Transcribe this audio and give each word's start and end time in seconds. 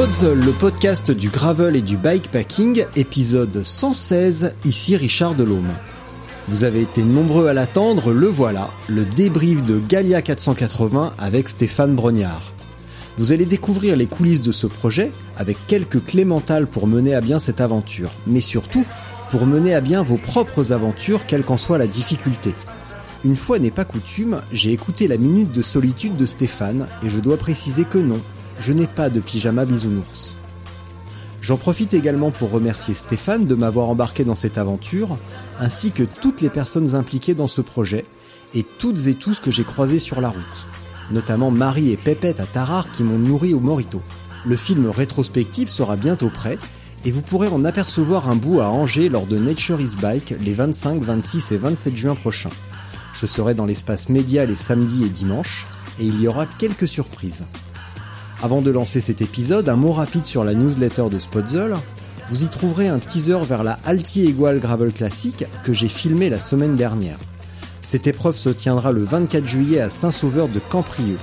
Podzol, 0.00 0.38
le 0.38 0.52
podcast 0.54 1.10
du 1.10 1.28
gravel 1.28 1.76
et 1.76 1.82
du 1.82 1.98
bikepacking, 1.98 2.86
épisode 2.96 3.62
116, 3.62 4.54
ici 4.64 4.96
Richard 4.96 5.34
Delhomme. 5.34 5.74
Vous 6.48 6.64
avez 6.64 6.80
été 6.80 7.02
nombreux 7.02 7.48
à 7.48 7.52
l'attendre, 7.52 8.10
le 8.14 8.26
voilà, 8.26 8.70
le 8.88 9.04
débrief 9.04 9.62
de 9.62 9.78
Galia 9.78 10.22
480 10.22 11.12
avec 11.18 11.50
Stéphane 11.50 11.94
Brognard. 11.94 12.54
Vous 13.18 13.32
allez 13.32 13.44
découvrir 13.44 13.94
les 13.94 14.06
coulisses 14.06 14.40
de 14.40 14.52
ce 14.52 14.66
projet, 14.66 15.12
avec 15.36 15.58
quelques 15.66 16.02
clés 16.06 16.24
mentales 16.24 16.66
pour 16.66 16.86
mener 16.86 17.14
à 17.14 17.20
bien 17.20 17.38
cette 17.38 17.60
aventure, 17.60 18.12
mais 18.26 18.40
surtout 18.40 18.86
pour 19.28 19.44
mener 19.44 19.74
à 19.74 19.82
bien 19.82 20.02
vos 20.02 20.16
propres 20.16 20.72
aventures, 20.72 21.26
quelle 21.26 21.44
qu'en 21.44 21.58
soit 21.58 21.76
la 21.76 21.86
difficulté. 21.86 22.54
Une 23.22 23.36
fois 23.36 23.58
n'est 23.58 23.70
pas 23.70 23.84
coutume, 23.84 24.40
j'ai 24.50 24.72
écouté 24.72 25.08
la 25.08 25.18
minute 25.18 25.52
de 25.52 25.60
solitude 25.60 26.16
de 26.16 26.24
Stéphane, 26.24 26.88
et 27.02 27.10
je 27.10 27.20
dois 27.20 27.36
préciser 27.36 27.84
que 27.84 27.98
non, 27.98 28.22
je 28.60 28.72
n'ai 28.72 28.86
pas 28.86 29.08
de 29.08 29.20
pyjama 29.20 29.64
bisounours. 29.64 30.36
J'en 31.40 31.56
profite 31.56 31.94
également 31.94 32.30
pour 32.30 32.50
remercier 32.50 32.92
Stéphane 32.92 33.46
de 33.46 33.54
m'avoir 33.54 33.88
embarqué 33.88 34.24
dans 34.24 34.34
cette 34.34 34.58
aventure, 34.58 35.18
ainsi 35.58 35.90
que 35.90 36.02
toutes 36.02 36.42
les 36.42 36.50
personnes 36.50 36.94
impliquées 36.94 37.34
dans 37.34 37.46
ce 37.46 37.62
projet, 37.62 38.04
et 38.52 38.62
toutes 38.62 39.06
et 39.06 39.14
tous 39.14 39.40
que 39.40 39.50
j'ai 39.50 39.64
croisés 39.64 39.98
sur 39.98 40.20
la 40.20 40.28
route, 40.28 40.66
notamment 41.10 41.50
Marie 41.50 41.90
et 41.90 41.96
Pépette 41.96 42.40
à 42.40 42.46
Tarare 42.46 42.92
qui 42.92 43.02
m'ont 43.02 43.18
nourri 43.18 43.54
au 43.54 43.60
Morito. 43.60 44.02
Le 44.44 44.56
film 44.56 44.88
rétrospectif 44.90 45.70
sera 45.70 45.96
bientôt 45.96 46.30
prêt, 46.30 46.58
et 47.06 47.12
vous 47.12 47.22
pourrez 47.22 47.48
en 47.48 47.64
apercevoir 47.64 48.28
un 48.28 48.36
bout 48.36 48.60
à 48.60 48.68
Angers 48.68 49.08
lors 49.08 49.26
de 49.26 49.38
Nature 49.38 49.80
is 49.80 49.96
Bike 50.02 50.34
les 50.38 50.52
25, 50.52 51.02
26 51.02 51.52
et 51.52 51.56
27 51.56 51.96
juin 51.96 52.14
prochains. 52.14 52.50
Je 53.14 53.24
serai 53.24 53.54
dans 53.54 53.64
l'espace 53.64 54.10
média 54.10 54.44
les 54.44 54.56
samedis 54.56 55.04
et 55.04 55.08
dimanches, 55.08 55.66
et 55.98 56.04
il 56.04 56.20
y 56.20 56.28
aura 56.28 56.44
quelques 56.44 56.88
surprises. 56.88 57.44
Avant 58.42 58.62
de 58.62 58.70
lancer 58.70 59.02
cet 59.02 59.20
épisode, 59.20 59.68
un 59.68 59.76
mot 59.76 59.92
rapide 59.92 60.24
sur 60.24 60.44
la 60.44 60.54
newsletter 60.54 61.10
de 61.10 61.18
Spotzel. 61.18 61.76
Vous 62.30 62.42
y 62.42 62.48
trouverez 62.48 62.88
un 62.88 62.98
teaser 62.98 63.44
vers 63.44 63.62
la 63.62 63.78
Alti 63.84 64.26
Egual 64.26 64.60
Gravel 64.60 64.92
Classic 64.94 65.44
que 65.62 65.74
j'ai 65.74 65.88
filmé 65.88 66.30
la 66.30 66.40
semaine 66.40 66.74
dernière. 66.74 67.18
Cette 67.82 68.06
épreuve 68.06 68.36
se 68.36 68.48
tiendra 68.48 68.92
le 68.92 69.04
24 69.04 69.46
juillet 69.46 69.80
à 69.80 69.90
Saint-Sauveur 69.90 70.48
de 70.48 70.58
Camprieux. 70.58 71.18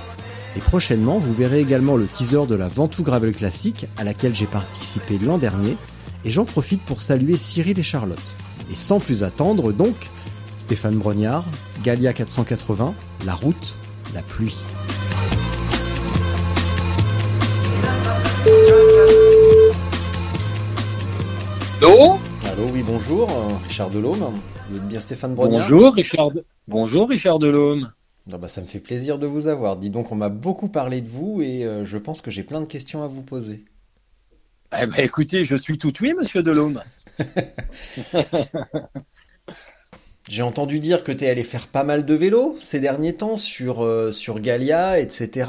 Et 0.54 0.60
prochainement, 0.60 1.18
vous 1.18 1.34
verrez 1.34 1.58
également 1.58 1.96
le 1.96 2.06
teaser 2.06 2.46
de 2.46 2.54
la 2.54 2.68
Ventoux 2.68 3.02
Gravel 3.02 3.34
Classic 3.34 3.88
à 3.96 4.04
laquelle 4.04 4.36
j'ai 4.36 4.46
participé 4.46 5.18
l'an 5.18 5.38
dernier. 5.38 5.76
Et 6.24 6.30
j'en 6.30 6.44
profite 6.44 6.84
pour 6.84 7.00
saluer 7.00 7.36
Cyril 7.36 7.80
et 7.80 7.82
Charlotte. 7.82 8.36
Et 8.70 8.76
sans 8.76 9.00
plus 9.00 9.24
attendre 9.24 9.72
donc, 9.72 9.96
Stéphane 10.56 10.96
Brognard, 10.96 11.46
Galia 11.82 12.12
480, 12.12 12.94
la 13.26 13.34
route, 13.34 13.74
la 14.14 14.22
pluie. 14.22 14.56
Allô 21.80 22.18
Allô, 22.44 22.64
oui, 22.72 22.82
bonjour, 22.82 23.30
euh, 23.30 23.56
Richard 23.68 23.90
Delhomme. 23.90 24.40
Vous 24.68 24.78
êtes 24.78 24.88
bien 24.88 24.98
Stéphane 24.98 25.36
Brognard 25.36 25.60
Bonjour 25.60 25.94
Richard, 25.94 26.32
bonjour 26.66 27.08
Richard 27.08 27.38
Delhomme. 27.38 27.92
Ah 28.32 28.36
bah, 28.36 28.48
ça 28.48 28.62
me 28.62 28.66
fait 28.66 28.80
plaisir 28.80 29.16
de 29.16 29.28
vous 29.28 29.46
avoir. 29.46 29.76
Dis 29.76 29.88
donc, 29.88 30.10
on 30.10 30.16
m'a 30.16 30.28
beaucoup 30.28 30.66
parlé 30.66 31.00
de 31.00 31.08
vous 31.08 31.40
et 31.40 31.64
euh, 31.64 31.84
je 31.84 31.96
pense 31.96 32.20
que 32.20 32.32
j'ai 32.32 32.42
plein 32.42 32.60
de 32.60 32.66
questions 32.66 33.04
à 33.04 33.06
vous 33.06 33.22
poser. 33.22 33.64
Eh 34.76 34.86
ben, 34.86 34.98
écoutez, 34.98 35.44
je 35.44 35.54
suis 35.54 35.78
tout 35.78 35.92
oui, 36.00 36.14
monsieur 36.14 36.42
Delhomme. 36.42 36.82
J'ai 40.28 40.42
entendu 40.42 40.80
dire 40.80 41.04
que 41.04 41.12
tu 41.12 41.24
es 41.24 41.30
allé 41.30 41.44
faire 41.44 41.68
pas 41.68 41.84
mal 41.84 42.04
de 42.04 42.14
vélo 42.14 42.56
ces 42.58 42.80
derniers 42.80 43.14
temps 43.14 43.36
sur, 43.36 43.84
euh, 43.84 44.10
sur 44.10 44.40
Galia, 44.40 44.98
etc. 44.98 45.48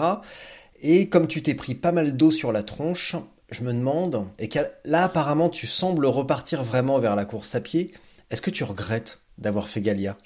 Et 0.83 1.09
comme 1.09 1.27
tu 1.27 1.41
t'es 1.41 1.55
pris 1.55 1.73
pas 1.73 1.91
mal 1.91 2.15
d'eau 2.15 2.29
sur 2.29 2.51
la 2.51 2.61
tronche, 2.61 3.15
je 3.51 3.63
me 3.63 3.73
demande, 3.73 4.27
et 4.37 4.49
là 4.85 5.03
apparemment 5.03 5.49
tu 5.49 5.67
sembles 5.67 6.05
repartir 6.05 6.63
vraiment 6.63 6.99
vers 6.99 7.15
la 7.15 7.25
course 7.25 7.55
à 7.55 7.61
pied, 7.61 7.91
est-ce 8.29 8.41
que 8.41 8.51
tu 8.51 8.63
regrettes 8.63 9.19
d'avoir 9.37 9.67
fait 9.67 9.81
Galia? 9.81 10.17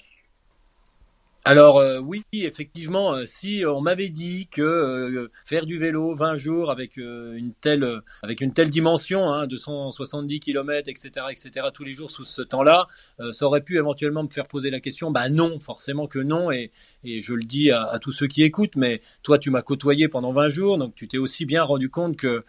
Alors 1.46 1.76
euh, 1.76 1.98
oui, 1.98 2.24
effectivement, 2.32 3.12
euh, 3.12 3.26
si 3.26 3.64
on 3.66 3.82
m'avait 3.82 4.08
dit 4.08 4.46
que 4.46 4.62
euh, 4.62 5.30
faire 5.44 5.66
du 5.66 5.78
vélo 5.78 6.14
20 6.14 6.36
jours 6.36 6.70
avec 6.70 6.96
une 6.96 7.52
telle 7.60 8.00
avec 8.22 8.40
une 8.40 8.54
telle 8.54 8.70
dimension, 8.70 9.30
hein, 9.30 9.46
270 9.46 10.40
km, 10.40 10.88
etc., 10.88 11.26
etc., 11.30 11.66
tous 11.74 11.84
les 11.84 11.92
jours 11.92 12.10
sous 12.10 12.24
ce 12.24 12.40
temps-là, 12.40 12.86
ça 13.32 13.44
aurait 13.44 13.60
pu 13.60 13.76
éventuellement 13.76 14.22
me 14.22 14.30
faire 14.30 14.46
poser 14.46 14.70
la 14.70 14.80
question. 14.80 15.10
Bah 15.10 15.28
non, 15.28 15.60
forcément 15.60 16.06
que 16.06 16.18
non, 16.18 16.50
et, 16.50 16.70
je 17.04 17.34
le 17.34 17.42
dis 17.42 17.70
à, 17.70 17.98
tous 18.00 18.12
ceux 18.12 18.26
qui 18.26 18.42
écoutent. 18.42 18.76
Mais 18.76 19.02
toi, 19.22 19.38
tu 19.38 19.50
m'as 19.50 19.62
côtoyé 19.62 20.08
pendant 20.08 20.32
20 20.32 20.48
jours, 20.48 20.78
donc 20.78 20.94
tu 20.94 21.08
t'es 21.08 21.18
aussi 21.18 21.44
bien 21.44 21.62
rendu 21.62 21.90
compte 21.90 22.16
que 22.16 22.44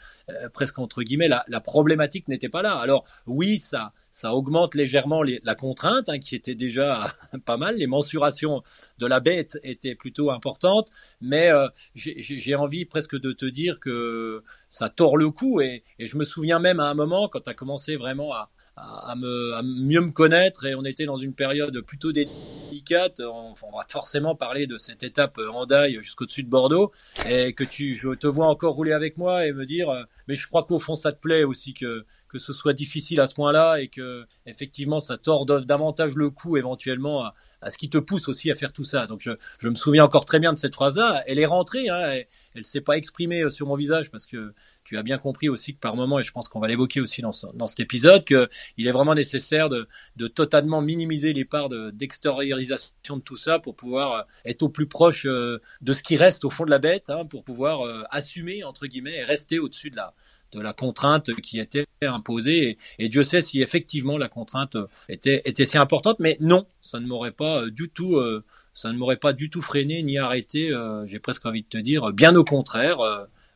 presque 0.54 0.80
entre 0.80 1.04
guillemets 1.04 1.28
la 1.28 1.60
problématique 1.60 2.30
n'était 2.30 2.50
pas 2.50 2.62
là. 2.62 2.76
Alors 2.76 3.04
oui, 3.28 3.60
ça 3.60 3.92
ça 4.16 4.34
augmente 4.34 4.76
légèrement 4.76 5.24
la 5.44 5.56
contrainte, 5.56 6.08
hein, 6.08 6.20
qui 6.20 6.36
était 6.36 6.56
déjà 6.56 7.04
pas 7.46 7.58
mal. 7.58 7.76
Les 7.76 7.86
mensurations 7.86 8.64
de 8.98 9.08
la 9.08 9.20
bête 9.20 9.60
étaient 9.62 9.94
plutôt 9.94 10.32
importantes, 10.32 10.88
mais 11.20 11.52
euh, 11.52 11.68
j'ai 11.96 12.56
envie 12.56 12.86
presque 12.86 13.20
de 13.20 13.34
te 13.34 13.46
dire 13.46 13.82
que 13.82 14.42
ça 14.70 14.88
tord 14.88 15.18
le 15.18 15.32
cou. 15.32 15.60
Et, 15.60 15.84
je 16.00 16.18
me 16.18 16.24
souviens 16.24 16.60
même 16.60 16.80
à 16.80 16.86
un 16.86 16.94
moment, 16.94 17.28
quand 17.28 17.42
tu 17.42 17.50
as 17.50 17.54
commencé 17.54 17.98
vraiment 17.98 18.34
à, 18.34 18.50
à, 18.78 19.16
me, 19.18 19.62
mieux 19.64 20.00
me 20.00 20.12
connaître 20.12 20.66
et 20.66 20.76
on 20.76 20.86
était 20.86 21.06
dans 21.06 21.18
une 21.18 21.34
période 21.34 21.82
plutôt 21.82 22.14
délicate. 22.14 23.20
On, 23.20 23.54
on 23.64 23.78
va 23.78 23.84
forcément 23.90 24.34
parler 24.34 24.66
de 24.66 24.78
cette 24.78 25.04
étape 25.04 25.40
en 25.52 25.66
daille 25.66 25.98
jusqu'au-dessus 26.02 26.44
de 26.44 26.50
Bordeaux 26.50 26.94
et 27.30 27.54
que 27.54 27.66
tu, 27.66 27.96
je 27.96 28.12
te 28.12 28.28
vois 28.28 28.48
encore 28.48 28.76
rouler 28.76 28.94
avec 28.94 29.18
moi 29.18 29.46
et 29.46 29.52
me 29.52 29.66
dire, 29.66 29.90
euh, 29.90 30.04
mais 30.30 30.36
je 30.36 30.48
crois 30.48 30.64
qu'au 30.64 30.80
fond 30.80 30.96
ça 30.96 31.12
te 31.12 31.20
plaît 31.20 31.44
aussi 31.44 31.74
que 31.74 32.06
que 32.36 32.42
ce 32.42 32.52
soit 32.52 32.74
difficile 32.74 33.22
à 33.22 33.28
ce 33.28 33.34
point-là 33.34 33.78
et 33.78 33.88
que 33.88 34.26
effectivement 34.46 35.00
ça 35.00 35.18
tord 35.18 35.46
davantage 35.46 36.16
le 36.16 36.30
coup 36.30 36.58
éventuellement 36.58 37.24
à, 37.62 37.70
ce 37.70 37.78
qui 37.78 37.90
te 37.90 37.98
pousse 37.98 38.28
aussi 38.28 38.52
à 38.52 38.56
faire 38.56 38.74
tout 38.74 38.84
ça. 38.84 39.08
Donc 39.08 39.22
je, 39.22 39.70
me 39.70 39.74
souviens 39.74 40.04
encore 40.04 40.26
très 40.26 40.40
bien 40.40 40.52
de 40.52 40.58
cette 40.58 40.76
phrase-là. 40.76 41.24
Elle 41.28 41.40
est 41.40 41.46
rentrée, 41.46 41.88
hein, 41.88 41.98
elle, 42.12 42.28
elle 42.54 42.66
s'est 42.66 42.82
pas 42.82 42.98
exprimée 42.98 43.42
euh, 43.42 43.50
sur 43.50 43.68
mon 43.68 43.76
visage 43.76 44.12
parce 44.12 44.26
que 44.26 44.54
tu 44.84 44.98
as 44.98 45.04
bien 45.04 45.18
compris 45.18 45.48
aussi 45.48 45.76
que 45.76 45.80
par 45.80 45.96
moment, 45.96 46.20
et 46.20 46.24
je 46.24 46.32
pense 46.34 46.50
qu'on 46.50 46.60
va 46.60 46.68
l'évoquer 46.68 47.00
aussi 47.00 47.22
dans, 47.22 47.32
dans 47.54 47.68
cet 47.68 47.80
épisode, 47.80 48.26
qu'il 48.26 48.88
est 48.88 48.92
vraiment 48.92 49.16
nécessaire 49.16 49.70
de, 49.70 49.88
de 50.18 50.28
totalement 50.28 50.82
minimiser 50.82 51.32
les 51.32 51.46
parts 51.46 51.70
d'extériorisation 51.70 53.18
de, 53.18 53.22
tout 53.22 53.38
ça 53.38 53.60
pour 53.60 53.78
pouvoir 53.78 54.12
euh, 54.12 54.22
être 54.44 54.62
au 54.62 54.70
plus 54.70 54.88
proche 54.88 55.26
euh, 55.26 55.62
de 55.82 55.94
ce 55.94 56.04
qui 56.04 56.18
reste 56.18 56.44
au 56.44 56.50
fond 56.50 56.66
de 56.66 56.70
la 56.70 56.80
bête, 56.80 57.10
hein, 57.10 57.26
pour 57.26 57.46
pouvoir 57.46 57.80
assumer 58.12 58.66
entre 58.66 58.88
guillemets 58.88 59.16
et 59.16 59.24
rester 59.24 59.58
au-dessus 59.58 59.90
de 59.90 59.96
la 59.96 60.14
de 60.52 60.62
la 60.62 60.74
contrainte 60.74 61.34
qui 61.42 61.60
était 61.60 61.86
imposée. 62.02 62.78
Et, 63.00 63.10
Dieu 63.10 63.24
sait 63.24 63.42
si 63.42 63.62
effectivement 63.62 64.18
la 64.18 64.28
contrainte 64.28 64.78
était, 65.10 65.42
était 65.46 65.66
si 65.66 65.78
importante, 65.78 66.18
mais 66.20 66.38
non, 66.40 66.66
ça 66.82 67.00
ne 67.00 67.08
m'aurait 67.08 67.32
pas 67.32 67.64
euh, 67.64 67.72
du 67.72 67.90
tout, 67.90 68.16
euh, 68.16 68.44
ça 68.74 68.92
ne 68.92 68.98
m'aurait 68.98 69.18
pas 69.18 69.34
du 69.34 69.50
tout 69.50 69.62
freiné 69.62 70.02
ni 70.04 70.18
arrêté. 70.18 70.72
Euh, 70.72 71.06
j'ai 71.06 71.20
presque 71.20 71.46
envie 71.46 71.64
de 71.64 71.68
te 71.68 71.78
dire, 71.78 72.12
bien 72.14 72.36
au 72.36 72.44
contraire, 72.44 73.00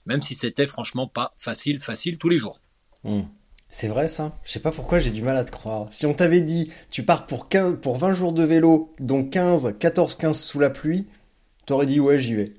même 0.06 0.22
si 0.22 0.36
c'était 0.36 0.68
franchement 0.68 1.08
pas 1.08 1.34
facile, 1.38 1.80
facile 1.80 2.18
tous 2.18 2.30
les 2.30 2.38
jours. 2.38 2.60
Hmm. 3.04 3.24
C'est 3.72 3.88
vrai 3.88 4.08
ça? 4.08 4.36
Je 4.44 4.52
sais 4.52 4.60
pas 4.60 4.72
pourquoi 4.72 5.00
j'ai 5.00 5.12
du 5.12 5.22
mal 5.22 5.38
à 5.38 5.44
te 5.44 5.52
croire. 5.52 5.86
Si 5.92 6.08
on 6.08 6.14
t'avait 6.16 6.42
dit 6.42 6.72
tu 6.90 7.04
pars 7.04 7.28
pour 7.28 7.50
15, 7.50 7.78
pour 7.82 7.98
20 7.98 8.14
jours 8.14 8.34
de 8.34 8.44
vélo, 8.44 8.92
donc 9.00 9.30
15, 9.30 9.76
14, 9.80 10.16
15 10.16 10.40
sous 10.40 10.60
la 10.60 10.72
pluie, 10.72 11.08
t'aurais 11.68 11.86
dit 11.86 12.00
ouais 12.00 12.18
j'y 12.18 12.34
vais. 12.34 12.54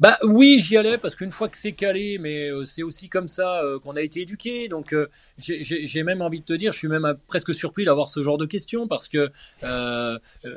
Bah 0.00 0.18
oui, 0.22 0.60
j'y 0.64 0.76
allais 0.76 0.98
parce 0.98 1.14
qu'une 1.14 1.30
fois 1.30 1.48
que 1.48 1.56
c'est 1.56 1.72
calé, 1.72 2.18
mais 2.18 2.48
euh, 2.50 2.64
c'est 2.64 2.82
aussi 2.82 3.08
comme 3.08 3.28
ça 3.28 3.62
euh, 3.62 3.78
qu'on 3.78 3.96
a 3.96 4.02
été 4.02 4.20
éduqué. 4.20 4.68
Donc 4.68 4.92
euh, 4.92 5.08
j'ai 5.38 6.02
même 6.02 6.22
envie 6.22 6.40
de 6.40 6.44
te 6.44 6.52
dire, 6.52 6.72
je 6.72 6.78
suis 6.78 6.88
même 6.88 7.14
presque 7.26 7.54
surpris 7.54 7.84
d'avoir 7.84 8.08
ce 8.08 8.22
genre 8.22 8.38
de 8.38 8.46
questions 8.46 8.88
parce 8.88 9.08
que, 9.08 9.30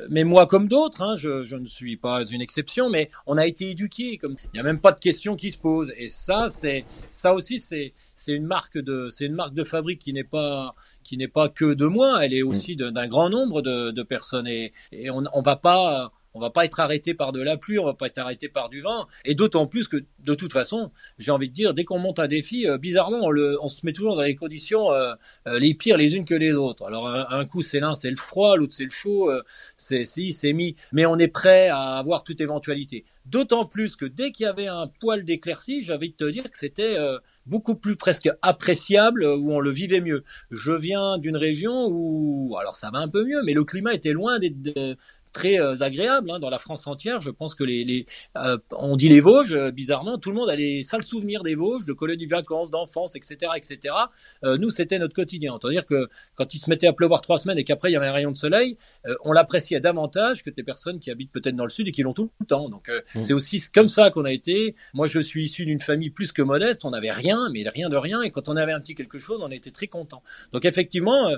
mais 0.10 0.24
moi 0.24 0.48
comme 0.48 0.68
d'autres, 0.68 1.02
hein, 1.02 1.16
je, 1.18 1.44
je, 1.44 1.56
ne 1.56 1.66
suis 1.66 1.98
pas 1.98 2.24
une 2.26 2.42
exception, 2.42 2.90
mais 2.90 3.10
on 3.28 3.38
a 3.38 3.46
été 3.46 3.70
éduqué 3.70 4.18
comme 4.18 4.36
il 4.46 4.50
n'y 4.56 4.60
a 4.60 4.64
même 4.64 4.80
pas 4.80 4.92
de 4.92 5.00
questions 5.00 5.36
qui 5.36 5.52
se 5.52 5.58
posent. 5.58 5.94
Et 5.98 6.08
ça, 6.08 6.50
c'est 6.50 6.86
ça 7.10 7.34
aussi, 7.34 7.60
c'est 7.60 7.94
c'est 8.16 8.34
une 8.34 8.46
marque 8.46 8.78
de 8.78 9.10
c'est 9.10 9.26
une 9.26 9.36
marque 9.36 9.54
de 9.54 9.64
fabrique 9.64 10.00
qui 10.00 10.14
n'est 10.14 10.24
pas 10.24 10.74
qui 11.04 11.18
n'est 11.18 11.28
pas 11.28 11.50
que 11.50 11.74
de 11.74 11.86
moi, 11.86 12.26
elle 12.26 12.34
est 12.34 12.44
aussi 12.44 12.76
d'un 12.76 13.08
grand 13.08 13.30
nombre 13.30 13.62
de, 13.62 13.92
de 13.92 14.04
personnes 14.04 14.48
et, 14.48 14.74
et 14.92 15.10
on, 15.12 15.24
on 15.34 15.42
va 15.42 15.56
pas 15.56 16.12
on 16.34 16.40
va 16.40 16.50
pas 16.50 16.66
être 16.66 16.80
arrêté 16.80 17.14
par 17.14 17.32
de 17.32 17.42
la 17.42 17.58
pluie, 17.58 17.80
on 17.80 17.86
va 17.86 17.94
pas 17.94 18.08
être 18.08 18.18
arrêté 18.18 18.48
par 18.50 18.70
du 18.70 18.82
vent, 18.82 19.08
et 19.26 19.36
d'autant 19.36 19.68
plus 19.68 19.88
que 19.88 19.98
de 20.20 20.36
toute 20.36 20.54
façon, 20.54 20.92
j'ai 21.18 21.32
envie 21.32 21.50
de 21.50 21.54
dire, 21.54 21.74
dès 21.74 21.84
qu'on 21.84 22.00
monte 22.00 22.20
un 22.20 22.28
défi, 22.28 22.68
euh, 22.68 22.78
bizarrement, 22.78 23.30
on, 23.62 23.68
se 23.68 23.86
met 23.86 23.94
toujours 23.94 24.16
dans 24.16 24.22
les 24.22 24.36
conditions 24.36 24.92
euh, 24.92 25.14
euh, 25.48 25.60
les 25.60 25.74
pires 25.74 25.98
les 25.98 26.16
unes 26.16 26.26
que 26.26 26.36
les 26.36 26.54
autres. 26.54 26.86
Alors 26.86 27.08
un, 27.08 27.46
coup 27.46 27.62
c'est 27.62 27.80
l'un, 27.80 27.96
c'est 27.96 28.10
le 28.10 28.16
froid, 28.16 28.56
l'autre 28.56 28.74
c'est 28.76 28.84
le 28.84 28.90
chaud, 28.90 29.32
c'est 29.78 30.06
si, 30.06 30.32
c'est 30.32 30.54
mi, 30.54 30.76
mais 30.92 31.06
on 31.06 31.18
est 31.18 31.28
prêt 31.28 31.70
à 31.70 31.98
avoir 31.98 32.24
toute 32.24 32.42
éventualité. 32.42 33.06
D'autant 33.26 33.66
plus 33.66 33.96
que 33.96 34.06
dès 34.06 34.32
qu'il 34.32 34.46
y 34.46 34.50
avait 34.50 34.68
un 34.68 34.88
poil 34.88 35.24
d'éclaircie, 35.24 35.84
j'avais 35.84 36.08
de 36.08 36.14
te 36.14 36.30
dire 36.30 36.44
que 36.44 36.58
c'était 36.58 36.98
beaucoup 37.46 37.76
plus 37.76 37.96
presque 37.96 38.30
appréciable 38.42 39.24
où 39.24 39.52
on 39.52 39.60
le 39.60 39.72
vivait 39.72 40.02
mieux. 40.02 40.24
Je 40.50 40.72
viens 40.72 41.18
d'une 41.18 41.38
région 41.38 41.88
où, 41.88 42.56
alors 42.60 42.74
ça 42.74 42.90
va 42.92 43.00
un 43.00 43.08
peu 43.08 43.26
mieux, 43.26 43.42
mais 43.44 43.54
le 43.54 43.64
climat 43.64 43.94
était 43.94 44.14
loin 44.14 44.40
d'être 44.40 44.98
très 45.32 45.60
euh, 45.60 45.76
agréable 45.82 46.30
hein, 46.32 46.40
dans 46.40 46.50
la 46.50 46.58
France 46.58 46.88
entière. 46.88 47.22
Je 47.22 47.30
pense 47.30 47.56
que 47.56 47.64
les, 47.64 47.84
les 47.84 48.06
euh, 48.38 48.58
on 48.72 48.96
dit 48.96 49.10
les 49.10 49.22
Vosges, 49.22 49.54
euh, 49.54 49.72
bizarrement, 49.72 50.18
tout 50.18 50.30
le 50.30 50.36
monde 50.36 50.50
a 50.50 50.56
les 50.56 50.84
sales 50.84 51.04
souvenirs 51.04 51.42
des 51.42 51.56
Vosges, 51.56 51.86
de 51.86 51.94
colonies 51.94 52.26
de 52.26 52.32
vacances, 52.32 52.72
d'enfance, 52.72 53.16
etc., 53.16 53.52
etc. 53.56 53.96
nous, 54.44 54.70
c'était 54.70 55.00
notre 55.00 55.14
quotidien. 55.14 55.58
C'est-à-dire 55.62 55.86
que 55.86 56.10
quand 56.36 56.54
il 56.54 56.60
se 56.60 56.70
mettait 56.70 56.88
à 56.88 56.94
pleuvoir 56.94 57.22
trois 57.22 57.38
semaines 57.38 57.58
et 57.58 57.64
qu'après 57.64 57.90
il 57.90 57.94
y 57.94 57.96
avait 57.96 58.08
un 58.08 58.14
rayon 58.14 58.32
de 58.32 58.38
soleil, 58.38 58.78
on 59.24 59.32
l'appréciait 59.32 59.80
davantage 59.80 60.44
que 60.44 60.50
des 60.50 60.64
personnes 60.64 61.00
qui 61.00 61.12
habitent 61.12 61.32
peut-être 61.32 61.56
dans 61.56 61.64
le 61.64 61.70
sud 61.70 61.88
et 61.88 61.92
qui 61.92 62.04
l'ont 62.04 62.14
tout 62.14 62.32
le 62.40 62.46
temps. 62.46 62.70
Donc 62.70 62.90
mmh. 62.90 63.24
c'est 63.24 63.34
aussi 63.34 63.62
comme 63.74 63.88
ça 63.88 64.12
qu'on 64.12 64.26
a 64.26 64.32
été. 64.32 64.76
Moi, 64.94 65.08
je 65.08 65.20
suis 65.20 65.46
issu 65.46 65.66
d'une 65.66 65.80
famille 65.80 66.10
plus 66.10 66.32
que 66.32 66.42
modeste. 66.42 66.86
On 66.86 66.92
n'avait 66.92 67.12
rien, 67.12 67.50
mais 67.54 67.68
rien 67.68 67.90
de 67.90 67.98
rien. 67.98 68.22
Et 68.22 68.32
quand 68.32 68.50
on 68.50 68.56
avait 68.56 68.74
un 68.74 68.80
petit 68.80 68.96
quelque 68.96 69.20
chose, 69.20 69.40
on 69.42 69.52
était 69.52 69.72
très 69.72 69.88
content. 69.88 70.24
Donc 70.52 70.66
effectivement, 70.66 71.32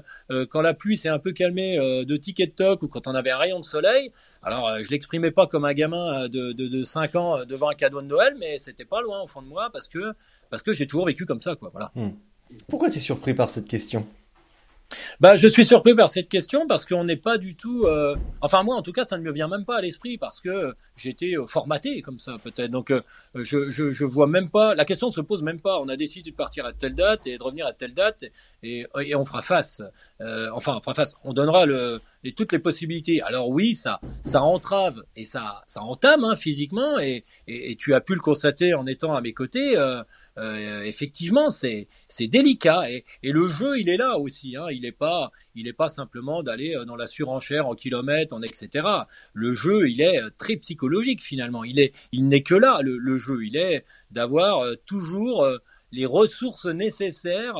quand 0.49 0.61
la 0.61 0.73
pluie 0.73 0.97
s'est 0.97 1.09
un 1.09 1.19
peu 1.19 1.31
calmée 1.31 1.77
de 1.77 2.17
ticket 2.17 2.47
de 2.47 2.51
toc 2.51 2.83
ou 2.83 2.87
quand 2.87 3.07
on 3.07 3.15
avait 3.15 3.31
un 3.31 3.37
rayon 3.37 3.59
de 3.59 3.65
soleil 3.65 3.82
alors, 4.43 4.67
euh, 4.67 4.83
je 4.83 4.89
l'exprimais 4.89 5.31
pas 5.31 5.47
comme 5.47 5.65
un 5.65 5.73
gamin 5.73 6.23
euh, 6.23 6.27
de, 6.27 6.51
de, 6.51 6.83
5 6.83 7.15
ans 7.15 7.37
euh, 7.37 7.45
devant 7.45 7.69
un 7.69 7.75
cadeau 7.75 8.01
de 8.01 8.07
Noël, 8.07 8.35
mais 8.39 8.57
c'était 8.57 8.85
pas 8.85 9.01
loin 9.01 9.21
au 9.21 9.27
fond 9.27 9.41
de 9.41 9.47
moi 9.47 9.69
parce 9.71 9.87
que, 9.87 10.13
parce 10.49 10.61
que 10.61 10.73
j'ai 10.73 10.85
toujours 10.85 11.05
vécu 11.05 11.25
comme 11.25 11.41
ça, 11.41 11.55
quoi. 11.55 11.69
Voilà. 11.71 11.91
Hmm. 11.95 12.11
Pourquoi 12.67 12.89
tu 12.89 12.97
es 12.97 13.01
surpris 13.01 13.33
par 13.33 13.49
cette 13.49 13.67
question? 13.67 14.05
Bah, 15.19 15.35
je 15.35 15.47
suis 15.47 15.65
surpris 15.65 15.95
par 15.95 16.09
cette 16.09 16.29
question 16.29 16.67
parce 16.67 16.85
qu'on 16.85 17.03
n'est 17.03 17.17
pas 17.17 17.37
du 17.37 17.55
tout. 17.55 17.83
Euh... 17.85 18.15
Enfin, 18.41 18.63
moi, 18.63 18.75
en 18.75 18.81
tout 18.81 18.91
cas, 18.91 19.03
ça 19.03 19.17
ne 19.17 19.23
me 19.23 19.31
vient 19.31 19.47
même 19.47 19.65
pas 19.65 19.77
à 19.77 19.81
l'esprit 19.81 20.17
parce 20.17 20.39
que 20.39 20.75
j'ai 20.95 21.09
été 21.09 21.35
euh, 21.35 21.45
formaté 21.47 22.01
comme 22.01 22.19
ça, 22.19 22.37
peut-être. 22.43 22.71
Donc, 22.71 22.91
euh, 22.91 23.01
je, 23.35 23.69
je, 23.69 23.91
je 23.91 24.05
vois 24.05 24.27
même 24.27 24.49
pas. 24.49 24.75
La 24.75 24.85
question 24.85 25.07
ne 25.07 25.13
se 25.13 25.21
pose 25.21 25.43
même 25.43 25.59
pas. 25.59 25.79
On 25.79 25.89
a 25.89 25.95
décidé 25.95 26.31
de 26.31 26.35
partir 26.35 26.65
à 26.65 26.73
telle 26.73 26.95
date 26.95 27.27
et 27.27 27.37
de 27.37 27.43
revenir 27.43 27.65
à 27.65 27.73
telle 27.73 27.93
date 27.93 28.25
et, 28.61 28.85
et 29.01 29.15
on 29.15 29.25
fera 29.25 29.41
face. 29.41 29.81
Euh, 30.21 30.49
enfin, 30.53 30.75
on 30.77 30.81
fera 30.81 30.93
face. 30.93 31.15
On 31.23 31.33
donnera 31.33 31.65
le, 31.65 32.01
les, 32.23 32.33
toutes 32.33 32.51
les 32.51 32.59
possibilités. 32.59 33.21
Alors 33.21 33.49
oui, 33.49 33.75
ça, 33.75 33.99
ça 34.21 34.41
entrave 34.41 35.03
et 35.15 35.23
ça, 35.23 35.63
ça 35.67 35.81
entame 35.81 36.23
hein, 36.23 36.35
physiquement 36.35 36.99
et, 36.99 37.23
et, 37.47 37.71
et, 37.71 37.75
tu 37.75 37.93
as 37.93 38.01
pu 38.01 38.13
le 38.13 38.21
constater 38.21 38.73
en 38.73 38.85
étant 38.85 39.15
à 39.15 39.21
mes 39.21 39.33
côtés. 39.33 39.75
Euh, 40.37 40.81
euh, 40.81 40.83
effectivement, 40.83 41.49
c'est 41.49 41.87
c'est 42.07 42.27
délicat 42.27 42.89
et, 42.89 43.03
et, 43.21 43.31
le 43.31 43.47
jeu, 43.47 43.79
il 43.79 43.89
est 43.89 43.97
là 43.97 44.17
aussi. 44.17 44.55
Hein, 44.57 44.67
il 44.71 44.81
n'est 44.81 44.91
pas 44.91 45.31
il 45.55 45.67
est 45.67 45.73
pas 45.73 45.87
simplement 45.87 46.41
d'aller 46.41 46.75
euh, 46.75 46.85
dans 46.85 46.95
la 46.95 47.07
surenchère 47.07 47.67
en 47.67 47.75
kilomètres, 47.75 48.35
en 48.35 48.41
etc. 48.41 48.87
Le 49.33 49.53
jeu, 49.53 49.89
il 49.89 50.01
est 50.01 50.21
euh, 50.21 50.29
très 50.37 50.55
psychologique 50.55 51.21
finalement. 51.21 51.63
Il 51.63 51.79
est 51.79 51.93
il 52.11 52.27
n'est 52.27 52.41
que 52.41 52.55
là 52.55 52.79
le, 52.81 52.97
le, 52.97 53.17
jeu. 53.17 53.45
Il 53.45 53.55
est 53.57 53.85
d'avoir 54.11 54.65
toujours 54.85 55.47
les 55.91 56.05
ressources 56.07 56.65
nécessaires, 56.65 57.55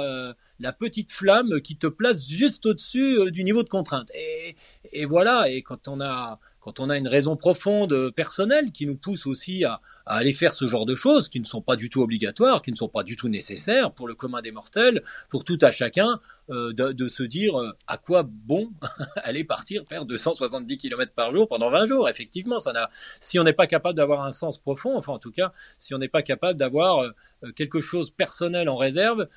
la 0.59 0.73
petite 0.73 1.11
flamme 1.11 1.61
qui 1.61 1.77
te 1.77 1.87
place 1.87 2.27
juste 2.27 2.65
au-dessus 2.65 3.31
du 3.31 3.43
niveau 3.43 3.63
de 3.63 3.69
contrainte. 3.69 4.09
Et, 4.15 4.55
et 4.91 5.05
voilà. 5.05 5.49
Et 5.49 5.61
quand 5.61 5.87
on 5.87 6.01
a 6.01 6.39
quand 6.63 6.79
on 6.79 6.89
a 6.89 6.97
une 6.97 7.09
raison 7.09 7.35
profonde 7.35 8.11
personnelle 8.11 8.71
qui 8.71 8.85
nous 8.85 8.95
pousse 8.95 9.27
aussi 9.27 9.65
à, 9.65 9.81
à 10.05 10.15
aller 10.15 10.31
faire 10.31 10.53
ce 10.53 10.65
genre 10.65 10.85
de 10.85 10.95
choses 10.95 11.27
qui 11.27 11.41
ne 11.41 11.45
sont 11.45 11.61
pas 11.61 11.75
du 11.75 11.89
tout 11.89 12.01
obligatoires, 12.01 12.61
qui 12.61 12.71
ne 12.71 12.77
sont 12.77 12.87
pas 12.87 13.03
du 13.03 13.17
tout 13.17 13.27
nécessaires 13.27 13.91
pour 13.91 14.07
le 14.07 14.15
commun 14.15 14.41
des 14.41 14.51
mortels, 14.51 15.03
pour 15.29 15.43
tout 15.43 15.57
à 15.61 15.71
chacun, 15.71 16.21
euh, 16.49 16.73
de, 16.73 16.91
de, 16.91 17.07
se 17.07 17.23
dire 17.23 17.59
euh, 17.59 17.71
à 17.87 17.97
quoi 17.97 18.23
bon 18.23 18.69
aller 19.23 19.43
partir 19.43 19.83
faire 19.87 20.05
270 20.05 20.77
km 20.77 21.13
par 21.13 21.31
jour 21.31 21.47
pendant 21.47 21.69
20 21.69 21.87
jours? 21.87 22.09
Effectivement, 22.09 22.59
ça 22.59 22.73
n'a. 22.73 22.89
Si 23.19 23.39
on 23.39 23.43
n'est 23.43 23.53
pas 23.53 23.67
capable 23.67 23.95
d'avoir 23.95 24.23
un 24.23 24.31
sens 24.31 24.57
profond, 24.57 24.97
enfin 24.97 25.13
en 25.13 25.19
tout 25.19 25.31
cas, 25.31 25.51
si 25.77 25.93
on 25.93 25.97
n'est 25.97 26.09
pas 26.09 26.21
capable 26.21 26.59
d'avoir 26.59 26.99
euh, 26.99 27.51
quelque 27.55 27.81
chose 27.81 28.11
personnel 28.11 28.69
en 28.69 28.77
réserve 28.77 29.27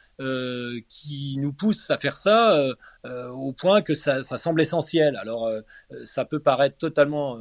qui 0.88 1.36
nous 1.38 1.52
pousse 1.52 1.90
à 1.90 1.98
faire 1.98 2.14
ça 2.14 2.56
au 3.04 3.52
point 3.52 3.82
que 3.82 3.94
ça, 3.94 4.22
ça 4.22 4.38
semble 4.38 4.62
essentiel. 4.62 5.16
Alors, 5.16 5.50
ça 6.04 6.24
peut 6.24 6.40
paraître 6.40 6.78
totalement 6.78 7.38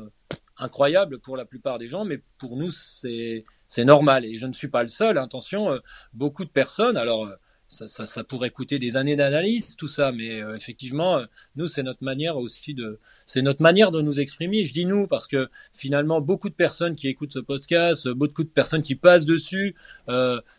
incroyable 0.58 1.20
pour 1.20 1.38
la 1.38 1.46
plupart 1.46 1.78
des 1.78 1.88
gens, 1.88 2.04
mais 2.04 2.22
pour 2.38 2.58
nous, 2.58 2.72
c'est 2.72 3.46
c'est 3.68 3.86
normal. 3.86 4.26
Et 4.26 4.36
je 4.36 4.48
ne 4.48 4.54
suis 4.54 4.68
pas 4.68 4.84
le 4.84 4.88
seul. 4.88 5.18
Attention, 5.18 5.72
euh, 5.72 5.80
beaucoup 6.14 6.46
de 6.46 6.50
personnes. 6.50 6.98
Alors, 6.98 7.30
ça, 7.68 7.88
ça, 7.88 8.06
ça, 8.06 8.24
pourrait 8.24 8.52
coûter 8.52 8.78
des 8.78 8.96
années 8.96 9.16
d'analyse, 9.16 9.76
tout 9.76 9.88
ça, 9.88 10.12
mais 10.12 10.42
euh, 10.42 10.56
effectivement, 10.56 11.18
euh, 11.18 11.26
nous, 11.56 11.68
c'est 11.68 11.82
notre 11.82 12.04
manière 12.04 12.38
aussi 12.38 12.74
de, 12.76 13.00
c'est 13.26 13.42
notre 13.42 13.64
manière 13.64 13.92
de 13.92 14.02
nous 14.02 14.20
exprimer. 14.20 14.66
Je 14.66 14.74
dis 14.74 14.86
nous 14.86 15.08
parce 15.08 15.26
que 15.26 15.50
finalement, 15.74 16.22
beaucoup 16.22 16.50
de 16.50 16.54
personnes 16.54 16.96
qui 16.96 17.08
écoutent 17.08 17.34
ce 17.34 17.40
podcast, 17.40 18.06
euh, 18.06 18.14
beaucoup 18.14 18.44
de 18.44 18.50
personnes 18.50 18.84
qui 18.84 18.96
passent 18.96 19.26
dessus, 19.26 19.76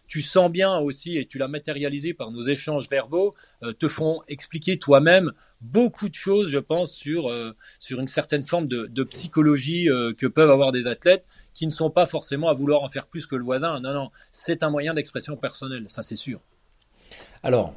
tu 0.07 0.23
sens 0.23 0.51
bien 0.51 0.77
aussi, 0.79 1.17
et 1.17 1.27
tu 1.27 1.39
l'as 1.39 1.49
matérialisé 1.49 2.15
par 2.15 2.31
nos 2.31 2.43
échanges 2.43 2.89
verbaux, 2.89 3.35
te 3.79 3.89
font 3.89 4.23
expliquer 4.29 4.79
toi-même 4.79 5.33
beaucoup 5.61 6.09
de 6.09 6.15
choses, 6.15 6.49
je 6.49 6.59
pense, 6.59 6.93
sur 6.93 7.33
sur 7.79 8.01
une 8.01 8.09
certaine 8.09 8.45
forme 8.45 8.69
de, 8.69 8.87
de 8.87 9.05
psychologie 9.05 9.89
que 10.19 10.27
peuvent 10.27 10.51
avoir 10.51 10.73
des 10.73 10.87
athlètes 10.87 11.25
qui 11.55 11.67
ne 11.67 11.73
sont 11.73 11.91
pas 11.91 12.07
forcément 12.07 12.49
à 12.49 12.55
vouloir 12.55 12.83
en 12.83 12.89
faire 12.89 13.07
plus 13.07 13.27
que 13.27 13.37
le 13.37 13.45
voisin. 13.45 13.81
Non, 13.81 13.95
non, 13.95 14.11
c'est 14.31 14.63
un 14.63 14.71
moyen 14.71 14.95
d'expression 14.95 15.37
personnelle, 15.37 15.85
ça 15.89 16.03
c'est 16.03 16.17
sûr. 16.17 16.41
Alors, 17.43 17.75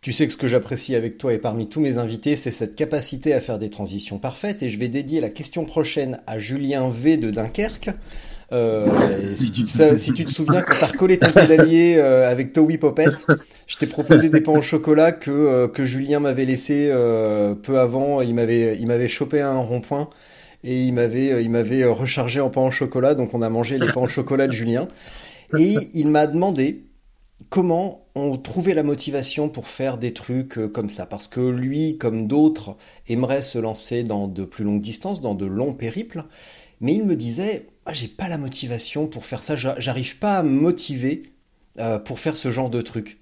tu 0.00 0.12
sais 0.12 0.26
que 0.26 0.32
ce 0.32 0.38
que 0.38 0.46
j'apprécie 0.46 0.94
avec 0.94 1.18
toi 1.18 1.34
et 1.34 1.38
parmi 1.38 1.68
tous 1.68 1.80
mes 1.80 1.98
invités, 1.98 2.36
c'est 2.36 2.52
cette 2.52 2.76
capacité 2.76 3.34
à 3.34 3.40
faire 3.40 3.58
des 3.58 3.68
transitions 3.68 4.18
parfaites. 4.18 4.62
Et 4.62 4.68
je 4.68 4.78
vais 4.78 4.88
dédier 4.88 5.20
la 5.20 5.28
question 5.28 5.64
prochaine 5.64 6.20
à 6.26 6.38
Julien 6.38 6.88
V 6.88 7.16
de 7.16 7.30
Dunkerque. 7.30 7.90
Euh, 8.52 8.86
si, 9.36 9.50
tu 9.50 9.64
te, 9.64 9.96
si 9.96 10.12
tu 10.12 10.24
te 10.24 10.30
souviens, 10.30 10.62
quand 10.62 10.74
t'as 10.78 10.86
recollé 10.86 11.18
ton 11.18 11.30
pédalier 11.30 11.96
euh, 11.98 12.30
avec 12.30 12.52
Towie 12.52 12.78
Poppet, 12.78 13.06
je 13.66 13.76
t'ai 13.76 13.86
proposé 13.86 14.30
des 14.30 14.40
pains 14.40 14.52
au 14.52 14.62
chocolat 14.62 15.10
que, 15.10 15.30
euh, 15.30 15.68
que 15.68 15.84
Julien 15.84 16.20
m'avait 16.20 16.46
laissé 16.46 16.90
peu 17.62 17.80
avant. 17.80 18.22
Il 18.22 18.34
m'avait, 18.34 18.78
il 18.78 18.86
m'avait 18.86 19.08
chopé 19.08 19.40
un 19.40 19.58
rond-point 19.58 20.08
et 20.62 20.80
il 20.80 20.92
m'avait, 20.92 21.42
il 21.42 21.50
m'avait 21.50 21.84
rechargé 21.84 22.40
en 22.40 22.50
pain 22.50 22.62
au 22.62 22.70
chocolat. 22.70 23.14
Donc 23.14 23.34
on 23.34 23.42
a 23.42 23.50
mangé 23.50 23.78
les 23.78 23.92
pains 23.92 24.02
au 24.02 24.08
chocolat 24.08 24.46
de 24.46 24.52
Julien. 24.52 24.86
Et 25.58 25.74
il 25.94 26.08
m'a 26.08 26.26
demandé 26.26 26.84
comment 27.48 28.06
on 28.14 28.36
trouvait 28.36 28.74
la 28.74 28.82
motivation 28.82 29.48
pour 29.48 29.68
faire 29.68 29.98
des 29.98 30.12
trucs 30.12 30.58
euh, 30.58 30.68
comme 30.68 30.90
ça? 30.90 31.06
Parce 31.06 31.28
que 31.28 31.40
lui, 31.40 31.98
comme 31.98 32.26
d'autres, 32.26 32.76
aimerait 33.06 33.42
se 33.42 33.58
lancer 33.58 34.04
dans 34.04 34.28
de 34.28 34.44
plus 34.44 34.64
longues 34.64 34.80
distances, 34.80 35.20
dans 35.20 35.34
de 35.34 35.46
longs 35.46 35.74
périples, 35.74 36.24
mais 36.80 36.94
il 36.94 37.04
me 37.04 37.16
disait 37.16 37.68
ah, 37.86 37.94
j'ai 37.94 38.08
pas 38.08 38.28
la 38.28 38.38
motivation 38.38 39.06
pour 39.06 39.24
faire 39.24 39.42
ça, 39.42 39.56
j'arrive 39.56 40.18
pas 40.18 40.38
à 40.38 40.42
me 40.42 40.50
motiver 40.50 41.32
euh, 41.78 41.98
pour 41.98 42.20
faire 42.20 42.36
ce 42.36 42.50
genre 42.50 42.70
de 42.70 42.82
truc. 42.82 43.20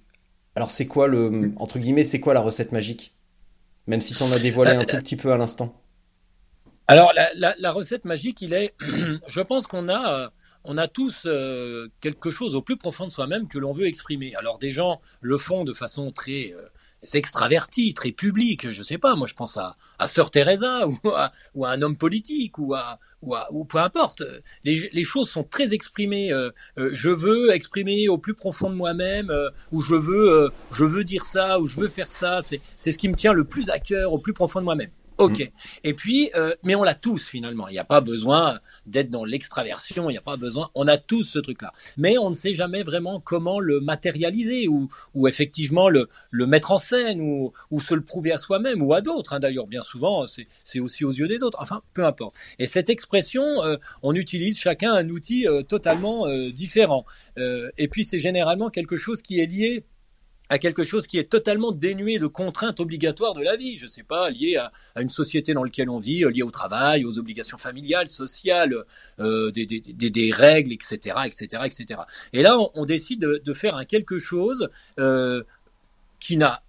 Alors 0.56 0.70
c'est 0.70 0.86
quoi 0.86 1.06
le 1.06 1.52
entre 1.56 1.78
guillemets, 1.78 2.02
c'est 2.02 2.20
quoi 2.20 2.34
la 2.34 2.40
recette 2.40 2.72
magique? 2.72 3.14
Même 3.86 4.00
si 4.00 4.14
tu 4.14 4.22
en 4.22 4.32
as 4.32 4.38
dévoilé 4.38 4.72
un 4.72 4.84
tout 4.84 4.96
petit 4.96 5.16
peu 5.16 5.32
à 5.32 5.36
l'instant. 5.36 5.80
Alors 6.88 7.12
la, 7.14 7.70
recette 7.70 8.04
magique, 8.04 8.42
il 8.42 8.54
est, 8.54 8.74
je 9.28 9.40
pense 9.40 9.66
qu'on 9.66 9.88
a 9.88 10.12
euh, 10.12 10.28
on 10.66 10.76
a 10.76 10.88
tous 10.88 11.22
euh, 11.26 11.88
quelque 12.00 12.30
chose 12.30 12.54
au 12.54 12.62
plus 12.62 12.76
profond 12.76 13.06
de 13.06 13.12
soi-même 13.12 13.48
que 13.48 13.58
l'on 13.58 13.72
veut 13.72 13.86
exprimer. 13.86 14.34
Alors 14.34 14.58
des 14.58 14.70
gens 14.70 15.00
le 15.20 15.38
font 15.38 15.64
de 15.64 15.72
façon 15.72 16.10
très 16.10 16.52
euh, 16.52 16.66
extravertie, 17.14 17.94
très 17.94 18.10
publique. 18.10 18.70
Je 18.70 18.82
sais 18.82 18.98
pas, 18.98 19.14
moi 19.14 19.28
je 19.28 19.34
pense 19.34 19.56
à, 19.56 19.76
à 20.00 20.08
Sœur 20.08 20.30
Teresa 20.32 20.88
ou 21.54 21.64
à, 21.64 21.70
un 21.70 21.82
homme 21.82 21.96
politique 21.96 22.58
ou 22.58 22.74
à, 22.74 22.98
ou, 23.22 23.36
à, 23.36 23.46
ou 23.52 23.64
peu 23.64 23.78
importe. 23.78 24.24
Les, 24.64 24.90
les, 24.92 25.04
choses 25.04 25.30
sont 25.30 25.44
très 25.44 25.72
exprimées. 25.72 26.32
Euh, 26.32 26.50
je 26.76 27.10
veux 27.10 27.54
exprimer 27.54 28.08
au 28.08 28.18
plus 28.18 28.34
profond 28.34 28.68
de 28.68 28.74
moi-même, 28.74 29.32
ou 29.70 29.80
je 29.80 29.94
veux, 29.94 30.50
je 30.72 30.84
veux 30.84 31.04
dire 31.04 31.24
ça, 31.24 31.60
ou 31.60 31.68
je 31.68 31.80
veux 31.80 31.88
faire 31.88 32.08
ça. 32.08 32.40
C'est, 32.42 32.60
c'est 32.76 32.90
ce 32.90 32.98
qui 32.98 33.08
me 33.08 33.14
tient 33.14 33.32
le 33.32 33.44
plus 33.44 33.70
à 33.70 33.78
cœur, 33.78 34.12
au 34.12 34.18
plus 34.18 34.32
profond 34.32 34.58
de 34.58 34.64
moi-même. 34.64 34.90
Ok. 35.18 35.40
Mm. 35.40 35.44
Et 35.84 35.94
puis, 35.94 36.30
euh, 36.34 36.54
mais 36.64 36.74
on 36.74 36.82
l'a 36.82 36.94
tous 36.94 37.26
finalement. 37.26 37.68
Il 37.68 37.72
n'y 37.72 37.78
a 37.78 37.84
pas 37.84 38.00
besoin 38.00 38.60
d'être 38.86 39.10
dans 39.10 39.24
l'extraversion. 39.24 40.10
Il 40.10 40.12
n'y 40.12 40.18
a 40.18 40.22
pas 40.22 40.36
besoin. 40.36 40.70
On 40.74 40.86
a 40.88 40.98
tous 40.98 41.24
ce 41.24 41.38
truc-là. 41.38 41.72
Mais 41.96 42.18
on 42.18 42.30
ne 42.30 42.34
sait 42.34 42.54
jamais 42.54 42.82
vraiment 42.82 43.20
comment 43.20 43.60
le 43.60 43.80
matérialiser 43.80 44.68
ou, 44.68 44.88
ou 45.14 45.28
effectivement 45.28 45.88
le, 45.88 46.08
le 46.30 46.46
mettre 46.46 46.72
en 46.72 46.76
scène 46.76 47.20
ou, 47.20 47.52
ou 47.70 47.80
se 47.80 47.94
le 47.94 48.02
prouver 48.02 48.32
à 48.32 48.36
soi-même 48.36 48.82
ou 48.82 48.92
à 48.94 49.00
d'autres. 49.00 49.32
Hein. 49.32 49.40
D'ailleurs, 49.40 49.66
bien 49.66 49.82
souvent, 49.82 50.26
c'est 50.26 50.80
aussi 50.80 51.04
aux 51.04 51.12
yeux 51.12 51.28
des 51.28 51.42
autres. 51.42 51.58
Enfin, 51.60 51.82
peu 51.94 52.04
importe. 52.04 52.36
Et 52.58 52.66
cette 52.66 52.90
expression, 52.90 53.62
euh, 53.62 53.76
on 54.02 54.14
utilise 54.14 54.58
chacun 54.58 54.92
un 54.92 55.08
outil 55.08 55.46
euh, 55.46 55.62
totalement 55.62 56.26
différent. 56.50 57.04
et 57.36 57.88
puis, 57.88 58.04
c'est 58.04 58.18
généralement 58.18 58.70
quelque 58.70 58.96
chose 58.96 59.22
qui 59.22 59.40
est 59.40 59.46
lié 59.46 59.84
à 60.48 60.58
quelque 60.58 60.84
chose 60.84 61.06
qui 61.06 61.18
est 61.18 61.30
totalement 61.30 61.72
dénué 61.72 62.18
de 62.18 62.26
contraintes 62.26 62.80
obligatoires 62.80 63.34
de 63.34 63.42
la 63.42 63.56
vie. 63.56 63.76
Je 63.76 63.84
ne 63.84 63.90
sais 63.90 64.02
pas, 64.02 64.30
lié 64.30 64.56
à, 64.56 64.72
une 65.00 65.08
société 65.08 65.54
dans 65.54 65.64
laquelle 65.64 65.90
on 65.90 65.98
vit, 65.98 66.24
lié 66.30 66.42
au 66.42 66.50
travail, 66.50 67.04
aux 67.04 67.18
obligations 67.18 67.58
familiales, 67.58 68.10
sociales, 68.10 68.84
euh, 69.18 69.50
des, 69.50 69.66
des, 69.66 69.80
des, 69.80 70.10
des, 70.10 70.30
règles, 70.30 70.72
etc., 70.72 71.16
etc., 71.26 71.62
etc. 71.64 72.00
Et 72.32 72.42
là, 72.42 72.58
on, 72.58 72.70
on 72.74 72.84
décide 72.84 73.20
de, 73.20 73.42
de, 73.44 73.54
faire 73.54 73.76
un 73.76 73.84
quelque 73.84 74.18
chose 74.18 74.68
euh, 74.98 75.42
qui 76.20 76.36
n'a 76.36 76.62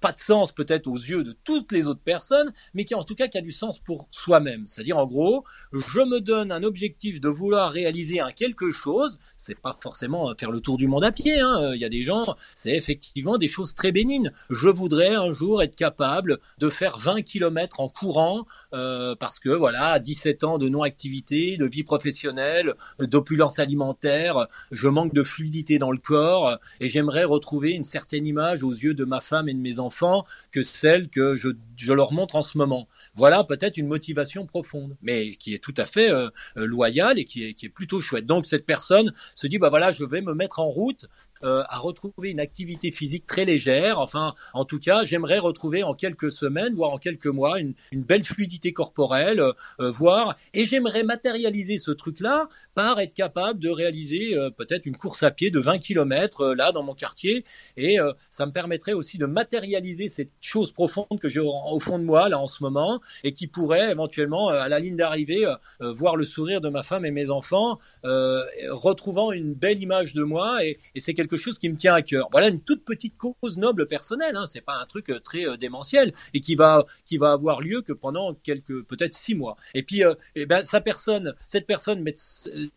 pas 0.00 0.12
de 0.12 0.18
sens 0.18 0.52
peut-être 0.52 0.86
aux 0.86 0.96
yeux 0.96 1.24
de 1.24 1.36
toutes 1.44 1.72
les 1.72 1.88
autres 1.88 2.02
personnes, 2.02 2.52
mais 2.74 2.84
qui 2.84 2.94
en 2.94 3.04
tout 3.04 3.14
cas 3.14 3.28
qui 3.28 3.38
a 3.38 3.40
du 3.40 3.52
sens 3.52 3.78
pour 3.78 4.08
soi-même. 4.10 4.66
C'est-à-dire 4.66 4.98
en 4.98 5.06
gros, 5.06 5.44
je 5.72 6.00
me 6.00 6.20
donne 6.20 6.52
un 6.52 6.62
objectif 6.62 7.20
de 7.20 7.28
vouloir 7.28 7.72
réaliser 7.72 8.20
un 8.20 8.32
quelque 8.32 8.70
chose. 8.70 9.18
C'est 9.36 9.58
pas 9.58 9.76
forcément 9.80 10.32
faire 10.38 10.50
le 10.50 10.60
tour 10.60 10.76
du 10.76 10.86
monde 10.86 11.04
à 11.04 11.12
pied. 11.12 11.40
Hein. 11.40 11.72
Il 11.74 11.80
y 11.80 11.84
a 11.84 11.88
des 11.88 12.02
gens, 12.02 12.36
c'est 12.54 12.74
effectivement 12.74 13.38
des 13.38 13.48
choses 13.48 13.74
très 13.74 13.92
bénignes. 13.92 14.30
Je 14.50 14.68
voudrais 14.68 15.14
un 15.14 15.32
jour 15.32 15.62
être 15.62 15.76
capable 15.76 16.38
de 16.58 16.70
faire 16.70 16.98
20 16.98 17.22
kilomètres 17.22 17.80
en 17.80 17.88
courant 17.88 18.46
euh, 18.72 19.14
parce 19.16 19.38
que 19.38 19.50
voilà, 19.50 19.88
à 19.88 19.98
17 19.98 20.44
ans 20.44 20.58
de 20.58 20.68
non-activité, 20.68 21.56
de 21.56 21.66
vie 21.66 21.84
professionnelle, 21.84 22.74
d'opulence 23.00 23.58
alimentaire, 23.58 24.46
je 24.70 24.88
manque 24.88 25.12
de 25.12 25.22
fluidité 25.22 25.78
dans 25.78 25.90
le 25.90 25.98
corps 25.98 26.58
et 26.80 26.88
j'aimerais 26.88 27.24
retrouver 27.24 27.72
une 27.72 27.84
certaine 27.84 28.26
image 28.26 28.62
aux 28.62 28.70
yeux 28.72 28.94
de 28.94 29.04
ma 29.04 29.20
femme 29.20 29.48
et 29.48 29.54
de 29.54 29.58
mes 29.58 29.71
enfants 29.80 30.24
que 30.50 30.62
celle 30.62 31.08
que 31.08 31.34
je, 31.34 31.48
leur 31.92 32.12
montre 32.12 32.36
en 32.36 32.42
ce 32.42 32.58
moment. 32.58 32.88
Voilà 33.14 33.44
peut-être 33.44 33.76
une 33.76 33.86
motivation 33.86 34.46
profonde, 34.46 34.96
mais 35.02 35.32
qui 35.32 35.54
est 35.54 35.58
tout 35.58 35.74
à 35.76 35.84
fait 35.84 36.10
euh, 36.10 36.28
euh, 36.56 36.66
loyale 36.66 37.18
et 37.18 37.24
qui 37.24 37.44
est, 37.44 37.68
plutôt 37.68 38.00
chouette. 38.00 38.26
Donc 38.26 38.46
cette 38.46 38.66
personne 38.66 39.12
se 39.34 39.46
dit 39.46 39.58
bah 39.58 39.68
voilà, 39.68 39.90
je 39.90 40.04
vais 40.04 40.20
me 40.20 40.34
mettre 40.34 40.60
en 40.60 40.68
route 40.68 41.06
euh, 41.44 41.64
à 41.68 41.78
retrouver 41.78 42.30
une 42.30 42.40
activité 42.40 42.92
physique 42.92 43.26
très 43.26 43.44
légère. 43.44 43.98
Enfin, 43.98 44.32
en 44.54 44.64
tout 44.64 44.78
cas, 44.78 45.04
j'aimerais 45.04 45.38
retrouver 45.38 45.82
en 45.82 45.94
quelques 45.94 46.30
semaines, 46.30 46.74
voire 46.74 46.90
en 46.90 46.98
quelques 46.98 47.26
mois, 47.26 47.58
une, 47.58 47.74
belle 47.92 48.24
fluidité 48.24 48.72
corporelle, 48.72 49.42
voire, 49.78 50.36
et 50.54 50.66
j'aimerais 50.66 51.02
matérialiser 51.02 51.78
ce 51.78 51.90
truc-là 51.90 52.48
par 52.74 53.00
être 53.00 53.14
capable 53.14 53.58
de 53.58 53.68
réaliser 53.68 54.36
euh, 54.36 54.50
peut-être 54.50 54.86
une 54.86 54.96
course 54.96 55.22
à 55.22 55.30
pied 55.30 55.50
de 55.50 55.58
20 55.58 55.78
km 55.78 56.54
là 56.54 56.72
dans 56.72 56.82
mon 56.82 56.94
quartier, 56.94 57.44
et 57.76 57.98
ça 58.30 58.46
me 58.46 58.52
permettrait 58.52 58.92
aussi 58.92 59.18
de 59.18 59.26
matérialiser 59.26 60.08
cette 60.08 60.30
chose 60.40 60.72
profonde 60.72 61.18
que 61.20 61.28
j'ai 61.28 61.40
au, 61.40 61.78
fond 61.80 61.98
de 61.98 62.04
moi 62.04 62.28
là 62.28 62.38
en 62.38 62.46
ce 62.46 62.62
moment, 62.62 63.00
et 63.24 63.32
qui 63.32 63.46
pourrait 63.46 63.90
éventuellement 63.90 64.48
à 64.48 64.68
la 64.68 64.78
ligne 64.78 64.96
d'arrivée 64.96 65.46
voir 65.80 66.16
le 66.16 66.24
sourire 66.24 66.60
de 66.60 66.68
ma 66.68 66.82
femme 66.82 67.04
et 67.04 67.10
mes 67.10 67.30
enfants, 67.30 67.78
retrouvant 68.02 69.32
une 69.32 69.54
belle 69.54 69.80
image 69.80 70.14
de 70.14 70.22
moi, 70.22 70.64
et, 70.64 70.78
et 70.94 71.00
c'est 71.00 71.14
quelque 71.14 71.36
chose 71.36 71.58
qui 71.58 71.68
me 71.68 71.76
tient 71.76 71.94
à 71.94 72.02
cœur. 72.02 72.28
Voilà 72.32 72.48
une 72.48 72.60
toute 72.60 72.84
petite 72.84 73.16
cause 73.16 73.58
noble 73.58 73.86
personnelle, 73.86 74.36
hein, 74.36 74.46
c'est 74.46 74.60
pas 74.60 74.76
un 74.76 74.86
truc 74.86 75.10
euh, 75.10 75.20
très 75.20 75.46
euh, 75.46 75.56
démentiel 75.56 76.12
et 76.34 76.40
qui 76.40 76.54
va 76.54 76.84
qui 77.04 77.18
va 77.18 77.32
avoir 77.32 77.60
lieu 77.60 77.82
que 77.82 77.92
pendant 77.92 78.34
quelques 78.34 78.84
peut-être 78.84 79.14
six 79.14 79.34
mois. 79.34 79.56
Et 79.74 79.82
puis 79.82 80.04
euh, 80.04 80.14
eh 80.34 80.46
ben 80.46 80.64
sa 80.64 80.80
personne, 80.80 81.34
cette 81.46 81.66
personne 81.66 82.02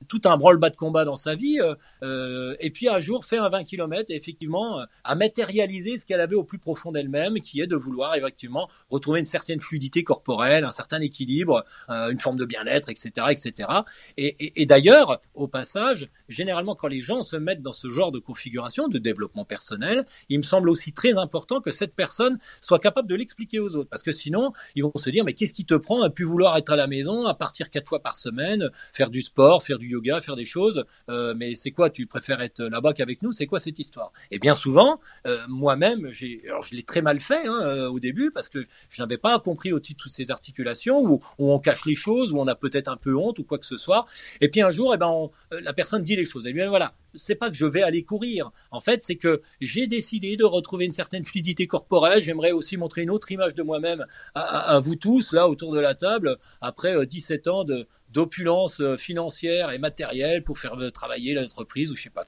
tout 0.08 0.22
un 0.26 0.38
branle-bas 0.38 0.70
de 0.70 0.76
combat 0.76 1.06
dans 1.06 1.16
sa 1.16 1.36
vie 1.36 1.60
et 2.02 2.72
puis 2.72 2.88
un 2.88 3.00
jour 3.00 3.26
fait 3.26 3.38
un 3.38 3.50
20 3.50 3.64
km 3.64 4.12
et 4.12 4.16
effectivement 4.16 4.86
à 5.04 5.16
matérialiser 5.16 5.98
ce 5.98 6.06
qu'elle 6.06 6.22
avait 6.22 6.36
au 6.36 6.44
plus 6.44 6.60
profond 6.60 6.92
d'elle-même, 6.92 7.40
qui 7.42 7.62
est 7.62 7.68
de 7.68 7.76
vouloir 7.76 8.16
effectivement 8.16 8.70
retrouver 8.90 9.20
une 9.20 9.26
certaine 9.26 9.60
fluidité 9.60 10.04
corporelle, 10.04 10.64
un 10.64 10.72
certain 10.72 11.02
équilibre, 11.02 11.64
une 11.90 12.20
forme 12.20 12.38
de 12.38 12.46
bien-être, 12.46 12.90
etc., 12.90 13.28
etc. 13.30 13.70
Et, 14.18 14.66
d'ailleurs, 14.66 15.22
au 15.34 15.48
passage, 15.48 16.10
généralement 16.28 16.76
quand 16.76 16.88
les 16.88 17.00
gens 17.00 17.22
se 17.22 17.36
mettent 17.36 17.62
dans 17.62 17.72
ce 17.72 17.90
genre 17.90 18.12
de 18.12 18.20
configuration 18.20 18.88
de 18.88 18.98
développement 18.98 19.46
personnel, 19.46 20.06
il 20.30 20.38
me 20.38 20.44
semble 20.44 20.70
aussi 20.70 20.94
très 20.94 21.18
important 21.18 21.62
que 21.62 21.72
cette 21.72 21.96
personne 21.96 22.40
soit 22.62 22.80
capable 22.80 23.08
de 23.08 23.16
l'expliquer 23.16 23.60
aux 23.60 23.76
autres. 23.76 23.90
Parce 23.90 24.04
que 24.04 24.12
sinon, 24.12 24.54
ils 24.76 24.84
vont 24.84 24.92
se 24.96 25.10
dire, 25.10 25.24
mais 25.24 25.34
qu'est-ce 25.34 25.54
qui 25.54 25.66
te 25.66 25.76
prend 25.76 26.02
à 26.02 26.10
plus 26.10 26.26
vouloir 26.26 26.58
être 26.58 26.72
à 26.72 26.76
la 26.76 26.88
maison, 26.88 27.26
à 27.26 27.34
partir 27.34 27.70
quatre 27.70 27.88
fois 27.88 28.02
par 28.02 28.16
semaine, 28.16 28.70
faire 28.94 29.10
du 29.10 29.22
sport, 29.22 29.64
faire 29.64 29.75
du 29.78 29.88
yoga, 29.88 30.22
faire 30.22 30.36
des 30.36 30.46
choses, 30.46 30.86
euh, 31.10 31.34
mais 31.36 31.56
c'est 31.56 31.72
quoi, 31.72 31.90
tu 31.90 32.08
préfères 32.08 32.42
être 32.42 32.64
là-bas 32.64 32.94
qu'avec 32.94 33.22
nous, 33.22 33.32
c'est 33.32 33.46
quoi 33.46 33.60
cette 33.60 33.80
histoire? 33.80 34.12
Et 34.32 34.40
bien 34.40 34.56
souvent, 34.56 35.00
euh, 35.26 35.40
moi-même, 35.48 36.12
j'ai, 36.12 36.42
alors 36.48 36.62
je 36.62 36.76
l'ai 36.76 36.84
très 36.84 37.02
mal 37.02 37.20
fait 37.20 37.48
hein, 37.48 37.60
euh, 37.64 37.90
au 37.90 38.00
début, 38.00 38.32
parce 38.32 38.50
que 38.50 38.66
je 38.90 39.02
n'avais 39.02 39.18
pas 39.18 39.40
compris 39.40 39.74
aussi 39.74 39.96
toutes 39.96 40.12
ces 40.12 40.32
articulations 40.32 41.00
où, 41.00 41.22
on 41.38 41.60
cache 41.60 41.86
les 41.86 41.96
choses, 41.96 42.34
où 42.34 42.40
on 42.40 42.48
a 42.48 42.56
peut-être 42.56 42.88
un 42.88 42.98
peu 42.98 43.16
honte 43.16 43.40
ou 43.40 43.44
quoi 43.44 43.58
que 43.58 43.66
ce 43.66 43.78
soit. 43.78 44.06
Et 44.42 44.50
puis 44.50 44.62
un 44.62 44.72
jour, 44.72 44.94
eh 44.94 44.98
ben, 44.98 45.30
la 45.52 45.74
personne 45.74 46.04
dit 46.04 46.16
les 46.16 46.26
choses. 46.26 46.48
Et 46.48 46.54
bien 46.54 46.70
voilà, 46.70 46.94
c'est 47.16 47.36
pas 47.36 47.50
que 47.50 47.56
je 47.56 47.66
vais 47.66 47.82
aller 47.82 48.04
courir. 48.04 48.52
En 48.72 48.80
fait, 48.80 49.04
c'est 49.04 49.16
que 49.16 49.42
j'ai 49.62 49.88
décidé 49.88 50.38
de 50.38 50.44
retrouver 50.44 50.86
une 50.86 50.94
certaine 50.94 51.26
fluidité 51.26 51.68
corporelle. 51.68 52.22
J'aimerais 52.22 52.52
aussi 52.52 52.78
montrer 52.78 53.04
une 53.04 53.10
autre 53.10 53.32
image 53.32 53.56
de 53.56 53.64
moi-même 53.64 54.06
à, 54.34 54.80
vous 54.80 54.96
tous, 54.96 55.34
là, 55.34 55.48
autour 55.48 55.74
de 55.74 55.80
la 55.80 55.96
table, 55.96 56.38
après 56.62 57.06
17 57.06 57.48
euh, 57.48 57.52
ans 57.52 57.64
de, 57.64 57.88
d'opulence 58.16 58.80
euh, 58.80 58.98
financière 58.98 59.72
et 59.72 59.78
matérielle 59.78 60.44
pour 60.44 60.58
faire 60.58 60.76
euh, 60.76 60.90
travailler 60.90 61.34
l'entreprise 61.34 61.92
ou 61.92 61.96
je 61.96 62.04
sais 62.04 62.10
pas 62.10 62.26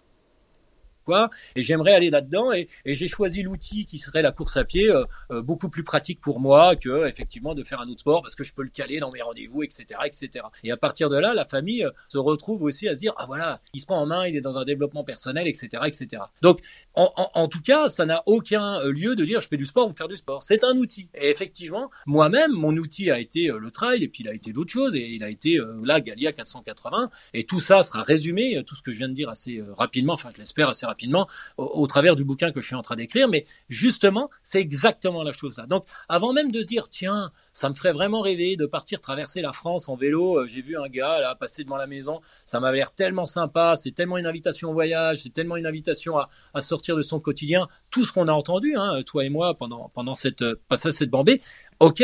et 1.55 1.61
j'aimerais 1.61 1.93
aller 1.93 2.09
là-dedans 2.09 2.51
et, 2.53 2.67
j'ai 2.85 3.07
choisi 3.07 3.43
l'outil 3.43 3.85
qui 3.85 3.99
serait 3.99 4.21
la 4.21 4.31
course 4.31 4.57
à 4.57 4.63
pied 4.63 4.89
euh, 4.89 5.03
euh, 5.31 5.41
beaucoup 5.41 5.69
plus 5.69 5.83
pratique 5.83 6.19
pour 6.19 6.39
moi 6.39 6.75
que 6.75 7.07
effectivement 7.07 7.53
de 7.53 7.63
faire 7.63 7.79
un 7.79 7.87
autre 7.87 7.99
sport 7.99 8.21
parce 8.21 8.35
que 8.35 8.43
je 8.43 8.53
peux 8.53 8.63
le 8.63 8.69
caler 8.69 8.99
dans 8.99 9.11
mes 9.11 9.21
rendez-vous, 9.21 9.63
etc., 9.63 9.99
etc. 10.05 10.45
Et 10.63 10.71
à 10.71 10.77
partir 10.77 11.09
de 11.09 11.17
là, 11.17 11.33
la 11.33 11.45
famille 11.45 11.85
euh, 11.85 11.91
se 12.09 12.17
retrouve 12.17 12.63
aussi 12.63 12.87
à 12.87 12.95
se 12.95 12.99
dire 12.99 13.13
ah 13.17 13.25
voilà, 13.27 13.61
il 13.73 13.81
se 13.81 13.85
prend 13.85 14.01
en 14.01 14.05
main, 14.05 14.25
il 14.25 14.35
est 14.35 14.41
dans 14.41 14.57
un 14.57 14.65
développement 14.65 15.03
personnel, 15.03 15.47
etc., 15.47 15.83
etc. 15.85 16.23
Donc 16.41 16.59
en, 16.95 17.11
en, 17.15 17.47
tout 17.47 17.61
cas, 17.61 17.89
ça 17.89 18.05
n'a 18.05 18.23
aucun 18.25 18.83
lieu 18.85 19.15
de 19.15 19.23
dire 19.23 19.39
je 19.39 19.47
fais 19.47 19.57
du 19.57 19.65
sport 19.65 19.87
ou 19.87 19.93
faire 19.93 20.07
du 20.07 20.17
sport. 20.17 20.41
C'est 20.43 20.63
un 20.63 20.75
outil. 20.77 21.09
Et 21.13 21.29
effectivement, 21.29 21.91
moi-même, 22.05 22.51
mon 22.51 22.75
outil 22.75 23.11
a 23.11 23.19
été 23.19 23.47
le 23.47 23.71
trail 23.71 24.03
et 24.03 24.07
puis 24.07 24.23
il 24.23 24.29
a 24.29 24.33
été 24.33 24.51
d'autres 24.53 24.71
choses 24.71 24.95
et 24.95 25.05
il 25.05 25.23
a 25.23 25.29
été 25.29 25.59
là 25.83 26.01
Galia 26.01 26.31
480 26.31 27.09
et 27.33 27.43
tout 27.43 27.59
ça 27.59 27.83
sera 27.83 28.01
résumé, 28.01 28.63
tout 28.65 28.75
ce 28.75 28.81
que 28.81 28.91
je 28.91 28.97
viens 28.97 29.09
de 29.09 29.13
dire 29.13 29.29
assez 29.29 29.61
rapidement, 29.77 30.13
enfin 30.13 30.29
je 30.33 30.39
l'espère 30.39 30.69
assez 30.69 30.85
rapidement 30.85 30.96
rapidement 30.97 31.27
au, 31.57 31.85
travers 31.85 32.15
du 32.15 32.25
bouquin 32.25 32.51
que 32.51 32.59
je 32.59 32.65
suis 32.65 32.75
en 32.75 32.81
train 32.81 32.95
d'écrire, 32.95 33.27
mais 33.29 33.45
justement, 33.69 34.31
c'est 34.41 34.59
exactement 34.59 35.21
la 35.21 35.31
chose 35.31 35.57
là. 35.57 35.67
Donc, 35.67 35.85
avant 36.09 36.33
même 36.33 36.51
de 36.51 36.61
se 36.61 36.65
dire, 36.65 36.89
tiens, 36.89 37.31
ça 37.53 37.69
me 37.69 37.75
ferait 37.75 37.91
vraiment 37.91 38.21
rêver 38.21 38.55
de 38.55 38.65
partir 38.65 38.99
traverser 38.99 39.41
la 39.41 39.51
France 39.51 39.89
en 39.89 39.95
vélo. 39.95 40.39
Euh, 40.39 40.47
j'ai 40.47 40.61
vu 40.61 40.75
un 40.75 40.87
gars 40.87 41.19
là 41.19 41.35
passer 41.35 41.63
devant 41.63 41.77
la 41.77 41.85
maison, 41.85 42.19
ça 42.45 42.59
m'avait 42.59 42.77
l'air 42.77 42.91
tellement 42.91 43.25
sympa, 43.25 43.75
c'est 43.75 43.91
tellement 43.91 44.17
une 44.17 44.25
invitation 44.25 44.71
au 44.71 44.73
voyage, 44.73 45.21
c'est 45.21 45.33
tellement 45.33 45.55
une 45.55 45.67
invitation 45.67 46.17
à, 46.17 46.61
sortir 46.61 46.95
de 46.95 47.03
son 47.03 47.19
quotidien. 47.19 47.67
Tout 47.91 48.03
ce 48.03 48.11
qu'on 48.11 48.27
a 48.27 48.33
entendu, 48.33 48.75
hein, 48.75 49.03
toi 49.05 49.23
et 49.23 49.29
moi, 49.29 49.53
pendant 49.53 49.89
pendant 49.93 50.15
cette 50.15 50.41
euh, 50.41 50.59
passage 50.67 50.95
cette 50.95 51.11
bambée, 51.11 51.41
ok, 51.79 52.01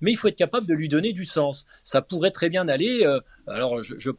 mais 0.00 0.12
il 0.12 0.16
faut 0.16 0.28
être 0.28 0.36
capable 0.36 0.68
de 0.68 0.74
lui 0.74 0.88
donner 0.88 1.12
du 1.12 1.24
sens. 1.24 1.66
Ça 1.82 2.00
pourrait 2.00 2.30
très 2.30 2.48
bien 2.48 2.68
aller. 2.68 3.04
Euh, 3.04 3.20
alors, 3.48 3.82
je, 3.82 3.94
je 3.98 4.10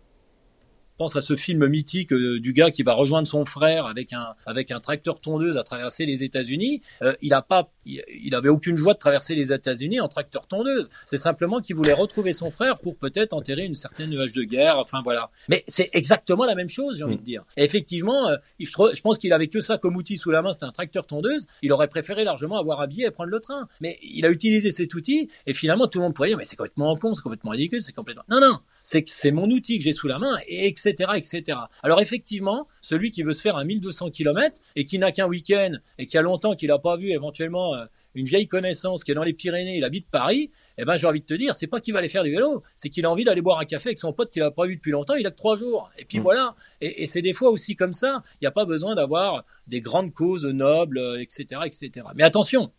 pense 0.98 1.16
à 1.16 1.22
ce 1.22 1.36
film 1.36 1.68
mythique 1.68 2.12
euh, 2.12 2.40
du 2.40 2.54
gars 2.54 2.72
qui 2.72 2.84
va 2.84 2.94
rejoindre 2.94 3.28
son 3.28 3.46
frère 3.46 3.86
avec 3.86 4.14
un 4.14 4.34
avec 4.46 4.72
un 4.72 4.80
tracteur 4.80 5.22
tondeuse 5.22 5.58
à 5.58 5.64
traverser 5.64 6.06
les 6.06 6.24
États-Unis. 6.24 6.82
Euh, 7.02 7.14
il 7.22 7.34
a 7.34 7.42
pas, 7.42 7.72
il, 7.86 8.36
avait 8.36 8.50
aucune 8.50 8.78
joie 8.78 8.94
de 8.94 9.00
traverser 9.00 9.36
les 9.36 9.54
États-Unis 9.54 10.00
en 10.00 10.08
tracteur 10.08 10.48
tondeuse. 10.48 10.90
C'est 11.06 11.18
simplement 11.18 11.62
qu'il 11.62 11.76
voulait 11.76 11.94
retrouver 11.94 12.34
son 12.34 12.52
frère 12.52 12.80
pour 12.80 12.98
peut-être 12.98 13.34
enterrer 13.34 13.66
une 13.66 13.76
certaine 13.76 14.10
nuage 14.10 14.34
de 14.34 14.44
guerre. 14.44 14.78
Enfin 14.78 15.02
voilà. 15.04 15.30
Mais 15.50 15.64
c'est 15.68 15.90
exactement 15.94 16.46
la 16.46 16.56
même 16.56 16.70
chose, 16.70 16.98
j'ai 16.98 17.04
envie 17.04 17.18
de 17.18 17.24
dire. 17.24 17.44
effectivement, 17.56 18.30
euh, 18.30 18.38
je, 18.60 18.66
je, 18.66 19.02
pense 19.02 19.18
qu'il 19.18 19.34
avait 19.34 19.48
que 19.48 19.62
ça 19.62 19.78
comme 19.78 19.96
outil 19.96 20.18
sous 20.18 20.32
la 20.32 20.42
main, 20.42 20.54
c'était 20.54 20.66
un 20.66 20.72
tracteur 20.72 21.06
tondeuse. 21.06 21.48
Il 21.62 21.72
aurait 21.72 21.88
préféré 21.88 22.24
largement 22.24 22.58
avoir 22.58 22.82
un 22.82 22.88
billet 22.88 23.08
et 23.08 23.12
prendre 23.12 23.30
le 23.30 23.40
train. 23.40 23.68
Mais 23.82 23.98
il 24.02 24.26
a 24.26 24.30
utilisé 24.30 24.72
cet 24.72 24.94
outil 24.94 25.30
et 25.46 25.54
finalement 25.54 25.88
tout 25.88 26.00
le 26.00 26.06
monde 26.06 26.14
pourrait 26.14 26.30
dire 26.30 26.38
mais 26.38 26.46
c'est 26.46 26.56
complètement 26.56 26.96
con, 26.96 27.14
c'est 27.14 27.22
complètement 27.22 27.52
ridicule, 27.52 27.82
c'est 27.82 27.94
complètement. 27.94 28.24
Non 28.30 28.40
non, 28.40 28.60
c'est 28.90 29.04
que 29.04 29.10
c'est 29.10 29.32
mon 29.32 29.50
outil 29.50 29.80
que 29.80 29.84
j'ai 29.84 29.92
sous 29.92 30.08
la 30.08 30.18
main 30.18 30.38
et 30.48 30.66
etc., 30.66 31.12
etc. 31.18 31.58
Alors 31.84 32.00
effectivement, 32.00 32.70
celui 32.80 33.12
qui 33.12 33.22
veut 33.22 33.34
se 33.34 33.42
faire 33.42 33.58
un 33.58 33.66
1200 33.66 34.12
km 34.12 34.62
et 34.78 34.86
qui 34.86 34.98
n'a 34.98 35.12
qu'un 35.12 35.28
week-end 35.28 35.74
et 35.98 36.06
qui 36.06 36.18
a 36.18 36.22
longtemps 36.22 36.56
qu'il 36.56 36.70
n'a 36.70 36.80
pas 36.80 36.96
vu 36.96 37.10
éventuellement 37.10 37.76
euh, 37.76 37.84
une 38.16 38.26
vieille 38.26 38.48
connaissance 38.48 39.04
qui 39.04 39.12
est 39.12 39.14
dans 39.14 39.24
les 39.24 39.34
Pyrénées, 39.34 39.76
il 39.76 39.84
habite 39.84 40.10
Paris, 40.10 40.52
eh 40.78 40.86
ben 40.86 40.96
j'ai 40.96 41.06
envie 41.06 41.20
de 41.20 41.26
te 41.26 41.34
dire, 41.34 41.54
c'est 41.54 41.68
pas 41.68 41.82
qu'il 41.82 41.92
va 41.92 42.00
aller 42.00 42.08
faire 42.08 42.24
du 42.24 42.32
vélo, 42.32 42.64
c'est 42.76 42.88
qu'il 42.88 43.06
a 43.06 43.12
envie 43.12 43.26
d'aller 43.26 43.42
boire 43.42 43.60
un 43.60 43.66
café 43.66 43.90
avec 43.90 44.00
son 44.00 44.14
pote 44.14 44.32
qu'il 44.32 44.42
a 44.42 44.52
pas 44.52 44.66
vu 44.66 44.78
depuis 44.78 44.92
longtemps, 44.92 45.16
il 45.16 45.28
a 45.28 45.32
que 45.32 45.36
trois 45.36 45.58
jours. 45.58 45.92
Et 45.98 46.06
puis 46.06 46.20
mmh. 46.20 46.24
voilà. 46.24 46.56
Et, 46.80 47.04
et 47.04 47.08
c'est 47.08 47.22
des 47.22 47.34
fois 47.34 47.50
aussi 47.50 47.76
comme 47.76 47.94
ça. 47.94 48.24
Il 48.36 48.46
n'y 48.46 48.48
a 48.48 48.52
pas 48.52 48.64
besoin 48.64 48.96
d'avoir 48.96 49.44
des 49.68 49.82
grandes 49.82 50.14
causes 50.14 50.46
nobles, 50.46 51.18
etc., 51.20 51.62
etc. 51.66 52.08
Mais 52.16 52.24
attention, 52.24 52.72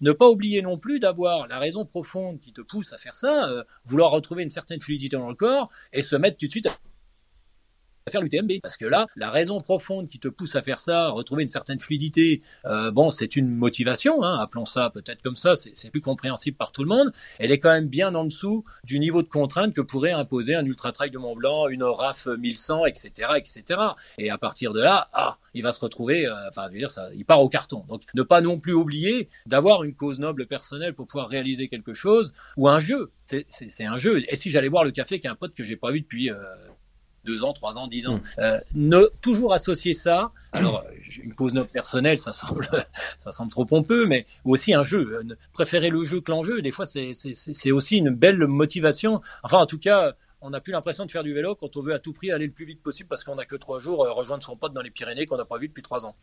ne 0.00 0.12
pas 0.12 0.28
oublier 0.28 0.62
non 0.62 0.78
plus 0.78 1.00
d'avoir 1.00 1.46
la 1.46 1.58
raison 1.58 1.84
profonde 1.84 2.40
qui 2.40 2.52
te 2.52 2.60
pousse 2.60 2.92
à 2.92 2.98
faire 2.98 3.14
ça, 3.14 3.48
euh, 3.48 3.64
vouloir 3.84 4.10
retrouver 4.10 4.42
une 4.42 4.50
certaine 4.50 4.80
fluidité 4.80 5.16
dans 5.16 5.28
le 5.28 5.34
corps 5.34 5.70
et 5.92 6.02
se 6.02 6.16
mettre 6.16 6.38
tout 6.38 6.46
de 6.46 6.50
suite 6.50 6.66
à 6.66 6.76
faire 8.10 8.20
l'UTMB. 8.20 8.60
Parce 8.62 8.76
que 8.76 8.86
là, 8.86 9.06
la 9.16 9.30
raison 9.30 9.60
profonde 9.60 10.08
qui 10.08 10.18
te 10.18 10.28
pousse 10.28 10.56
à 10.56 10.62
faire 10.62 10.78
ça, 10.78 11.10
retrouver 11.10 11.42
une 11.42 11.48
certaine 11.48 11.78
fluidité, 11.78 12.42
euh, 12.66 12.90
bon, 12.90 13.10
c'est 13.10 13.36
une 13.36 13.48
motivation, 13.48 14.22
hein, 14.22 14.38
appelons 14.40 14.64
ça 14.64 14.90
peut-être 14.92 15.22
comme 15.22 15.34
ça, 15.34 15.54
c'est 15.56 15.90
plus 15.90 16.00
compréhensible 16.00 16.56
par 16.56 16.72
tout 16.72 16.82
le 16.82 16.88
monde. 16.88 17.12
Elle 17.38 17.52
est 17.52 17.58
quand 17.58 17.70
même 17.70 17.88
bien 17.88 18.14
en 18.14 18.24
dessous 18.24 18.64
du 18.84 18.98
niveau 18.98 19.22
de 19.22 19.28
contrainte 19.28 19.74
que 19.74 19.80
pourrait 19.80 20.12
imposer 20.12 20.54
un 20.54 20.64
ultra 20.64 20.92
trail 20.92 21.10
de 21.10 21.18
Mont 21.18 21.36
Blanc, 21.36 21.68
une 21.68 21.84
RAF 21.84 22.26
1100, 22.26 22.86
etc., 22.86 23.30
etc. 23.36 23.80
Et 24.18 24.30
à 24.30 24.38
partir 24.38 24.72
de 24.72 24.80
là, 24.80 25.08
ah, 25.12 25.38
il 25.54 25.62
va 25.62 25.72
se 25.72 25.80
retrouver, 25.80 26.26
euh, 26.26 26.48
enfin, 26.48 26.66
je 26.68 26.72
veux 26.72 26.78
dire, 26.78 26.90
ça, 26.90 27.08
il 27.14 27.24
part 27.24 27.40
au 27.40 27.48
carton. 27.48 27.84
Donc, 27.88 28.02
ne 28.14 28.22
pas 28.22 28.40
non 28.40 28.58
plus 28.58 28.72
oublier 28.72 29.28
d'avoir 29.46 29.84
une 29.84 29.94
cause 29.94 30.18
noble 30.18 30.46
personnelle 30.46 30.94
pour 30.94 31.06
pouvoir 31.06 31.28
réaliser 31.28 31.68
quelque 31.68 31.94
chose 31.94 32.32
ou 32.56 32.68
un 32.68 32.78
jeu. 32.78 33.10
C'est 33.26 33.84
un 33.84 33.96
jeu. 33.96 34.22
Et 34.28 34.36
si 34.36 34.50
j'allais 34.50 34.68
boire 34.68 34.84
le 34.84 34.90
café 34.90 35.14
avec 35.14 35.26
un 35.26 35.34
pote 35.34 35.54
que 35.54 35.64
j'ai 35.64 35.76
pas 35.76 35.90
vu 35.90 36.02
depuis 36.02 36.30
euh, 36.30 36.36
deux 37.24 37.44
ans, 37.44 37.52
trois 37.52 37.78
ans, 37.78 37.86
dix 37.86 38.08
ans. 38.08 38.16
Mm. 38.16 38.22
Euh, 38.38 38.60
ne 38.74 39.10
toujours 39.20 39.52
associer 39.52 39.94
ça. 39.94 40.32
Alors, 40.52 40.84
une 41.22 41.34
cause 41.34 41.54
noble 41.54 41.68
personnelle, 41.68 42.18
ça 42.18 42.32
semble, 42.32 42.68
ça 43.18 43.32
semble 43.32 43.50
trop 43.50 43.64
pompeux, 43.64 44.06
mais 44.06 44.26
aussi 44.44 44.74
un 44.74 44.82
jeu. 44.82 45.22
Euh, 45.22 45.36
préférer 45.52 45.90
le 45.90 46.02
jeu 46.02 46.20
que 46.20 46.30
l'enjeu, 46.30 46.62
des 46.62 46.72
fois, 46.72 46.86
c'est 46.86 47.72
aussi 47.72 47.96
une 47.96 48.10
belle 48.10 48.46
motivation. 48.46 49.20
Enfin, 49.42 49.58
en 49.58 49.66
tout 49.66 49.78
cas, 49.78 50.14
on 50.42 50.50
n'a 50.50 50.60
plus 50.60 50.72
l'impression 50.72 51.06
de 51.06 51.10
faire 51.10 51.22
du 51.22 51.32
vélo 51.32 51.54
quand 51.54 51.76
on 51.76 51.80
veut 51.80 51.94
à 51.94 51.98
tout 51.98 52.12
prix 52.12 52.32
aller 52.32 52.46
le 52.46 52.52
plus 52.52 52.64
vite 52.64 52.82
possible 52.82 53.08
parce 53.08 53.22
qu'on 53.22 53.36
n'a 53.36 53.44
que 53.44 53.56
trois 53.56 53.78
jours, 53.78 54.04
euh, 54.04 54.12
rejoindre 54.12 54.42
son 54.42 54.56
pote 54.56 54.72
dans 54.72 54.82
les 54.82 54.90
Pyrénées 54.90 55.24
qu'on 55.24 55.36
n'a 55.36 55.44
pas 55.44 55.58
vu 55.58 55.68
depuis 55.68 55.82
trois 55.82 56.04
ans. 56.04 56.16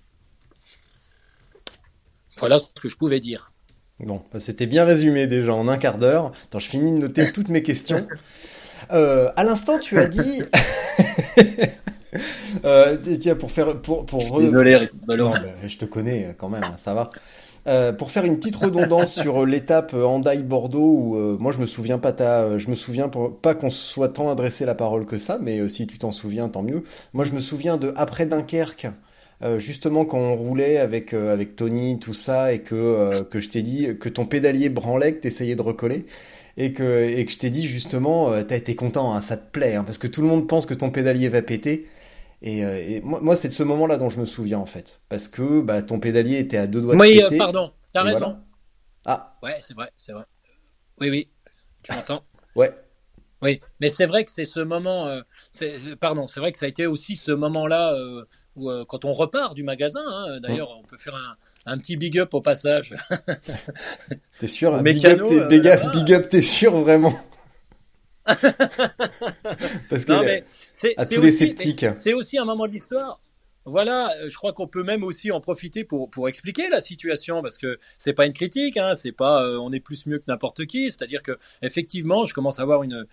Voilà 2.37 2.59
ce 2.59 2.67
que 2.79 2.89
je 2.89 2.97
pouvais 2.97 3.19
dire. 3.19 3.51
Bon, 3.99 4.23
bah, 4.31 4.39
c'était 4.39 4.65
bien 4.65 4.85
résumé 4.85 5.27
déjà 5.27 5.53
en 5.53 5.67
un 5.67 5.77
quart 5.77 5.97
d'heure. 5.97 6.31
Attends, 6.45 6.59
je 6.59 6.69
finis 6.69 6.91
de 6.91 6.97
noter 6.97 7.31
toutes 7.31 7.49
mes 7.49 7.63
questions. 7.63 8.07
Euh, 8.91 9.29
à 9.35 9.43
l'instant, 9.43 9.79
tu 9.79 9.99
as 9.99 10.07
dit. 10.07 10.43
euh, 12.65 12.97
tiens, 13.19 13.35
pour 13.35 13.51
faire. 13.51 13.81
Pour, 13.81 14.05
pour 14.05 14.39
Désolé, 14.39 14.77
non, 15.07 15.33
je 15.65 15.77
te 15.77 15.85
connais 15.85 16.35
quand 16.37 16.49
même, 16.49 16.63
hein, 16.63 16.75
ça 16.77 16.93
va. 16.93 17.09
Euh, 17.67 17.91
pour 17.91 18.09
faire 18.09 18.23
une 18.23 18.39
petite 18.39 18.55
redondance 18.55 19.13
sur 19.13 19.45
l'étape 19.45 19.93
Handaï 19.93 20.43
Bordeaux 20.43 20.91
où 20.91 21.17
euh, 21.17 21.37
moi 21.39 21.51
je 21.51 21.59
me 21.59 21.65
souviens 21.65 21.97
pas 21.97 22.13
ta, 22.13 22.57
je 22.57 22.69
me 22.69 22.75
souviens 22.75 23.09
pas 23.09 23.53
qu'on 23.53 23.69
soit 23.69 24.09
tant 24.09 24.31
adressé 24.31 24.65
la 24.65 24.75
parole 24.75 25.05
que 25.05 25.17
ça 25.17 25.39
mais 25.41 25.59
euh, 25.59 25.67
si 25.67 25.85
tu 25.85 25.99
t'en 25.99 26.11
souviens 26.11 26.47
tant 26.47 26.63
mieux. 26.63 26.83
Moi 27.13 27.25
je 27.25 27.33
me 27.33 27.39
souviens 27.39 27.77
de 27.77 27.93
après 27.95 28.25
Dunkerque 28.25 28.87
justement 29.57 30.03
quand 30.03 30.17
on 30.17 30.35
roulait 30.35 30.79
avec 30.79 31.13
avec 31.13 31.55
Tony 31.55 31.97
tout 31.97 32.13
ça 32.13 32.51
et 32.51 32.59
que 32.59 33.23
que 33.23 33.39
je 33.39 33.49
t'ai 33.49 33.61
dit 33.61 33.97
que 33.97 34.09
ton 34.09 34.25
pédalier 34.25 34.67
branlait 34.67 35.13
que 35.13 35.21
t'essayais 35.21 35.55
de 35.55 35.61
recoller 35.61 36.05
et 36.59 36.73
que, 36.73 37.05
et 37.05 37.25
que 37.25 37.31
je 37.31 37.39
t'ai 37.39 37.49
dit 37.49 37.67
justement, 37.67 38.31
euh, 38.33 38.43
t'as 38.43 38.57
été 38.57 38.75
content, 38.75 39.13
hein, 39.15 39.21
ça 39.21 39.37
te 39.37 39.49
plaît, 39.49 39.75
hein, 39.75 39.85
parce 39.85 39.97
que 39.97 40.07
tout 40.07 40.21
le 40.21 40.27
monde 40.27 40.47
pense 40.47 40.65
que 40.65 40.73
ton 40.73 40.91
pédalier 40.91 41.29
va 41.29 41.41
péter. 41.41 41.87
Et, 42.41 42.65
euh, 42.65 42.99
moi, 43.01 43.19
moi 43.21 43.35
c'est 43.37 43.47
de 43.47 43.53
ce 43.53 43.63
moment-là 43.63 43.95
dont 43.95 44.09
je 44.09 44.19
me 44.19 44.25
souviens 44.25 44.59
en 44.59 44.65
fait, 44.65 44.99
parce 45.07 45.29
que 45.29 45.61
bah, 45.61 45.81
ton 45.81 46.01
pédalier 46.01 46.37
était 46.37 46.57
à 46.57 46.67
deux 46.67 46.81
doigts 46.81 46.95
de 46.95 46.99
péter. 46.99 47.27
Oui, 47.31 47.37
pardon, 47.37 47.71
t'as 47.93 48.03
raison. 48.03 48.37
Ah. 49.05 49.37
Ouais, 49.41 49.57
c'est 49.61 49.73
vrai, 49.73 49.89
c'est 49.95 50.11
vrai. 50.11 50.25
Oui, 50.99 51.09
oui, 51.09 51.29
tu 51.81 51.93
m'entends 51.93 52.23
Ouais. 52.55 52.73
Oui, 53.41 53.61
mais 53.79 53.87
c'est 53.89 54.05
vrai 54.05 54.25
que 54.25 54.31
c'est 54.31 54.45
ce 54.45 54.59
moment. 54.59 55.07
Euh, 55.07 55.21
pardon, 56.01 56.27
c'est 56.27 56.41
vrai 56.41 56.51
que 56.51 56.57
ça 56.57 56.65
a 56.65 56.69
été 56.69 56.87
aussi 56.87 57.15
ce 57.15 57.31
moment-là 57.31 57.95
où, 58.57 58.69
quand 58.83 59.05
on 59.05 59.13
repart 59.13 59.55
du 59.55 59.63
magasin. 59.63 60.03
Hein, 60.05 60.41
D'ailleurs, 60.41 60.77
on 60.77 60.83
peut 60.83 60.97
faire 60.97 61.15
un, 61.15 61.37
un 61.69 61.77
petit 61.77 61.97
big 61.97 62.17
up 62.19 62.33
au 62.33 62.41
passage. 62.41 62.95
t'es 64.39 64.47
sûr 64.47 64.73
un 64.73 64.81
big, 64.81 65.05
up, 65.05 65.19
t'es, 65.27 65.45
big, 65.45 65.67
up, 65.67 65.79
big 65.93 66.13
up, 66.13 66.27
t'es 66.27 66.41
sûr 66.41 66.75
vraiment 66.77 67.17
Parce 69.89 70.05
que 70.05 70.11
non, 70.11 70.23
mais 70.23 70.43
c'est, 70.73 70.93
à 70.97 71.05
tous 71.05 71.21
les 71.21 71.31
sceptiques. 71.31 71.85
C'est 71.95 72.13
aussi 72.13 72.37
un 72.37 72.45
moment 72.45 72.67
de 72.67 72.71
l'histoire 72.71 73.19
voilà, 73.69 74.11
euh, 74.17 74.29
je 74.29 74.35
crois 74.35 74.53
qu'on 74.53 74.67
peut 74.67 74.83
même 74.83 75.03
aussi 75.03 75.31
en 75.31 75.41
profiter 75.41 75.83
pour 75.83 76.09
pour 76.09 76.27
expliquer 76.27 76.69
la 76.69 76.81
situation 76.81 77.41
parce 77.41 77.57
que 77.57 77.77
c'est 77.97 78.13
pas 78.13 78.25
une 78.25 78.33
critique, 78.33 78.77
hein, 78.77 78.95
c'est 78.95 79.11
pas 79.11 79.43
euh, 79.43 79.57
on 79.57 79.71
est 79.71 79.79
plus 79.79 80.05
mieux 80.05 80.17
que 80.17 80.25
n'importe 80.27 80.65
qui, 80.65 80.85
c'est-à-dire 80.85 81.23
que 81.23 81.37
effectivement, 81.61 82.25
je 82.25 82.33
commence 82.33 82.59
à 82.59 82.63
avoir 82.63 82.83
une 82.83 83.05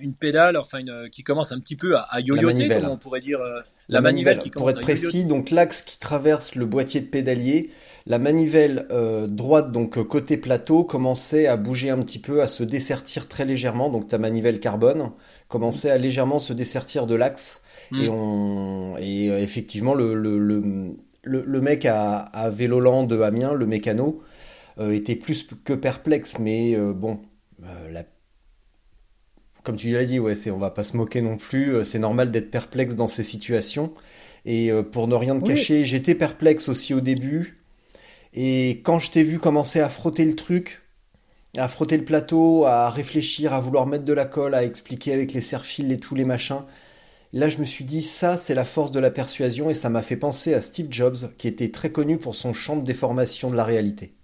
une 0.00 0.14
pédale, 0.14 0.56
enfin 0.56 0.78
une, 0.78 1.08
qui 1.10 1.22
commence 1.22 1.52
un 1.52 1.60
petit 1.60 1.76
peu 1.76 1.96
à, 1.96 2.02
à 2.02 2.20
yoyoter, 2.20 2.68
comme 2.68 2.88
on 2.88 2.96
pourrait 2.96 3.20
dire. 3.20 3.40
Euh, 3.40 3.60
la, 3.88 4.00
manivelle, 4.00 4.38
qui 4.38 4.50
commence 4.50 4.74
pour 4.74 4.80
être 4.80 4.84
précis, 4.84 5.24
donc 5.24 5.50
l'axe 5.50 5.82
qui 5.82 5.98
traverse 5.98 6.54
le 6.54 6.64
boîtier 6.64 7.00
de 7.00 7.06
pédalier, 7.06 7.70
la 8.06 8.18
manivelle 8.18 8.86
droite, 9.28 9.72
donc 9.72 10.02
côté 10.04 10.36
plateau, 10.36 10.84
commençait 10.84 11.46
à 11.46 11.56
bouger 11.56 11.90
un 11.90 12.02
petit 12.02 12.18
peu, 12.18 12.42
à 12.42 12.48
se 12.48 12.64
dessertir 12.64 13.28
très 13.28 13.44
légèrement. 13.44 13.90
Donc 13.90 14.08
ta 14.08 14.18
manivelle 14.18 14.60
carbone 14.60 15.12
commençait 15.48 15.90
à 15.90 15.98
légèrement 15.98 16.38
se 16.38 16.52
dessertir 16.52 17.06
de 17.06 17.14
l'axe 17.14 17.60
et, 17.92 18.08
mm. 18.08 18.10
on, 18.10 18.96
et 18.98 19.30
euh, 19.30 19.38
effectivement, 19.40 19.94
le, 19.94 20.14
le, 20.14 20.38
le, 20.38 20.94
le, 21.22 21.60
mec 21.60 21.84
à, 21.84 22.18
à 22.18 22.50
Véloland 22.50 23.04
de 23.04 23.20
Amiens, 23.20 23.52
le 23.52 23.66
mécano, 23.66 24.22
euh, 24.78 24.92
était 24.92 25.16
plus 25.16 25.46
que 25.64 25.72
perplexe, 25.72 26.38
mais 26.38 26.74
euh, 26.76 26.92
bon, 26.92 27.20
la... 27.90 28.04
comme 29.64 29.76
tu 29.76 29.90
l'as 29.90 30.04
dit, 30.04 30.18
ouais, 30.18 30.34
c'est, 30.34 30.50
on 30.50 30.58
va 30.58 30.70
pas 30.70 30.84
se 30.84 30.96
moquer 30.96 31.20
non 31.20 31.36
plus, 31.36 31.84
c'est 31.84 31.98
normal 31.98 32.30
d'être 32.30 32.50
perplexe 32.50 32.94
dans 32.94 33.08
ces 33.08 33.24
situations. 33.24 33.92
Et 34.46 34.70
pour 34.92 35.06
ne 35.06 35.14
rien 35.14 35.38
te 35.38 35.44
cacher, 35.44 35.84
j'étais 35.84 36.14
perplexe 36.14 36.70
aussi 36.70 36.94
au 36.94 37.00
début. 37.02 37.59
Et 38.32 38.80
quand 38.84 38.98
je 38.98 39.10
t'ai 39.10 39.22
vu 39.22 39.38
commencer 39.38 39.80
à 39.80 39.88
frotter 39.88 40.24
le 40.24 40.34
truc, 40.34 40.82
à 41.56 41.68
frotter 41.68 41.96
le 41.96 42.04
plateau, 42.04 42.64
à 42.64 42.90
réfléchir, 42.90 43.52
à 43.52 43.60
vouloir 43.60 43.86
mettre 43.86 44.04
de 44.04 44.12
la 44.12 44.24
colle, 44.24 44.54
à 44.54 44.64
expliquer 44.64 45.12
avec 45.12 45.32
les 45.32 45.40
serre-fils 45.40 45.90
et 45.90 45.98
tous 45.98 46.14
les 46.14 46.24
machins, 46.24 46.62
Là, 47.32 47.48
je 47.48 47.58
me 47.58 47.64
suis 47.64 47.84
dit, 47.84 48.02
ça, 48.02 48.36
c'est 48.36 48.54
la 48.54 48.64
force 48.64 48.90
de 48.90 48.98
la 48.98 49.10
persuasion 49.10 49.70
et 49.70 49.74
ça 49.74 49.88
m'a 49.88 50.02
fait 50.02 50.16
penser 50.16 50.52
à 50.52 50.62
Steve 50.62 50.88
Jobs, 50.90 51.16
qui 51.38 51.46
était 51.46 51.70
très 51.70 51.90
connu 51.90 52.18
pour 52.18 52.34
son 52.34 52.52
champ 52.52 52.76
de 52.76 52.84
déformation 52.84 53.50
de 53.50 53.56
la 53.56 53.64
réalité. 53.64 54.14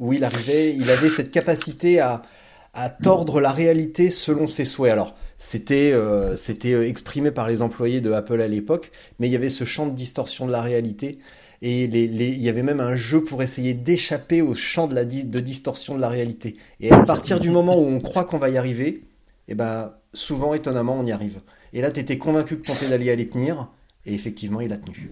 Où 0.00 0.12
il 0.12 0.24
arrivait, 0.24 0.74
il 0.74 0.90
avait 0.90 1.08
cette 1.08 1.30
capacité 1.30 2.00
à, 2.00 2.22
tordre 3.02 3.40
la 3.40 3.50
réalité 3.50 4.10
selon 4.10 4.46
ses 4.46 4.64
souhaits. 4.64 4.92
Alors, 4.92 5.16
c'était 5.36 5.92
euh, 5.92 6.36
c'était 6.36 6.74
euh, 6.74 6.86
exprimé 6.86 7.32
par 7.32 7.48
les 7.48 7.60
employés 7.60 8.00
de 8.00 8.12
Apple 8.12 8.40
à 8.40 8.46
l'époque, 8.46 8.92
mais 9.18 9.26
il 9.26 9.32
y 9.32 9.36
avait 9.36 9.50
ce 9.50 9.64
champ 9.64 9.86
de 9.86 9.94
distorsion 9.94 10.46
de 10.46 10.52
la 10.52 10.62
réalité 10.62 11.18
et 11.60 11.84
il 11.84 12.42
y 12.42 12.48
avait 12.48 12.62
même 12.62 12.80
un 12.80 12.94
jeu 12.94 13.22
pour 13.24 13.42
essayer 13.42 13.74
d'échapper 13.74 14.42
au 14.42 14.54
champ 14.54 14.86
de 14.86 15.40
distorsion 15.40 15.96
de 15.96 16.00
la 16.00 16.08
réalité. 16.08 16.56
Et 16.80 16.92
à 16.92 17.02
partir 17.04 17.40
du 17.40 17.50
moment 17.50 17.76
où 17.76 17.84
on 17.84 18.00
croit 18.00 18.24
qu'on 18.24 18.38
va 18.38 18.48
y 18.48 18.56
arriver, 18.56 19.04
eh 19.48 19.54
ben 19.54 19.92
souvent, 20.14 20.54
étonnamment, 20.54 20.96
on 20.98 21.04
y 21.04 21.12
arrive. 21.12 21.40
Et 21.72 21.80
là, 21.80 21.90
tu 21.90 22.00
étais 22.00 22.18
convaincu 22.18 22.58
que 22.58 22.66
ton 22.66 22.74
pédalier 22.74 23.10
allait 23.10 23.26
tenir, 23.26 23.68
et 24.06 24.14
effectivement, 24.14 24.60
il 24.60 24.72
a 24.72 24.78
tenu. 24.78 25.10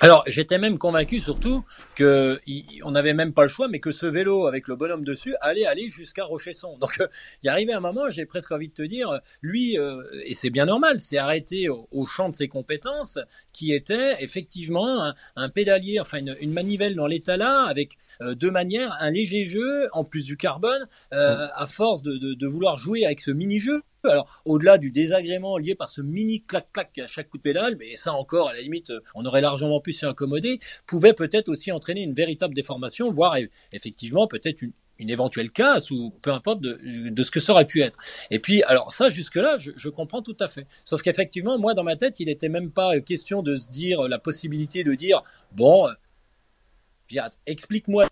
Alors, 0.00 0.24
j'étais 0.26 0.58
même 0.58 0.76
convaincu 0.76 1.20
surtout 1.20 1.64
que 1.94 2.40
on 2.82 2.90
n'avait 2.90 3.14
même 3.14 3.32
pas 3.32 3.42
le 3.42 3.48
choix, 3.48 3.68
mais 3.68 3.78
que 3.78 3.92
ce 3.92 4.06
vélo 4.06 4.48
avec 4.48 4.66
le 4.66 4.74
bonhomme 4.74 5.04
dessus 5.04 5.36
allait 5.40 5.66
aller 5.66 5.88
jusqu'à 5.88 6.24
Rochesson. 6.24 6.76
Donc, 6.80 7.00
euh, 7.00 7.06
il 7.42 7.48
arrivé 7.48 7.72
un 7.72 7.80
moment, 7.80 8.10
j'ai 8.10 8.26
presque 8.26 8.50
envie 8.50 8.68
de 8.68 8.74
te 8.74 8.82
dire, 8.82 9.20
lui, 9.40 9.78
euh, 9.78 10.02
et 10.24 10.34
c'est 10.34 10.50
bien 10.50 10.66
normal, 10.66 10.98
c'est 10.98 11.16
arrêté 11.16 11.68
au, 11.68 12.06
champ 12.06 12.28
de 12.28 12.34
ses 12.34 12.48
compétences, 12.48 13.18
qui 13.52 13.72
était 13.72 14.22
effectivement 14.22 15.12
un, 15.36 15.48
pédalier, 15.48 16.00
enfin 16.00 16.18
une, 16.18 16.52
manivelle 16.52 16.96
dans 16.96 17.06
l'état 17.06 17.36
là, 17.36 17.64
avec 17.64 17.96
euh, 18.20 18.34
deux 18.34 18.50
manières, 18.50 18.96
un 18.98 19.10
léger 19.12 19.44
jeu 19.44 19.88
en 19.92 20.04
plus 20.04 20.26
du 20.26 20.36
carbone, 20.36 20.88
à 21.12 21.66
force 21.66 22.02
de, 22.02 22.34
de 22.34 22.46
vouloir 22.46 22.76
jouer 22.76 23.06
avec 23.06 23.20
ce 23.20 23.30
mini-jeu 23.30 23.82
alors, 24.04 24.42
au-delà 24.44 24.78
du 24.78 24.90
désagrément 24.90 25.58
lié 25.58 25.74
par 25.74 25.88
ce 25.88 26.00
mini 26.00 26.42
clac-clac 26.42 26.98
à 26.98 27.06
chaque 27.06 27.28
coup 27.28 27.38
de 27.38 27.42
pédale, 27.42 27.76
mais 27.78 27.96
ça 27.96 28.12
encore, 28.12 28.48
à 28.48 28.54
la 28.54 28.60
limite, 28.60 28.92
on 29.14 29.24
aurait 29.24 29.40
largement 29.40 29.80
pu 29.80 29.92
s'y 29.92 30.06
incommoder, 30.06 30.60
pouvait 30.86 31.12
peut-être 31.12 31.48
aussi 31.48 31.72
entraîner 31.72 32.02
une 32.02 32.14
véritable 32.14 32.54
déformation, 32.54 33.10
voire 33.10 33.36
effectivement 33.72 34.26
peut-être 34.26 34.62
une, 34.62 34.72
éventuelle 34.98 35.50
casse 35.50 35.90
ou 35.90 36.14
peu 36.22 36.30
importe 36.30 36.60
de, 36.60 37.22
ce 37.22 37.30
que 37.30 37.40
ça 37.40 37.52
aurait 37.52 37.66
pu 37.66 37.82
être. 37.82 37.98
Et 38.30 38.38
puis, 38.38 38.62
alors 38.62 38.92
ça, 38.92 39.10
jusque-là, 39.10 39.58
je, 39.58 39.88
comprends 39.88 40.22
tout 40.22 40.36
à 40.40 40.48
fait. 40.48 40.66
Sauf 40.84 41.02
qu'effectivement, 41.02 41.58
moi, 41.58 41.74
dans 41.74 41.82
ma 41.82 41.96
tête, 41.96 42.20
il 42.20 42.26
n'était 42.26 42.48
même 42.48 42.70
pas 42.70 43.00
question 43.00 43.42
de 43.42 43.56
se 43.56 43.68
dire 43.68 44.02
la 44.02 44.18
possibilité 44.18 44.84
de 44.84 44.94
dire, 44.94 45.22
bon, 45.52 45.88
euh, 45.88 47.20
explique-moi 47.46 48.08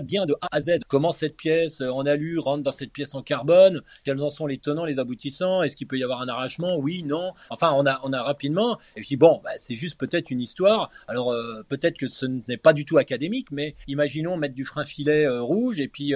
bien 0.00 0.26
de 0.26 0.34
A 0.40 0.48
à 0.50 0.60
Z. 0.60 0.78
Comment 0.88 1.12
cette 1.12 1.36
pièce 1.36 1.80
euh, 1.80 1.90
en 1.90 2.06
alu 2.06 2.38
rentre 2.38 2.62
dans 2.62 2.72
cette 2.72 2.92
pièce 2.92 3.14
en 3.14 3.22
carbone, 3.22 3.82
quels 4.04 4.20
en 4.22 4.30
sont 4.30 4.46
les 4.46 4.58
tenants, 4.58 4.84
les 4.84 4.98
aboutissants, 4.98 5.62
est-ce 5.62 5.76
qu'il 5.76 5.86
peut 5.86 5.98
y 5.98 6.04
avoir 6.04 6.22
un 6.22 6.28
arrachement, 6.28 6.76
oui, 6.76 7.02
non. 7.02 7.32
Enfin, 7.50 7.72
on 7.74 7.86
a, 7.86 8.00
on 8.04 8.12
a 8.12 8.22
rapidement, 8.22 8.78
et 8.96 9.02
je 9.02 9.08
dis 9.08 9.16
bon, 9.16 9.40
bah, 9.44 9.50
c'est 9.56 9.74
juste 9.74 9.98
peut-être 9.98 10.30
une 10.30 10.40
histoire. 10.40 10.90
Alors 11.08 11.32
euh, 11.32 11.64
peut-être 11.68 11.98
que 11.98 12.06
ce 12.06 12.26
n'est 12.26 12.56
pas 12.56 12.72
du 12.72 12.84
tout 12.84 12.98
académique, 12.98 13.48
mais 13.50 13.74
imaginons 13.86 14.36
mettre 14.36 14.54
du 14.54 14.64
frein 14.64 14.84
filet 14.84 15.26
euh, 15.26 15.42
rouge 15.42 15.80
et 15.80 15.88
puis 15.88 16.14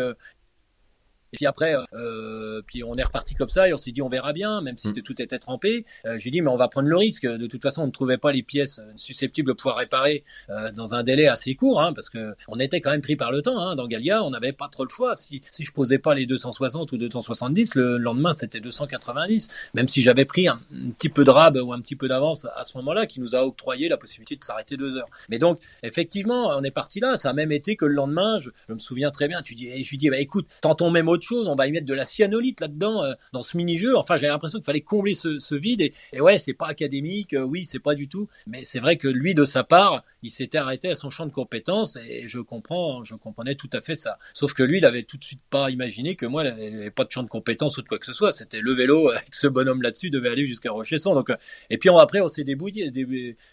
Et 1.32 1.36
puis 1.36 1.46
après, 1.46 1.74
euh, 1.92 2.62
puis 2.66 2.84
on 2.84 2.94
est 2.94 3.02
reparti 3.02 3.34
comme 3.34 3.48
ça 3.48 3.68
et 3.68 3.74
on 3.74 3.76
s'est 3.76 3.90
dit 3.90 4.02
on 4.02 4.08
verra 4.08 4.32
bien, 4.32 4.60
même 4.60 4.76
si 4.76 4.88
mm. 4.88 5.02
tout 5.02 5.20
était 5.20 5.38
trempé. 5.38 5.84
Euh, 6.04 6.18
J'ai 6.18 6.30
dit 6.30 6.40
mais 6.40 6.50
on 6.50 6.56
va 6.56 6.68
prendre 6.68 6.88
le 6.88 6.96
risque. 6.96 7.26
De 7.26 7.46
toute 7.46 7.62
façon, 7.62 7.82
on 7.82 7.86
ne 7.86 7.92
trouvait 7.92 8.18
pas 8.18 8.32
les 8.32 8.42
pièces 8.42 8.80
susceptibles 8.96 9.48
de 9.48 9.52
pouvoir 9.52 9.76
réparer 9.76 10.24
euh, 10.50 10.70
dans 10.72 10.94
un 10.94 11.02
délai 11.02 11.26
assez 11.26 11.54
court, 11.54 11.80
hein, 11.80 11.92
parce 11.92 12.10
que 12.10 12.34
on 12.48 12.58
était 12.58 12.80
quand 12.80 12.90
même 12.90 13.02
pris 13.02 13.16
par 13.16 13.32
le 13.32 13.42
temps. 13.42 13.58
Hein, 13.58 13.76
dans 13.76 13.86
Galia, 13.86 14.22
on 14.22 14.30
n'avait 14.30 14.52
pas 14.52 14.68
trop 14.68 14.84
le 14.84 14.88
choix. 14.88 15.16
Si 15.16 15.42
si 15.50 15.64
je 15.64 15.72
posais 15.72 15.98
pas 15.98 16.14
les 16.14 16.26
260 16.26 16.92
ou 16.92 16.96
270, 16.96 17.74
le 17.74 17.98
lendemain 17.98 18.32
c'était 18.32 18.60
290. 18.60 19.70
Même 19.74 19.88
si 19.88 20.02
j'avais 20.02 20.24
pris 20.24 20.48
un, 20.48 20.60
petit 20.96 21.08
peu 21.08 21.24
de 21.24 21.30
rab 21.30 21.56
ou 21.56 21.72
un 21.72 21.80
petit 21.80 21.96
peu 21.96 22.08
d'avance 22.08 22.46
à 22.56 22.62
ce 22.62 22.76
moment-là, 22.78 23.06
qui 23.06 23.20
nous 23.20 23.34
a 23.34 23.44
octroyé 23.44 23.88
la 23.88 23.96
possibilité 23.96 24.36
de 24.36 24.44
s'arrêter 24.44 24.76
deux 24.76 24.96
heures. 24.96 25.08
Mais 25.28 25.38
donc 25.38 25.58
effectivement, 25.82 26.48
on 26.56 26.62
est 26.62 26.70
parti 26.70 27.00
là. 27.00 27.16
Ça 27.16 27.30
a 27.30 27.32
même 27.32 27.52
été 27.52 27.76
que 27.76 27.84
le 27.84 27.94
lendemain, 27.94 28.38
je, 28.38 28.50
je 28.68 28.74
me 28.74 28.78
souviens 28.78 29.10
très 29.10 29.28
bien. 29.28 29.42
Tu 29.42 29.54
dis, 29.54 29.68
et 29.68 29.82
je 29.82 29.90
lui 29.90 29.98
dis 29.98 30.08
bah 30.08 30.18
écoute, 30.18 30.46
tentons 30.60 30.90
même 30.90 31.08
autre 31.16 31.26
chose, 31.26 31.48
on 31.48 31.54
va 31.54 31.66
y 31.66 31.72
mettre 31.72 31.86
de 31.86 31.94
la 31.94 32.04
cyanolite 32.04 32.60
là-dedans 32.60 33.02
euh, 33.02 33.14
dans 33.32 33.42
ce 33.42 33.56
mini-jeu. 33.56 33.96
Enfin, 33.96 34.16
j'avais 34.16 34.28
l'impression 34.28 34.58
qu'il 34.58 34.64
fallait 34.64 34.80
combler 34.80 35.14
ce, 35.14 35.54
vide 35.54 35.80
et, 36.12 36.20
ouais, 36.20 36.38
c'est 36.38 36.54
pas 36.54 36.66
académique, 36.68 37.32
euh, 37.32 37.42
oui, 37.42 37.64
c'est 37.64 37.78
pas 37.78 37.94
du 37.94 38.08
tout, 38.08 38.28
mais 38.46 38.62
c'est 38.64 38.78
vrai 38.78 38.96
que 38.96 39.08
lui 39.08 39.34
de 39.34 39.44
sa 39.44 39.64
part, 39.64 40.04
il 40.22 40.30
s'était 40.30 40.58
arrêté 40.58 40.90
à 40.90 40.94
son 40.94 41.10
champ 41.10 41.26
de 41.26 41.32
compétences 41.32 41.96
et 41.96 42.28
je 42.28 42.38
comprends, 42.38 43.02
je 43.04 43.14
comprenais 43.14 43.54
tout 43.54 43.70
à 43.72 43.80
fait 43.80 43.94
ça. 43.94 44.18
Sauf 44.34 44.52
que 44.52 44.62
lui, 44.62 44.78
il 44.78 44.84
avait 44.84 45.02
tout 45.02 45.16
de 45.16 45.24
suite 45.24 45.40
pas 45.50 45.70
imaginé 45.70 46.14
que 46.14 46.26
moi, 46.26 46.44
il 46.44 46.48
avait 46.48 46.90
pas 46.90 47.04
de 47.04 47.10
champ 47.10 47.22
de 47.22 47.28
compétences 47.28 47.78
ou 47.78 47.82
de 47.82 47.88
quoi 47.88 47.98
que 47.98 48.06
ce 48.06 48.12
soit. 48.12 48.32
C'était 48.32 48.60
le 48.60 48.72
vélo 48.72 49.08
avec 49.10 49.34
ce 49.34 49.46
bonhomme 49.46 49.82
là-dessus 49.82 50.10
devait 50.10 50.28
aller 50.28 50.46
jusqu'à 50.46 50.70
Rochesson. 50.70 51.14
Donc, 51.14 51.30
euh, 51.30 51.36
et 51.70 51.78
puis 51.78 51.88
après, 51.88 52.20
on 52.20 52.28
s'est 52.28 52.44
débrouillé, 52.44 52.92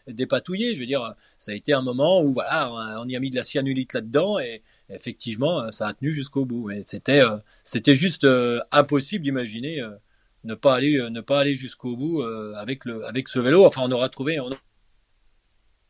dépatouillé. 0.08 0.76
Je 0.76 0.80
veux 0.82 0.86
dire, 0.86 1.14
ça 1.38 1.52
a 1.52 1.56
été 1.56 1.74
un 1.74 1.82
moment 1.82 2.22
où 2.22 2.34
voilà, 2.34 3.00
on 3.00 3.08
y 3.08 3.16
a 3.16 3.20
mis 3.20 3.30
de 3.30 3.36
la 3.36 3.44
cyanolite 3.44 3.94
là-dedans 3.94 4.40
et 4.40 4.62
effectivement, 4.94 5.62
euh, 5.62 5.72
ça 5.72 5.88
a 5.88 5.94
tenu 5.94 6.14
jusqu'au 6.14 6.46
bout. 6.46 6.70
c'était, 6.84 7.22
euh, 7.22 7.38
c'était 7.64 7.96
juste 7.96 8.24
euh, 8.24 8.60
impossible 8.72 9.24
d'imaginer 9.24 9.82
ne 10.44 10.56
pas 10.56 10.76
aller, 10.76 11.10
ne 11.10 11.22
pas 11.22 11.40
aller 11.40 11.56
jusqu'au 11.56 11.96
bout 11.96 12.22
avec 12.56 12.84
le, 12.84 13.06
avec 13.06 13.30
ce 13.30 13.40
vélo. 13.40 13.66
Enfin, 13.66 13.82
on 13.86 13.92
aura 13.92 14.10
trouvé, 14.10 14.42
on 14.42 14.50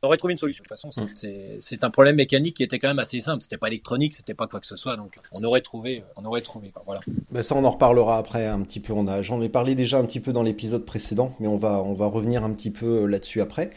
aurait 0.04 0.18
trouvé 0.18 0.34
une 0.34 0.38
solution. 0.38 0.62
De 0.62 0.68
toute 0.68 0.78
façon, 0.78 0.92
c'est, 1.16 1.58
c'est 1.60 1.84
un 1.84 1.90
problème 1.90 2.18
mécanique 2.18 2.58
qui 2.58 2.64
était 2.64 2.78
quand 2.78 2.88
même 2.88 3.00
assez 3.00 3.20
simple. 3.20 3.42
C'était 3.42 3.58
pas 3.58 3.68
électronique, 3.68 4.14
c'était 4.14 4.36
pas 4.36 4.46
quoi 4.46 4.60
que 4.60 4.68
ce 4.68 4.76
soit. 4.76 4.96
Donc, 4.96 5.16
on 5.32 5.44
aurait 5.44 5.62
trouvé, 5.62 6.04
on 6.18 6.26
aurait 6.26 6.42
trouvé. 6.42 6.72
Voilà. 6.86 7.00
Ben 7.32 7.42
ça, 7.42 7.56
on 7.56 7.64
en 7.66 7.72
reparlera 7.72 8.20
après 8.20 8.46
un 8.46 8.62
petit 8.62 8.80
peu. 8.80 8.94
On 8.94 9.08
a, 9.08 9.24
j'en 9.24 9.42
ai 9.42 9.50
parlé 9.50 9.74
déjà 9.74 9.98
un 9.98 10.06
petit 10.06 10.20
peu 10.20 10.34
dans 10.34 10.44
l'épisode 10.44 10.86
précédent, 10.86 11.36
mais 11.40 11.48
on 11.48 11.58
va, 11.58 11.82
on 11.82 11.96
va 11.96 12.06
revenir 12.06 12.44
un 12.44 12.54
petit 12.54 12.70
peu 12.70 13.08
là-dessus 13.08 13.42
après. 13.42 13.72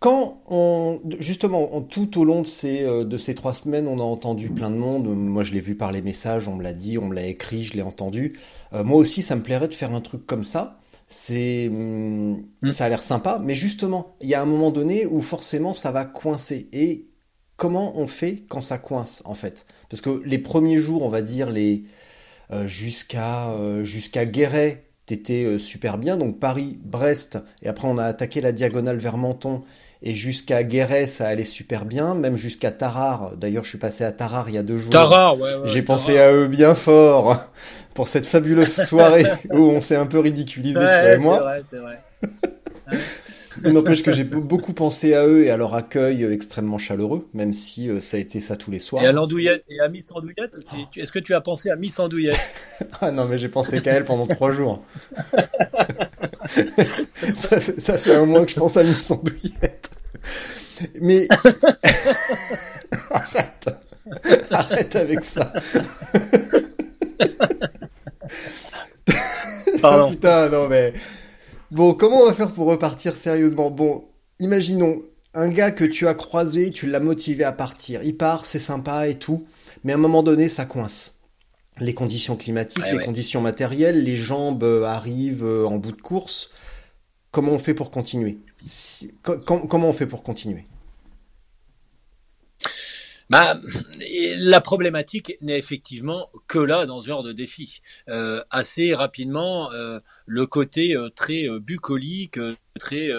Quand 0.00 0.42
on, 0.46 1.00
justement, 1.18 1.80
tout 1.80 2.20
au 2.20 2.24
long 2.24 2.42
de 2.42 2.46
ces, 2.46 2.84
euh, 2.84 3.04
de 3.04 3.16
ces 3.16 3.34
trois 3.34 3.52
semaines, 3.52 3.88
on 3.88 3.98
a 3.98 4.02
entendu 4.02 4.48
plein 4.48 4.70
de 4.70 4.76
monde. 4.76 5.08
Moi, 5.08 5.42
je 5.42 5.52
l'ai 5.52 5.60
vu 5.60 5.74
par 5.74 5.90
les 5.90 6.02
messages, 6.02 6.46
on 6.46 6.54
me 6.54 6.62
l'a 6.62 6.72
dit, 6.72 6.98
on 6.98 7.08
me 7.08 7.14
l'a 7.16 7.26
écrit, 7.26 7.64
je 7.64 7.74
l'ai 7.74 7.82
entendu. 7.82 8.38
Euh, 8.72 8.84
moi 8.84 8.96
aussi, 8.96 9.22
ça 9.22 9.34
me 9.34 9.42
plairait 9.42 9.66
de 9.66 9.74
faire 9.74 9.92
un 9.92 10.00
truc 10.00 10.24
comme 10.24 10.44
ça. 10.44 10.78
C'est, 11.08 11.66
hum, 11.68 12.44
mm. 12.62 12.70
ça 12.70 12.84
a 12.84 12.88
l'air 12.88 13.02
sympa, 13.02 13.40
mais 13.42 13.56
justement, 13.56 14.14
il 14.20 14.28
y 14.28 14.34
a 14.34 14.42
un 14.42 14.46
moment 14.46 14.70
donné 14.70 15.04
où 15.04 15.20
forcément 15.20 15.74
ça 15.74 15.90
va 15.90 16.04
coincer. 16.04 16.68
Et 16.72 17.08
comment 17.56 17.98
on 17.98 18.06
fait 18.06 18.44
quand 18.48 18.60
ça 18.60 18.78
coince, 18.78 19.22
en 19.24 19.34
fait? 19.34 19.66
Parce 19.90 20.00
que 20.00 20.22
les 20.24 20.38
premiers 20.38 20.78
jours, 20.78 21.02
on 21.02 21.08
va 21.08 21.22
dire 21.22 21.50
les 21.50 21.84
euh, 22.52 22.68
jusqu'à 22.68 23.52
jusqu'à 23.82 24.26
Guéret, 24.26 24.84
t'étais 25.06 25.58
super 25.58 25.98
bien. 25.98 26.16
Donc 26.16 26.38
Paris, 26.38 26.78
Brest, 26.84 27.38
et 27.62 27.68
après 27.68 27.88
on 27.88 27.98
a 27.98 28.04
attaqué 28.04 28.40
la 28.40 28.52
diagonale 28.52 28.98
vers 28.98 29.16
Menton 29.16 29.62
et 30.02 30.14
jusqu'à 30.14 30.62
Guéret, 30.62 31.08
ça 31.08 31.26
allait 31.26 31.44
super 31.44 31.84
bien, 31.84 32.14
même 32.14 32.36
jusqu'à 32.36 32.70
Tarare. 32.70 33.36
D'ailleurs, 33.36 33.64
je 33.64 33.70
suis 33.70 33.78
passé 33.78 34.04
à 34.04 34.12
Tarare 34.12 34.48
il 34.48 34.54
y 34.54 34.58
a 34.58 34.62
deux 34.62 34.78
jours. 34.78 34.92
Tarare, 34.92 35.38
ouais, 35.38 35.54
ouais 35.56 35.68
J'ai 35.68 35.82
pensé 35.82 36.18
à 36.18 36.32
eux 36.32 36.46
bien 36.46 36.74
fort 36.74 37.50
pour 37.94 38.06
cette 38.06 38.26
fabuleuse 38.26 38.74
soirée 38.86 39.24
où 39.50 39.58
on 39.58 39.80
s'est 39.80 39.96
un 39.96 40.06
peu 40.06 40.20
ridiculisé, 40.20 40.74
toi 40.74 41.12
et 41.12 41.18
moi. 41.18 41.40
C'est 41.40 41.42
vrai, 41.42 41.62
c'est 41.68 41.78
vrai. 41.78 42.98
Il 43.64 43.72
n'empêche 43.72 44.04
que 44.04 44.12
j'ai 44.12 44.22
beaucoup 44.22 44.72
pensé 44.72 45.14
à 45.14 45.26
eux 45.26 45.44
et 45.44 45.50
à 45.50 45.56
leur 45.56 45.74
accueil 45.74 46.24
extrêmement 46.24 46.78
chaleureux, 46.78 47.28
même 47.34 47.52
si 47.52 47.90
euh, 47.90 48.00
ça 48.00 48.16
a 48.16 48.20
été 48.20 48.40
ça 48.40 48.56
tous 48.56 48.70
les 48.70 48.78
soirs. 48.78 49.02
Et 49.02 49.06
à 49.06 49.10
l'andouillette 49.10 49.64
et 49.68 49.80
à 49.80 49.88
Miss 49.88 50.12
Andouillette 50.12 50.56
Est-ce 50.96 51.10
que 51.10 51.18
tu 51.18 51.34
as 51.34 51.40
pensé 51.40 51.68
à 51.68 51.74
Miss 51.74 51.98
Andouillette? 51.98 52.38
Ah 53.00 53.10
non, 53.10 53.26
mais 53.26 53.36
j'ai 53.36 53.48
pensé 53.48 53.82
qu'à 53.82 53.94
elle 53.94 54.04
pendant 54.04 54.28
trois 54.28 54.52
jours. 54.52 54.84
Ça, 56.48 57.60
fait, 57.60 57.80
ça, 57.80 57.98
fait, 57.98 58.14
un 58.14 58.26
mois 58.26 58.44
que 58.44 58.50
je 58.50 58.56
pense 58.56 58.76
à 58.76 58.82
Miss 58.82 59.10
Andouillette. 59.10 59.90
Mais 61.00 61.26
arrête, 63.10 63.68
arrête 64.50 64.96
avec 64.96 65.24
ça. 65.24 65.52
Pardon. 69.80 70.10
putain, 70.10 70.48
non 70.48 70.68
mais 70.68 70.92
Bon, 71.70 71.92
comment 71.92 72.22
on 72.22 72.26
va 72.26 72.32
faire 72.32 72.52
pour 72.54 72.66
repartir 72.66 73.14
sérieusement? 73.14 73.70
Bon, 73.70 74.08
imaginons 74.38 75.02
un 75.34 75.50
gars 75.50 75.70
que 75.70 75.84
tu 75.84 76.08
as 76.08 76.14
croisé, 76.14 76.70
tu 76.70 76.86
l'as 76.86 76.98
motivé 76.98 77.44
à 77.44 77.52
partir. 77.52 78.02
Il 78.02 78.16
part, 78.16 78.46
c'est 78.46 78.58
sympa 78.58 79.06
et 79.06 79.16
tout, 79.16 79.46
mais 79.84 79.92
à 79.92 79.96
un 79.96 79.98
moment 79.98 80.22
donné, 80.22 80.48
ça 80.48 80.64
coince. 80.64 81.17
Les 81.80 81.94
conditions 81.94 82.36
climatiques, 82.36 82.84
les 82.90 83.04
conditions 83.04 83.40
matérielles, 83.40 84.02
les 84.02 84.16
jambes 84.16 84.64
euh, 84.64 84.84
arrivent 84.84 85.44
euh, 85.44 85.66
en 85.66 85.78
bout 85.78 85.92
de 85.92 86.02
course. 86.02 86.50
Comment 87.30 87.52
on 87.52 87.58
fait 87.58 87.74
pour 87.74 87.90
continuer? 87.90 88.38
Comment 89.22 89.88
on 89.88 89.92
fait 89.92 90.06
pour 90.06 90.22
continuer? 90.22 90.64
Bah, 93.30 93.60
la 94.38 94.60
problématique 94.62 95.34
n'est 95.42 95.58
effectivement 95.58 96.30
que 96.46 96.58
là 96.58 96.86
dans 96.86 97.00
ce 97.00 97.08
genre 97.08 97.22
de 97.22 97.32
défi. 97.32 97.80
Euh, 98.08 98.42
assez 98.50 98.94
rapidement, 98.94 99.70
euh, 99.72 100.00
le 100.24 100.46
côté 100.46 100.96
euh, 100.96 101.10
très 101.10 101.46
bucolique, 101.60 102.40
très 102.78 103.10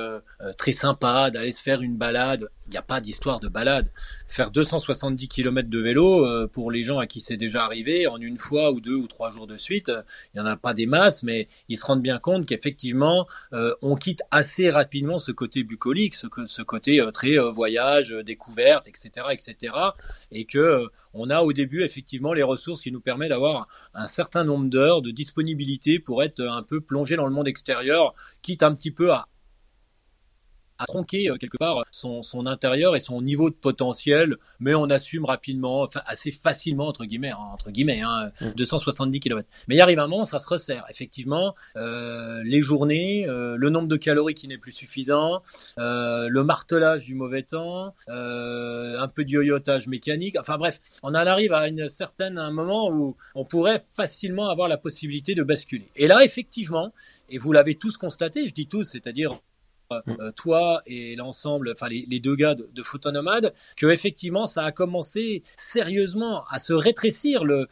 très 0.58 0.72
sympa 0.72 1.30
d'aller 1.32 1.52
se 1.52 1.62
faire 1.62 1.82
une 1.82 1.98
balade 1.98 2.50
il 2.70 2.74
n'y 2.74 2.78
a 2.78 2.84
pas 2.84 3.02
d'histoire 3.02 3.40
de 3.40 3.48
balade. 3.48 3.90
Faire 4.28 4.52
270 4.52 5.28
km 5.28 5.70
de 5.70 5.80
vélo, 5.80 6.26
euh, 6.26 6.48
pour 6.48 6.70
les 6.70 6.84
gens 6.84 7.00
à 7.00 7.08
qui 7.08 7.20
c'est 7.20 7.36
déjà 7.36 7.64
arrivé, 7.66 8.06
en 8.06 8.18
une 8.18 8.38
fois 8.38 8.72
ou 8.72 8.80
deux 8.80 8.94
ou 8.94 9.08
trois 9.08 9.32
jours 9.32 9.48
de 9.48 9.58
suite, 9.58 9.90
euh, 9.90 10.04
il 10.34 10.40
n'y 10.40 10.48
en 10.48 10.50
a 10.50 10.56
pas 10.56 10.76
des 10.76 10.86
masses, 10.86 11.24
mais 11.24 11.48
ils 11.68 11.78
se 11.78 11.86
rendent 11.86 12.04
bien 12.04 12.20
compte 12.20 12.46
qu'effectivement, 12.46 13.28
euh, 13.54 13.74
on 13.82 13.96
quitte 13.96 14.22
assez 14.30 14.70
rapidement 14.70 15.18
ce 15.18 15.32
côté 15.32 15.64
bucolique, 15.64 16.14
ce, 16.14 16.28
ce 16.46 16.62
côté 16.62 17.04
très 17.12 17.38
voyage, 17.38 18.12
découverte, 18.26 18.88
etc., 18.88 19.28
etc., 19.32 19.74
et 20.32 20.46
que 20.46 20.86
on 21.14 21.32
a 21.32 21.42
au 21.42 21.54
début 21.54 21.82
effectivement 21.84 22.34
les 22.34 22.44
ressources 22.44 22.82
qui 22.82 22.92
nous 22.92 23.02
permettent 23.02 23.30
d'avoir 23.30 23.68
un 23.96 24.06
certain 24.06 24.44
nombre 24.44 24.70
d'heures 24.70 25.02
de 25.02 25.10
disponibilité 25.10 25.98
pour 25.98 26.22
être 26.22 26.42
un 26.42 26.62
peu 26.62 26.82
plongé 26.82 27.16
dans 27.16 27.26
le 27.26 27.32
monde 27.32 27.48
extérieur, 27.48 28.14
quitte 28.44 28.62
un 28.62 28.76
petit 28.76 28.92
peu 28.92 29.12
à 29.12 29.28
à 30.80 30.86
tronquer 30.86 31.30
euh, 31.30 31.36
quelque 31.36 31.58
part 31.58 31.84
son, 31.92 32.22
son 32.22 32.46
intérieur 32.46 32.96
et 32.96 33.00
son 33.00 33.22
niveau 33.22 33.50
de 33.50 33.56
potentiel, 33.56 34.36
mais 34.60 34.74
on 34.74 34.90
assume 34.90 35.26
rapidement, 35.26 35.82
enfin 35.82 36.02
assez 36.06 36.32
facilement 36.32 36.88
entre 36.88 37.06
guillemets, 37.06 37.32
hein, 37.32 37.50
entre 37.54 37.72
guillemets, 37.72 38.02
hein, 38.02 38.32
270 38.56 39.18
mm. 39.18 39.20
km. 39.20 39.50
Mais 39.68 39.76
il 39.76 39.82
arrive 39.82 40.00
un 40.00 40.08
moment, 40.08 40.26
ça 40.26 40.40
se 40.40 40.48
resserre. 40.48 40.86
Effectivement, 40.90 41.56
euh, 41.76 42.42
les 42.44 42.62
journées, 42.62 43.28
euh, 43.28 43.56
le 43.58 43.70
nombre 43.70 43.88
de 43.88 43.96
calories 43.96 44.34
qui 44.34 44.48
n'est 44.48 44.58
plus 44.58 44.72
suffisant, 44.72 45.42
euh, 45.78 46.28
le 46.30 46.44
martelage 46.44 47.06
du 47.06 47.16
mauvais 47.16 47.44
temps, 47.44 47.94
euh, 48.10 49.00
un 49.00 49.08
peu 49.08 49.24
de 49.24 49.32
yoyotage 49.32 49.88
mécanique. 49.88 50.38
Enfin 50.40 50.58
bref, 50.58 50.80
on 51.04 51.10
en 51.10 51.16
arrive 51.16 51.54
à 51.54 51.68
une 51.68 51.90
certaine 51.90 52.38
un 52.38 52.52
moment 52.52 52.90
où 52.90 53.16
on 53.36 53.46
pourrait 53.46 53.84
facilement 53.92 54.50
avoir 54.50 54.68
la 54.68 54.78
possibilité 54.78 55.36
de 55.36 55.44
basculer. 55.44 55.90
Et 55.96 56.08
là, 56.08 56.24
effectivement, 56.24 56.94
et 57.30 57.38
vous 57.38 57.52
l'avez 57.52 57.76
tous 57.76 57.98
constaté, 57.98 58.48
je 58.48 58.54
dis 58.54 58.68
tous, 58.68 58.84
c'est-à-dire 58.84 59.40
euh, 59.92 60.32
toi 60.36 60.82
et 60.86 61.16
l'ensemble, 61.16 61.72
enfin 61.72 61.88
les, 61.90 62.20
deux 62.20 62.36
gars 62.36 62.56
de, 62.56 62.70
de 62.74 62.84
Photonomade, 62.84 63.54
que 63.76 63.88
effectivement 63.88 64.46
ça 64.46 64.64
a 64.64 64.72
commencé 64.72 65.44
sérieusement 65.58 66.44
à 66.50 66.60
se 66.60 66.74
rétrécir 66.74 67.44
le, 67.44 67.68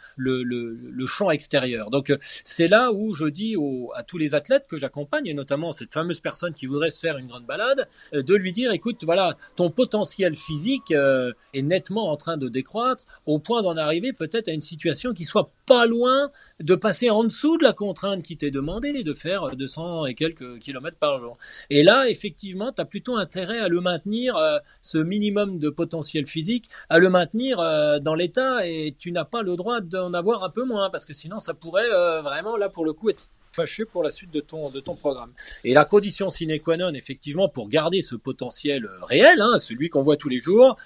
champ 1.05 1.31
extérieur. 1.31 1.89
Donc 1.89 2.13
c'est 2.43 2.67
là 2.67 2.91
où 2.91 3.13
je 3.13 3.25
dis 3.25 3.55
à 3.95 4.03
tous 4.03 4.17
les 4.17 4.35
athlètes 4.35 4.65
que 4.67 4.77
j'accompagne, 4.77 5.27
et 5.27 5.33
notamment 5.33 5.71
cette 5.71 5.93
fameuse 5.93 6.19
personne 6.19 6.53
qui 6.53 6.65
voudrait 6.65 6.91
se 6.91 6.99
faire 6.99 7.17
une 7.17 7.27
grande 7.27 7.45
balade, 7.45 7.87
euh, 8.13 8.23
de 8.23 8.35
lui 8.35 8.51
dire, 8.51 8.71
écoute, 8.71 9.03
voilà, 9.03 9.35
ton 9.55 9.69
potentiel 9.69 10.35
physique 10.35 10.91
euh, 10.91 11.31
est 11.53 11.61
nettement 11.61 12.11
en 12.11 12.17
train 12.17 12.37
de 12.37 12.49
décroître, 12.49 13.03
au 13.25 13.39
point 13.39 13.61
d'en 13.61 13.77
arriver 13.77 14.13
peut-être 14.13 14.47
à 14.47 14.51
une 14.51 14.61
situation 14.61 15.13
qui 15.13 15.25
soit 15.25 15.51
pas 15.67 15.85
loin 15.85 16.31
de 16.59 16.75
passer 16.75 17.11
en 17.11 17.23
dessous 17.25 17.57
de 17.57 17.63
la 17.63 17.73
contrainte 17.73 18.23
qui 18.23 18.37
t'est 18.37 18.51
demandée 18.51 19.03
de 19.03 19.13
faire 19.13 19.55
200 19.55 20.07
et 20.07 20.15
quelques 20.15 20.59
kilomètres 20.59 20.97
par 20.97 21.19
jour. 21.19 21.37
Et 21.69 21.83
là, 21.83 22.09
effectivement, 22.09 22.71
tu 22.71 22.81
as 22.81 22.85
plutôt 22.85 23.17
intérêt 23.17 23.59
à 23.59 23.67
le 23.67 23.81
maintenir, 23.81 24.35
euh, 24.37 24.57
ce 24.81 24.97
minimum 24.97 25.59
de 25.59 25.69
potentiel 25.69 26.25
physique, 26.25 26.69
à 26.89 26.99
le 26.99 27.09
maintenir 27.09 27.59
euh, 27.59 27.99
dans 27.99 28.15
l'état 28.15 28.65
et 28.65 28.95
tu 28.97 29.11
n'as 29.11 29.25
pas 29.25 29.41
le 29.41 29.55
droit 29.57 29.81
d'en 29.81 30.13
avoir 30.13 30.43
un 30.43 30.49
peu 30.49 30.63
moins 30.63 30.89
parce 30.89 31.05
que 31.05 31.13
sinon 31.13 31.39
ça 31.39 31.53
pourrait 31.53 31.91
euh, 31.91 32.21
vraiment, 32.21 32.55
là 32.55 32.69
pour 32.69 32.85
le 32.85 32.93
coup, 32.93 33.09
être 33.09 33.29
fâché 33.51 33.85
pour 33.85 34.03
la 34.03 34.11
suite 34.11 34.31
de 34.31 34.39
ton, 34.39 34.69
de 34.69 34.79
ton 34.79 34.95
programme. 34.95 35.33
Et 35.63 35.73
la 35.73 35.83
condition 35.83 36.29
sine 36.29 36.59
qua 36.59 36.77
non, 36.77 36.93
effectivement, 36.93 37.49
pour 37.49 37.67
garder 37.69 38.01
ce 38.01 38.15
potentiel 38.15 38.87
réel, 39.01 39.41
hein, 39.41 39.59
celui 39.59 39.89
qu'on 39.89 40.01
voit 40.01 40.15
tous 40.15 40.29
les 40.29 40.37
jours, 40.37 40.77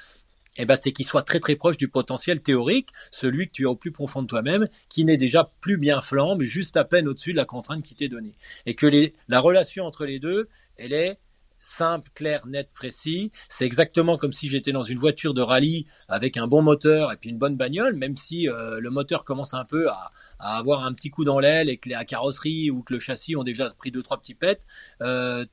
eh 0.57 0.65
ben, 0.65 0.77
c'est 0.79 0.91
qu'il 0.91 1.05
soit 1.05 1.23
très 1.23 1.39
très 1.39 1.55
proche 1.55 1.77
du 1.77 1.87
potentiel 1.87 2.41
théorique, 2.41 2.89
celui 3.09 3.47
que 3.47 3.53
tu 3.53 3.67
as 3.67 3.69
au 3.69 3.75
plus 3.75 3.91
profond 3.91 4.21
de 4.21 4.27
toi-même, 4.27 4.67
qui 4.89 5.05
n'est 5.05 5.17
déjà 5.17 5.51
plus 5.61 5.77
bien 5.77 6.01
flambe, 6.01 6.41
juste 6.41 6.77
à 6.77 6.83
peine 6.83 7.07
au-dessus 7.07 7.31
de 7.31 7.37
la 7.37 7.45
contrainte 7.45 7.83
qui 7.83 7.95
t'est 7.95 8.09
donnée. 8.09 8.35
Et 8.65 8.75
que 8.75 8.87
la 9.27 9.39
relation 9.39 9.85
entre 9.85 10.05
les 10.05 10.19
deux, 10.19 10.49
elle 10.77 10.93
est 10.93 11.17
simple, 11.61 12.09
clair, 12.15 12.47
net, 12.47 12.69
précis. 12.73 13.31
C'est 13.49 13.65
exactement 13.65 14.17
comme 14.17 14.33
si 14.33 14.47
j'étais 14.47 14.71
dans 14.71 14.81
une 14.81 14.97
voiture 14.97 15.33
de 15.33 15.41
rallye 15.41 15.85
avec 16.07 16.37
un 16.37 16.47
bon 16.47 16.61
moteur 16.61 17.11
et 17.11 17.17
puis 17.17 17.29
une 17.29 17.37
bonne 17.37 17.55
bagnole, 17.55 17.95
même 17.95 18.17
si 18.17 18.49
euh, 18.49 18.79
le 18.79 18.89
moteur 18.89 19.23
commence 19.23 19.53
un 19.53 19.65
peu 19.65 19.89
à, 19.89 20.11
à, 20.41 20.57
avoir 20.57 20.85
un 20.85 20.93
petit 20.93 21.09
coup 21.09 21.23
dans 21.23 21.39
l'aile 21.39 21.69
et 21.69 21.77
que 21.77 21.89
la 21.89 22.05
carrosserie 22.05 22.71
ou 22.71 22.83
que 22.83 22.93
le 22.93 22.99
châssis 22.99 23.35
ont 23.35 23.43
déjà 23.43 23.69
pris 23.69 23.91
deux 23.91 24.03
trois 24.03 24.19
petits 24.19 24.35
pets. 24.35 24.65
Euh, 25.01 25.45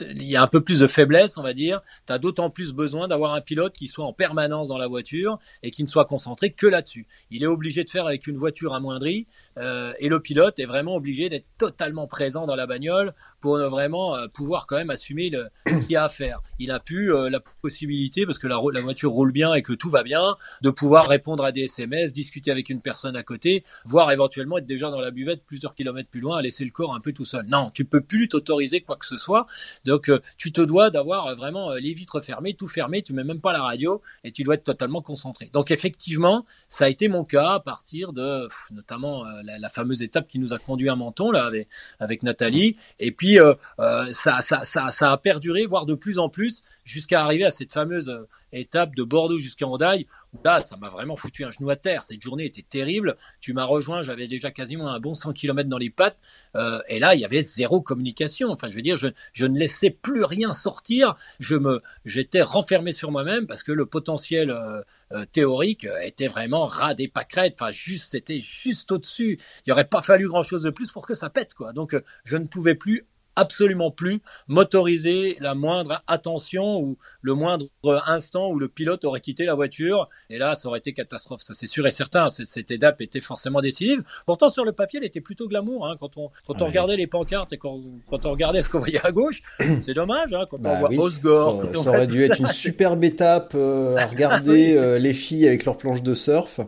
il 0.00 0.24
y 0.24 0.36
a 0.36 0.42
un 0.42 0.46
peu 0.46 0.62
plus 0.62 0.80
de 0.80 0.86
faiblesse, 0.86 1.36
on 1.36 1.42
va 1.42 1.54
dire. 1.54 1.80
Tu 2.06 2.12
as 2.12 2.18
d'autant 2.18 2.50
plus 2.50 2.72
besoin 2.72 3.08
d'avoir 3.08 3.34
un 3.34 3.40
pilote 3.40 3.74
qui 3.74 3.88
soit 3.88 4.04
en 4.04 4.12
permanence 4.12 4.68
dans 4.68 4.78
la 4.78 4.86
voiture 4.86 5.38
et 5.62 5.70
qui 5.70 5.82
ne 5.82 5.88
soit 5.88 6.04
concentré 6.06 6.50
que 6.50 6.66
là-dessus. 6.66 7.06
Il 7.30 7.42
est 7.42 7.46
obligé 7.46 7.84
de 7.84 7.90
faire 7.90 8.06
avec 8.06 8.26
une 8.26 8.36
voiture 8.36 8.74
amoindrie 8.74 9.26
euh, 9.58 9.92
et 9.98 10.08
le 10.08 10.20
pilote 10.20 10.58
est 10.58 10.64
vraiment 10.64 10.96
obligé 10.96 11.28
d'être 11.28 11.46
totalement 11.58 12.06
présent 12.06 12.46
dans 12.46 12.56
la 12.56 12.66
bagnole 12.66 13.14
pour 13.40 13.58
vraiment 13.58 14.16
euh, 14.16 14.26
pouvoir 14.28 14.66
quand 14.66 14.76
même 14.76 14.90
assumer 14.90 15.30
le, 15.30 15.48
ce 15.66 15.80
qu'il 15.82 15.92
y 15.92 15.96
a 15.96 16.04
à 16.04 16.08
faire. 16.08 16.40
Il 16.58 16.70
a 16.70 16.80
pu 16.80 17.12
euh, 17.12 17.30
la 17.30 17.40
possibilité, 17.60 18.26
parce 18.26 18.38
que 18.38 18.46
la, 18.46 18.60
la, 18.72 18.80
voiture 18.80 19.10
roule 19.10 19.32
bien 19.32 19.54
et 19.54 19.62
que 19.62 19.72
tout 19.72 19.90
va 19.90 20.02
bien, 20.02 20.36
de 20.62 20.70
pouvoir 20.70 21.08
répondre 21.08 21.44
à 21.44 21.52
des 21.52 21.62
SMS, 21.62 22.12
discuter 22.12 22.50
avec 22.50 22.70
une 22.70 22.80
personne 22.80 23.16
à 23.16 23.22
côté, 23.22 23.64
voire 23.84 24.10
éventuellement 24.10 24.31
être 24.40 24.66
déjà 24.66 24.90
dans 24.90 25.00
la 25.00 25.10
buvette 25.10 25.44
plusieurs 25.44 25.74
kilomètres 25.74 26.08
plus 26.10 26.20
loin, 26.20 26.38
à 26.38 26.42
laisser 26.42 26.64
le 26.64 26.70
corps 26.70 26.94
un 26.94 27.00
peu 27.00 27.12
tout 27.12 27.24
seul. 27.24 27.46
Non, 27.46 27.70
tu 27.72 27.84
peux 27.84 28.00
plus 28.00 28.28
t'autoriser 28.28 28.80
quoi 28.80 28.96
que 28.96 29.06
ce 29.06 29.16
soit. 29.16 29.46
Donc 29.84 30.08
euh, 30.08 30.20
tu 30.38 30.52
te 30.52 30.60
dois 30.60 30.90
d'avoir 30.90 31.26
euh, 31.26 31.34
vraiment 31.34 31.72
euh, 31.72 31.78
les 31.78 31.94
vitres 31.94 32.20
fermées, 32.20 32.54
tout 32.54 32.68
fermé, 32.68 33.02
tu 33.02 33.12
mets 33.12 33.24
même 33.24 33.40
pas 33.40 33.52
la 33.52 33.62
radio 33.62 34.02
et 34.24 34.32
tu 34.32 34.42
dois 34.42 34.54
être 34.54 34.64
totalement 34.64 35.02
concentré. 35.02 35.50
Donc 35.52 35.70
effectivement, 35.70 36.44
ça 36.68 36.86
a 36.86 36.88
été 36.88 37.08
mon 37.08 37.24
cas 37.24 37.54
à 37.54 37.60
partir 37.60 38.12
de 38.12 38.48
notamment 38.70 39.24
la, 39.44 39.58
la, 39.58 39.68
fameuse 39.68 40.02
étape 40.02 40.28
qui 40.28 40.38
nous 40.38 40.52
a 40.52 40.58
conduit 40.58 40.88
à 40.88 40.96
Menton 40.96 41.30
là 41.30 41.46
avec, 41.46 41.68
avec 41.98 42.22
Nathalie. 42.22 42.76
Et 42.98 43.12
puis 43.12 43.38
ça, 43.78 44.40
ça, 44.40 44.64
ça, 44.64 44.90
ça 44.90 45.12
a 45.12 45.16
perduré, 45.16 45.66
voire 45.66 45.86
de 45.86 45.94
plus 45.94 46.18
en 46.18 46.28
plus, 46.28 46.62
jusqu'à 46.84 47.22
arriver 47.22 47.44
à 47.44 47.50
cette 47.50 47.72
fameuse 47.72 48.26
étape 48.52 48.94
de 48.94 49.02
Bordeaux 49.02 49.38
jusqu'à 49.38 49.66
Hendaye, 49.66 50.06
où 50.34 50.38
là, 50.44 50.62
ça 50.62 50.76
m'a 50.76 50.88
vraiment 50.88 51.16
foutu 51.16 51.44
un 51.44 51.50
genou 51.50 51.70
à 51.70 51.76
terre. 51.76 52.02
Cette 52.02 52.20
journée 52.20 52.44
était 52.44 52.62
terrible. 52.62 53.16
Tu 53.40 53.52
m'as 53.52 53.64
rejoint, 53.64 54.02
j'avais 54.02 54.26
déjà 54.26 54.50
quasiment 54.50 54.88
un 54.88 55.00
bon 55.00 55.14
100 55.14 55.32
km 55.32 55.68
dans 55.68 55.78
les 55.78 55.90
pattes. 55.90 56.18
Euh, 56.56 56.80
et 56.88 56.98
là, 56.98 57.14
il 57.14 57.20
y 57.20 57.24
avait 57.24 57.42
zéro 57.42 57.80
communication. 57.80 58.50
Enfin, 58.50 58.68
je 58.68 58.74
veux 58.74 58.82
dire, 58.82 58.96
je, 58.96 59.46
ne 59.46 59.58
laissais 59.58 59.90
plus 59.90 60.24
rien 60.24 60.52
sortir. 60.52 61.16
Je 61.40 61.56
me, 61.56 61.82
j'étais 62.04 62.42
renfermé 62.42 62.92
sur 62.92 63.10
moi-même 63.10 63.46
parce 63.46 63.62
que 63.62 63.72
le 63.72 63.86
potentiel 63.86 64.50
euh, 64.50 64.82
euh, 65.12 65.26
théorique 65.26 65.86
était 66.02 66.28
vraiment 66.28 66.66
ras 66.66 66.94
des 66.94 67.08
pâquerettes. 67.08 67.56
Enfin, 67.60 67.70
juste, 67.70 68.10
c'était 68.10 68.40
juste 68.40 68.92
au-dessus. 68.92 69.38
Il 69.58 69.62
n'y 69.68 69.72
aurait 69.72 69.84
pas 69.84 70.02
fallu 70.02 70.28
grand-chose 70.28 70.62
de 70.62 70.70
plus 70.70 70.90
pour 70.90 71.06
que 71.06 71.14
ça 71.14 71.28
pète, 71.30 71.54
quoi. 71.54 71.72
Donc, 71.72 71.94
euh, 71.94 72.00
je 72.24 72.36
ne 72.36 72.46
pouvais 72.46 72.74
plus 72.74 73.06
absolument 73.36 73.90
plus 73.90 74.20
motoriser 74.48 75.36
la 75.40 75.54
moindre 75.54 76.02
attention 76.06 76.78
ou 76.80 76.98
le 77.22 77.34
moindre 77.34 77.66
instant 78.06 78.50
où 78.50 78.58
le 78.58 78.68
pilote 78.68 79.04
aurait 79.04 79.20
quitté 79.20 79.44
la 79.44 79.54
voiture. 79.54 80.08
Et 80.30 80.38
là, 80.38 80.54
ça 80.54 80.68
aurait 80.68 80.78
été 80.78 80.92
catastrophe. 80.92 81.42
Ça, 81.42 81.54
c'est 81.54 81.66
sûr 81.66 81.86
et 81.86 81.90
certain. 81.90 82.28
Cette, 82.28 82.70
étape 82.70 83.00
était 83.00 83.20
forcément 83.20 83.60
décisive. 83.60 84.02
Pourtant, 84.26 84.48
sur 84.48 84.64
le 84.64 84.72
papier, 84.72 84.98
elle 85.00 85.06
était 85.06 85.20
plutôt 85.20 85.48
glamour. 85.48 85.86
Hein, 85.86 85.96
quand 85.98 86.16
on, 86.16 86.30
quand 86.46 86.62
on 86.62 86.66
regardait 86.66 86.96
les 86.96 87.06
pancartes 87.06 87.52
et 87.52 87.58
quand, 87.58 87.80
quand, 88.08 88.26
on 88.26 88.30
regardait 88.30 88.62
ce 88.62 88.68
qu'on 88.68 88.78
voyait 88.78 89.04
à 89.04 89.12
gauche, 89.12 89.42
c'est 89.80 89.94
dommage. 89.94 90.32
Hein, 90.32 90.46
quand 90.50 90.58
on 90.58 90.62
bah 90.62 90.80
voit 90.80 91.04
Osgore. 91.04 91.64
Ça, 91.72 91.82
ça 91.82 91.90
aurait 91.90 92.06
dû 92.06 92.22
être 92.22 92.38
une 92.38 92.48
superbe 92.52 93.04
étape 93.04 93.52
euh, 93.54 93.96
à 93.96 94.06
regarder 94.06 94.76
euh, 94.76 94.98
les 94.98 95.14
filles 95.14 95.46
avec 95.46 95.64
leurs 95.64 95.76
planches 95.76 96.02
de 96.02 96.14
surf. 96.14 96.60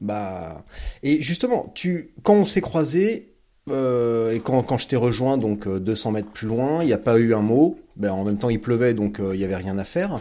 Bah, 0.00 0.64
et 1.02 1.22
justement, 1.22 1.70
tu, 1.74 2.12
quand 2.22 2.34
on 2.34 2.44
s'est 2.44 2.60
croisés, 2.60 3.33
euh, 3.70 4.32
et 4.32 4.40
quand, 4.40 4.62
quand 4.62 4.76
je 4.76 4.88
t'ai 4.88 4.96
rejoint, 4.96 5.38
donc 5.38 5.66
200 5.68 6.08
euh, 6.08 6.12
mètres 6.12 6.30
plus 6.30 6.46
loin, 6.46 6.82
il 6.82 6.86
n'y 6.86 6.92
a 6.92 6.98
pas 6.98 7.18
eu 7.18 7.34
un 7.34 7.40
mot. 7.40 7.78
Ben, 7.96 8.12
en 8.12 8.24
même 8.24 8.38
temps, 8.38 8.50
il 8.50 8.60
pleuvait, 8.60 8.92
donc 8.92 9.20
euh, 9.20 9.34
il 9.34 9.38
n'y 9.38 9.44
avait 9.44 9.56
rien 9.56 9.78
à 9.78 9.84
faire. 9.84 10.20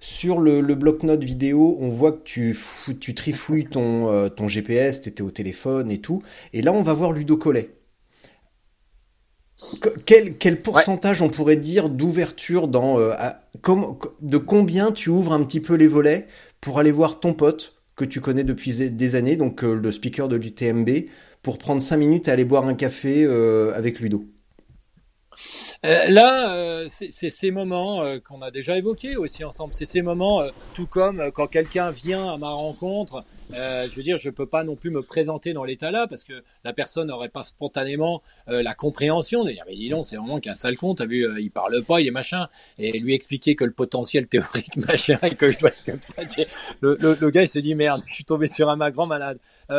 Sur 0.00 0.40
le, 0.40 0.60
le 0.60 0.74
bloc-notes 0.74 1.22
vidéo, 1.22 1.76
on 1.80 1.88
voit 1.88 2.12
que 2.12 2.22
tu, 2.24 2.58
tu 2.98 3.14
trifouilles 3.14 3.66
ton, 3.66 4.30
ton 4.30 4.48
GPS, 4.48 5.02
tu 5.02 5.10
étais 5.10 5.22
au 5.22 5.30
téléphone 5.30 5.90
et 5.90 5.98
tout. 5.98 6.22
Et 6.52 6.62
là, 6.62 6.72
on 6.72 6.82
va 6.82 6.94
voir 6.94 7.12
Ludo 7.12 7.36
Collet. 7.36 7.70
Quel, 10.06 10.38
quel 10.38 10.62
pourcentage 10.62 11.20
on 11.20 11.28
pourrait 11.28 11.56
dire 11.56 11.90
d'ouverture 11.90 12.66
dans 12.66 12.96
de 12.98 14.38
combien 14.38 14.90
tu 14.90 15.10
ouvres 15.10 15.34
un 15.34 15.44
petit 15.44 15.60
peu 15.60 15.74
les 15.74 15.86
volets 15.86 16.26
pour 16.62 16.78
aller 16.78 16.92
voir 16.92 17.20
ton 17.20 17.34
pote 17.34 17.74
que 17.94 18.06
tu 18.06 18.22
connais 18.22 18.44
depuis 18.44 18.72
des 18.90 19.14
années, 19.16 19.36
donc 19.36 19.60
le 19.60 19.92
speaker 19.92 20.28
de 20.28 20.36
l'UTMB, 20.36 20.88
pour 21.42 21.58
prendre 21.58 21.82
cinq 21.82 21.96
minutes 21.96 22.28
et 22.28 22.30
aller 22.30 22.44
boire 22.44 22.66
un 22.66 22.74
café 22.74 23.24
euh, 23.24 23.72
avec 23.74 24.00
Ludo 24.00 24.24
euh, 25.84 26.08
là, 26.08 26.52
euh, 26.52 26.88
c'est 26.88 27.30
ces 27.30 27.50
moments 27.50 28.02
euh, 28.02 28.18
qu'on 28.18 28.42
a 28.42 28.50
déjà 28.50 28.76
évoqués 28.76 29.16
aussi 29.16 29.44
ensemble. 29.44 29.72
C'est 29.72 29.86
ces 29.86 30.02
moments, 30.02 30.42
tout 30.74 30.86
comme 30.86 31.30
quand 31.32 31.46
quelqu'un 31.46 31.90
vient 31.90 32.32
à 32.32 32.36
ma 32.36 32.50
rencontre, 32.50 33.24
je 33.52 33.94
veux 33.96 34.02
dire, 34.02 34.16
je 34.16 34.30
peux 34.30 34.46
pas 34.46 34.62
non 34.62 34.76
plus 34.76 34.90
me 34.90 35.02
présenter 35.02 35.52
dans 35.52 35.64
l'état 35.64 35.90
là 35.90 36.06
parce 36.06 36.22
que 36.22 36.44
la 36.64 36.72
personne 36.72 37.08
n'aurait 37.08 37.30
pas 37.30 37.42
spontanément 37.42 38.22
la 38.46 38.74
compréhension 38.74 39.42
de 39.44 39.50
dire 39.50 39.64
mais 39.66 39.74
dis 39.74 39.88
donc, 39.88 40.04
c'est 40.04 40.16
vraiment 40.16 40.38
qu'un 40.38 40.54
sale 40.54 40.76
con. 40.76 40.94
T'as 40.94 41.06
vu, 41.06 41.26
il 41.40 41.50
parle 41.50 41.82
pas, 41.82 42.00
il 42.00 42.06
est 42.06 42.12
machin, 42.12 42.46
et 42.78 42.98
lui 43.00 43.14
expliquer 43.14 43.56
que 43.56 43.64
le 43.64 43.72
potentiel 43.72 44.28
théorique 44.28 44.76
machin 44.88 45.18
et 45.22 45.34
que 45.34 45.48
je 45.48 45.58
dois 45.58 45.70
être 45.70 45.84
comme 45.84 46.00
ça. 46.00 46.22
Le, 46.80 47.30
gars 47.30 47.42
il 47.42 47.48
se 47.48 47.58
dit 47.58 47.74
merde, 47.74 48.02
je 48.06 48.14
suis 48.14 48.24
tombé 48.24 48.46
sur 48.46 48.68
un 48.68 48.90
grand 48.90 49.06
malade. 49.06 49.38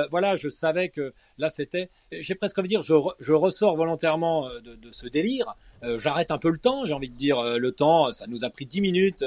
voilà, 0.10 0.36
je 0.36 0.50
savais 0.50 0.90
que 0.90 1.14
là 1.38 1.50
c'était, 1.50 1.90
j'ai 2.12 2.36
presque 2.36 2.58
envie 2.58 2.68
de 2.68 2.82
dire, 2.82 2.84
je, 2.84 3.34
ressors 3.34 3.78
volontairement 3.78 4.50
de 4.50 4.92
ce 4.92 5.08
délire 5.08 5.51
euh, 5.84 5.98
j'arrête 5.98 6.32
un 6.32 6.38
peu 6.38 6.50
le 6.50 6.58
temps, 6.58 6.86
j'ai 6.86 6.94
envie 6.94 7.10
de 7.10 7.16
dire 7.16 7.40
euh, 7.40 7.58
le 7.58 7.72
temps, 7.72 8.12
ça 8.12 8.28
nous 8.28 8.46
a 8.46 8.50
pris 8.50 8.66
10 8.66 8.82
minutes, 8.82 9.24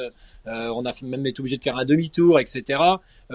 euh, 0.46 0.68
on 0.68 0.84
a 0.86 0.92
même 1.02 1.26
été 1.26 1.40
obligé 1.40 1.56
de 1.56 1.62
faire 1.62 1.76
un 1.76 1.84
demi-tour, 1.84 2.38
etc. 2.38 2.80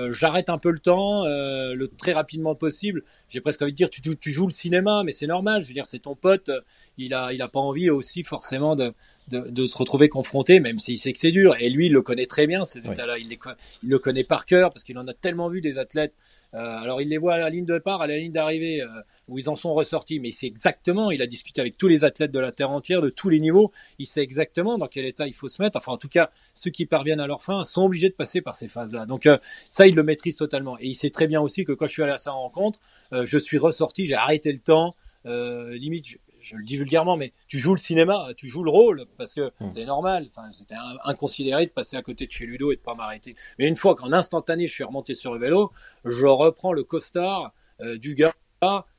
j'arrête 0.10 0.50
un 0.50 0.58
peu 0.58 0.72
le 0.72 0.80
temps, 0.80 1.26
le 1.26 1.88
très 1.98 2.14
rapidement 2.14 2.56
possible. 2.56 3.04
J'ai 3.28 3.42
presque 3.42 3.62
envie 3.62 3.72
de 3.72 3.78
dire 3.78 3.90
tu, 3.90 4.02
tu, 4.02 4.32
joues 4.32 4.46
le 4.46 4.52
cinéma, 4.52 5.04
mais 5.04 5.12
c'est 5.12 5.28
normal. 5.28 5.62
Je 5.62 5.68
veux 5.68 5.74
dire 5.74 5.86
c'est 5.86 6.00
ton 6.00 6.16
pote, 6.16 6.50
il 6.98 7.14
a 7.14 7.34
il 7.34 7.42
a 7.42 7.48
pas 7.48 7.60
envie 7.60 7.90
aussi 7.90 8.24
forcément 8.24 8.76
de 8.76 8.94
de, 9.30 9.50
de, 9.50 9.66
se 9.66 9.78
retrouver 9.78 10.10
confronté, 10.10 10.60
même 10.60 10.80
s'il 10.80 11.00
sait 11.00 11.14
que 11.14 11.20
c'est 11.20 11.32
dur. 11.32 11.56
Et 11.60 11.70
lui, 11.70 11.88
il 11.88 11.94
le 11.94 12.02
connaît 12.02 12.26
très 12.26 12.48
bien, 12.48 12.66
ces 12.66 12.88
états-là. 12.88 13.18
Il, 13.18 13.32
il, 13.32 13.90
le 13.90 14.00
connaît 14.00 14.24
par 14.24 14.46
cœur 14.46 14.72
parce 14.72 14.84
qu'il 14.84 14.98
en 14.98 15.08
a 15.08 15.14
tellement 15.14 15.50
vu 15.50 15.62
des 15.62 15.78
athlètes. 15.78 16.14
Euh, 16.54 16.58
alors, 16.58 17.02
il 17.02 17.10
les 17.10 17.18
voit 17.18 17.36
à 17.36 17.38
la 17.38 17.50
ligne 17.50 17.66
de 17.66 17.74
départ, 17.74 18.02
à 18.02 18.08
la 18.08 18.18
ligne 18.18 18.32
d'arrivée, 18.32 18.82
euh, 18.82 18.88
où 19.28 19.38
ils 19.38 19.50
en 19.50 19.56
sont 19.56 19.74
ressortis. 19.74 20.20
Mais 20.20 20.32
c'est 20.32 20.48
exactement, 20.48 21.12
il 21.12 21.22
a 21.22 21.28
discuté 21.28 21.62
avec 21.62 21.78
tous 21.78 21.88
les 21.88 22.04
athlètes 22.04 22.32
de 22.32 22.40
la 22.40 22.52
Terre 22.52 22.72
entière, 22.72 23.02
de 23.02 23.10
tous 23.10 23.30
les 23.30 23.40
niveaux. 23.40 23.72
Il 24.00 24.08
sait 24.08 24.22
exactement 24.22 24.78
dans 24.78 24.88
quel 24.88 25.06
état 25.06 25.28
il 25.28 25.34
faut 25.34 25.50
se 25.50 25.62
mettre. 25.62 25.78
Enfin, 25.78 25.92
en 25.92 25.98
tout 25.98 26.10
cas, 26.10 26.32
ceux 26.56 26.72
qui 26.72 26.86
parviennent 26.86 27.20
à 27.20 27.28
leur 27.28 27.44
fin 27.44 27.64
sont 27.64 27.84
obligés 27.84 28.10
de 28.10 28.16
passer 28.16 28.42
par 28.42 28.56
ces 28.56 28.68
phases-là. 28.68 29.06
Donc, 29.06 29.26
euh, 29.26 29.38
ça, 29.70 29.88
il 29.88 29.96
le 29.96 30.04
maîtrise 30.04 30.38
totalement. 30.38 30.78
Et 30.80 30.88
il 30.88 30.96
sait 30.96 31.12
très 31.12 31.28
bien 31.28 31.42
aussi 31.42 31.66
que 31.66 31.72
quand 31.72 31.88
je 31.88 31.94
suis 31.94 32.04
allé 32.04 32.14
à 32.14 32.18
sa 32.18 32.32
rencontre, 32.32 32.80
je 33.12 33.38
suis 33.38 33.58
ressorti, 33.58 34.06
j'ai 34.06 34.16
arrêté 34.16 34.52
le 34.52 34.60
temps. 34.60 34.96
Euh, 35.26 35.76
limite, 35.76 36.18
je 36.42 36.56
le 36.56 36.64
dis 36.64 36.78
vulgairement, 36.78 37.18
mais 37.18 37.34
tu 37.48 37.60
joues 37.60 37.74
le 37.74 37.80
cinéma, 37.80 38.28
tu 38.36 38.48
joues 38.48 38.64
le 38.64 38.72
rôle, 38.72 39.06
parce 39.18 39.34
que 39.34 39.52
hmm. 39.60 39.70
c'est 39.72 39.86
normal. 39.86 40.28
Enfin, 40.36 40.52
c'était 40.52 40.76
inconsidéré 41.06 41.66
de 41.66 41.72
passer 41.72 41.98
à 41.98 42.02
côté 42.02 42.26
de 42.28 42.32
chez 42.32 42.46
Ludo 42.46 42.72
et 42.72 42.76
de 42.76 42.82
pas 42.82 42.96
m'arrêter. 42.96 43.36
Mais 43.58 43.68
une 43.68 43.76
fois 43.76 43.96
qu'en 43.96 44.12
instantané, 44.14 44.68
je 44.68 44.74
suis 44.74 44.84
remonté 44.84 45.16
sur 45.16 45.34
le 45.34 45.40
vélo, 45.40 45.72
je 46.06 46.26
reprends 46.26 46.74
le 46.74 46.84
costard 46.84 47.54
euh, 47.82 47.98
du 47.98 48.16
gars 48.16 48.34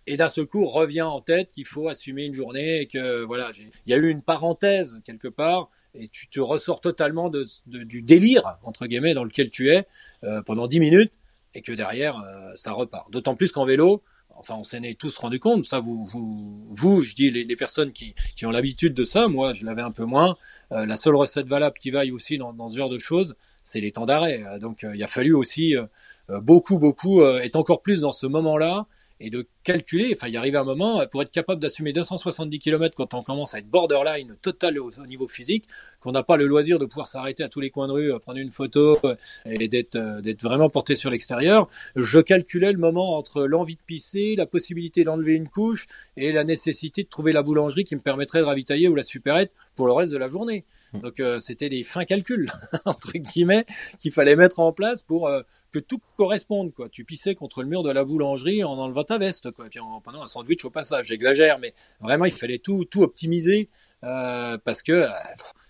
et 0.07 0.16
d'un 0.16 0.29
seul 0.29 0.46
coup 0.46 0.66
revient 0.66 1.03
en 1.03 1.20
tête 1.20 1.53
qu'il 1.53 1.66
faut 1.66 1.88
assumer 1.88 2.24
une 2.24 2.35
journée 2.35 2.81
et 2.81 2.87
que 2.87 3.22
voilà, 3.24 3.50
il 3.59 3.90
y 3.90 3.94
a 3.94 3.96
eu 3.96 4.09
une 4.09 4.22
parenthèse 4.22 5.00
quelque 5.05 5.29
part 5.29 5.70
et 5.94 6.09
tu 6.09 6.29
te 6.29 6.40
ressors 6.40 6.81
totalement 6.81 7.29
de, 7.29 7.46
du 7.66 8.03
délire 8.03 8.59
entre 8.62 8.87
guillemets 8.87 9.14
dans 9.14 9.24
lequel 9.24 9.50
tu 9.50 9.70
es 9.70 9.87
euh, 10.24 10.42
pendant 10.42 10.66
dix 10.66 10.81
minutes 10.81 11.14
et 11.55 11.62
que 11.62 11.72
derrière 11.72 12.18
euh, 12.20 12.53
ça 12.55 12.72
repart. 12.72 13.11
D'autant 13.11 13.35
plus 13.35 13.53
qu'en 13.53 13.64
vélo, 13.64 14.03
enfin 14.40 14.55
on 14.57 14.64
s'en 14.64 14.83
est 14.83 14.98
tous 14.98 15.16
rendu 15.18 15.38
compte, 15.38 15.64
ça 15.64 15.79
vous, 15.81 16.05
vous, 16.05 16.66
vous 16.70 17.03
je 17.03 17.14
dis 17.14 17.31
les, 17.31 17.44
les 17.44 17.57
personnes 17.57 17.92
qui, 17.92 18.14
qui 18.35 18.46
ont 18.46 18.50
l'habitude 18.50 18.94
de 18.94 19.05
ça, 19.05 19.29
moi 19.29 19.53
je 19.53 19.64
l'avais 19.64 19.83
un 19.83 19.92
peu 19.92 20.05
moins, 20.05 20.37
euh, 20.72 20.87
la 20.87 20.96
seule 20.96 21.14
recette 21.14 21.46
valable 21.46 21.76
qui 21.79 21.90
vaille 21.90 22.11
aussi 22.11 22.38
dans, 22.38 22.53
dans 22.53 22.68
ce 22.68 22.76
genre 22.76 22.88
de 22.88 22.98
choses, 22.98 23.37
c'est 23.62 23.81
les 23.81 23.92
temps 23.92 24.07
d'arrêt. 24.07 24.42
Donc 24.59 24.83
euh, 24.83 24.96
il 24.96 25.03
a 25.05 25.07
fallu 25.07 25.35
aussi 25.35 25.76
euh, 25.76 26.40
beaucoup, 26.40 26.79
beaucoup, 26.79 27.22
être 27.22 27.57
encore 27.57 27.83
plus 27.83 28.00
dans 28.00 28.12
ce 28.12 28.26
moment-là 28.26 28.87
et 29.20 29.28
de 29.28 29.46
calculer, 29.64 30.12
enfin, 30.14 30.28
il 30.28 30.37
arrivait 30.37 30.59
un 30.59 30.64
moment, 30.64 31.06
pour 31.11 31.20
être 31.22 31.30
capable 31.30 31.61
d'assumer 31.61 31.92
270 31.92 32.59
km 32.59 32.96
quand 32.96 33.12
on 33.14 33.22
commence 33.22 33.54
à 33.54 33.59
être 33.59 33.68
borderline 33.68 34.37
total 34.40 34.78
au, 34.78 34.90
niveau 35.06 35.28
physique, 35.28 35.66
qu'on 36.00 36.12
n'a 36.12 36.22
pas 36.22 36.38
le 36.38 36.46
loisir 36.46 36.78
de 36.78 36.87
pouvoir 36.87 37.06
s'arrêter 37.06 37.42
à 37.42 37.48
tous 37.48 37.61
les 37.61 37.70
coins 37.70 37.87
de 37.87 37.92
rue, 37.92 38.18
prendre 38.20 38.38
une 38.38 38.50
photo 38.50 38.98
et 39.44 39.68
d'être 39.68 40.20
d'être 40.22 40.42
vraiment 40.42 40.70
porté 40.70 40.96
sur 40.96 41.11
l'extérieur, 41.11 41.68
je 41.96 42.20
calculais 42.20 42.72
le 42.72 42.78
moment 42.78 43.16
entre 43.16 43.46
l'envie 43.46 43.76
de 43.76 43.83
pisser, 43.87 44.35
la 44.37 44.46
possibilité 44.46 45.04
d'enlever 45.04 45.35
une 45.35 45.48
couche 45.48 45.87
et 46.16 46.33
la 46.33 46.44
nécessité 46.44 47.02
de 47.02 47.09
trouver 47.09 47.33
la 47.33 47.42
boulangerie 47.42 47.85
qui 47.85 47.96
me 47.96 48.00
permettrait 48.00 48.40
de 48.40 48.44
ravitailler 48.44 48.88
ou 48.88 48.94
la 48.94 49.02
supérette 49.02 49.52
pour 49.76 49.87
le 49.87 49.92
reste 49.92 50.12
de 50.12 50.18
la 50.18 50.28
journée. 50.28 50.64
Mmh. 50.94 51.00
Donc 51.00 51.22
c'était 51.40 51.68
des 51.68 51.85
fins 51.85 52.04
calculs 52.06 52.50
entre 52.87 53.12
guillemets 53.12 53.66
qu'il 53.98 54.12
fallait 54.12 54.37
mettre 54.37 54.61
en 54.61 54.72
place 54.72 55.02
pour 55.02 55.30
que 55.70 55.78
tout 55.78 56.00
corresponde 56.16 56.72
quoi. 56.74 56.88
Tu 56.88 57.04
pissais 57.04 57.35
contre 57.35 57.62
le 57.62 57.68
mur 57.68 57.83
de 57.83 57.90
la 57.90 58.04
boulangerie 58.04 58.64
en 58.64 58.72
enlevant 58.78 59.04
ta 59.04 59.18
veste 59.18 59.50
quoi, 59.50 59.66
en 59.80 60.00
prenant 60.00 60.22
un 60.22 60.26
sandwich 60.26 60.64
au 60.64 60.70
passage. 60.70 61.06
J'exagère, 61.06 61.59
mais 61.59 61.74
vraiment 62.00 62.24
il 62.24 62.33
fallait 62.33 62.59
tout 62.59 62.85
tout 62.85 63.02
optimiser 63.02 63.68
euh, 64.02 64.59
parce 64.64 64.83
que 64.83 64.92
euh, 64.92 65.09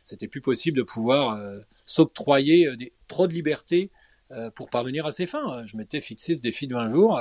c'était 0.04 0.28
plus 0.28 0.40
possible 0.40 0.78
de 0.78 0.82
pouvoir 0.82 1.36
euh, 1.36 1.58
s'octroyer 1.84 2.68
trop 3.08 3.26
de 3.26 3.32
liberté 3.32 3.90
pour 4.54 4.70
parvenir 4.70 5.06
à 5.06 5.10
ses 5.10 5.26
fins. 5.26 5.64
Je 5.64 5.76
m'étais 5.76 6.00
fixé 6.00 6.36
ce 6.36 6.40
défi 6.40 6.68
de 6.68 6.74
20 6.74 6.90
jours. 6.90 7.20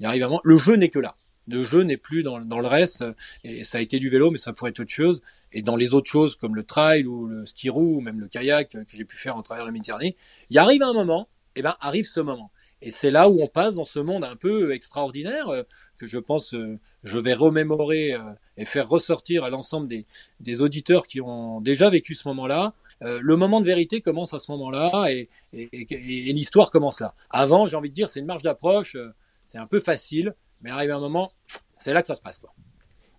il 0.00 0.06
arrive 0.06 0.24
à 0.24 0.28
Le 0.42 0.56
jeu 0.56 0.74
n'est 0.74 0.88
que 0.88 0.98
là. 0.98 1.14
Le 1.46 1.62
jeu 1.62 1.82
n'est 1.82 1.96
plus 1.96 2.24
dans, 2.24 2.40
dans, 2.40 2.58
le 2.58 2.66
reste, 2.66 3.04
et 3.44 3.62
ça 3.62 3.78
a 3.78 3.80
été 3.80 4.00
du 4.00 4.10
vélo, 4.10 4.32
mais 4.32 4.38
ça 4.38 4.52
pourrait 4.52 4.70
être 4.70 4.80
autre 4.80 4.90
chose. 4.90 5.22
Et 5.52 5.62
dans 5.62 5.76
les 5.76 5.94
autres 5.94 6.10
choses 6.10 6.34
comme 6.34 6.56
le 6.56 6.64
trail 6.64 7.06
ou 7.06 7.28
le 7.28 7.46
ski 7.46 7.70
roue 7.70 7.98
ou 7.98 8.00
même 8.00 8.18
le 8.18 8.26
kayak 8.26 8.70
que 8.70 8.78
j'ai 8.88 9.04
pu 9.04 9.16
faire 9.16 9.36
en 9.36 9.42
travers 9.42 9.64
la 9.64 9.70
Méditerranée, 9.70 10.16
il 10.50 10.58
arrive 10.58 10.82
un 10.82 10.92
moment 10.92 11.28
eh 11.56 11.62
ben, 11.62 11.76
arrive 11.80 12.06
ce 12.06 12.20
moment. 12.20 12.50
Et 12.82 12.90
c'est 12.90 13.10
là 13.10 13.28
où 13.28 13.42
on 13.42 13.46
passe 13.46 13.74
dans 13.74 13.84
ce 13.84 13.98
monde 13.98 14.24
un 14.24 14.36
peu 14.36 14.72
extraordinaire 14.72 15.48
euh, 15.48 15.62
que 15.98 16.06
je 16.06 16.16
pense 16.16 16.54
euh, 16.54 16.78
je 17.02 17.18
vais 17.18 17.34
remémorer 17.34 18.14
euh, 18.14 18.20
et 18.56 18.64
faire 18.64 18.88
ressortir 18.88 19.44
à 19.44 19.50
l'ensemble 19.50 19.86
des, 19.86 20.06
des, 20.40 20.62
auditeurs 20.62 21.06
qui 21.06 21.20
ont 21.20 21.60
déjà 21.60 21.90
vécu 21.90 22.14
ce 22.14 22.26
moment-là. 22.28 22.74
le 23.00 23.36
moment 23.36 23.60
de 23.60 23.66
vérité 23.66 24.00
commence 24.00 24.34
à 24.34 24.38
ce 24.38 24.50
moment-là 24.52 25.08
et, 25.10 25.28
l'histoire 25.52 26.70
commence 26.70 27.00
là. 27.00 27.14
Avant, 27.30 27.66
j'ai 27.66 27.76
envie 27.76 27.88
de 27.90 27.94
dire, 27.94 28.08
c'est 28.08 28.20
une 28.20 28.26
marge 28.26 28.42
d'approche, 28.42 28.96
c'est 29.44 29.58
un 29.58 29.66
peu 29.66 29.80
facile, 29.80 30.34
mais 30.60 30.70
arrive 30.70 30.90
un 30.90 31.00
moment, 31.00 31.32
c'est 31.78 31.94
là 31.94 32.02
que 32.02 32.08
ça 32.08 32.14
se 32.14 32.20
passe. 32.20 32.38
Quoi. 32.38 32.52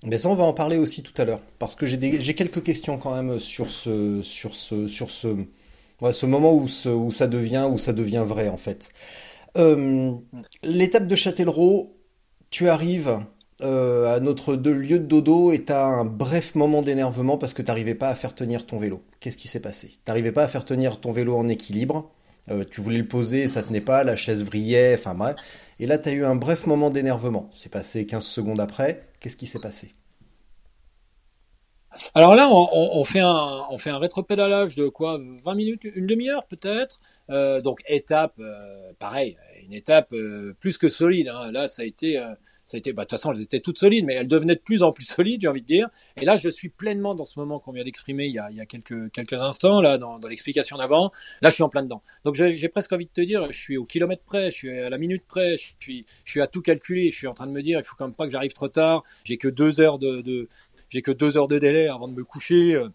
Mais 0.04 0.20
ça, 0.20 0.30
on 0.30 0.36
va 0.36 0.44
en 0.44 0.54
parler 0.54 0.78
aussi 0.78 1.02
tout 1.02 1.20
à 1.20 1.26
l'heure, 1.26 1.42
parce 1.58 1.74
que 1.74 1.88
j'ai 1.88 2.34
quelques 2.36 2.64
questions 2.64 3.00
quand 3.00 3.16
même 3.16 3.40
sur 3.40 3.72
ce, 3.72 4.22
sur 4.22 4.56
ce, 4.56 4.88
sur 4.88 5.10
ce, 5.10 5.36
ce 6.12 6.26
moment 6.26 6.54
où, 6.54 6.68
où, 6.88 7.12
ça 7.12 7.28
devient, 7.28 7.68
où 7.72 7.78
ça 7.78 7.94
devient 7.94 8.24
vrai 8.26 8.50
en 8.50 8.58
fait. 8.58 8.90
Euh, 9.58 10.14
l'étape 10.64 11.08
de 11.08 11.16
Châtellerault, 11.16 11.96
tu 12.50 12.70
arrives 12.70 13.20
euh, 13.62 14.16
à 14.16 14.20
notre 14.20 14.56
lieu 14.56 14.98
de 14.98 15.06
dodo 15.06 15.52
et 15.52 15.64
tu 15.64 15.72
as 15.72 15.86
un 15.86 16.06
bref 16.06 16.56
moment 16.56 16.82
d'énervement 16.82 17.38
parce 17.38 17.54
que 17.54 17.62
tu 17.62 17.68
n'arrivais 17.68 17.96
pas 17.96 18.10
à 18.10 18.16
faire 18.16 18.34
tenir 18.34 18.66
ton 18.66 18.78
vélo. 18.78 19.04
Qu'est-ce 19.20 19.38
qui 19.38 19.48
s'est 19.48 19.60
passé? 19.60 19.90
Tu 19.90 20.00
n'arrivais 20.08 20.32
pas 20.32 20.44
à 20.44 20.48
faire 20.48 20.66
tenir 20.66 21.00
ton 21.00 21.12
vélo 21.12 21.36
en 21.36 21.48
équilibre. 21.48 22.12
Euh, 22.50 22.64
tu 22.70 22.82
voulais 22.82 22.98
le 22.98 23.08
poser, 23.08 23.48
ça 23.48 23.62
tenait 23.62 23.82
pas, 23.82 24.04
la 24.04 24.16
chaise 24.16 24.44
vrillait, 24.44 24.96
enfin 24.96 25.14
bref. 25.14 25.36
Et 25.80 25.86
là, 25.86 26.00
tu 26.00 26.10
as 26.10 26.14
eu 26.14 26.26
un 26.26 26.36
bref 26.36 26.66
moment 26.66 26.90
d'énervement. 26.90 27.50
C'est 27.52 27.72
passé 27.72 28.06
15 28.08 28.24
secondes 28.24 28.60
après. 28.60 29.08
Qu'est-ce 29.20 29.38
qui 29.38 29.46
s'est 29.46 29.60
passé? 29.60 29.94
Alors 32.16 32.36
là, 32.36 32.48
on, 32.50 32.70
on, 32.72 33.04
fait 33.04 33.20
un, 33.20 33.66
on 33.70 33.78
fait 33.78 33.90
un 33.90 33.98
rétropédalage 33.98 34.76
de 34.76 34.88
quoi? 34.88 35.20
20 35.44 35.56
minutes, 35.56 35.84
une 35.96 36.08
demi-heure 36.08 36.46
peut-être? 36.46 37.00
Euh, 37.30 37.62
donc 37.62 37.82
étape, 37.88 38.36
euh, 38.40 38.94
pareil, 39.00 39.38
une 39.64 39.74
étape 39.74 40.14
euh, 40.14 40.54
plus 40.60 40.78
que 40.78 40.90
solide. 40.90 41.30
Hein. 41.30 41.52
Là, 41.52 41.68
ça 41.68 41.82
a 41.84 41.86
été, 41.86 42.18
euh, 42.18 42.34
ça 42.66 42.76
a 42.76 42.80
été. 42.80 42.94
Bah, 42.94 43.04
de 43.04 43.08
toute 43.08 43.20
façon, 43.20 43.34
elles 43.34 43.42
étaient 43.42 43.60
toutes 43.60 43.78
solides, 43.78 44.06
mais 44.06 44.14
elles 44.14 44.28
devenaient 44.28 44.56
de 44.56 44.62
plus 44.62 44.84
en 44.84 44.92
plus 44.92 45.06
solides, 45.06 45.42
j'ai 45.42 45.48
envie 45.48 45.62
de 45.62 45.68
dire. 45.68 45.90
Et 46.18 46.26
là, 46.26 46.36
je 46.36 46.50
suis 46.50 46.70
pleinement 46.70 47.16
dans 47.16 47.26
ce 47.26 47.40
moment 47.40 47.60
qu'on 47.60 47.72
vient 47.72 47.84
d'exprimer 47.84 48.26
il 48.26 48.34
y 48.34 48.40
a, 48.40 48.50
il 48.52 48.58
y 48.58 48.62
a 48.62 48.66
quelques 48.66 49.12
quelques 49.12 49.42
instants 49.42 49.82
là, 49.82 49.98
dans, 49.98 50.20
dans 50.20 50.28
l'explication 50.28 50.78
d'avant. 50.78 51.12
Là, 51.42 51.50
je 51.50 51.56
suis 51.56 51.64
en 51.64 51.70
plein 51.70 51.84
dedans. 51.84 52.02
Donc, 52.26 52.36
j'ai 52.36 52.70
presque 52.70 52.94
envie 52.94 53.06
de 53.06 53.12
te 53.12 53.22
dire, 53.22 53.52
je 53.52 53.58
suis 53.58 53.78
au 53.78 53.86
kilomètre 53.86 54.24
près, 54.24 54.52
je 54.52 54.56
suis 54.56 54.80
à 54.80 54.90
la 54.90 54.98
minute 54.98 55.24
près, 55.28 55.58
je 55.58 55.74
suis, 55.80 56.06
je 56.26 56.32
suis 56.32 56.42
à 56.42 56.48
tout 56.48 56.62
calculer. 56.62 57.10
Je 57.12 57.16
suis 57.16 57.28
en 57.28 57.34
train 57.34 57.48
de 57.48 57.52
me 57.52 57.62
dire, 57.62 57.80
il 57.80 57.86
faut 57.86 57.96
quand 57.98 58.08
même 58.08 58.16
pas 58.16 58.26
que 58.26 58.32
j'arrive 58.32 58.54
trop 58.54 58.70
tard. 58.70 59.04
J'ai 59.24 59.38
que 59.38 59.48
deux 59.48 59.80
heures 59.80 60.00
de, 60.00 60.22
de 60.22 60.48
j'ai 60.92 61.02
que 61.02 61.12
deux 61.12 61.38
heures 61.38 61.48
de 61.48 61.58
délai 61.58 61.88
avant 61.88 62.08
de 62.08 62.14
me 62.14 62.24
coucher. 62.24 62.76
Euh, 62.76 62.90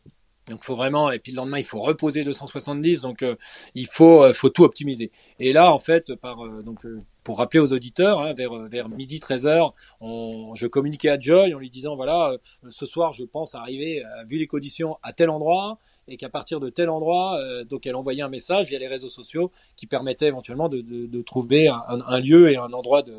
donc 0.48 0.62
faut 0.62 0.76
vraiment 0.76 1.10
et 1.10 1.18
puis 1.18 1.32
le 1.32 1.38
lendemain 1.38 1.58
il 1.58 1.64
faut 1.64 1.80
reposer 1.80 2.22
270 2.22 3.00
donc 3.00 3.22
euh, 3.22 3.34
il 3.74 3.88
faut 3.88 4.22
euh, 4.22 4.32
faut 4.32 4.48
tout 4.48 4.62
optimiser. 4.62 5.10
Et 5.40 5.52
là 5.52 5.72
en 5.72 5.80
fait 5.80 6.14
par 6.14 6.36
donc 6.62 6.86
pour 7.24 7.38
rappeler 7.38 7.58
aux 7.58 7.72
auditeurs, 7.72 8.20
hein, 8.20 8.32
vers, 8.34 8.52
vers 8.68 8.88
midi 8.88 9.18
13h, 9.18 9.72
on, 10.00 10.54
je 10.54 10.68
communiquais 10.68 11.08
à 11.08 11.18
Joy 11.18 11.52
en 11.52 11.58
lui 11.58 11.70
disant 11.70 11.96
voilà, 11.96 12.36
ce 12.68 12.86
soir 12.86 13.12
je 13.12 13.24
pense 13.24 13.56
arriver, 13.56 14.04
vu 14.28 14.38
les 14.38 14.46
conditions, 14.46 14.98
à 15.02 15.12
tel 15.12 15.30
endroit, 15.30 15.78
et 16.08 16.16
qu'à 16.16 16.28
partir 16.28 16.60
de 16.60 16.70
tel 16.70 16.88
endroit, 16.88 17.38
euh, 17.38 17.64
donc 17.64 17.86
elle 17.86 17.96
envoyait 17.96 18.22
un 18.22 18.28
message 18.28 18.68
via 18.68 18.78
les 18.78 18.88
réseaux 18.88 19.08
sociaux 19.08 19.50
qui 19.76 19.86
permettait 19.86 20.26
éventuellement 20.26 20.68
de, 20.68 20.80
de, 20.80 21.06
de 21.06 21.22
trouver 21.22 21.68
un, 21.68 21.82
un, 21.88 22.20
lieu 22.20 22.50
et 22.50 22.56
un 22.56 22.72
endroit 22.72 23.02
de, 23.02 23.16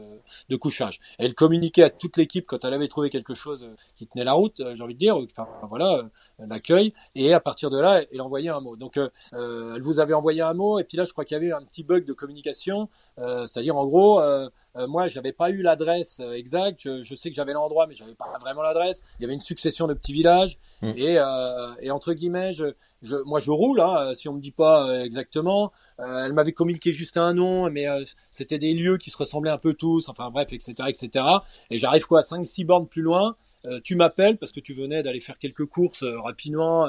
de 0.50 0.56
couchage. 0.56 1.00
Elle 1.18 1.34
communiquait 1.34 1.84
à 1.84 1.90
toute 1.90 2.18
l'équipe 2.18 2.46
quand 2.46 2.64
elle 2.64 2.74
avait 2.74 2.88
trouvé 2.88 3.10
quelque 3.10 3.34
chose 3.34 3.64
euh, 3.64 3.76
qui 3.96 4.08
tenait 4.08 4.24
la 4.24 4.34
route, 4.34 4.60
euh, 4.60 4.76
j'ai 4.76 4.84
envie 4.84 4.94
de 4.94 5.00
dire, 5.00 5.18
enfin 5.18 5.48
voilà, 5.70 6.10
l'accueil, 6.40 6.94
et 7.16 7.34
à 7.34 7.40
partir 7.40 7.70
de 7.70 7.80
là, 7.80 8.04
elle 8.12 8.22
envoyait 8.22 8.50
un 8.50 8.62
mot. 8.62 8.76
Donc 8.76 8.98
euh, 8.98 9.10
elle 9.34 9.82
vous 9.82 10.00
avait 10.00 10.14
envoyé 10.14 10.42
un 10.42 10.54
mot, 10.54 10.80
et 10.80 10.84
puis 10.84 10.98
là 10.98 11.04
je 11.04 11.12
crois 11.12 11.26
qu'il 11.26 11.36
y 11.36 11.38
avait 11.38 11.52
un 11.52 11.64
petit 11.64 11.84
bug 11.84 12.06
de 12.06 12.14
communication, 12.14 12.90
c'est-à-dire 13.18 13.76
en 13.76 13.86
gros 13.86 14.22
euh, 14.78 14.88
moi, 14.88 15.08
j'avais 15.08 15.32
pas 15.32 15.50
eu 15.50 15.62
l'adresse 15.62 16.20
euh, 16.20 16.34
exacte. 16.34 16.82
Je, 16.84 17.16
sais 17.16 17.30
que 17.30 17.36
j'avais 17.36 17.54
l'endroit, 17.54 17.88
mais 17.88 17.94
j'avais 17.94 18.14
pas 18.14 18.38
vraiment 18.42 18.62
l'adresse. 18.62 19.04
Il 19.20 19.24
y 19.24 19.26
avait 19.26 19.34
une 19.34 19.42
succession 19.42 19.88
de 19.88 19.94
petits 19.94 20.14
villages 20.14 20.58
mm. 20.82 20.92
et, 20.96 21.18
euh, 21.18 21.74
et 21.82 21.92
entre 21.92 22.14
guillemets, 22.14 22.54
je, 22.54 22.74
je, 23.02 23.16
moi, 23.26 23.40
je 23.40 23.52
roule. 23.52 23.82
Hein, 23.82 24.14
si 24.14 24.30
on 24.30 24.34
me 24.34 24.42
dit 24.42 24.52
pas 24.52 25.04
exactement. 25.04 25.72
elle 25.98 26.34
m'avait 26.34 26.52
communiqué 26.52 26.92
juste 26.92 27.18
un 27.18 27.34
nom, 27.34 27.70
mais 27.70 27.88
c'était 28.32 28.58
des 28.58 28.74
lieux 28.74 28.98
qui 28.98 29.10
se 29.10 29.18
ressemblaient 29.18 29.52
un 29.52 29.58
peu 29.58 29.74
tous. 29.74 30.10
Enfin 30.10 30.30
bref, 30.30 30.54
etc., 30.54 30.74
etc. 30.88 31.26
Et 31.70 31.78
j'arrive 31.78 32.06
quoi, 32.06 32.22
5-6 32.22 32.66
bornes 32.66 32.88
plus 32.88 33.02
loin. 33.02 33.36
tu 33.84 33.96
m'appelles 33.96 34.38
parce 34.38 34.52
que 34.52 34.60
tu 34.60 34.74
venais 34.74 35.04
d'aller 35.04 35.20
faire 35.20 35.40
quelques 35.40 35.66
courses 35.66 36.04
rapidement. 36.04 36.88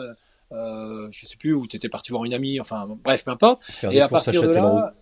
Euh, 0.53 1.09
je 1.11 1.27
sais 1.27 1.37
plus 1.37 1.53
où 1.53 1.67
tu 1.67 1.77
étais 1.77 1.89
parti 1.89 2.11
voir 2.11 2.25
une 2.25 2.35
amie. 2.35 2.61
Enfin 2.61 2.87
bref, 3.05 3.25
peu 3.25 3.31
importe. 3.31 3.63
et 3.91 4.01
à 4.01 4.09
partir 4.09 4.43
de 4.43 4.49
là. 4.49 4.95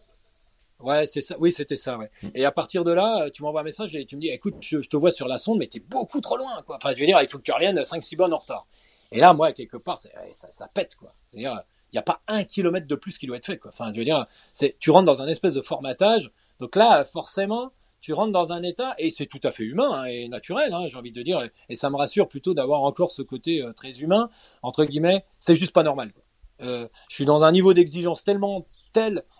Ouais, 0.81 1.07
c'est 1.07 1.23
ça. 1.23 1.37
Oui, 1.39 1.53
c'était 1.53 1.77
ça. 1.77 1.97
Ouais. 1.97 2.11
Mm. 2.23 2.29
Et 2.35 2.45
à 2.45 2.53
partir 2.53 2.85
de 2.85 2.93
là, 2.93 3.31
tu 3.31 3.43
m'envoies 3.43 3.63
un 3.63 3.65
message 3.65 3.95
et 3.95 4.05
tu 4.05 4.17
me 4.17 4.21
dis, 4.21 4.29
écoute, 4.29 4.57
je, 4.61 4.79
te 4.79 4.97
vois 4.97 5.11
sur 5.11 5.29
la 5.29 5.39
sonde, 5.39 5.59
mais 5.59 5.67
t'es 5.67 5.81
beaucoup 5.81 6.21
trop 6.21 6.37
loin, 6.37 6.63
quoi. 6.67 6.77
Enfin, 6.77 6.93
je 6.95 7.01
veux 7.01 7.07
dire, 7.07 7.21
il 7.23 7.29
faut 7.29 7.39
que 7.39 7.43
tu 7.43 7.53
reviennes 7.53 7.81
5-6 7.81 8.17
bornes 8.17 8.35
en 8.35 8.39
retard. 8.39 8.67
Et 9.13 9.21
là, 9.21 9.33
moi, 9.33 9.53
quelque 9.53 9.77
part, 9.77 9.99
ça, 9.99 10.11
ça 10.33 10.69
pète, 10.69 10.97
quoi. 10.97 11.15
C'est-à-dire, 11.31 11.63
il 11.93 11.97
n'y 11.97 11.99
a 11.99 12.03
pas 12.03 12.21
un 12.29 12.45
kilomètre 12.45 12.87
de 12.87 12.95
plus 12.95 13.19
qui 13.19 13.27
doit 13.27 13.37
être 13.37 13.47
fait, 13.47 13.59
quoi. 13.59 13.71
Enfin, 13.73 13.93
je 13.93 13.99
veux 13.99 14.05
dire, 14.05 14.27
c'est, 14.53 14.77
tu 14.79 14.91
rentres 14.91 15.07
dans 15.07 15.23
un 15.23 15.29
espèce 15.29 15.55
de 15.55 15.63
formatage. 15.63 16.31
Donc 16.61 16.77
là, 16.77 17.05
forcément, 17.05 17.73
tu 18.01 18.13
rentres 18.13 18.33
dans 18.33 18.53
un 18.53 18.63
état 18.63 18.95
et 18.99 19.11
c'est 19.11 19.27
tout 19.27 19.41
à 19.43 19.51
fait 19.51 19.65
humain 19.65 19.91
hein, 19.93 20.05
et 20.05 20.29
naturel, 20.29 20.73
hein, 20.73 20.87
j'ai 20.89 20.97
envie 20.97 21.13
de 21.13 21.23
dire. 21.23 21.41
Et 21.69 21.75
ça 21.75 21.91
me 21.91 21.97
rassure 21.97 22.29
plutôt 22.29 22.55
d'avoir 22.55 22.83
encore 22.83 23.11
ce 23.11 23.23
côté 23.23 23.63
euh, 23.63 23.73
très 23.73 24.01
humain 24.01 24.31
entre 24.63 24.85
guillemets. 24.85 25.25
C'est 25.41 25.57
juste 25.57 25.73
pas 25.73 25.83
normal. 25.83 26.13
Quoi. 26.13 26.23
Euh, 26.61 26.89
je 27.09 27.17
suis 27.17 27.25
dans 27.25 27.45
un 27.45 27.53
niveau 27.53 27.75
d'exigence 27.75 28.25
tellement 28.25 28.63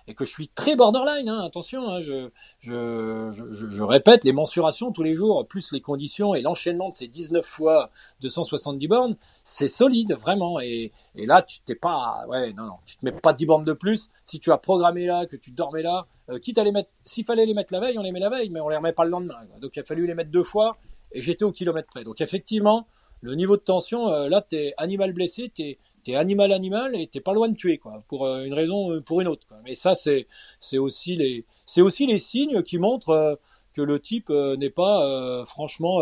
et 0.07 0.15
que 0.15 0.25
je 0.25 0.31
suis 0.31 0.49
très 0.49 0.77
borderline, 0.77 1.29
hein, 1.29 1.45
attention, 1.45 1.89
hein, 1.89 2.01
je, 2.01 2.29
je, 2.61 3.31
je, 3.33 3.71
je, 3.71 3.83
répète, 3.83 4.25
les 4.25 4.33
mensurations 4.33 4.93
tous 4.93 5.03
les 5.03 5.15
jours, 5.15 5.47
plus 5.47 5.73
les 5.73 5.81
conditions 5.81 6.35
et 6.35 6.43
l'enchaînement 6.43 6.91
de 6.91 6.97
ces 6.97 7.09
19 7.09 7.45
fois 7.45 7.91
270 8.21 8.89
bornes, 8.89 9.17
c'est 9.45 9.69
solide, 9.69 10.15
vraiment. 10.15 10.61
Et, 10.61 10.93
et 11.15 11.27
là, 11.27 11.43
tu 11.43 11.61
t'es 11.61 11.75
pas, 11.75 12.25
ouais, 12.29 12.53
non, 12.53 12.65
non, 12.65 12.77
tu 12.85 12.97
te 12.97 13.05
mets 13.05 13.13
pas 13.13 13.33
10 13.33 13.47
bornes 13.47 13.65
de 13.65 13.73
plus. 13.73 14.11
Si 14.23 14.41
tu 14.41 14.53
as 14.53 14.59
programmé 14.59 15.07
là, 15.07 15.27
que 15.27 15.37
tu 15.37 15.51
dormais 15.51 15.83
là, 15.83 16.07
euh, 16.31 16.39
quitte 16.39 16.59
à 16.59 16.65
les 16.65 16.73
mettre, 16.73 16.91
s'il 17.05 17.25
fallait 17.25 17.47
les 17.47 17.55
mettre 17.55 17.73
la 17.73 17.81
veille, 17.81 17.99
on 17.99 18.03
les 18.03 18.13
met 18.13 18.21
la 18.21 18.31
veille, 18.31 18.51
mais 18.51 18.61
on 18.61 18.69
les 18.69 18.77
remet 18.77 18.93
pas 18.93 19.05
le 19.05 19.11
lendemain. 19.11 19.39
Donc 19.61 19.77
il 19.77 19.81
a 19.81 19.85
fallu 19.85 20.07
les 20.07 20.15
mettre 20.15 20.31
deux 20.31 20.45
fois 20.45 20.77
et 21.13 21.21
j'étais 21.21 21.45
au 21.45 21.53
kilomètre 21.53 21.89
près. 21.89 22.05
Donc 22.05 22.21
effectivement, 22.21 22.87
le 23.23 23.35
niveau 23.35 23.57
de 23.57 23.63
tension, 23.63 24.09
euh, 24.09 24.29
là, 24.29 24.43
t'es 24.43 24.75
animal 24.77 25.13
blessé, 25.13 25.51
t'es 25.55 25.79
t'es 26.07 26.15
animal 26.15 26.53
animal 26.53 26.95
et 26.95 27.09
t'es 27.09 27.21
pas 27.21 27.35
loin 27.35 27.49
de 27.49 27.57
tuer 27.57 27.79
quoi 27.79 28.05
pour 28.07 28.27
euh, 28.27 28.45
une 28.45 28.55
raison 28.55 28.93
euh, 28.93 29.01
pour 29.01 29.21
une 29.21 29.27
autre 29.27 29.45
quoi. 29.49 29.57
mais 29.65 29.75
ça 29.75 29.97
c'est 29.97 30.29
c'est 30.61 30.79
aussi 30.79 31.17
les 31.17 31.45
c'est 31.67 31.81
aussi 31.81 32.07
les 32.07 32.21
signes 32.21 32.63
qui 32.63 32.79
montrent 32.79 33.41
que 33.75 33.83
le 33.83 33.99
type 33.99 34.31
n'est 34.31 34.71
pas 34.71 35.45
franchement 35.47 36.01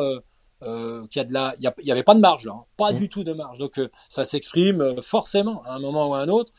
euh, 0.63 1.07
qu'il 1.09 1.21
y 1.21 1.25
a 1.25 1.25
de 1.25 1.33
la 1.33 1.55
il 1.59 1.87
y, 1.87 1.91
avait 1.91 2.03
pas 2.03 2.15
de 2.15 2.21
marge 2.21 2.45
là 2.45 2.53
hein. 2.53 2.65
pas 2.77 2.93
mmh. 2.93 2.97
du 2.97 3.09
tout 3.09 3.25
de 3.25 3.33
marge 3.33 3.59
donc 3.59 3.81
ça 4.11 4.27
s'exprime 4.27 5.01
forcément 5.01 5.63
à 5.65 5.73
un 5.73 5.79
moment 5.79 6.11
ou 6.11 6.15
à 6.15 6.21
un 6.21 6.29
autre 6.29 6.53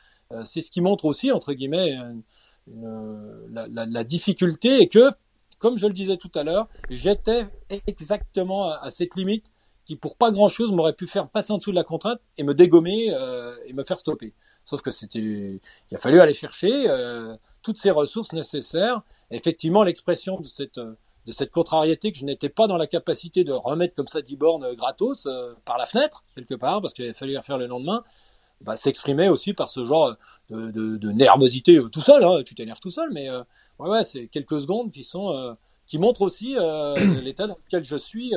c'est 0.43 0.61
ce 0.61 0.71
qui 0.71 0.81
montre 0.81 1.05
aussi 1.05 1.31
entre 1.31 1.53
guillemets 1.53 1.95
une, 2.67 3.45
la, 3.51 3.67
la, 3.67 3.85
la, 3.85 4.03
difficulté 4.03 4.81
et 4.81 4.89
que 4.89 5.11
comme 5.59 5.77
je 5.77 5.85
le 5.85 5.93
disais 5.93 6.17
tout 6.17 6.31
à 6.33 6.43
l'heure 6.43 6.67
j'étais 6.89 7.45
exactement 7.87 8.71
à 8.71 8.89
cette 8.89 9.15
limite 9.15 9.53
qui 9.85 9.95
pour 9.95 10.17
pas 10.17 10.31
grand 10.31 10.47
chose 10.47 10.71
m'aurait 10.71 10.93
pu 10.93 11.07
faire 11.07 11.29
passer 11.29 11.53
en 11.53 11.59
dessous 11.59 11.69
de 11.69 11.75
la 11.75 11.83
contrainte 11.83 12.19
et 12.37 12.43
me 12.43 12.53
dégommer 12.53 13.13
euh, 13.13 13.55
et 13.65 13.73
me 13.73 13.83
faire 13.83 13.97
stopper. 13.97 14.33
Sauf 14.65 14.81
que 14.81 14.91
c'était, 14.91 15.19
il 15.19 15.95
a 15.95 15.97
fallu 15.97 16.19
aller 16.19 16.33
chercher 16.33 16.89
euh, 16.89 17.35
toutes 17.61 17.77
ces 17.77 17.91
ressources 17.91 18.33
nécessaires. 18.33 19.01
Effectivement, 19.29 19.83
l'expression 19.83 20.39
de 20.39 20.47
cette 20.47 20.79
de 20.79 21.31
cette 21.31 21.49
contrariété 21.49 22.11
que 22.11 22.19
je 22.19 22.25
n'étais 22.25 22.49
pas 22.49 22.67
dans 22.67 22.77
la 22.77 22.85
capacité 22.85 23.43
de 23.43 23.51
remettre 23.51 23.95
comme 23.95 24.07
ça 24.07 24.21
10 24.21 24.37
bornes 24.37 24.75
gratos 24.75 25.27
par 25.65 25.79
la 25.79 25.87
fenêtre 25.87 26.23
quelque 26.35 26.53
part 26.53 26.81
parce 26.81 26.93
qu'il 26.93 27.11
fallait 27.15 27.41
faire 27.41 27.57
le 27.57 27.65
lendemain 27.65 28.03
bah, 28.61 28.75
s'exprimait 28.75 29.27
aussi 29.27 29.53
par 29.53 29.69
ce 29.69 29.83
genre 29.83 30.15
de, 30.51 30.69
de, 30.69 30.97
de 30.97 31.11
nervosité 31.11 31.81
tout 31.91 32.01
seul 32.01 32.23
hein, 32.23 32.43
tu 32.45 32.53
t'énerves 32.53 32.79
tout 32.79 32.91
seul 32.91 33.09
mais 33.11 33.27
ouais, 33.31 33.89
ouais 33.89 34.03
c'est 34.03 34.27
quelques 34.27 34.61
secondes 34.61 34.91
qui 34.91 35.03
sont 35.03 35.57
qui 35.87 35.97
montrent 35.97 36.21
aussi 36.21 36.49
l'état 37.23 37.47
dans 37.47 37.57
lequel 37.65 37.83
je 37.83 37.97
suis 37.97 38.35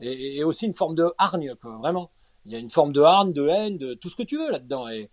et, 0.00 0.44
aussi 0.44 0.66
une 0.66 0.74
forme 0.74 0.94
de 0.94 1.06
hargne 1.18 1.54
vraiment 1.62 2.10
il 2.44 2.52
y 2.52 2.54
a 2.54 2.58
une 2.58 2.70
forme 2.70 2.92
de 2.92 3.00
hargne 3.00 3.32
de 3.32 3.46
haine 3.48 3.76
de 3.78 3.94
tout 3.94 4.08
ce 4.08 4.16
que 4.16 4.22
tu 4.22 4.38
veux 4.38 4.50
là-dedans 4.50 4.88
et 4.88 5.10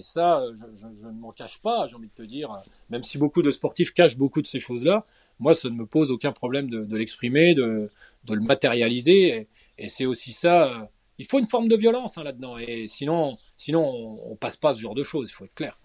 ça, 0.00 0.42
je, 0.54 1.06
ne 1.06 1.12
m'en 1.12 1.32
cache 1.32 1.58
pas, 1.58 1.86
j'ai 1.86 1.96
envie 1.96 2.08
de 2.08 2.14
te 2.14 2.22
dire, 2.22 2.48
même 2.90 3.02
si 3.02 3.18
beaucoup 3.18 3.42
de 3.42 3.50
sportifs 3.50 3.92
cachent 3.92 4.16
beaucoup 4.16 4.40
de 4.40 4.46
ces 4.46 4.60
choses-là, 4.60 5.04
moi, 5.40 5.54
ça 5.54 5.68
ne 5.68 5.74
me 5.74 5.86
pose 5.86 6.10
aucun 6.10 6.32
problème 6.32 6.70
de, 6.70 6.96
l'exprimer, 6.96 7.54
de, 7.54 7.90
le 8.28 8.40
matérialiser. 8.40 9.48
Et, 9.78 9.88
c'est 9.88 10.06
aussi 10.06 10.32
ça. 10.32 10.68
Euh, 10.68 10.84
il 11.18 11.26
faut 11.26 11.38
une 11.38 11.46
forme 11.46 11.68
de 11.68 11.76
violence 11.76 12.18
hein, 12.18 12.24
là-dedans. 12.24 12.56
Et 12.58 12.86
sinon, 12.86 13.36
sinon 13.56 13.84
on, 13.84 14.32
on, 14.32 14.36
passe 14.36 14.56
pas 14.56 14.72
ce 14.72 14.80
genre 14.80 14.94
de 14.94 15.02
choses. 15.02 15.30
Il 15.30 15.32
faut 15.32 15.44
être 15.44 15.54
clair. 15.54 15.76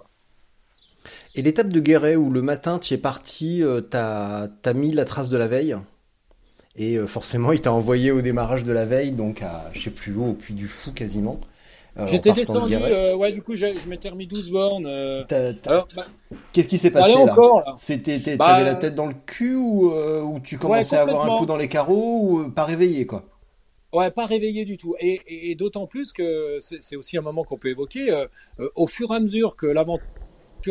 Et 1.36 1.42
l'étape 1.42 1.70
de 1.70 1.80
Guéret 1.80 2.16
où 2.16 2.30
le 2.30 2.42
matin 2.42 2.80
tu 2.80 2.94
es 2.94 2.98
parti, 2.98 3.64
euh, 3.64 3.82
t'as 3.82 4.48
as 4.64 4.74
mis 4.74 4.92
la 4.92 5.06
trace 5.06 5.30
de 5.30 5.38
la 5.38 5.48
veille? 5.48 5.76
Et 6.76 6.96
euh, 6.96 7.08
forcément 7.08 7.52
il 7.54 7.62
t'a 7.62 7.74
envoyé 7.74 8.12
au 8.12 8.22
démarrage 8.22 8.64
de 8.64 8.72
la 8.72 8.86
veille, 8.86 9.12
donc 9.12 9.42
à 9.42 9.70
je 9.74 9.82
sais 9.82 9.90
plus 9.90 10.16
où, 10.16 10.30
au 10.30 10.34
puits 10.34 10.54
du 10.54 10.68
fou 10.68 10.92
quasiment. 10.92 11.40
Euh, 11.98 12.08
J'étais 12.08 12.32
descendu, 12.32 12.76
euh, 12.76 13.16
ouais, 13.16 13.32
du 13.32 13.42
coup, 13.42 13.56
je 13.56 13.66
m'étais 13.88 14.10
remis 14.10 14.28
12 14.28 14.52
bornes. 14.52 14.84
Bah, 15.30 15.88
Qu'est-ce 16.54 16.68
qui 16.68 16.78
s'est 16.78 16.92
passé 16.92 17.26
là, 17.26 17.36
C'était, 17.76 18.20
t'avais 18.20 18.38
bah, 18.38 18.64
la 18.64 18.76
tête 18.76 18.96
dans 18.96 19.08
le 19.08 19.16
cul 19.26 19.56
ou, 19.56 19.92
ou 19.92 20.40
tu 20.40 20.58
commençais 20.58 20.96
ouais, 20.96 21.00
à 21.00 21.02
avoir 21.02 21.30
un 21.30 21.38
coup 21.38 21.46
dans 21.46 21.58
les 21.58 21.68
carreaux 21.68 22.30
ou 22.30 22.50
pas 22.50 22.64
réveillé 22.64 23.06
quoi 23.06 23.26
Ouais, 23.92 24.12
pas 24.12 24.26
réveillé 24.26 24.66
du 24.66 24.78
tout. 24.78 24.96
Et, 25.00 25.20
et, 25.28 25.52
et 25.52 25.56
d'autant 25.56 25.88
plus 25.88 26.14
que 26.14 26.60
c'est 26.62 26.96
aussi 26.96 27.18
un 27.18 27.22
moment 27.22 27.44
qu'on 27.44 27.58
peut 27.58 27.70
évoquer. 27.70 28.12
Euh, 28.12 28.28
au 28.76 28.88
fur 28.88 29.12
et 29.12 29.16
à 29.16 29.20
mesure 29.20 29.56
que 29.56 29.66
l'aventure 29.66 30.06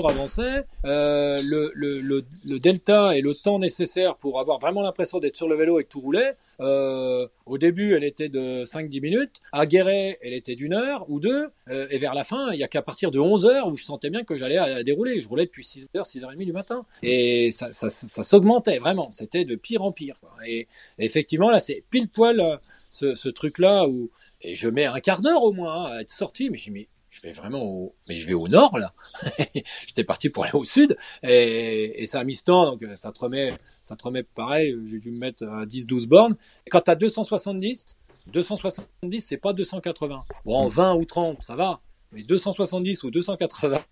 avançait, 0.09 0.65
euh, 0.85 1.41
le, 1.43 2.59
delta 2.59 3.17
et 3.17 3.21
le 3.21 3.35
temps 3.35 3.59
nécessaire 3.59 4.17
pour 4.17 4.41
avoir 4.41 4.59
vraiment 4.59 4.83
l'impression 4.83 5.19
d'être 5.19 5.37
sur 5.37 5.49
le 5.49 5.57
vélo 5.57 5.81
et 5.81 5.85
tout 5.85 6.01
roulait, 6.01 6.37
euh, 6.61 7.27
au 7.47 7.59
début, 7.59 7.95
elle 7.95 8.05
était 8.05 8.29
de 8.29 8.65
5-10 8.65 9.01
minutes. 9.01 9.41
À 9.53 9.67
Guéret, 9.67 10.19
elle 10.23 10.33
était 10.33 10.55
d'une 10.55 10.75
heure 10.75 11.09
ou 11.09 11.21
deux. 11.21 11.49
Euh, 11.69 11.87
et 11.91 11.99
vers 11.99 12.15
la 12.15 12.25
fin, 12.25 12.53
il 12.53 12.59
y 12.59 12.65
a 12.65 12.69
qu'à 12.69 12.83
partir 12.83 13.11
de 13.11 13.19
11 13.19 13.47
heures 13.47 13.69
où 13.69 13.77
je 13.77 13.85
sentais 13.85 14.11
bien 14.11 14.25
que 14.25 14.35
j'allais 14.35 14.59
à, 14.59 14.83
dérouler. 14.83 15.21
Je 15.21 15.29
roulais 15.29 15.47
depuis 15.47 15.65
6 15.65 15.89
heures, 15.97 16.07
6 16.07 16.25
heures 16.25 16.31
et 16.31 16.35
demie 16.35 16.47
du 16.47 16.53
matin. 16.53 16.85
Et 17.03 17.51
ça, 17.51 17.69
ça, 17.73 17.91
s'augmentait 18.25 18.79
vraiment. 18.79 19.11
C'était 19.11 19.45
de 19.45 19.55
pire 19.55 19.83
en 19.83 19.93
pire. 19.93 20.17
Et, 20.47 20.67
effectivement, 20.99 21.51
là, 21.51 21.61
c'est 21.61 21.85
pile 21.91 22.09
poil 22.09 22.41
euh, 22.41 22.57
ce, 22.91 23.29
truc-là 23.29 23.87
où 23.87 24.11
et 24.41 24.55
je 24.55 24.69
mets 24.69 24.87
un 24.87 25.01
quart 25.01 25.21
d'heure 25.21 25.43
au 25.43 25.53
moins 25.53 25.87
hein, 25.87 25.97
à 25.97 26.01
être 26.01 26.11
sorti. 26.11 26.51
Mais 26.51 26.59
j'ai 26.59 26.71
mis 26.71 26.89
je 27.11 27.23
vais 27.23 27.33
vraiment 27.33 27.63
au, 27.63 27.95
mais 28.09 28.15
je 28.15 28.27
vais 28.27 28.35
au 28.35 28.49
nord 28.49 28.79
là. 28.79 28.93
J'étais 29.87 30.05
parti 30.05 30.31
pour 30.31 30.45
aller 30.45 30.55
au 30.55 30.65
sud 30.65 30.97
et, 31.23 32.03
et 32.03 32.07
ça 32.07 32.21
a 32.21 32.25
mis 32.25 32.37
ce 32.37 32.45
temps, 32.45 32.73
donc 32.73 32.83
euh, 32.83 32.95
ça 32.97 33.13
te 33.13 33.21
remet, 33.21 33.59
ça 33.83 33.97
te 33.97 34.05
remet 34.05 34.23
pareil. 34.23 34.77
J'ai 34.85 35.01
dû 35.01 35.11
me 35.11 35.19
mettre 35.19 35.45
à 35.45 35.65
10-12 35.65 36.07
bornes. 36.07 36.37
Et 36.67 36.71
quand 36.71 36.81
t'as 36.81 36.95
270, 36.95 37.97
270 38.27 39.21
c'est 39.21 39.37
pas 39.37 39.53
280. 39.53 40.25
Bon, 40.45 40.69
20 40.69 40.95
ou 40.95 41.05
30 41.05 41.43
ça 41.43 41.57
va, 41.57 41.81
mais 42.13 42.23
270 42.23 43.05
ou 43.05 43.11
280 43.11 43.83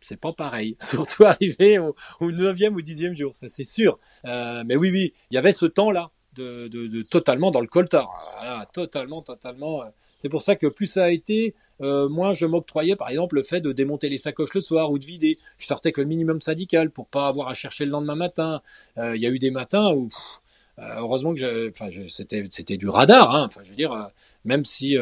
c'est 0.00 0.18
pas 0.18 0.32
pareil. 0.32 0.76
Surtout 0.80 1.24
arrivé 1.24 1.78
au, 1.78 1.94
au 2.20 2.30
9e 2.30 2.72
ou 2.72 2.80
10e 2.80 3.16
jour, 3.16 3.34
ça 3.34 3.48
c'est 3.48 3.64
sûr. 3.64 3.98
Euh, 4.24 4.62
mais 4.66 4.76
oui, 4.76 4.90
oui, 4.90 5.14
il 5.30 5.34
y 5.34 5.38
avait 5.38 5.52
ce 5.52 5.66
temps-là 5.66 6.10
de, 6.34 6.68
de, 6.68 6.86
de, 6.86 7.02
totalement 7.02 7.50
dans 7.50 7.60
le 7.60 7.66
coltard. 7.66 8.10
Voilà, 8.38 8.66
totalement, 8.72 9.22
totalement. 9.22 9.82
Euh, 9.82 9.86
c'est 10.18 10.28
pour 10.28 10.42
ça 10.42 10.56
que 10.56 10.66
plus 10.66 10.86
ça 10.86 11.04
a 11.04 11.10
été, 11.10 11.54
euh, 11.80 12.08
moins 12.08 12.32
je 12.32 12.46
m'octroyais 12.46 12.96
par 12.96 13.08
exemple 13.08 13.36
le 13.36 13.42
fait 13.42 13.60
de 13.60 13.72
démonter 13.72 14.08
les 14.08 14.18
sacoches 14.18 14.54
le 14.54 14.60
soir 14.60 14.90
ou 14.90 14.98
de 14.98 15.04
vider. 15.06 15.38
Je 15.58 15.66
sortais 15.66 15.92
que 15.92 16.00
le 16.00 16.06
minimum 16.06 16.40
syndical 16.40 16.90
pour 16.90 17.06
pas 17.06 17.26
avoir 17.26 17.48
à 17.48 17.54
chercher 17.54 17.84
le 17.84 17.90
lendemain 17.90 18.16
matin. 18.16 18.62
Euh, 18.98 19.16
il 19.16 19.22
y 19.22 19.26
a 19.26 19.30
eu 19.30 19.38
des 19.38 19.50
matins 19.50 19.92
où 19.92 20.08
euh, 20.78 20.82
heureusement 20.98 21.34
que 21.34 21.70
enfin, 21.70 21.88
c'était 22.08 22.46
c'était 22.50 22.76
du 22.76 22.88
radar. 22.88 23.34
Hein, 23.34 23.46
enfin, 23.48 23.60
je 23.64 23.70
veux 23.70 23.76
dire, 23.76 23.92
euh, 23.92 24.04
même 24.44 24.64
si 24.64 24.96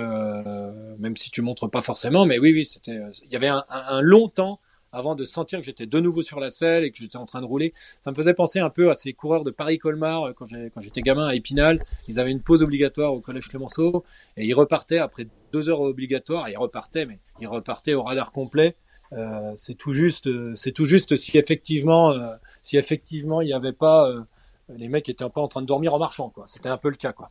même 0.99 1.17
si 1.17 1.31
tu 1.31 1.43
montres 1.43 1.71
pas 1.71 1.83
forcément, 1.83 2.27
mais 2.27 2.39
oui, 2.39 2.53
oui, 2.53 2.65
c'était. 2.65 2.99
Il 3.25 3.33
y 3.33 3.37
avait 3.37 3.49
un, 3.49 3.65
un 3.69 4.01
long 4.01 4.29
temps 4.29 4.61
avant 4.93 5.15
de 5.15 5.25
sentir 5.25 5.59
que 5.61 5.65
j'étais 5.65 5.87
de 5.87 6.01
nouveau 6.01 6.23
sur 6.23 6.41
la 6.41 6.51
selle 6.51 6.85
et 6.85 6.91
que 6.91 6.99
j'étais 6.99 7.17
en 7.17 7.27
train 7.27 7.41
de 7.41 7.47
rouler. 7.47 7.73
Ça 8.01 8.11
me 8.11 8.17
faisait 8.17 8.35
penser 8.35 8.59
un 8.59 8.71
peu 8.71 8.91
à 8.91 8.95
ces 8.95 9.13
coureurs 9.13 9.45
de 9.45 9.51
Paris-Colmar 9.51 10.29
euh, 10.29 10.33
quand 10.33 10.81
j'étais 10.81 11.03
gamin 11.03 11.29
à 11.29 11.35
Épinal. 11.35 11.85
Ils 12.09 12.21
avaient 12.21 12.31
une 12.31 12.43
pause 12.43 12.63
obligatoire 12.63 13.13
au 13.13 13.21
collège 13.21 13.49
Clémenceau 13.49 14.05
et 14.37 14.47
ils 14.47 14.55
repartaient 14.55 14.99
après 14.99 15.27
deux 15.53 15.69
heures 15.69 15.81
obligatoires. 15.81 16.49
Ils 16.49 16.59
repartaient, 16.59 17.07
mais 17.07 17.21
ils 17.41 17.49
repartaient 17.49 17.95
au 17.95 18.03
radar 18.03 18.33
complet. 18.33 18.77
Euh, 19.13 19.53
c'est 19.57 19.75
tout 19.75 19.93
juste, 19.93 20.29
c'est 20.55 20.73
tout 20.73 20.85
juste 20.85 21.17
si 21.17 21.39
effectivement, 21.39 22.11
euh, 22.13 22.35
si 22.61 22.77
effectivement 22.77 23.41
il 23.41 23.47
n'y 23.47 23.55
avait 23.55 23.73
pas 23.73 24.07
euh, 24.11 24.21
les 24.69 24.89
mecs 24.89 25.09
étaient 25.09 25.29
pas 25.29 25.41
en 25.41 25.49
train 25.49 25.63
de 25.63 25.67
dormir 25.67 25.95
en 25.95 25.99
marchant, 25.99 26.29
quoi. 26.31 26.45
C'était 26.47 26.69
un 26.69 26.77
peu 26.77 26.91
le 26.91 26.97
cas, 26.97 27.13
quoi. 27.13 27.31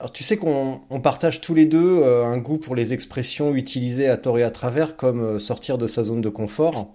Alors 0.00 0.12
tu 0.12 0.24
sais 0.24 0.36
qu'on 0.36 0.80
on 0.90 1.00
partage 1.00 1.40
tous 1.40 1.54
les 1.54 1.66
deux 1.66 2.02
euh, 2.02 2.24
un 2.24 2.38
goût 2.38 2.58
pour 2.58 2.74
les 2.74 2.92
expressions 2.92 3.54
utilisées 3.54 4.08
à 4.08 4.16
tort 4.16 4.38
et 4.38 4.42
à 4.42 4.50
travers 4.50 4.96
comme 4.96 5.22
euh, 5.22 5.38
sortir 5.38 5.78
de 5.78 5.86
sa 5.86 6.02
zone 6.02 6.20
de 6.20 6.28
confort. 6.28 6.94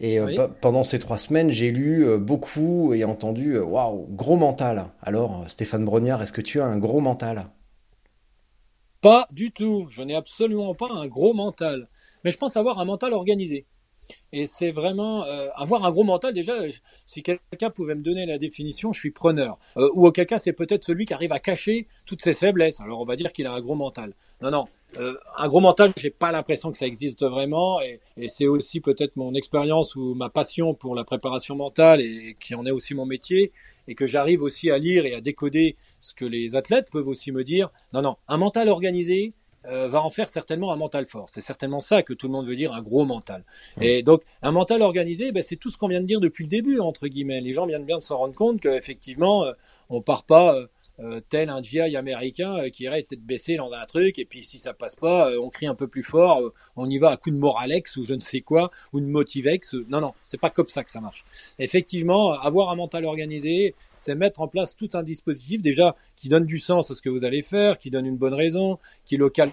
Et 0.00 0.18
euh, 0.18 0.26
oui. 0.26 0.36
pendant 0.60 0.82
ces 0.82 0.98
trois 0.98 1.18
semaines, 1.18 1.52
j'ai 1.52 1.70
lu 1.70 2.18
beaucoup 2.18 2.92
et 2.92 3.04
entendu 3.04 3.58
waouh, 3.58 4.08
gros 4.10 4.36
mental. 4.36 4.86
Alors 5.00 5.44
Stéphane 5.48 5.84
Brognard, 5.84 6.20
est-ce 6.22 6.32
que 6.32 6.40
tu 6.40 6.60
as 6.60 6.66
un 6.66 6.78
gros 6.78 7.00
mental? 7.00 7.46
Pas 9.00 9.28
du 9.30 9.52
tout. 9.52 9.86
Je 9.90 10.02
n'ai 10.02 10.16
absolument 10.16 10.74
pas 10.74 10.88
un 10.90 11.06
gros 11.06 11.34
mental. 11.34 11.88
Mais 12.24 12.30
je 12.30 12.38
pense 12.38 12.56
avoir 12.56 12.80
un 12.80 12.84
mental 12.84 13.12
organisé. 13.12 13.66
Et 14.32 14.46
c'est 14.46 14.72
vraiment 14.72 15.24
euh, 15.24 15.48
avoir 15.54 15.84
un 15.84 15.90
gros 15.90 16.04
mental. 16.04 16.34
Déjà, 16.34 16.54
si 17.06 17.22
quelqu'un 17.22 17.70
pouvait 17.70 17.94
me 17.94 18.02
donner 18.02 18.26
la 18.26 18.38
définition, 18.38 18.92
je 18.92 18.98
suis 18.98 19.10
preneur. 19.12 19.58
Euh, 19.76 19.88
ou 19.94 20.06
auquel 20.06 20.26
cas, 20.26 20.38
c'est 20.38 20.52
peut-être 20.52 20.84
celui 20.84 21.06
qui 21.06 21.14
arrive 21.14 21.32
à 21.32 21.38
cacher 21.38 21.86
toutes 22.04 22.22
ses 22.22 22.34
faiblesses. 22.34 22.80
Alors, 22.80 23.00
on 23.00 23.04
va 23.04 23.16
dire 23.16 23.32
qu'il 23.32 23.46
a 23.46 23.52
un 23.52 23.60
gros 23.60 23.76
mental. 23.76 24.12
Non, 24.42 24.50
non. 24.50 24.64
Euh, 24.98 25.14
un 25.36 25.48
gros 25.48 25.60
mental, 25.60 25.92
j'ai 25.96 26.10
pas 26.10 26.32
l'impression 26.32 26.70
que 26.70 26.78
ça 26.78 26.86
existe 26.86 27.24
vraiment, 27.24 27.80
et 27.80 28.28
c'est 28.28 28.46
aussi 28.46 28.80
peut-être 28.80 29.16
mon 29.16 29.34
expérience 29.34 29.96
ou 29.96 30.14
ma 30.14 30.30
passion 30.30 30.72
pour 30.74 30.94
la 30.94 31.02
préparation 31.02 31.56
mentale 31.56 32.00
et 32.00 32.36
qui 32.38 32.54
en 32.54 32.64
est 32.64 32.70
aussi 32.70 32.94
mon 32.94 33.04
métier, 33.04 33.52
et 33.88 33.94
que 33.94 34.06
j'arrive 34.06 34.42
aussi 34.42 34.70
à 34.70 34.78
lire 34.78 35.04
et 35.04 35.14
à 35.14 35.20
décoder 35.20 35.76
ce 36.00 36.14
que 36.14 36.24
les 36.24 36.56
athlètes 36.56 36.90
peuvent 36.90 37.08
aussi 37.08 37.32
me 37.32 37.44
dire. 37.44 37.70
Non, 37.92 38.02
non, 38.02 38.16
un 38.28 38.36
mental 38.36 38.68
organisé, 38.68 39.32
euh, 39.66 39.88
va 39.88 40.02
en 40.02 40.10
faire 40.10 40.28
certainement 40.28 40.72
un 40.72 40.76
mental 40.76 41.06
fort. 41.06 41.28
C'est 41.28 41.40
certainement 41.40 41.80
ça 41.80 42.02
que 42.02 42.12
tout 42.12 42.26
le 42.26 42.32
monde 42.32 42.46
veut 42.46 42.56
dire 42.56 42.72
un 42.72 42.82
gros 42.82 43.04
mental. 43.04 43.44
Mmh. 43.76 43.82
Et 43.82 44.02
donc 44.02 44.22
un 44.42 44.52
mental 44.52 44.82
organisé, 44.82 45.32
ben, 45.32 45.42
c'est 45.42 45.56
tout 45.56 45.70
ce 45.70 45.78
qu'on 45.78 45.88
vient 45.88 46.00
de 46.00 46.06
dire 46.06 46.20
depuis 46.20 46.44
le 46.44 46.50
début 46.50 46.80
entre 46.80 47.08
guillemets. 47.08 47.40
Les 47.40 47.52
gens 47.52 47.66
viennent 47.66 47.84
bien 47.84 47.98
de 47.98 48.02
s'en 48.02 48.18
rendre 48.18 48.34
compte 48.34 48.60
qu'effectivement 48.60 49.44
euh, 49.44 49.52
on 49.90 50.00
part 50.00 50.24
pas 50.24 50.58
euh, 51.00 51.14
euh, 51.14 51.20
tel 51.28 51.48
un 51.48 51.62
GI 51.62 51.96
américain 51.96 52.56
euh, 52.56 52.68
qui 52.70 52.84
irait 52.84 53.02
tête 53.02 53.22
baissée 53.22 53.56
dans 53.56 53.72
un 53.72 53.84
truc 53.86 54.18
et 54.18 54.24
puis 54.24 54.44
si 54.44 54.58
ça 54.58 54.74
passe 54.74 54.96
pas, 54.96 55.30
euh, 55.30 55.40
on 55.40 55.50
crie 55.50 55.66
un 55.66 55.74
peu 55.74 55.88
plus 55.88 56.02
fort, 56.02 56.40
euh, 56.40 56.52
on 56.76 56.88
y 56.88 56.98
va 56.98 57.10
à 57.10 57.16
coup 57.16 57.30
de 57.30 57.36
moralex 57.36 57.96
ou 57.96 58.04
je 58.04 58.14
ne 58.14 58.20
sais 58.20 58.40
quoi 58.40 58.70
ou 58.92 59.00
de 59.00 59.06
motivex. 59.06 59.74
Non 59.88 60.00
non, 60.00 60.14
c'est 60.26 60.40
pas 60.40 60.50
comme 60.50 60.68
ça 60.68 60.84
que 60.84 60.90
ça 60.90 61.00
marche. 61.00 61.24
Effectivement, 61.58 62.32
avoir 62.32 62.70
un 62.70 62.76
mental 62.76 63.04
organisé, 63.04 63.74
c'est 63.94 64.14
mettre 64.14 64.40
en 64.40 64.48
place 64.48 64.76
tout 64.76 64.90
un 64.94 65.02
dispositif 65.02 65.62
déjà 65.62 65.96
qui 66.16 66.28
donne 66.28 66.46
du 66.46 66.58
sens 66.58 66.90
à 66.90 66.94
ce 66.94 67.02
que 67.02 67.10
vous 67.10 67.24
allez 67.24 67.42
faire, 67.42 67.78
qui 67.78 67.90
donne 67.90 68.06
une 68.06 68.16
bonne 68.16 68.34
raison, 68.34 68.78
qui 69.04 69.16
local 69.16 69.52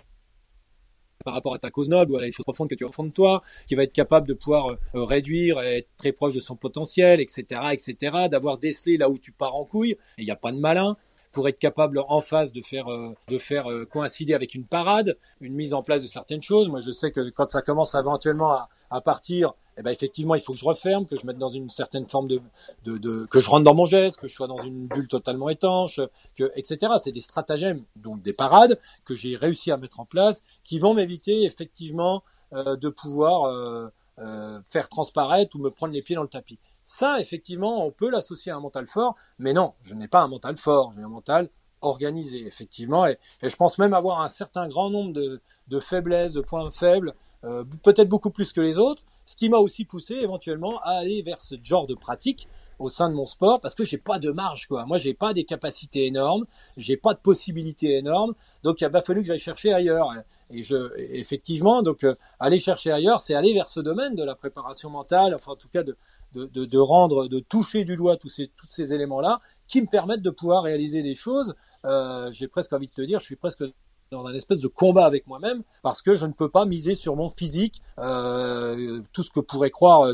par 1.23 1.33
rapport 1.33 1.53
à 1.53 1.59
ta 1.59 1.69
cause 1.69 1.89
noble 1.89 2.13
ou 2.13 2.17
à 2.17 2.21
les 2.21 2.31
choses 2.31 2.43
profondes 2.43 2.69
que 2.69 2.75
tu 2.75 2.83
as 2.83 2.87
au 2.87 2.91
fond 2.91 3.03
de 3.03 3.11
toi, 3.11 3.41
qui 3.67 3.75
va 3.75 3.83
être 3.83 3.93
capable 3.93 4.27
de 4.27 4.33
pouvoir 4.33 4.69
euh, 4.69 5.03
réduire, 5.03 5.59
être 5.61 5.87
très 5.97 6.11
proche 6.11 6.33
de 6.33 6.39
son 6.39 6.55
potentiel, 6.55 7.19
etc., 7.19 7.61
etc., 7.71 8.27
d'avoir 8.29 8.57
décelé 8.57 8.97
là 8.97 9.09
où 9.09 9.17
tu 9.17 9.31
pars 9.31 9.55
en 9.55 9.65
couille. 9.65 9.97
Il 10.17 10.25
n'y 10.25 10.31
a 10.31 10.35
pas 10.35 10.51
de 10.51 10.57
malin 10.57 10.97
pour 11.31 11.47
être 11.47 11.59
capable 11.59 11.99
en 12.07 12.21
face 12.21 12.51
de 12.51 12.61
faire 12.61 12.91
euh, 12.91 13.15
de 13.27 13.37
faire 13.37 13.71
euh, 13.71 13.85
coïncider 13.85 14.33
avec 14.33 14.55
une 14.55 14.65
parade, 14.65 15.17
une 15.39 15.53
mise 15.53 15.73
en 15.73 15.83
place 15.83 16.01
de 16.01 16.07
certaines 16.07 16.41
choses. 16.41 16.69
Moi, 16.69 16.79
je 16.79 16.91
sais 16.91 17.11
que 17.11 17.29
quand 17.29 17.49
ça 17.51 17.61
commence 17.61 17.95
éventuellement 17.95 18.51
à, 18.51 18.69
à 18.89 19.01
partir, 19.01 19.53
eh 19.77 19.81
ben 19.83 19.91
effectivement, 19.91 20.35
il 20.35 20.41
faut 20.41 20.53
que 20.53 20.59
je 20.59 20.65
referme, 20.65 21.05
que 21.05 21.15
je 21.15 21.25
mette 21.25 21.37
dans 21.37 21.47
une 21.47 21.69
certaine 21.69 22.07
forme 22.07 22.27
de, 22.27 22.41
de, 22.83 22.97
de, 22.97 23.25
que 23.25 23.39
je 23.39 23.49
rentre 23.49 23.63
dans 23.63 23.73
mon 23.73 23.85
geste, 23.85 24.17
que 24.17 24.27
je 24.27 24.35
sois 24.35 24.47
dans 24.47 24.61
une 24.61 24.87
bulle 24.87 25.07
totalement 25.07 25.49
étanche, 25.49 26.01
que 26.35 26.51
etc. 26.55 26.93
C'est 27.01 27.11
des 27.11 27.21
stratagèmes, 27.21 27.83
donc 27.95 28.21
des 28.21 28.33
parades 28.33 28.77
que 29.05 29.15
j'ai 29.15 29.35
réussi 29.35 29.71
à 29.71 29.77
mettre 29.77 29.99
en 29.99 30.05
place, 30.05 30.43
qui 30.63 30.77
vont 30.77 30.93
m'éviter 30.93 31.45
effectivement 31.45 32.23
euh, 32.53 32.75
de 32.75 32.89
pouvoir 32.89 33.45
euh, 33.45 33.87
euh, 34.19 34.59
faire 34.67 34.89
transparaître 34.89 35.55
ou 35.55 35.59
me 35.59 35.71
prendre 35.71 35.93
les 35.93 36.01
pieds 36.01 36.15
dans 36.15 36.21
le 36.21 36.27
tapis. 36.27 36.59
Ça, 36.83 37.19
effectivement, 37.19 37.85
on 37.85 37.91
peut 37.91 38.09
l'associer 38.09 38.51
à 38.51 38.55
un 38.55 38.59
mental 38.59 38.87
fort, 38.87 39.15
mais 39.39 39.53
non, 39.53 39.73
je 39.81 39.95
n'ai 39.95 40.07
pas 40.07 40.21
un 40.21 40.27
mental 40.27 40.57
fort, 40.57 40.91
j'ai 40.93 41.01
un 41.01 41.09
mental 41.09 41.49
organisé, 41.81 42.45
effectivement, 42.45 43.05
et, 43.07 43.17
je 43.41 43.55
pense 43.55 43.77
même 43.77 43.93
avoir 43.93 44.21
un 44.21 44.27
certain 44.27 44.67
grand 44.67 44.89
nombre 44.89 45.13
de, 45.13 45.79
faiblesses, 45.79 46.33
de 46.33 46.41
points 46.41 46.69
faibles, 46.71 47.15
euh, 47.43 47.63
peut-être 47.83 48.09
beaucoup 48.09 48.29
plus 48.29 48.53
que 48.53 48.61
les 48.61 48.77
autres, 48.77 49.03
ce 49.25 49.35
qui 49.35 49.49
m'a 49.49 49.57
aussi 49.57 49.85
poussé 49.85 50.15
éventuellement 50.15 50.79
à 50.81 50.91
aller 50.91 51.21
vers 51.21 51.39
ce 51.39 51.55
genre 51.63 51.87
de 51.87 51.95
pratique 51.95 52.47
au 52.81 52.89
sein 52.89 53.09
de 53.09 53.15
mon 53.15 53.25
sport 53.25 53.61
parce 53.61 53.75
que 53.75 53.83
j'ai 53.83 53.97
pas 53.97 54.19
de 54.19 54.31
marge 54.31 54.67
quoi. 54.67 54.85
Moi 54.85 54.97
j'ai 54.97 55.13
pas 55.13 55.33
des 55.33 55.43
capacités 55.43 56.05
énormes, 56.05 56.45
j'ai 56.77 56.97
pas 56.97 57.13
de 57.13 57.19
possibilités 57.19 57.97
énormes, 57.97 58.33
donc 58.63 58.81
il 58.81 58.85
a 58.85 58.89
pas 58.89 59.01
fallu 59.01 59.21
que 59.21 59.27
j'aille 59.27 59.39
chercher 59.39 59.71
ailleurs. 59.73 60.11
Et 60.49 60.63
je 60.63 60.91
effectivement 60.97 61.81
donc 61.81 62.03
euh, 62.03 62.15
aller 62.39 62.59
chercher 62.59 62.91
ailleurs, 62.91 63.19
c'est 63.19 63.35
aller 63.35 63.53
vers 63.53 63.67
ce 63.67 63.79
domaine 63.79 64.15
de 64.15 64.23
la 64.23 64.35
préparation 64.35 64.89
mentale, 64.89 65.33
enfin 65.35 65.53
en 65.53 65.55
tout 65.55 65.69
cas 65.69 65.83
de 65.83 65.95
de, 66.33 66.45
de, 66.45 66.65
de 66.65 66.77
rendre, 66.77 67.27
de 67.27 67.39
toucher 67.39 67.83
du 67.83 67.95
doigt 67.95 68.17
tous 68.17 68.29
ces 68.29 68.47
tous 68.49 68.67
ces 68.69 68.93
éléments 68.93 69.21
là 69.21 69.39
qui 69.67 69.81
me 69.81 69.87
permettent 69.87 70.21
de 70.21 70.29
pouvoir 70.29 70.63
réaliser 70.63 71.03
des 71.03 71.15
choses. 71.15 71.55
Euh, 71.85 72.31
j'ai 72.31 72.47
presque 72.47 72.73
envie 72.73 72.87
de 72.87 72.93
te 72.93 73.01
dire, 73.01 73.19
je 73.19 73.25
suis 73.25 73.35
presque 73.35 73.63
dans 74.11 74.25
un 74.25 74.33
espèce 74.33 74.59
de 74.59 74.67
combat 74.67 75.05
avec 75.05 75.25
moi-même 75.27 75.63
parce 75.81 76.01
que 76.01 76.15
je 76.15 76.25
ne 76.25 76.33
peux 76.33 76.49
pas 76.49 76.65
miser 76.65 76.95
sur 76.95 77.15
mon 77.15 77.29
physique, 77.29 77.81
euh, 77.97 78.99
tout 79.13 79.23
ce 79.23 79.31
que 79.31 79.39
pourrait 79.39 79.69
croire 79.69 80.01
euh, 80.01 80.13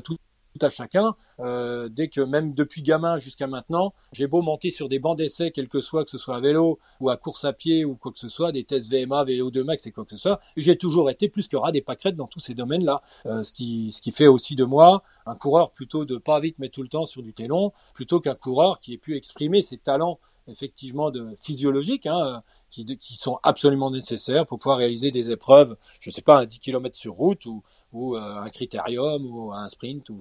à 0.61 0.69
chacun. 0.69 1.15
Euh, 1.39 1.89
dès 1.89 2.07
que 2.07 2.21
même 2.21 2.53
depuis 2.53 2.81
gamin 2.81 3.17
jusqu'à 3.19 3.47
maintenant, 3.47 3.93
j'ai 4.11 4.27
beau 4.27 4.41
monter 4.41 4.71
sur 4.71 4.89
des 4.89 4.99
bancs 4.99 5.17
d'essai, 5.17 5.51
quel 5.51 5.67
que 5.67 5.81
soit, 5.81 6.03
que 6.03 6.09
ce 6.09 6.17
soit 6.17 6.35
à 6.35 6.39
vélo 6.39 6.79
ou 6.99 7.09
à 7.09 7.17
course 7.17 7.45
à 7.45 7.53
pied 7.53 7.85
ou 7.85 7.95
quoi 7.95 8.11
que 8.11 8.19
ce 8.19 8.29
soit, 8.29 8.51
des 8.51 8.63
tests 8.63 8.91
VMA, 8.91 9.25
VO2 9.25 9.63
max 9.63 9.85
et 9.85 9.91
quoi 9.91 10.05
que 10.05 10.11
ce 10.11 10.17
soit, 10.17 10.39
j'ai 10.55 10.77
toujours 10.77 11.09
été 11.09 11.29
plus 11.29 11.47
que 11.47 11.57
rat 11.57 11.71
des 11.71 11.81
pâquerettes 11.81 12.15
dans 12.15 12.27
tous 12.27 12.39
ces 12.39 12.53
domaines-là. 12.53 13.01
Euh, 13.25 13.43
ce 13.43 13.51
qui 13.51 13.91
ce 13.91 14.01
qui 14.01 14.11
fait 14.11 14.27
aussi 14.27 14.55
de 14.55 14.63
moi 14.63 15.03
un 15.25 15.35
coureur 15.35 15.71
plutôt 15.71 16.05
de 16.05 16.17
pas 16.17 16.39
vite 16.39 16.55
mais 16.57 16.69
tout 16.69 16.81
le 16.81 16.89
temps 16.89 17.05
sur 17.05 17.21
du 17.21 17.33
télon, 17.33 17.73
plutôt 17.93 18.19
qu'un 18.19 18.35
coureur 18.35 18.79
qui 18.79 18.93
ait 18.93 18.97
pu 18.97 19.15
exprimer 19.15 19.61
ses 19.61 19.77
talents 19.77 20.19
effectivement 20.47 21.11
de 21.11 21.35
physiologiques 21.39 22.07
hein, 22.07 22.43
qui, 22.69 22.85
qui, 22.97 23.15
sont 23.15 23.39
absolument 23.43 23.91
nécessaires 23.91 24.45
pour 24.45 24.59
pouvoir 24.59 24.77
réaliser 24.77 25.11
des 25.11 25.31
épreuves, 25.31 25.75
je 25.99 26.09
sais 26.09 26.21
pas, 26.21 26.39
un 26.39 26.45
10 26.45 26.59
km 26.59 26.95
sur 26.95 27.13
route 27.13 27.45
ou, 27.45 27.63
ou 27.93 28.15
euh, 28.15 28.19
un 28.19 28.49
critérium 28.49 29.25
ou 29.25 29.51
un 29.53 29.67
sprint, 29.67 30.09
ou, 30.09 30.19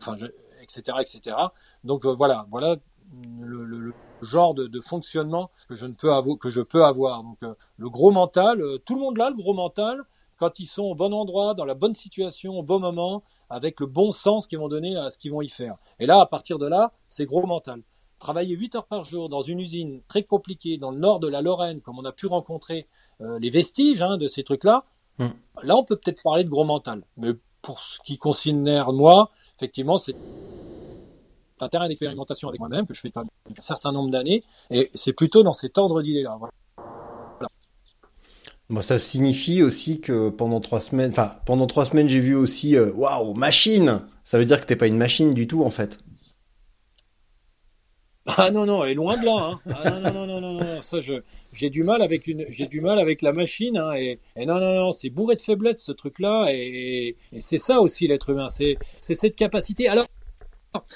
etc., 0.61 0.99
etc. 1.01 1.37
Donc 1.85 2.05
euh, 2.05 2.12
voilà, 2.12 2.47
voilà 2.51 2.77
le, 3.41 3.93
genre 4.20 4.55
de, 4.55 4.81
fonctionnement 4.81 5.51
que 5.68 5.74
je 5.74 5.87
ne 5.87 5.93
peux 5.93 6.12
avoir, 6.12 6.39
que 6.39 6.51
je 6.51 6.61
peux 6.61 6.85
avoir. 6.85 7.22
Donc 7.22 7.43
euh, 7.43 7.55
le 7.77 7.91
gros 7.91 8.11
mental, 8.11 8.62
tout 8.85 8.95
le 8.95 9.01
monde 9.01 9.18
là, 9.18 9.31
le 9.31 9.37
gros 9.37 9.55
mental, 9.55 10.03
quand 10.39 10.59
ils 10.59 10.66
sont 10.66 10.83
au 10.83 10.95
bon 10.95 11.14
endroit, 11.14 11.55
dans 11.55 11.64
la 11.64 11.74
bonne 11.74 11.95
situation, 11.95 12.59
au 12.59 12.62
bon 12.62 12.79
moment, 12.79 13.22
avec 13.49 13.81
le 13.81 13.87
bon 13.87 14.12
sens 14.12 14.47
qu'ils 14.47 14.59
vont 14.59 14.68
donner 14.68 14.97
à 14.97 15.09
ce 15.09 15.16
qu'ils 15.16 15.33
vont 15.33 15.41
y 15.41 15.49
faire. 15.49 15.77
Et 15.99 16.07
là, 16.07 16.20
à 16.20 16.27
partir 16.27 16.59
de 16.59 16.66
là, 16.66 16.93
c'est 17.09 17.24
gros 17.24 17.47
mental 17.47 17.83
travailler 18.18 18.56
8 18.56 18.76
heures 18.76 18.86
par 18.86 19.04
jour 19.04 19.28
dans 19.28 19.42
une 19.42 19.60
usine 19.60 20.00
très 20.08 20.22
compliquée 20.22 20.78
dans 20.78 20.90
le 20.90 20.98
nord 20.98 21.20
de 21.20 21.28
la 21.28 21.42
Lorraine, 21.42 21.80
comme 21.80 21.98
on 21.98 22.04
a 22.04 22.12
pu 22.12 22.26
rencontrer 22.26 22.86
euh, 23.20 23.38
les 23.38 23.50
vestiges 23.50 24.02
hein, 24.02 24.16
de 24.16 24.28
ces 24.28 24.42
trucs-là, 24.42 24.84
mm. 25.18 25.28
là 25.62 25.76
on 25.76 25.84
peut 25.84 25.96
peut-être 25.96 26.22
parler 26.22 26.44
de 26.44 26.48
gros 26.48 26.64
mental. 26.64 27.02
Mais 27.16 27.32
pour 27.62 27.80
ce 27.80 27.98
qui 28.04 28.18
concerne 28.18 28.62
moi, 28.92 29.30
effectivement, 29.56 29.98
c'est 29.98 30.16
un 31.60 31.68
terrain 31.68 31.88
d'expérimentation 31.88 32.48
avec 32.48 32.60
moi-même 32.60 32.86
que 32.86 32.94
je 32.94 33.00
fais 33.00 33.08
depuis 33.08 33.20
un 33.58 33.62
certain 33.62 33.92
nombre 33.92 34.10
d'années, 34.10 34.44
et 34.70 34.90
c'est 34.94 35.12
plutôt 35.12 35.42
dans 35.42 35.52
cet 35.52 35.78
ordre 35.78 36.02
d'idées-là. 36.02 36.36
Voilà. 36.38 36.52
Bon, 38.68 38.80
ça 38.80 38.98
signifie 38.98 39.62
aussi 39.62 40.00
que 40.00 40.28
pendant 40.28 40.60
trois 40.60 40.80
semaines, 40.80 41.12
enfin 41.12 41.36
pendant 41.46 41.66
trois 41.66 41.86
semaines, 41.86 42.08
j'ai 42.08 42.18
vu 42.18 42.34
aussi 42.34 42.76
euh, 42.76 42.92
waouh 42.92 43.32
machine. 43.34 44.00
Ça 44.24 44.38
veut 44.38 44.44
dire 44.44 44.60
que 44.60 44.66
t'es 44.66 44.74
pas 44.74 44.88
une 44.88 44.96
machine 44.96 45.34
du 45.34 45.46
tout 45.46 45.62
en 45.62 45.70
fait. 45.70 45.98
Ah 48.27 48.51
non 48.51 48.66
non, 48.66 48.85
elle 48.85 48.91
est 48.91 48.95
loin 48.95 49.16
de 49.16 49.24
là. 49.24 49.37
Hein. 49.37 49.61
Ah 49.85 50.01
non 50.01 50.12
non 50.12 50.27
non 50.27 50.41
non 50.41 50.53
non, 50.55 50.83
ça 50.83 51.01
je 51.01 51.14
j'ai 51.53 51.70
du 51.70 51.85
mal 51.85 52.03
avec 52.03 52.27
une 52.27 52.45
j'ai 52.49 52.66
du 52.66 52.81
mal 52.81 52.99
avec 52.99 53.22
la 53.22 53.33
machine 53.33 53.77
hein, 53.77 53.95
et, 53.95 54.18
et 54.37 54.47
non 54.47 54.59
non 54.59 54.74
non, 54.74 54.93
c'est 54.93 55.11
bourré 55.11 55.37
de 55.37 55.41
faiblesse 55.41 55.83
ce 55.83 55.93
truc 55.93 56.18
là 56.18 56.47
et, 56.51 57.16
et 57.33 57.41
c'est 57.41 57.59
ça 57.59 57.81
aussi 57.81 58.09
l'être 58.09 58.31
humain, 58.31 58.49
c'est 58.49 58.79
c'est 59.01 59.14
cette 59.14 59.37
capacité. 59.37 59.89
Alors 59.89 60.07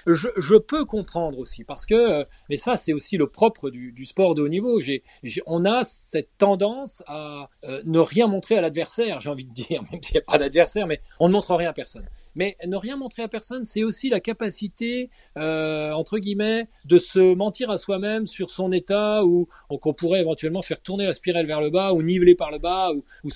je, 0.07 0.29
je, 0.37 0.57
peux 0.57 0.85
comprendre 0.85 1.39
aussi 1.39 1.65
parce 1.65 1.87
que, 1.87 2.27
mais 2.49 2.57
ça 2.57 2.77
c'est 2.77 2.93
aussi 2.93 3.17
le 3.17 3.27
propre 3.27 3.71
du, 3.71 3.93
du, 3.93 4.05
sport 4.05 4.35
de 4.35 4.43
haut 4.43 4.49
niveau. 4.49 4.81
J'ai, 4.81 5.03
on 5.47 5.65
a 5.65 5.85
cette 5.85 6.37
tendance 6.39 7.03
à 7.07 7.49
euh, 7.65 7.83
ne 7.85 7.99
rien 7.99 8.27
montrer 8.27 8.57
à 8.57 8.61
l'adversaire. 8.61 9.21
J'ai 9.21 9.31
envie 9.31 9.45
de 9.45 9.53
dire, 9.53 9.83
même 9.93 10.03
s'il 10.03 10.15
n'y 10.15 10.21
a 10.21 10.25
pas 10.27 10.39
d'adversaire, 10.39 10.87
mais 10.87 11.01
on 11.19 11.29
ne 11.29 11.33
montre 11.33 11.55
rien 11.55 11.71
à 11.71 11.73
personne. 11.73 12.07
Mais 12.35 12.57
ne 12.67 12.77
rien 12.77 12.97
montrer 12.97 13.23
à 13.23 13.29
personne, 13.29 13.65
c'est 13.65 13.83
aussi 13.83 14.09
la 14.09 14.21
capacité, 14.21 15.11
euh, 15.37 15.93
entre 15.93 16.19
guillemets, 16.19 16.69
de 16.85 16.99
se 16.99 17.35
mentir 17.35 17.71
à 17.71 17.79
soi-même 17.79 18.27
sur 18.27 18.51
son 18.51 18.73
état 18.73 19.25
ou, 19.25 19.49
qu'on 19.69 19.95
pourrait 19.95 20.21
éventuellement 20.21 20.63
faire 20.63 20.81
tourner 20.81 21.07
la 21.07 21.13
spirale 21.13 21.47
vers 21.47 21.61
le 21.61 21.71
bas 21.71 21.93
ou 21.93 22.03
niveler 22.03 22.35
par 22.35 22.51
le 22.51 22.59
bas 22.59 22.91
ou, 23.25 23.31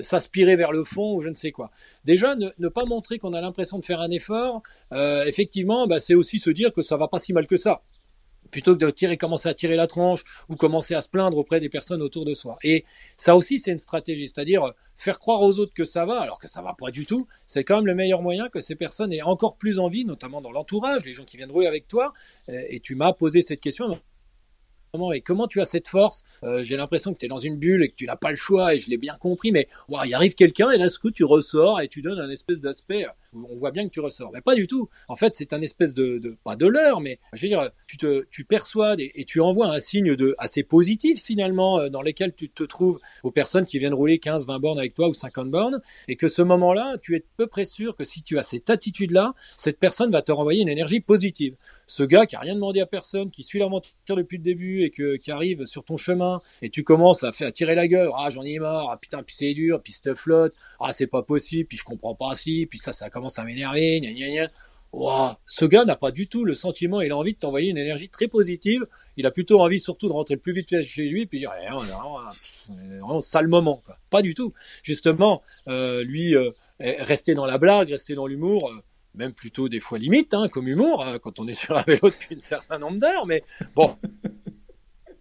s'aspirer 0.00 0.56
vers 0.56 0.72
le 0.72 0.84
fond 0.84 1.14
ou 1.14 1.20
je 1.20 1.28
ne 1.28 1.34
sais 1.34 1.52
quoi. 1.52 1.70
Déjà, 2.04 2.36
ne, 2.36 2.48
ne 2.58 2.68
pas 2.68 2.84
montrer 2.84 3.18
qu'on 3.18 3.32
a 3.32 3.40
l'impression 3.40 3.78
de 3.78 3.84
faire 3.84 4.00
un 4.00 4.10
effort, 4.10 4.62
euh, 4.92 5.24
effectivement, 5.24 5.86
bah, 5.86 6.00
c'est 6.00 6.14
aussi 6.14 6.38
se 6.38 6.50
dire 6.50 6.72
que 6.72 6.82
ça 6.82 6.96
va 6.96 7.08
pas 7.08 7.18
si 7.18 7.32
mal 7.32 7.46
que 7.46 7.56
ça 7.56 7.82
plutôt 8.50 8.74
que 8.74 8.84
de 8.84 8.90
tirer, 8.90 9.16
commencer 9.16 9.48
à 9.48 9.54
tirer 9.54 9.76
la 9.76 9.86
tronche 9.86 10.24
ou 10.48 10.56
commencer 10.56 10.94
à 10.94 11.00
se 11.00 11.08
plaindre 11.08 11.38
auprès 11.38 11.60
des 11.60 11.68
personnes 11.68 12.02
autour 12.02 12.24
de 12.24 12.34
soi. 12.34 12.58
Et 12.62 12.84
ça 13.16 13.36
aussi, 13.36 13.58
c'est 13.58 13.72
une 13.72 13.78
stratégie, 13.78 14.28
c'est-à-dire 14.28 14.72
faire 14.94 15.18
croire 15.18 15.42
aux 15.42 15.58
autres 15.58 15.74
que 15.74 15.84
ça 15.84 16.04
va, 16.04 16.20
alors 16.20 16.38
que 16.38 16.48
ça 16.48 16.62
va 16.62 16.74
pas 16.78 16.90
du 16.90 17.06
tout. 17.06 17.26
C'est 17.44 17.64
quand 17.64 17.76
même 17.76 17.86
le 17.86 17.94
meilleur 17.94 18.22
moyen 18.22 18.48
que 18.48 18.60
ces 18.60 18.74
personnes 18.74 19.12
aient 19.12 19.22
encore 19.22 19.56
plus 19.56 19.78
envie, 19.78 20.04
notamment 20.04 20.40
dans 20.40 20.52
l'entourage, 20.52 21.04
les 21.04 21.12
gens 21.12 21.24
qui 21.24 21.36
viennent 21.36 21.50
rouler 21.50 21.66
avec 21.66 21.86
toi. 21.88 22.12
Et 22.48 22.80
tu 22.80 22.94
m'as 22.94 23.12
posé 23.12 23.42
cette 23.42 23.60
question 23.60 24.00
et 25.12 25.20
comment 25.20 25.46
tu 25.46 25.60
as 25.60 25.64
cette 25.64 25.88
force? 25.88 26.24
Euh, 26.42 26.62
J'ai 26.62 26.76
l'impression 26.76 27.12
que 27.12 27.18
tu 27.18 27.26
es 27.26 27.28
dans 27.28 27.38
une 27.38 27.56
bulle 27.56 27.82
et 27.82 27.88
que 27.88 27.94
tu 27.94 28.06
n'as 28.06 28.16
pas 28.16 28.30
le 28.30 28.36
choix 28.36 28.74
et 28.74 28.78
je 28.78 28.88
l'ai 28.88 28.96
bien 28.96 29.16
compris, 29.18 29.52
mais 29.52 29.68
il 30.04 30.14
arrive 30.14 30.34
quelqu'un 30.34 30.70
et 30.70 30.78
là, 30.78 30.88
ce 30.88 30.98
coup, 30.98 31.10
tu 31.10 31.24
ressors 31.24 31.80
et 31.80 31.88
tu 31.88 32.02
donnes 32.02 32.18
un 32.18 32.30
espèce 32.30 32.60
d'aspect 32.60 33.06
on 33.48 33.54
voit 33.54 33.70
bien 33.70 33.84
que 33.84 33.92
tu 33.92 34.00
ressors. 34.00 34.30
Mais 34.32 34.40
pas 34.40 34.54
du 34.54 34.66
tout. 34.66 34.88
En 35.08 35.16
fait, 35.16 35.34
c'est 35.34 35.52
un 35.52 35.60
espèce 35.62 35.94
de, 35.94 36.36
pas 36.44 36.56
de 36.56 36.66
leurre, 36.66 37.00
mais 37.00 37.18
je 37.32 37.42
veux 37.42 37.48
dire, 37.48 37.70
tu 37.86 37.96
te, 37.96 38.24
tu 38.30 38.44
persuades 38.44 39.00
et, 39.00 39.24
tu 39.26 39.40
envoies 39.40 39.66
un 39.66 39.80
signe 39.80 40.14
de 40.14 40.34
assez 40.38 40.62
positif 40.62 41.22
finalement 41.22 41.80
euh, 41.80 41.88
dans 41.88 42.02
lequel 42.02 42.32
tu 42.34 42.48
te 42.48 42.62
trouves 42.62 43.00
aux 43.24 43.32
personnes 43.32 43.66
qui 43.66 43.78
viennent 43.78 43.94
rouler 43.94 44.18
15, 44.18 44.46
20 44.46 44.58
bornes 44.60 44.78
avec 44.78 44.94
toi 44.94 45.08
ou 45.08 45.14
50 45.14 45.50
bornes 45.50 45.82
et 46.06 46.16
que 46.16 46.28
ce 46.28 46.42
moment-là, 46.42 46.96
tu 47.02 47.16
es 47.16 47.24
peu 47.36 47.46
près 47.46 47.64
sûr 47.64 47.96
que 47.96 48.04
si 48.04 48.22
tu 48.22 48.38
as 48.38 48.42
cette 48.42 48.70
attitude-là, 48.70 49.34
cette 49.56 49.78
personne 49.78 50.12
va 50.12 50.22
te 50.22 50.32
renvoyer 50.32 50.62
une 50.62 50.68
énergie 50.68 51.00
positive 51.00 51.56
ce 51.86 52.02
gars 52.02 52.26
qui 52.26 52.36
a 52.36 52.40
rien 52.40 52.54
demandé 52.54 52.80
à 52.80 52.86
personne, 52.86 53.30
qui 53.30 53.44
suit 53.44 53.58
l'aventure 53.58 54.16
depuis 54.16 54.38
le 54.38 54.42
début 54.42 54.82
et 54.82 54.90
que, 54.90 55.16
qui 55.16 55.30
arrive 55.30 55.64
sur 55.66 55.84
ton 55.84 55.96
chemin 55.96 56.40
et 56.62 56.68
tu 56.68 56.82
commences 56.82 57.22
à 57.22 57.32
faire 57.32 57.48
à 57.48 57.52
tirer 57.52 57.74
la 57.74 57.86
gueule, 57.86 58.10
ah 58.16 58.28
j'en 58.28 58.42
ai 58.42 58.58
marre, 58.58 58.90
ah 58.90 58.96
putain 58.96 59.22
puis 59.22 59.36
c'est 59.36 59.54
dur, 59.54 59.78
puis 59.82 59.92
cette 59.92 60.14
flotte, 60.14 60.52
ah 60.80 60.90
c'est 60.90 61.06
pas 61.06 61.22
possible, 61.22 61.68
puis 61.68 61.78
je 61.78 61.84
comprends 61.84 62.14
pas 62.14 62.34
si, 62.34 62.66
puis 62.66 62.78
ça 62.78 62.92
ça 62.92 63.08
commence 63.08 63.25
à 63.38 63.44
m'énerver, 63.44 64.00
gna 64.00 64.12
gna 64.12 64.28
gna. 64.28 64.50
Ce 65.44 65.64
gars 65.64 65.84
n'a 65.84 65.96
pas 65.96 66.10
du 66.10 66.28
tout 66.28 66.44
le 66.44 66.54
sentiment, 66.54 67.00
il 67.00 67.12
a 67.12 67.16
envie 67.16 67.34
de 67.34 67.38
t'envoyer 67.38 67.70
une 67.70 67.78
énergie 67.78 68.08
très 68.08 68.28
positive. 68.28 68.86
Il 69.16 69.26
a 69.26 69.30
plutôt 69.30 69.60
envie 69.60 69.80
surtout 69.80 70.08
de 70.08 70.12
rentrer 70.12 70.36
plus 70.36 70.52
vite 70.52 70.82
chez 70.84 71.08
lui 71.08 71.22
et 71.22 71.26
puis 71.26 71.38
dire 71.38 71.52
eh, 71.62 71.70
vraiment, 71.70 73.20
sale 73.20 73.48
moment. 73.48 73.82
Pas 74.10 74.22
du 74.22 74.34
tout. 74.34 74.52
Justement, 74.82 75.42
euh, 75.68 76.02
lui, 76.02 76.34
euh, 76.34 76.50
rester 76.78 77.34
dans 77.34 77.46
la 77.46 77.58
blague, 77.58 77.90
rester 77.90 78.14
dans 78.14 78.26
l'humour. 78.26 78.70
Euh, 78.70 78.82
même 79.14 79.32
plutôt 79.32 79.70
des 79.70 79.80
fois 79.80 79.98
limite, 79.98 80.34
hein, 80.34 80.48
comme 80.48 80.68
humour, 80.68 81.02
hein, 81.02 81.18
quand 81.18 81.40
on 81.40 81.48
est 81.48 81.54
sur 81.54 81.74
un 81.74 81.82
vélo 81.82 82.10
depuis 82.10 82.36
un 82.36 82.40
certain 82.40 82.78
nombre 82.78 82.98
d'heures, 82.98 83.26
mais 83.26 83.42
bon. 83.74 83.96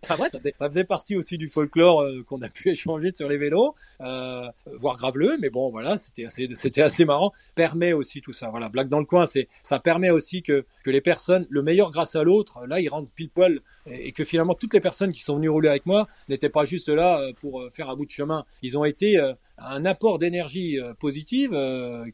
Après, 0.10 0.30
ça, 0.30 0.70
faisait, 0.70 0.84
partie 0.84 1.16
aussi 1.16 1.38
du 1.38 1.50
folklore 1.50 2.02
euh, 2.02 2.24
qu'on 2.28 2.42
a 2.42 2.50
pu 2.50 2.70
échanger 2.72 3.12
sur 3.14 3.28
les 3.28 3.38
vélos, 3.38 3.76
euh, 4.02 4.48
voire 4.78 4.98
graveleux, 4.98 5.38
mais 5.40 5.50
bon, 5.50 5.70
voilà, 5.70 5.98
c'était 5.98 6.26
assez, 6.26 7.06
marrant. 7.06 7.32
Permet 7.56 7.94
aussi 7.94 8.22
tout 8.22 8.34
ça, 8.34 8.50
voilà, 8.50 8.70
blague 8.70 8.90
dans 8.90 9.00
le 9.00 9.06
coin, 9.06 9.26
ça 9.26 9.80
permet 9.80 10.10
aussi 10.10 10.42
que, 10.42 10.66
les 10.86 11.02
personnes, 11.02 11.48
le 11.50 11.64
meilleur 11.64 11.92
grâce 11.92 12.16
à 12.16 12.24
l'autre, 12.24 12.66
là, 12.68 12.80
ils 12.80 12.90
rentrent 12.90 13.12
pile 13.12 13.30
poil, 13.30 13.62
et, 13.90 14.12
que 14.12 14.24
finalement 14.24 14.54
toutes 14.54 14.74
les 14.74 14.80
personnes 14.80 15.12
qui 15.12 15.22
sont 15.22 15.36
venues 15.36 15.50
rouler 15.50 15.70
avec 15.70 15.86
moi 15.86 16.08
n'étaient 16.30 16.50
pas 16.50 16.66
juste 16.66 16.90
là 16.90 17.20
euh, 17.20 17.34
pour 17.40 17.62
euh, 17.62 17.70
faire 17.70 17.90
un 17.90 17.96
bout 17.96 18.06
de 18.06 18.12
chemin. 18.12 18.46
Ils 18.62 18.78
ont 18.78 18.86
été 18.86 19.20
un 19.58 19.86
apport 19.86 20.20
d'énergie 20.20 20.80
positive 21.00 21.52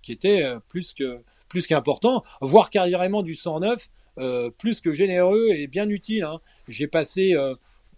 qui 0.02 0.12
était 0.12 0.46
plus 0.68 0.94
que 0.94 1.20
plus 1.52 1.68
qu'important, 1.68 2.24
voire 2.40 2.70
carrément 2.70 3.24
du 3.24 3.36
109, 3.36 3.90
euh, 4.18 4.50
plus 4.50 4.82
que 4.82 4.94
généreux 4.94 5.50
et 5.50 5.68
bien 5.68 5.90
utile. 5.90 6.24
Hein. 6.24 6.40
J'ai 6.68 6.88
passé, 6.88 7.36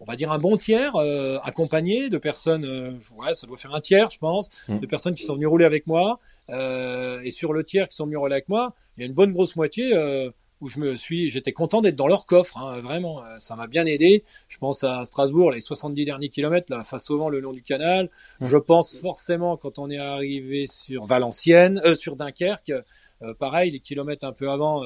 on 0.00 0.04
va 0.04 0.16
dire, 0.16 0.32
un 0.32 0.38
bon 0.38 0.56
tiers 0.56 0.96
euh, 0.96 1.38
accompagné 1.42 2.08
de 2.08 2.18
personnes, 2.18 2.64
euh, 2.64 2.92
ouais, 3.18 3.34
ça 3.34 3.46
doit 3.46 3.56
faire 3.56 3.74
un 3.74 3.80
tiers, 3.80 4.10
je 4.10 4.18
pense, 4.18 4.50
mmh. 4.68 4.78
de 4.78 4.86
personnes 4.86 5.14
qui 5.14 5.24
sont 5.24 5.34
venues 5.34 5.46
rouler 5.46 5.64
avec 5.64 5.86
moi. 5.86 6.20
Euh, 6.50 7.20
et 7.22 7.30
sur 7.30 7.52
le 7.52 7.64
tiers 7.64 7.88
qui 7.88 7.96
sont 7.96 8.04
venus 8.04 8.18
rouler 8.18 8.34
avec 8.34 8.48
moi, 8.48 8.74
il 8.96 9.00
y 9.00 9.02
a 9.04 9.06
une 9.06 9.14
bonne 9.14 9.32
grosse 9.32 9.56
moitié 9.56 9.94
où 10.60 10.68
je 10.68 10.78
me 10.78 10.94
suis, 10.94 11.28
j'étais 11.30 11.52
content 11.52 11.82
d'être 11.82 11.96
dans 11.96 12.06
leur 12.06 12.26
coffre, 12.26 12.58
hein, 12.58 12.80
vraiment, 12.80 13.22
ça 13.38 13.56
m'a 13.56 13.66
bien 13.66 13.86
aidé. 13.86 14.24
Je 14.48 14.58
pense 14.58 14.84
à 14.84 15.04
Strasbourg, 15.04 15.50
les 15.50 15.60
70 15.60 16.04
derniers 16.04 16.28
kilomètres, 16.28 16.72
là, 16.72 16.84
face 16.84 17.10
au 17.10 17.18
vent 17.18 17.28
le 17.28 17.40
long 17.40 17.52
du 17.52 17.62
canal. 17.62 18.08
Mmh. 18.40 18.46
Je 18.46 18.56
pense 18.56 18.96
forcément 18.96 19.56
quand 19.56 19.78
on 19.78 19.90
est 19.90 19.98
arrivé 19.98 20.66
sur 20.68 21.06
Valenciennes, 21.06 21.82
euh, 21.84 21.94
sur 21.94 22.16
Dunkerque, 22.16 22.72
euh, 23.22 23.34
pareil, 23.34 23.72
les 23.72 23.80
kilomètres 23.80 24.24
un 24.24 24.32
peu 24.32 24.50
avant, 24.50 24.82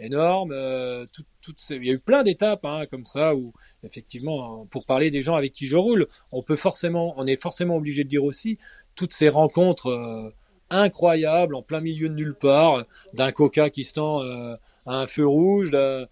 euh, 0.00 0.04
énormes. 0.04 0.52
Euh, 0.52 1.06
tout, 1.12 1.24
il 1.70 1.84
y 1.84 1.90
a 1.90 1.94
eu 1.94 1.98
plein 1.98 2.22
d'étapes 2.22 2.64
hein, 2.64 2.84
comme 2.90 3.04
ça 3.04 3.34
où 3.34 3.52
effectivement, 3.82 4.66
pour 4.66 4.84
parler 4.84 5.10
des 5.10 5.22
gens 5.22 5.34
avec 5.34 5.52
qui 5.52 5.66
je 5.66 5.76
roule, 5.76 6.06
on 6.32 6.42
peut 6.42 6.56
forcément, 6.56 7.14
on 7.16 7.26
est 7.26 7.40
forcément 7.40 7.76
obligé 7.76 8.04
de 8.04 8.08
dire 8.08 8.24
aussi 8.24 8.58
toutes 8.94 9.12
ces 9.12 9.28
rencontres 9.28 10.32
incroyables 10.68 11.54
en 11.54 11.62
plein 11.62 11.80
milieu 11.80 12.10
de 12.10 12.14
nulle 12.14 12.34
part, 12.34 12.84
d'un 13.14 13.32
coca 13.32 13.70
qui 13.70 13.84
se 13.84 13.94
tend 13.94 14.20
à 14.20 14.58
un 14.86 15.06
feu 15.06 15.26
rouge, 15.26 15.70
d'un 15.70 16.06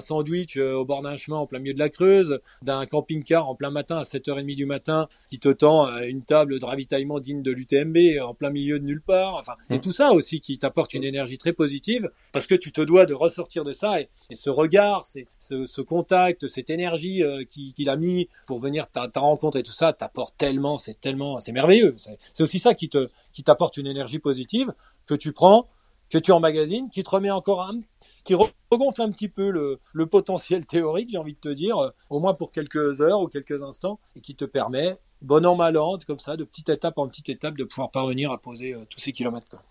sandwich 0.00 0.58
euh, 0.58 0.74
au 0.74 0.84
bord 0.84 1.00
d'un 1.00 1.16
chemin 1.16 1.38
en 1.38 1.46
plein 1.46 1.58
milieu 1.58 1.72
de 1.72 1.78
la 1.78 1.88
Creuse, 1.88 2.40
d'un 2.62 2.84
camping-car 2.84 3.48
en 3.48 3.54
plein 3.54 3.70
matin 3.70 3.96
à 3.96 4.02
7h30 4.02 4.56
du 4.56 4.66
matin 4.66 5.08
qui 5.30 5.38
te 5.38 5.48
tend 5.48 5.88
euh, 5.88 6.02
une 6.02 6.22
table 6.22 6.58
de 6.58 6.64
ravitaillement 6.64 7.18
digne 7.18 7.42
de 7.42 7.50
l'UTMB 7.50 8.20
en 8.22 8.34
plein 8.34 8.50
milieu 8.50 8.78
de 8.78 8.84
nulle 8.84 9.00
part. 9.00 9.36
Enfin, 9.36 9.54
c'est 9.68 9.76
mmh. 9.76 9.80
tout 9.80 9.92
ça 9.92 10.12
aussi 10.12 10.40
qui 10.40 10.58
t'apporte 10.58 10.92
une 10.92 11.04
énergie 11.04 11.38
très 11.38 11.54
positive 11.54 12.10
parce 12.32 12.46
que 12.46 12.54
tu 12.54 12.72
te 12.72 12.82
dois 12.82 13.06
de 13.06 13.14
ressortir 13.14 13.64
de 13.64 13.72
ça 13.72 14.00
et, 14.00 14.08
ce 14.34 14.50
regard, 14.50 15.06
c'est 15.06 15.26
ce, 15.38 15.66
ce, 15.66 15.80
contact, 15.80 16.46
cette 16.48 16.68
énergie 16.68 17.22
euh, 17.22 17.44
qu'il 17.44 17.88
a 17.88 17.96
mis 17.96 18.28
pour 18.46 18.60
venir 18.60 18.90
ta, 18.90 19.08
ta 19.08 19.20
rencontre 19.20 19.56
et 19.58 19.62
tout 19.62 19.72
ça 19.72 19.94
t'apporte 19.94 20.36
tellement, 20.36 20.76
c'est 20.76 21.00
tellement, 21.00 21.40
c'est 21.40 21.52
merveilleux. 21.52 21.94
C'est 21.96 22.42
aussi 22.42 22.58
ça 22.58 22.74
qui 22.74 22.88
te 22.88 23.08
qui 23.32 23.42
t'apporte 23.42 23.78
une 23.78 23.86
énergie 23.86 24.18
positive 24.18 24.74
que 25.06 25.14
tu 25.14 25.32
prends, 25.32 25.68
que 26.10 26.18
tu 26.18 26.32
emmagasines, 26.32 26.90
qui 26.90 27.02
te 27.02 27.10
remet 27.10 27.30
encore 27.30 27.62
un 27.62 27.80
qui 28.24 28.34
regonfle 28.34 29.02
un 29.02 29.10
petit 29.10 29.28
peu 29.28 29.50
le, 29.50 29.78
le 29.92 30.06
potentiel 30.06 30.66
théorique, 30.66 31.10
j'ai 31.12 31.18
envie 31.18 31.34
de 31.34 31.38
te 31.38 31.48
dire, 31.48 31.78
euh, 31.78 31.90
au 32.10 32.18
moins 32.18 32.34
pour 32.34 32.50
quelques 32.50 33.00
heures 33.00 33.20
ou 33.20 33.28
quelques 33.28 33.62
instants, 33.62 34.00
et 34.16 34.20
qui 34.20 34.34
te 34.34 34.44
permet, 34.44 34.96
bon 35.22 35.46
an 35.46 35.54
mal 35.54 35.76
an, 35.76 35.98
comme 36.06 36.18
ça, 36.18 36.36
de 36.36 36.44
petite 36.44 36.68
étape 36.68 36.98
en 36.98 37.06
petite 37.06 37.28
étape, 37.28 37.56
de 37.56 37.64
pouvoir 37.64 37.90
parvenir 37.90 38.32
à 38.32 38.38
poser 38.38 38.74
euh, 38.74 38.84
tous 38.90 38.98
ces 38.98 39.12
kilomètres. 39.12 39.48
Quoi. 39.48 39.62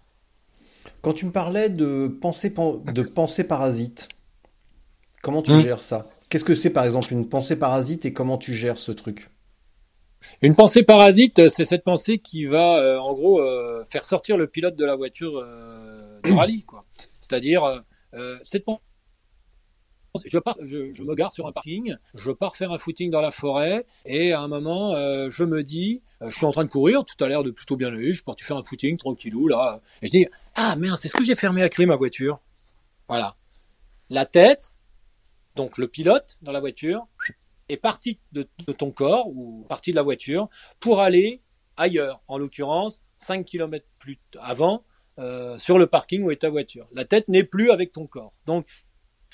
Quand 1.01 1.13
tu 1.13 1.25
me 1.25 1.31
parlais 1.31 1.69
de 1.69 2.07
pensée, 2.07 2.49
de 2.51 3.01
pensée 3.01 3.43
parasite, 3.43 4.09
comment 5.21 5.41
tu 5.41 5.51
hmm. 5.51 5.61
gères 5.61 5.83
ça? 5.83 6.07
Qu'est-ce 6.29 6.45
que 6.45 6.55
c'est 6.55 6.71
par 6.71 6.85
exemple 6.85 7.13
une 7.13 7.27
pensée 7.27 7.57
parasite 7.57 8.05
et 8.05 8.13
comment 8.13 8.37
tu 8.37 8.53
gères 8.53 8.79
ce 8.79 8.91
truc? 8.91 9.29
Une 10.41 10.55
pensée 10.55 10.83
parasite, 10.83 11.49
c'est 11.49 11.65
cette 11.65 11.83
pensée 11.83 12.17
qui 12.17 12.45
va, 12.45 12.77
euh, 12.77 12.97
en 12.97 13.13
gros, 13.13 13.41
faire 13.89 14.05
sortir 14.05 14.37
le 14.37 14.47
pilote 14.47 14.75
de 14.75 14.85
la 14.85 14.95
voiture 14.95 15.33
de 15.33 16.31
rallye, 16.37 16.63
quoi. 16.63 16.85
C'est-à-dire, 17.19 17.63
euh, 17.63 17.79
cette 18.43 18.65
je, 20.25 20.37
pars, 20.37 20.57
je, 20.61 20.93
je, 20.93 21.03
me 21.03 21.15
gare 21.15 21.33
sur 21.33 21.47
un 21.47 21.51
parking, 21.51 21.95
je 22.13 22.31
pars 22.31 22.55
faire 22.55 22.71
un 22.71 22.77
footing 22.77 23.09
dans 23.09 23.21
la 23.21 23.31
forêt, 23.31 23.85
et 24.05 24.33
à 24.33 24.41
un 24.41 24.47
moment, 24.47 24.93
euh, 24.93 25.29
je 25.29 25.43
me 25.43 25.63
dis, 25.63 26.01
euh, 26.21 26.29
je 26.29 26.35
suis 26.35 26.45
en 26.45 26.51
train 26.51 26.63
de 26.63 26.69
courir, 26.69 27.03
tout 27.03 27.21
à 27.23 27.27
l'heure 27.27 27.43
de 27.43 27.51
plutôt 27.51 27.75
bien 27.75 27.87
aller, 27.87 28.13
je 28.13 28.23
pars 28.23 28.35
tu 28.35 28.45
faire 28.45 28.57
un 28.57 28.63
footing 28.63 28.97
tranquillou 28.97 29.47
là, 29.47 29.81
et 30.01 30.07
je 30.07 30.11
dis, 30.11 30.27
ah 30.55 30.75
merde, 30.75 30.97
c'est 30.97 31.07
ce 31.07 31.15
que 31.15 31.23
j'ai 31.23 31.35
fermé 31.35 31.63
à 31.63 31.69
clé 31.69 31.85
ma 31.85 31.95
voiture? 31.95 32.39
Voilà. 33.07 33.35
La 34.09 34.25
tête, 34.25 34.75
donc 35.55 35.77
le 35.77 35.87
pilote 35.87 36.37
dans 36.41 36.51
la 36.51 36.59
voiture, 36.59 37.07
est 37.69 37.77
parti 37.77 38.19
de, 38.33 38.47
de 38.67 38.73
ton 38.73 38.91
corps 38.91 39.27
ou 39.29 39.65
parti 39.69 39.91
de 39.91 39.95
la 39.95 40.03
voiture 40.03 40.49
pour 40.79 41.01
aller 41.01 41.41
ailleurs, 41.77 42.21
en 42.27 42.37
l'occurrence 42.37 43.01
5 43.17 43.45
km 43.45 43.85
plus 43.99 44.19
avant, 44.39 44.83
euh, 45.19 45.57
sur 45.57 45.77
le 45.77 45.87
parking 45.87 46.23
où 46.23 46.31
est 46.31 46.37
ta 46.37 46.49
voiture. 46.49 46.87
La 46.93 47.05
tête 47.05 47.27
n'est 47.27 47.43
plus 47.43 47.71
avec 47.71 47.91
ton 47.91 48.07
corps. 48.07 48.33
Donc, 48.45 48.65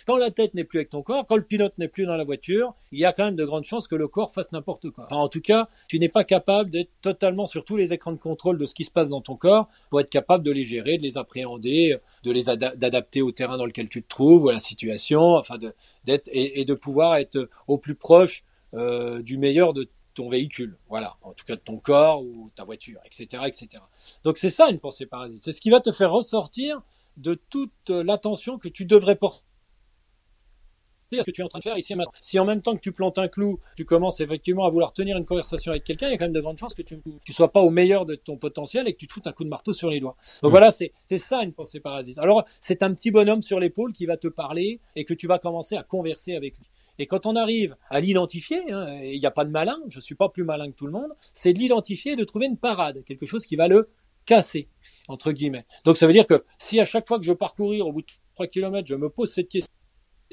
quand 0.06 0.18
la 0.18 0.32
tête 0.32 0.54
n'est 0.54 0.64
plus 0.64 0.80
avec 0.80 0.90
ton 0.90 1.04
corps, 1.04 1.26
quand 1.28 1.36
le 1.36 1.44
pilote 1.44 1.78
n'est 1.78 1.88
plus 1.88 2.06
dans 2.06 2.16
la 2.16 2.24
voiture, 2.24 2.74
il 2.92 3.00
y 3.00 3.06
a 3.06 3.14
quand 3.14 3.26
même 3.26 3.36
de 3.36 3.46
grandes 3.46 3.64
chances 3.64 3.88
que 3.88 3.96
le 3.96 4.08
corps 4.08 4.34
fasse 4.34 4.52
n'importe 4.52 4.90
quoi. 4.90 5.06
Enfin, 5.06 5.18
en 5.18 5.30
tout 5.30 5.42
cas, 5.42 5.70
tu 5.88 6.00
n'es 6.00 6.10
pas 6.10 6.24
capable 6.24 6.70
d'être 6.70 6.92
totalement 7.02 7.46
sur 7.46 7.64
tous 7.64 7.78
les 7.78 7.94
écrans 7.94 8.12
de 8.12 8.18
contrôle 8.18 8.58
de 8.58 8.66
ce 8.66 8.74
qui 8.74 8.86
se 8.86 8.92
passe 8.92 9.10
dans 9.10 9.22
ton 9.22 9.36
corps 9.36 9.70
pour 9.90 10.00
être 10.00 10.10
capable 10.10 10.44
de 10.44 10.52
les 10.52 10.64
gérer, 10.64 10.98
de 10.98 11.04
les 11.04 11.18
appréhender, 11.18 11.98
de 12.24 12.32
les 12.32 12.50
adapter 12.50 13.22
au 13.22 13.32
terrain 13.32 13.58
dans 13.58 13.66
lequel 13.66 13.90
tu 13.90 14.02
te 14.02 14.08
trouves, 14.08 14.44
ou 14.46 14.50
à 14.50 14.54
la 14.54 14.60
situation, 14.60 15.36
enfin, 15.36 15.58
d'être 16.06 16.30
et, 16.32 16.66
de 16.66 16.74
pouvoir 16.74 17.18
être 17.18 17.50
au 17.68 17.78
plus 17.78 17.96
proche 17.96 18.44
euh, 18.74 19.22
du 19.22 19.38
meilleur 19.38 19.74
de 19.74 19.88
ton 20.20 20.30
véhicule, 20.30 20.78
voilà, 20.90 21.16
en 21.22 21.32
tout 21.32 21.46
cas 21.46 21.56
de 21.56 21.62
ton 21.62 21.78
corps 21.78 22.22
ou 22.22 22.50
ta 22.54 22.66
voiture, 22.66 23.00
etc., 23.06 23.44
etc. 23.46 23.82
Donc 24.26 24.38
c'est 24.38 24.50
ça 24.50 24.70
une 24.70 24.80
pensée 24.80 25.06
parasite, 25.06 25.42
c'est 25.42 25.54
ce 25.54 25.62
qui 25.62 25.70
va 25.70 25.80
te 25.80 25.94
faire 25.94 26.12
ressortir 26.12 26.82
de 27.16 27.36
toute 27.36 27.90
l'attention 27.90 28.60
que 28.60 28.68
tu 28.68 28.84
devrais 28.84 29.16
porter 29.16 29.46
à 31.14 31.20
ce 31.20 31.24
que 31.24 31.32
tu 31.32 31.40
es 31.40 31.44
en 31.46 31.48
train 31.48 31.60
de 31.60 31.64
faire 31.64 31.78
ici 31.78 31.94
et 31.94 31.96
maintenant. 31.96 32.12
Si 32.20 32.38
en 32.38 32.44
même 32.44 32.62
temps 32.62 32.76
que 32.76 32.82
tu 32.82 32.92
plantes 32.92 33.18
un 33.18 33.30
clou, 33.30 33.62
tu 33.78 33.86
commences 33.86 34.20
effectivement 34.20 34.66
à 34.66 34.70
vouloir 34.70 34.92
tenir 34.92 35.16
une 35.16 35.26
conversation 35.26 35.72
avec 35.72 35.86
quelqu'un, 35.86 36.08
il 36.08 36.12
y 36.12 36.14
a 36.16 36.18
quand 36.18 36.26
même 36.26 36.34
de 36.34 36.42
grandes 36.42 36.58
chances 36.58 36.76
que 36.76 36.82
tu 36.82 36.98
ne 36.98 37.34
sois 37.34 37.54
pas 37.54 37.62
au 37.62 37.70
meilleur 37.70 38.06
de 38.06 38.16
ton 38.16 38.36
potentiel 38.36 38.90
et 38.90 38.94
que 38.94 38.98
tu 38.98 39.08
te 39.08 39.14
foutes 39.14 39.28
un 39.28 39.32
coup 39.32 39.46
de 39.46 39.50
marteau 39.50 39.72
sur 39.72 39.90
les 39.90 40.02
doigts. 40.02 40.18
Donc 40.44 40.50
mmh. 40.50 40.52
voilà, 40.52 40.70
c'est 40.72 40.92
ça 41.18 41.44
une 41.44 41.54
pensée 41.54 41.80
parasite. 41.80 42.20
Alors 42.20 42.44
c'est 42.60 42.84
un 42.84 42.94
petit 42.94 43.10
bonhomme 43.10 43.42
sur 43.42 43.58
l'épaule 43.62 43.94
qui 43.94 44.06
va 44.06 44.18
te 44.18 44.28
parler 44.28 44.82
et 44.98 45.06
que 45.06 45.14
tu 45.14 45.28
vas 45.28 45.40
commencer 45.40 45.78
à 45.78 45.84
converser 45.84 46.36
avec 46.36 46.58
lui. 46.58 46.68
Et 47.00 47.08
quand 47.08 47.26
on 47.26 47.36
arrive 47.36 47.78
à 47.90 48.02
l'identifier, 48.02 48.72
hein, 48.72 49.00
il 49.02 49.18
n'y 49.18 49.26
a 49.26 49.32
pas 49.32 49.46
de 49.46 49.52
malin, 49.52 49.80
je 49.88 50.02
suis 50.02 50.16
pas 50.16 50.28
plus 50.28 50.44
malin 50.44 50.70
que 50.70 50.76
tout 50.76 50.86
le 50.86 50.92
monde, 50.92 51.12
c'est 51.34 51.54
de 51.54 51.60
l'identifier 51.60 52.12
et 52.12 52.16
de 52.18 52.26
trouver 52.26 52.48
une 52.48 52.58
parade, 52.58 53.04
quelque 53.06 53.26
chose 53.26 53.46
qui 53.46 53.56
va 53.56 53.70
le 53.70 53.90
casser, 54.26 54.68
entre 55.08 55.32
guillemets. 55.32 55.66
Donc 55.86 55.98
ça 55.98 56.08
veut 56.08 56.14
dire 56.14 56.28
que 56.28 56.44
si 56.58 56.80
à 56.80 56.86
chaque 56.86 57.08
fois 57.08 57.18
que 57.18 57.26
je 57.26 57.32
parcourir 57.32 57.88
au 57.88 57.94
bout 57.94 58.02
de 58.02 58.08
3 58.36 58.48
km, 58.48 58.86
je 58.86 58.96
me 58.96 59.10
pose 59.10 59.32
cette 59.32 59.48
question, 59.48 59.72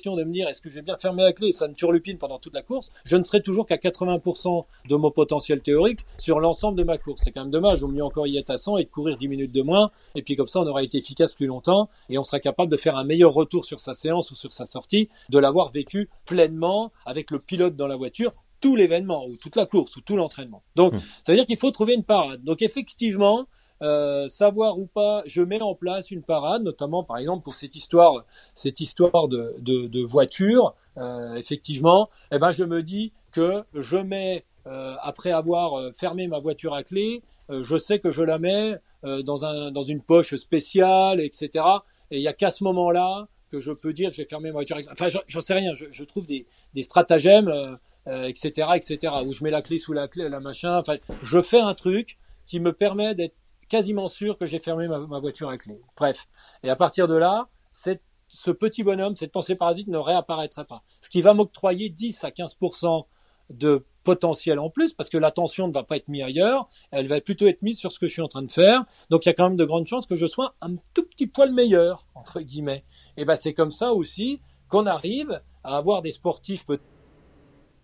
de 0.04 0.24
me 0.24 0.30
dire 0.30 0.46
est-ce 0.46 0.60
que 0.60 0.68
j'ai 0.68 0.82
bien 0.82 0.98
fermé 0.98 1.22
la 1.22 1.32
clé 1.32 1.48
et 1.48 1.52
ça 1.52 1.68
me 1.68 1.74
turlupine 1.74 2.18
pendant 2.18 2.38
toute 2.38 2.54
la 2.54 2.60
course, 2.60 2.92
je 3.06 3.16
ne 3.16 3.24
serai 3.24 3.40
toujours 3.40 3.66
qu'à 3.66 3.76
80% 3.76 4.66
de 4.88 4.96
mon 4.96 5.10
potentiel 5.10 5.62
théorique 5.62 6.00
sur 6.18 6.38
l'ensemble 6.38 6.76
de 6.76 6.84
ma 6.84 6.98
course. 6.98 7.22
C'est 7.24 7.32
quand 7.32 7.40
même 7.40 7.50
dommage, 7.50 7.82
au 7.82 7.88
mieux 7.88 8.04
encore 8.04 8.26
y 8.26 8.36
être 8.36 8.50
à 8.50 8.58
100 8.58 8.76
et 8.76 8.84
de 8.84 8.90
courir 8.90 9.16
10 9.16 9.28
minutes 9.28 9.52
de 9.52 9.62
moins, 9.62 9.90
et 10.14 10.22
puis 10.22 10.36
comme 10.36 10.48
ça 10.48 10.60
on 10.60 10.66
aura 10.66 10.82
été 10.82 10.98
efficace 10.98 11.32
plus 11.32 11.46
longtemps 11.46 11.88
et 12.10 12.18
on 12.18 12.24
sera 12.24 12.40
capable 12.40 12.70
de 12.70 12.76
faire 12.76 12.96
un 12.96 13.04
meilleur 13.04 13.32
retour 13.32 13.64
sur 13.64 13.80
sa 13.80 13.94
séance 13.94 14.30
ou 14.30 14.34
sur 14.34 14.52
sa 14.52 14.66
sortie, 14.66 15.08
de 15.30 15.38
l'avoir 15.38 15.70
vécu 15.70 16.10
pleinement 16.26 16.92
avec 17.06 17.30
le 17.30 17.38
pilote 17.38 17.74
dans 17.74 17.86
la 17.86 17.96
voiture 17.96 18.34
tout 18.60 18.76
l'événement 18.76 19.26
ou 19.26 19.36
toute 19.36 19.56
la 19.56 19.64
course 19.64 19.96
ou 19.96 20.02
tout 20.02 20.16
l'entraînement. 20.16 20.62
Donc, 20.76 20.94
mmh. 20.94 21.00
ça 21.24 21.32
veut 21.32 21.36
dire 21.36 21.46
qu'il 21.46 21.58
faut 21.58 21.70
trouver 21.70 21.94
une 21.94 22.04
parade. 22.04 22.42
Donc, 22.42 22.62
effectivement, 22.62 23.46
euh, 23.82 24.28
savoir 24.28 24.78
ou 24.78 24.86
pas, 24.86 25.22
je 25.26 25.42
mets 25.42 25.60
en 25.60 25.74
place 25.74 26.10
une 26.10 26.22
parade, 26.22 26.62
notamment 26.62 27.04
par 27.04 27.18
exemple 27.18 27.42
pour 27.44 27.54
cette 27.54 27.76
histoire, 27.76 28.24
cette 28.54 28.80
histoire 28.80 29.28
de, 29.28 29.54
de, 29.58 29.86
de 29.86 30.02
voiture. 30.02 30.74
Euh, 30.96 31.34
effectivement, 31.34 32.08
eh 32.32 32.38
ben 32.38 32.52
je 32.52 32.64
me 32.64 32.82
dis 32.82 33.12
que 33.32 33.64
je 33.74 33.98
mets 33.98 34.44
euh, 34.66 34.94
après 35.02 35.30
avoir 35.30 35.92
fermé 35.94 36.26
ma 36.26 36.38
voiture 36.38 36.74
à 36.74 36.82
clé, 36.82 37.22
je 37.48 37.76
sais 37.76 37.98
que 37.98 38.10
je 38.10 38.22
la 38.22 38.38
mets 38.38 38.74
dans 39.04 39.44
un 39.44 39.70
dans 39.70 39.84
une 39.84 40.00
poche 40.00 40.34
spéciale, 40.34 41.20
etc. 41.20 41.64
Et 42.10 42.16
il 42.16 42.22
y 42.22 42.28
a 42.28 42.32
qu'à 42.32 42.50
ce 42.50 42.64
moment-là 42.64 43.28
que 43.52 43.60
je 43.60 43.70
peux 43.70 43.92
dire 43.92 44.10
que 44.10 44.16
j'ai 44.16 44.24
fermé 44.24 44.48
ma 44.48 44.54
voiture. 44.54 44.76
À 44.76 44.82
clé. 44.82 44.90
Enfin, 44.90 45.20
j'en 45.28 45.40
sais 45.40 45.54
rien. 45.54 45.74
Je, 45.74 45.84
je, 45.92 46.02
trouve 46.02 46.26
des, 46.26 46.46
des 46.74 46.82
stratagèmes, 46.82 47.78
etc., 48.06 48.70
etc. 48.74 49.12
Où 49.24 49.32
je 49.32 49.44
mets 49.44 49.50
la 49.50 49.62
clé 49.62 49.78
sous 49.78 49.92
la 49.92 50.08
clé, 50.08 50.28
la 50.28 50.40
machin. 50.40 50.76
Enfin, 50.78 50.96
je 51.22 51.40
fais 51.40 51.60
un 51.60 51.74
truc 51.74 52.18
qui 52.46 52.58
me 52.58 52.72
permet 52.72 53.14
d'être 53.14 53.36
quasiment 53.68 54.08
sûr 54.08 54.38
que 54.38 54.46
j'ai 54.46 54.58
fermé 54.58 54.88
ma, 54.88 55.18
voiture 55.18 55.48
à 55.48 55.58
clé. 55.58 55.80
Bref. 55.96 56.28
Et 56.62 56.70
à 56.70 56.76
partir 56.76 57.08
de 57.08 57.14
là, 57.14 57.48
ce 57.72 58.50
petit 58.50 58.82
bonhomme, 58.82 59.16
cette 59.16 59.32
pensée 59.32 59.54
parasite 59.54 59.88
ne 59.88 59.98
réapparaîtra 59.98 60.64
pas. 60.64 60.82
Ce 61.00 61.10
qui 61.10 61.22
va 61.22 61.34
m'octroyer 61.34 61.88
10 61.88 62.24
à 62.24 62.30
15% 62.30 63.06
de 63.50 63.84
potentiel 64.02 64.58
en 64.58 64.70
plus, 64.70 64.94
parce 64.94 65.08
que 65.08 65.18
l'attention 65.18 65.68
ne 65.68 65.72
va 65.72 65.82
pas 65.82 65.96
être 65.96 66.08
mise 66.08 66.22
ailleurs, 66.22 66.68
elle 66.92 67.08
va 67.08 67.20
plutôt 67.20 67.46
être 67.46 67.62
mise 67.62 67.78
sur 67.78 67.90
ce 67.92 67.98
que 67.98 68.06
je 68.06 68.12
suis 68.12 68.22
en 68.22 68.28
train 68.28 68.42
de 68.42 68.50
faire. 68.50 68.84
Donc 69.10 69.26
il 69.26 69.28
y 69.28 69.30
a 69.30 69.34
quand 69.34 69.48
même 69.48 69.56
de 69.56 69.64
grandes 69.64 69.86
chances 69.86 70.06
que 70.06 70.16
je 70.16 70.26
sois 70.26 70.54
un 70.60 70.76
tout 70.94 71.04
petit 71.04 71.26
poil 71.26 71.52
meilleur, 71.52 72.06
entre 72.14 72.40
guillemets. 72.40 72.84
Et 73.16 73.24
ben 73.24 73.36
c'est 73.36 73.52
comme 73.52 73.72
ça 73.72 73.92
aussi 73.92 74.40
qu'on 74.68 74.86
arrive 74.86 75.42
à 75.64 75.76
avoir 75.76 76.02
des 76.02 76.12
sportifs 76.12 76.64
peut 76.66 76.78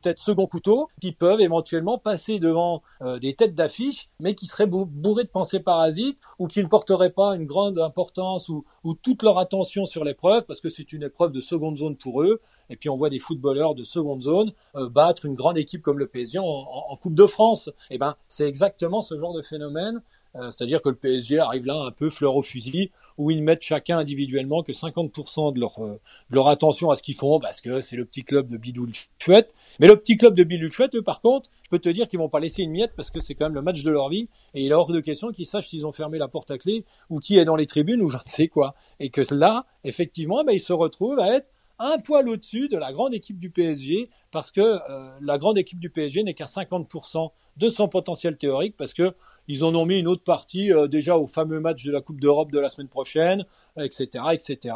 peut-être 0.03 0.19
second 0.19 0.47
couteau 0.47 0.89
qui 1.01 1.13
peuvent 1.13 1.41
éventuellement 1.41 1.99
passer 1.99 2.39
devant 2.39 2.83
euh, 3.03 3.19
des 3.19 3.35
têtes 3.35 3.55
d'affiche, 3.55 4.09
mais 4.21 4.35
qui 4.35 4.47
seraient 4.47 4.67
bourrés 4.67 5.25
de 5.25 5.29
pensées 5.29 5.61
parasites 5.61 6.19
ou 6.39 6.47
qui 6.47 6.63
ne 6.63 6.69
porteraient 6.69 7.11
pas 7.11 7.35
une 7.35 7.47
grande 7.47 7.79
importance 7.79 8.49
ou, 8.49 8.65
ou 8.85 8.95
toute 8.95 9.23
leur 9.23 9.39
attention 9.39 9.87
sur 9.87 10.05
l'épreuve 10.05 10.45
parce 10.45 10.61
que 10.61 10.69
c'est 10.69 10.93
une 10.93 11.05
épreuve 11.05 11.33
de 11.33 11.41
seconde 11.41 11.77
zone 11.77 11.97
pour 11.97 12.23
eux. 12.23 12.41
Et 12.71 12.77
puis 12.77 12.89
on 12.89 12.97
voit 12.97 13.11
des 13.11 13.19
footballeurs 13.19 13.75
de 13.75 13.85
seconde 13.85 14.23
zone 14.23 14.53
euh, 14.77 14.89
battre 14.89 15.27
une 15.27 15.35
grande 15.35 15.59
équipe 15.59 15.83
comme 15.83 15.99
le 15.99 16.07
PSG 16.07 16.39
en, 16.39 16.45
en, 16.45 16.97
Coupe 16.97 17.15
de 17.15 17.27
France. 17.27 17.69
Et 17.91 17.97
eh 17.97 17.99
ben 17.99 18.17
c'est 18.29 18.49
exactement 18.49 19.01
ce 19.01 19.19
genre 19.19 19.35
de 19.35 19.43
phénomène 19.43 20.01
c'est-à-dire 20.35 20.81
que 20.81 20.89
le 20.89 20.95
PSG 20.95 21.39
arrive 21.39 21.67
là 21.67 21.75
un 21.75 21.91
peu 21.91 22.11
fleur 22.11 22.37
au 22.37 22.43
fusil, 22.43 22.91
où 23.19 23.31
ils 23.31 23.43
mettent 23.43 23.63
chacun 23.63 23.99
individuellement 23.99 24.63
que 24.63 24.73
50% 24.73 25.53
de 25.53 25.61
leur, 25.61 25.79
euh, 25.79 26.01
de 26.31 26.35
leur 26.35 26.49
attention 26.49 26.91
à 26.91 26.97
ce 26.97 27.03
qu'ils 27.03 27.15
font, 27.15 27.39
parce 27.39 27.61
que 27.61 27.81
c'est 27.81 27.97
le 27.97 28.05
petit 28.05 28.25
club 28.25 28.49
de 28.49 28.57
Bidou 28.57 28.89
chouette. 29.19 29.55
Mais 29.79 29.87
le 29.87 29.97
petit 29.97 30.17
club 30.17 30.35
de 30.35 30.45
Bidou 30.45 30.69
chouette, 30.69 30.95
eux, 30.95 31.03
par 31.03 31.21
contre, 31.21 31.51
je 31.65 31.69
peux 31.69 31.79
te 31.79 31.89
dire 31.89 32.09
qu'ils 32.09 32.19
vont 32.19 32.29
pas 32.29 32.41
laisser 32.41 32.63
une 32.63 32.71
miette, 32.71 32.93
parce 32.97 33.11
que 33.11 33.21
c'est 33.21 33.35
quand 33.35 33.47
même 33.47 33.55
le 33.55 33.63
match 33.63 33.83
de 33.83 33.91
leur 33.91 34.09
vie, 34.09 34.29
et 34.55 34.65
il 34.65 34.71
est 34.71 34.75
hors 34.75 34.91
de 34.91 35.01
question 35.01 35.33
qu'ils 35.33 35.47
sachent 35.47 35.69
s'ils 35.69 35.87
ont 35.87 35.93
fermé 35.93 36.19
la 36.19 36.29
porte 36.29 36.51
à 36.51 36.59
clé, 36.59 36.85
ou 37.11 37.21
qui 37.21 37.39
est 37.39 37.45
dans 37.45 37.57
les 37.57 37.67
tribunes, 37.67 38.01
ou 38.01 38.09
je 38.09 38.17
ne 38.17 38.23
sais 38.25 38.49
quoi. 38.49 38.75
Et 39.01 39.11
que 39.11 39.23
là, 39.35 39.67
effectivement, 39.85 40.45
ben, 40.45 40.53
ils 40.53 40.61
se 40.61 40.73
retrouvent 40.73 41.21
à 41.21 41.37
être 41.37 41.49
un 41.79 41.99
poil 41.99 42.29
au-dessus 42.29 42.69
de 42.69 42.77
la 42.77 42.93
grande 42.93 43.13
équipe 43.13 43.39
du 43.39 43.51
PSG, 43.51 44.09
parce 44.31 44.51
que 44.51 44.61
euh, 44.61 45.11
la 45.21 45.37
grande 45.39 45.59
équipe 45.59 45.81
du 45.81 45.91
PSG 45.91 46.23
n'est 46.23 46.35
qu'à 46.35 46.45
50% 46.45 47.31
de 47.57 47.71
son 47.71 47.89
potentiel 47.89 48.37
théorique, 48.37 48.77
parce 48.77 48.95
que 48.95 49.15
ils 49.49 49.65
en 49.65 49.75
ont 49.75 49.87
mis 49.87 49.99
une 49.99 50.09
autre 50.09 50.25
partie 50.25 50.73
euh, 50.73 50.87
déjà 50.87 51.17
au 51.17 51.27
fameux 51.27 51.61
match 51.61 51.85
de 51.85 51.93
la 51.93 52.01
Coupe 52.01 52.21
d'Europe 52.21 52.53
de 52.53 52.59
la 52.59 52.69
semaine 52.69 52.89
prochaine, 52.89 53.45
etc., 53.79 54.25
etc. 54.33 54.75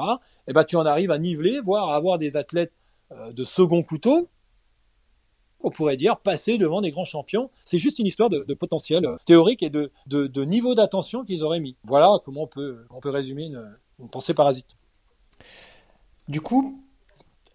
Et 0.49 0.53
ben 0.53 0.65
tu 0.65 0.77
en 0.77 0.87
arrives 0.87 1.11
à 1.11 1.19
niveler, 1.19 1.61
voire 1.61 1.91
à 1.91 1.97
avoir 1.97 2.19
des 2.19 2.37
athlètes 2.37 2.73
euh, 3.13 3.33
de 3.33 3.45
second 3.45 3.83
couteau, 3.83 4.29
on 5.61 5.71
pourrait 5.71 5.97
dire, 5.97 6.19
passer 6.19 6.59
devant 6.59 6.81
des 6.81 6.91
grands 6.91 7.05
champions. 7.05 7.51
C'est 7.65 7.79
juste 7.79 7.99
une 7.99 8.07
histoire 8.07 8.29
de, 8.29 8.55
potentiel 8.55 9.07
euh, 9.07 9.17
théorique 9.25 9.63
et 9.63 9.71
de, 9.71 9.91
de, 10.07 10.45
niveau 10.45 10.75
d'attention 10.75 11.25
qu'ils 11.25 11.45
auraient 11.45 11.61
mis. 11.61 11.77
Voilà 11.85 12.19
comment 12.25 12.43
on 12.43 12.47
peut, 12.49 12.85
on 12.91 13.01
peut 13.01 13.11
résumer 13.11 13.47
une, 13.47 13.77
une 14.01 14.09
pensée 14.09 14.35
parasite. 14.35 14.77
Du 16.29 16.41
coup, 16.41 16.86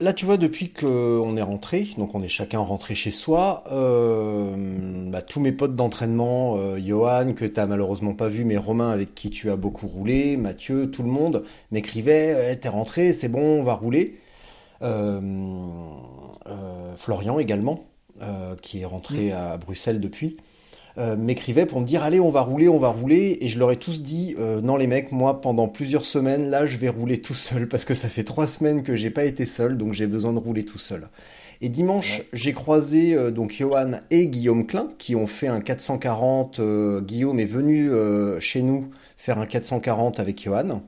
là, 0.01 0.13
tu 0.13 0.25
vois, 0.25 0.37
depuis 0.37 0.71
qu'on 0.71 1.37
est 1.37 1.41
rentré, 1.41 1.87
donc 1.97 2.15
on 2.15 2.23
est 2.23 2.27
chacun 2.27 2.59
rentré 2.59 2.95
chez 2.95 3.11
soi, 3.11 3.63
euh, 3.71 5.09
bah, 5.09 5.21
tous 5.21 5.39
mes 5.39 5.51
potes 5.51 5.75
d'entraînement, 5.75 6.57
euh, 6.57 6.79
Johan, 6.79 7.33
que 7.33 7.45
t'as 7.45 7.67
malheureusement 7.67 8.13
pas 8.13 8.27
vu, 8.27 8.43
mais 8.43 8.57
Romain, 8.57 8.89
avec 8.89 9.15
qui 9.15 9.29
tu 9.29 9.49
as 9.49 9.55
beaucoup 9.55 9.87
roulé, 9.87 10.35
Mathieu, 10.37 10.89
tout 10.91 11.03
le 11.03 11.09
monde, 11.09 11.45
m'écrivait 11.71 12.51
eh, 12.51 12.59
T'es 12.59 12.69
rentré, 12.69 13.13
c'est 13.13 13.29
bon, 13.29 13.59
on 13.59 13.63
va 13.63 13.75
rouler. 13.75 14.17
Euh, 14.81 15.19
Florian 16.97 17.39
également, 17.39 17.85
qui 18.61 18.81
est 18.81 18.85
rentré 18.85 19.29
mm. 19.29 19.35
à 19.35 19.57
Bruxelles 19.57 19.99
depuis. 19.99 20.37
Euh, 20.97 21.15
m'écrivaient 21.15 21.65
pour 21.65 21.79
me 21.79 21.85
dire 21.85 22.03
allez 22.03 22.19
on 22.19 22.29
va 22.29 22.41
rouler, 22.41 22.67
on 22.67 22.77
va 22.77 22.89
rouler 22.89 23.37
et 23.39 23.47
je 23.47 23.57
leur 23.57 23.71
ai 23.71 23.77
tous 23.77 24.01
dit 24.01 24.35
euh, 24.37 24.59
non 24.59 24.75
les 24.75 24.87
mecs 24.87 25.13
moi 25.13 25.39
pendant 25.39 25.69
plusieurs 25.69 26.03
semaines 26.03 26.49
là 26.49 26.65
je 26.65 26.75
vais 26.75 26.89
rouler 26.89 27.21
tout 27.21 27.33
seul 27.33 27.69
parce 27.69 27.85
que 27.85 27.95
ça 27.95 28.09
fait 28.09 28.25
trois 28.25 28.45
semaines 28.45 28.83
que 28.83 28.93
j'ai 28.97 29.09
pas 29.09 29.23
été 29.23 29.45
seul 29.45 29.77
donc 29.77 29.93
j'ai 29.93 30.05
besoin 30.05 30.33
de 30.33 30.39
rouler 30.39 30.65
tout 30.65 30.77
seul. 30.77 31.07
Et 31.61 31.69
dimanche 31.69 32.23
j'ai 32.33 32.51
croisé 32.51 33.13
euh, 33.13 33.31
donc 33.31 33.53
Johan 33.53 34.01
et 34.09 34.27
Guillaume 34.27 34.67
Klein 34.67 34.89
qui 34.97 35.15
ont 35.15 35.27
fait 35.27 35.47
un 35.47 35.61
440. 35.61 36.59
Guillaume 37.03 37.39
est 37.39 37.45
venu 37.45 37.89
chez 38.39 38.61
nous 38.61 38.89
faire 39.15 39.39
un 39.39 39.45
440 39.45 40.19
avec 40.19 40.43
Johan. 40.43 40.81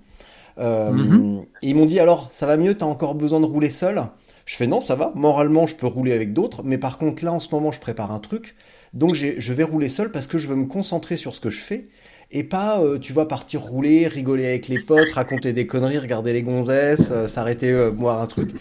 Mhm. 0.58 1.45
Et 1.62 1.70
ils 1.70 1.76
m'ont 1.76 1.86
dit 1.86 2.01
alors 2.01 2.28
ça 2.30 2.45
va 2.45 2.58
mieux 2.58 2.76
t'as 2.76 2.86
encore 2.86 3.16
besoin 3.16 3.39
de 3.39 3.45
rouler 3.45 3.70
seul? 3.70 4.04
Je 4.45 4.58
fais 4.58 4.68
non, 4.68 4.82
ça 4.82 4.95
va. 4.95 5.14
Moralement, 5.16 5.68
je 5.68 5.76
peux 5.76 5.88
rouler 5.88 6.12
avec 6.12 6.34
d'autres, 6.34 6.64
mais 6.64 6.78
par 6.78 6.97
contre 6.97 7.24
là, 7.24 7.32
en 7.32 7.39
ce 7.39 7.47
moment, 7.54 7.72
je 7.72 7.80
prépare 7.80 8.12
un 8.12 8.20
truc. 8.20 8.56
Donc 8.94 9.16
je 9.16 9.54
vais 9.54 9.64
rouler 9.64 9.89
seul 9.89 10.12
parce 10.12 10.28
que 10.28 10.38
je 10.38 10.48
veux 10.48 10.56
me 10.56 10.66
concentrer 10.66 11.18
sur 11.18 11.36
ce 11.36 11.41
que 11.41 11.50
je 11.50 11.60
fais 11.60 11.86
et 12.34 12.44
pas, 12.44 12.82
euh, 12.82 12.98
tu 12.98 13.14
vois, 13.14 13.28
partir 13.28 13.62
rouler, 13.62 14.08
rigoler 14.08 14.46
avec 14.46 14.68
les 14.68 14.80
potes, 14.80 15.12
raconter 15.14 15.54
des 15.54 15.68
conneries, 15.68 16.00
regarder 16.00 16.34
les 16.34 16.41
gonzesses, 16.41 17.10
euh, 17.12 17.28
s'arrêter 17.28 17.72
euh, 17.72 17.91
boire 17.91 18.22
un 18.22 18.28
truc. 18.28 18.52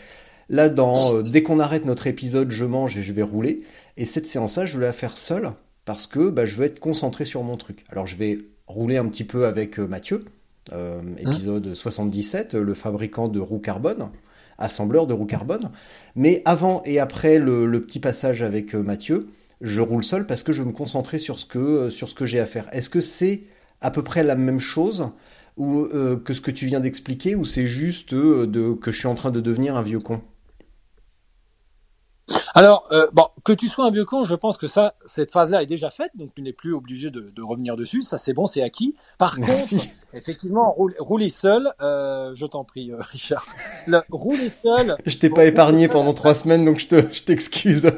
Là, 0.51 0.69
dans, 0.69 1.23
dès 1.23 1.43
qu'on 1.43 1.59
arrête 1.59 1.87
notre 1.87 2.07
épisode, 2.07 2.51
je 2.51 2.67
mange 2.67 2.99
et 2.99 3.03
je 3.03 3.13
vais 3.13 3.23
rouler. 3.23 3.63
Et 3.97 4.05
cette 4.05 4.27
séance-là, 4.27 4.67
je 4.67 4.77
veux 4.77 4.83
la 4.83 4.93
faire 4.93 5.17
seule 5.17 5.51
parce 5.87 6.07
que 6.07 6.29
bah, 6.29 6.45
je 6.45 6.55
veux 6.57 6.67
être 6.67 6.81
concentré 6.81 7.25
sur 7.25 7.43
mon 7.43 7.57
truc. 7.57 7.85
Alors 7.89 8.07
je 8.07 8.17
vais 8.17 8.39
rouler 8.67 8.99
un 8.99 9.09
petit 9.09 9.25
peu 9.25 9.47
avec 9.47 9.79
Mathieu, 9.79 10.25
épisode 11.19 11.75
77, 11.75 12.55
le 12.55 12.75
fabricant 12.75 13.29
de 13.29 13.41
roues 13.41 13.59
carbone 13.59 14.11
assembleur 14.59 15.09
de 15.09 15.15
roues 15.15 15.27
carbone. 15.27 15.71
Mais 16.15 16.41
avant 16.45 16.83
et 16.85 17.01
après 17.01 17.39
le, 17.39 17.67
le 17.67 17.81
petit 17.81 17.99
passage 17.99 18.43
avec 18.43 18.75
Mathieu, 18.75 19.27
je 19.63 19.81
roule 19.81 20.05
seul 20.05 20.27
parce 20.27 20.43
que 20.43 20.53
je 20.53 20.63
veux 20.63 20.69
me 20.69 20.75
concentrer 20.75 21.19
sur 21.19 21.39
ce 21.39 21.47
que, 21.47 21.89
sur 21.89 22.11
ce 22.11 22.15
que 22.15 22.27
j'ai 22.27 22.41
à 22.41 22.47
faire. 22.47 22.67
Est-ce 22.73 22.91
que 22.91 23.01
c'est 23.01 23.45
à 23.81 23.91
peu 23.91 24.03
près 24.03 24.25
la 24.25 24.35
même 24.35 24.61
chose 24.61 25.11
ou, 25.57 25.85
euh, 25.85 26.17
que 26.17 26.35
ce 26.35 26.41
que 26.41 26.51
tu 26.51 26.67
viens 26.67 26.81
d'expliquer 26.81 27.37
ou 27.37 27.45
c'est 27.45 27.67
juste 27.67 28.13
euh, 28.13 28.47
de, 28.47 28.73
que 28.73 28.91
je 28.91 28.99
suis 28.99 29.09
en 29.09 29.15
train 29.15 29.31
de 29.31 29.41
devenir 29.41 29.77
un 29.77 29.83
vieux 29.83 30.01
con? 30.01 30.21
Alors, 32.55 32.87
euh, 32.93 33.07
bon, 33.13 33.29
que 33.45 33.53
tu 33.53 33.69
sois 33.69 33.87
un 33.87 33.91
vieux 33.91 34.05
con, 34.05 34.25
je 34.25 34.35
pense 34.35 34.59
que 34.59 34.67
ça, 34.67 34.95
cette 35.07 35.33
phase-là 35.33 35.63
est 35.63 35.67
déjà 35.67 35.91
faite, 35.91 36.11
donc 36.15 36.35
tu 36.35 36.43
n'es 36.43 36.53
plus 36.53 36.75
obligé 36.75 37.11
de, 37.11 37.43
revenir 37.43 37.77
dessus. 37.77 38.03
Ça, 38.03 38.19
c'est 38.19 38.35
bon, 38.35 38.47
c'est 38.47 38.63
acquis. 38.63 38.95
Par 39.19 39.37
contre, 39.37 39.49
effectivement, 40.13 40.75
rouler 40.99 41.31
seul, 41.31 41.73
je 41.81 42.47
t'en 42.47 42.65
prie, 42.65 42.93
Richard. 42.95 43.47
rouler 44.11 44.51
seul. 44.51 44.97
je 45.07 45.17
t'ai 45.17 45.31
pas 45.31 45.47
épargné 45.47 45.89
pendant 45.89 46.13
trois 46.13 46.35
semaines, 46.35 46.65
donc 46.67 46.79
je 46.79 46.89
te, 46.89 47.13
je 47.13 47.23
t'excuse. 47.23 47.87
Euh, 47.87 47.91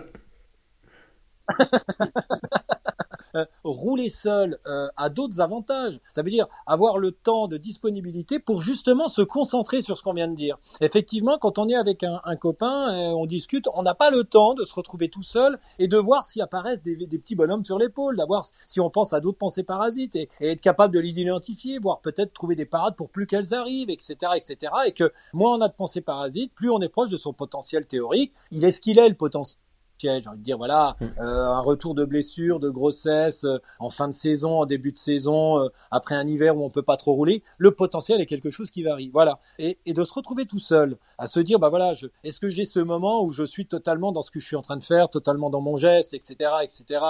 rouler 3.64 4.10
seul 4.10 4.58
euh, 4.66 4.88
a 4.96 5.08
d'autres 5.08 5.40
avantages. 5.40 6.00
Ça 6.12 6.22
veut 6.22 6.30
dire 6.30 6.46
avoir 6.66 6.98
le 6.98 7.12
temps 7.12 7.48
de 7.48 7.56
disponibilité 7.56 8.38
pour 8.38 8.60
justement 8.60 9.08
se 9.08 9.22
concentrer 9.22 9.82
sur 9.82 9.98
ce 9.98 10.02
qu'on 10.02 10.12
vient 10.12 10.28
de 10.28 10.34
dire. 10.34 10.58
Effectivement, 10.80 11.38
quand 11.38 11.58
on 11.58 11.68
est 11.68 11.74
avec 11.74 12.04
un, 12.04 12.36
copain, 12.36 12.94
euh, 12.94 13.12
on 13.12 13.26
discute, 13.26 13.68
on 13.74 13.82
n'a 13.82 13.94
pas 13.94 14.10
le 14.10 14.24
temps 14.24 14.54
de 14.54 14.64
se 14.64 14.74
retrouver 14.74 15.08
tout 15.08 15.22
seul 15.22 15.58
et 15.78 15.88
de 15.88 15.96
voir 15.96 16.26
s'y 16.26 16.40
apparaissent 16.40 16.82
des, 16.82 16.96
petits 16.96 17.36
bonhommes 17.36 17.64
sur 17.64 17.78
l'épaule, 17.78 18.16
d'avoir 18.16 18.44
si 18.66 18.80
on 18.80 18.90
pense 18.90 19.12
à 19.12 19.20
d'autres 19.20 19.38
pensées 19.38 19.62
parasites 19.62 20.16
et, 20.16 20.28
être 20.40 20.60
capable 20.60 20.94
de 20.94 21.00
les 21.00 21.20
identifier, 21.20 21.78
voire 21.78 22.00
peut-être 22.00 22.32
trouver 22.32 22.56
des 22.56 22.66
parades 22.66 22.96
pour 22.96 23.08
plus 23.08 23.26
qu'elles 23.26 23.54
arrivent, 23.54 23.90
etc., 23.90 24.16
etc. 24.36 24.72
Et 24.86 24.92
que 24.92 25.12
moins 25.32 25.56
on 25.56 25.60
a 25.60 25.68
de 25.68 25.74
pensées 25.74 26.00
parasites, 26.00 26.52
plus 26.54 26.70
on 26.70 26.80
est 26.80 26.88
proche 26.88 27.10
de 27.10 27.16
son 27.16 27.32
potentiel 27.32 27.86
théorique. 27.86 28.32
Il 28.50 28.64
est 28.64 28.72
ce 28.72 28.80
qu'il 28.80 28.98
est 28.98 29.08
le 29.08 29.14
potentiel 29.14 29.58
j'ai 29.98 30.28
envie 30.28 30.38
de 30.38 30.42
dire 30.42 30.56
voilà, 30.56 30.96
mm. 31.00 31.04
euh, 31.20 31.46
un 31.46 31.60
retour 31.60 31.94
de 31.94 32.04
blessure, 32.04 32.60
de 32.60 32.70
grossesse 32.70 33.44
euh, 33.44 33.58
en 33.78 33.90
fin 33.90 34.08
de 34.08 34.14
saison, 34.14 34.60
en 34.60 34.66
début 34.66 34.92
de 34.92 34.98
saison, 34.98 35.60
euh, 35.60 35.68
après 35.90 36.14
un 36.14 36.26
hiver 36.26 36.56
où 36.56 36.64
on 36.64 36.70
peut 36.70 36.82
pas 36.82 36.96
trop 36.96 37.14
rouler, 37.14 37.42
le 37.58 37.70
potentiel 37.70 38.20
est 38.20 38.26
quelque 38.26 38.50
chose 38.50 38.70
qui 38.70 38.82
varie. 38.82 39.10
Voilà, 39.12 39.40
et, 39.58 39.78
et 39.86 39.92
de 39.92 40.04
se 40.04 40.12
retrouver 40.12 40.46
tout 40.46 40.58
seul, 40.58 40.96
à 41.18 41.26
se 41.26 41.40
dire 41.40 41.58
bah 41.58 41.68
voilà, 41.68 41.94
est-ce 42.22 42.40
que 42.40 42.48
j'ai 42.48 42.64
ce 42.64 42.80
moment 42.80 43.24
où 43.24 43.30
je 43.30 43.44
suis 43.44 43.66
totalement 43.66 44.12
dans 44.12 44.22
ce 44.22 44.30
que 44.30 44.40
je 44.40 44.46
suis 44.46 44.56
en 44.56 44.62
train 44.62 44.76
de 44.76 44.84
faire, 44.84 45.08
totalement 45.08 45.50
dans 45.50 45.60
mon 45.60 45.76
geste, 45.76 46.14
etc., 46.14 46.50
etc. 46.62 47.00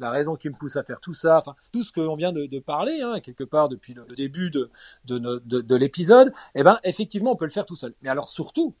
La 0.00 0.10
raison 0.10 0.36
qui 0.36 0.48
me 0.48 0.54
pousse 0.54 0.76
à 0.76 0.82
faire 0.82 1.00
tout 1.00 1.14
ça, 1.14 1.38
enfin 1.38 1.54
tout 1.72 1.82
ce 1.82 1.92
qu'on 1.92 2.16
vient 2.16 2.32
de, 2.32 2.46
de 2.46 2.58
parler 2.58 3.00
hein, 3.02 3.20
quelque 3.20 3.44
part 3.44 3.68
depuis 3.68 3.94
le, 3.94 4.04
début 4.14 4.50
de 4.50 4.70
de, 5.04 5.18
de, 5.18 5.60
de 5.60 5.76
l'épisode, 5.76 6.32
eh 6.54 6.62
ben 6.62 6.78
effectivement 6.84 7.32
on 7.32 7.36
peut 7.36 7.44
le 7.44 7.50
faire 7.50 7.66
tout 7.66 7.76
seul. 7.76 7.94
Mais 8.02 8.08
alors 8.08 8.28
surtout, 8.28 8.74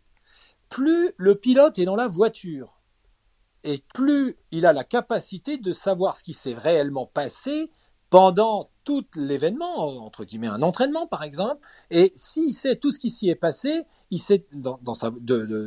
plus 0.68 1.12
le 1.16 1.34
pilote 1.34 1.78
est 1.78 1.84
dans 1.84 1.96
la 1.96 2.08
voiture 2.08 2.77
et 3.64 3.82
plus 3.94 4.36
il 4.50 4.66
a 4.66 4.72
la 4.72 4.84
capacité 4.84 5.56
de 5.56 5.72
savoir 5.72 6.16
ce 6.16 6.24
qui 6.24 6.34
s'est 6.34 6.54
réellement 6.54 7.06
passé 7.06 7.70
pendant 8.10 8.70
tout 8.84 9.04
l'événement, 9.16 10.02
entre 10.02 10.24
guillemets 10.24 10.46
un 10.46 10.62
entraînement 10.62 11.06
par 11.06 11.22
exemple, 11.22 11.66
et 11.90 12.12
s'il 12.16 12.54
sait 12.54 12.76
tout 12.76 12.90
ce 12.90 12.98
qui 12.98 13.10
s'y 13.10 13.28
est 13.28 13.34
passé, 13.34 13.84
il 14.10 14.18
sait 14.18 14.46
dans, 14.52 14.80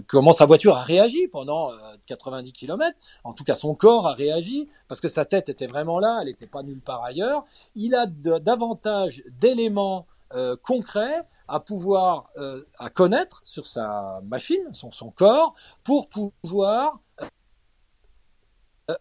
comment 0.07 0.33
sa 0.33 0.45
voiture 0.47 0.75
a 0.75 0.81
réagi 0.81 1.27
pendant 1.27 1.71
90 2.07 2.49
euh, 2.49 2.51
km, 2.51 2.97
en 3.23 3.33
tout 3.33 3.43
cas 3.43 3.53
son 3.53 3.75
corps 3.75 4.07
a 4.07 4.13
réagi, 4.13 4.67
parce 4.87 5.01
que 5.01 5.07
sa 5.07 5.25
tête 5.25 5.49
était 5.49 5.67
vraiment 5.67 5.99
là, 5.99 6.19
elle 6.21 6.29
n'était 6.29 6.47
pas 6.47 6.63
nulle 6.63 6.81
part 6.81 7.03
ailleurs, 7.03 7.45
il 7.75 7.93
a 7.93 8.07
davantage 8.07 9.23
d'éléments 9.39 10.07
euh, 10.33 10.55
concrets 10.63 11.27
à 11.47 11.59
pouvoir 11.59 12.29
euh, 12.37 12.63
à 12.79 12.89
connaître 12.89 13.41
sur 13.45 13.67
sa 13.67 14.21
machine, 14.23 14.73
sur 14.73 14.93
son 14.93 15.11
corps, 15.11 15.53
pour 15.83 16.09
pouvoir 16.09 17.01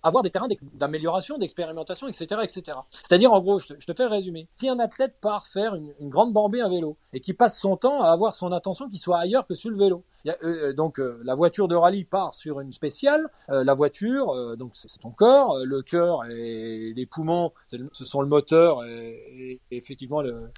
avoir 0.02 0.22
des 0.22 0.30
terrains 0.30 0.48
d'amélioration, 0.74 1.38
d'expérimentation, 1.38 2.08
etc., 2.08 2.40
etc. 2.42 2.78
C'est-à-dire, 2.90 3.32
en 3.32 3.40
gros, 3.40 3.58
je 3.58 3.74
te, 3.74 3.94
fais 3.94 4.04
le 4.04 4.10
résumé. 4.10 4.48
Si 4.56 4.68
un 4.68 4.78
athlète 4.78 5.16
part 5.20 5.46
faire 5.46 5.74
une, 5.74 5.92
grande 6.02 6.32
bambée 6.32 6.60
à 6.60 6.68
vélo 6.68 6.96
et 7.12 7.20
qui 7.20 7.34
passe 7.34 7.58
son 7.58 7.76
temps 7.76 8.02
à 8.02 8.10
avoir 8.10 8.34
son 8.34 8.52
attention 8.52 8.88
qui 8.88 8.98
soit 8.98 9.18
ailleurs 9.18 9.46
que 9.46 9.54
sur 9.54 9.70
le 9.70 9.76
vélo, 9.76 10.04
euh, 10.26 10.32
euh, 10.42 10.72
donc 10.72 11.00
la 11.22 11.34
voiture 11.34 11.68
de 11.68 11.74
rallye 11.74 12.04
part 12.04 12.34
sur 12.34 12.60
une 12.60 12.72
spéciale. 12.72 13.28
la 13.48 13.74
voiture, 13.74 14.56
donc 14.56 14.72
c'est 14.74 15.00
ton 15.00 15.10
corps, 15.10 15.58
le 15.64 15.82
cœur 15.82 16.24
et 16.26 16.92
les 16.94 17.06
poumons, 17.06 17.52
ce 17.66 18.04
sont 18.04 18.20
le 18.20 18.28
moteur 18.28 18.84
et, 18.84 19.60
effectivement 19.70 20.22
le, 20.22 20.50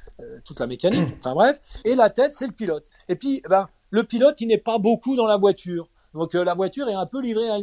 toute 0.44 0.60
la 0.60 0.66
mécanique. 0.66 1.08
Enfin 1.20 1.34
bref, 1.34 1.60
et 1.84 1.94
la 1.94 2.10
tête, 2.10 2.34
c'est 2.34 2.46
le 2.46 2.52
pilote. 2.52 2.84
Et 3.08 3.16
puis, 3.16 3.42
ben, 3.48 3.68
le 3.90 4.04
pilote, 4.04 4.40
il 4.40 4.48
n'est 4.48 4.58
pas 4.58 4.78
beaucoup 4.78 5.16
dans 5.16 5.26
la 5.26 5.36
voiture. 5.36 5.88
Donc 6.14 6.34
la 6.34 6.54
voiture 6.54 6.88
est 6.88 6.94
un 6.94 7.06
peu 7.06 7.20
livrée 7.20 7.48
à 7.48 7.58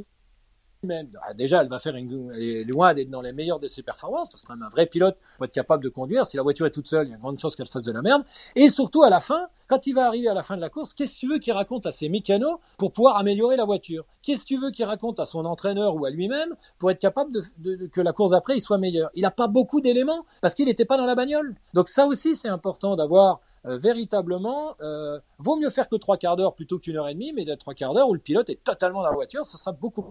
Ah, 0.88 1.34
déjà, 1.34 1.61
elle 1.61 1.67
va 1.67 1.77
faire 1.80 1.95
une, 1.97 2.32
elle 2.34 2.41
est 2.41 2.63
loin 2.63 2.93
d'être 2.93 3.09
dans 3.09 3.21
les 3.21 3.34
meilleures 3.34 3.59
de 3.59 3.67
ses 3.67 3.84
performances, 3.84 4.30
parce 4.30 4.41
que 4.41 4.51
même 4.53 4.63
un 4.63 4.69
vrai 4.69 4.86
pilote 4.86 5.17
va 5.38 5.45
être 5.45 5.51
capable 5.51 5.84
de 5.84 5.89
conduire. 5.89 6.25
Si 6.25 6.38
la 6.38 6.43
voiture 6.43 6.65
est 6.65 6.71
toute 6.71 6.88
seule, 6.88 7.07
il 7.07 7.09
y 7.09 7.13
a 7.13 7.15
une 7.15 7.21
grande 7.21 7.38
chance 7.38 7.57
qu'elle 7.57 7.67
fasse 7.67 7.84
de 7.84 7.91
la 7.91 8.01
merde. 8.01 8.23
Et 8.55 8.69
surtout, 8.69 9.03
à 9.03 9.09
la 9.09 9.19
fin, 9.19 9.47
quand 9.67 9.88
il 9.88 9.93
va 9.93 10.07
arriver 10.07 10.30
à 10.30 10.34
la 10.34 10.41
fin 10.41 10.55
de 10.55 10.61
la 10.61 10.69
course, 10.69 10.93
qu'est-ce 10.93 11.15
que 11.15 11.19
tu 11.19 11.27
veux 11.27 11.39
qu'il 11.39 11.51
raconte 11.51 11.86
à 11.86 11.91
ses 11.91 12.07
mécanos 12.07 12.59
pour 12.77 12.93
pouvoir 12.93 13.17
améliorer 13.17 13.57
la 13.57 13.65
voiture? 13.65 14.05
Qu'est-ce 14.21 14.43
que 14.43 14.47
tu 14.47 14.57
veux 14.57 14.71
qu'il 14.71 14.86
raconte 14.86 15.19
à 15.19 15.25
son 15.25 15.43
entraîneur 15.43 15.97
ou 15.97 16.05
à 16.05 16.11
lui-même 16.11 16.55
pour 16.77 16.91
être 16.91 16.99
capable 16.99 17.34
de, 17.34 17.88
que 17.88 17.99
la 17.99 18.13
course 18.13 18.32
d'après 18.32 18.55
il 18.55 18.61
soit 18.61 18.77
meilleure 18.77 19.09
Il 19.15 19.23
n'a 19.23 19.32
pas 19.32 19.47
beaucoup 19.47 19.82
d'éléments 19.82 20.25
parce 20.41 20.55
qu'il 20.55 20.65
n'était 20.65 20.86
pas 20.86 20.97
dans 20.97 21.05
la 21.05 21.15
bagnole. 21.15 21.55
Donc 21.73 21.89
ça 21.89 22.05
aussi, 22.05 22.38
c'est 22.38 22.47
important 22.47 22.95
d'avoir 22.95 23.41
euh, 23.65 23.77
véritablement, 23.77 24.75
euh, 24.80 25.19
vaut 25.39 25.57
mieux 25.57 25.69
faire 25.69 25.89
que 25.89 25.97
trois 25.97 26.15
quarts 26.15 26.38
d'heure 26.38 26.55
plutôt 26.55 26.80
qu'une 26.80 26.95
heure 26.95 27.09
et 27.09 27.13
demie, 27.13 27.34
mais 27.34 27.43
de 27.43 27.53
trois 27.55 27.73
quarts 27.73 27.93
d'heure 27.93 28.07
où 28.07 28.13
le 28.13 28.21
pilote 28.21 28.49
est 28.49 28.63
totalement 28.63 29.01
dans 29.01 29.09
la 29.09 29.15
voiture, 29.15 29.45
ce 29.45 29.57
sera 29.57 29.73
beaucoup 29.73 30.05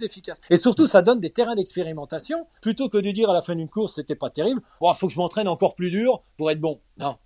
efficace. 0.00 0.38
Et 0.50 0.56
surtout, 0.56 0.86
ça 0.86 1.02
donne 1.02 1.20
des 1.20 1.30
terrains 1.30 1.54
d'expérimentation 1.54 2.46
plutôt 2.60 2.88
que 2.88 2.98
de 2.98 3.10
dire 3.10 3.30
à 3.30 3.34
la 3.34 3.42
fin 3.42 3.54
d'une 3.54 3.68
course 3.68 3.94
c'était 3.94 4.14
pas 4.14 4.30
terrible. 4.30 4.62
Bon, 4.80 4.92
faut 4.94 5.06
que 5.06 5.12
je 5.12 5.18
m'entraîne 5.18 5.48
encore 5.48 5.74
plus 5.74 5.90
dur 5.90 6.22
pour 6.36 6.50
être 6.50 6.60
bon. 6.60 6.80
Non. 6.98 7.16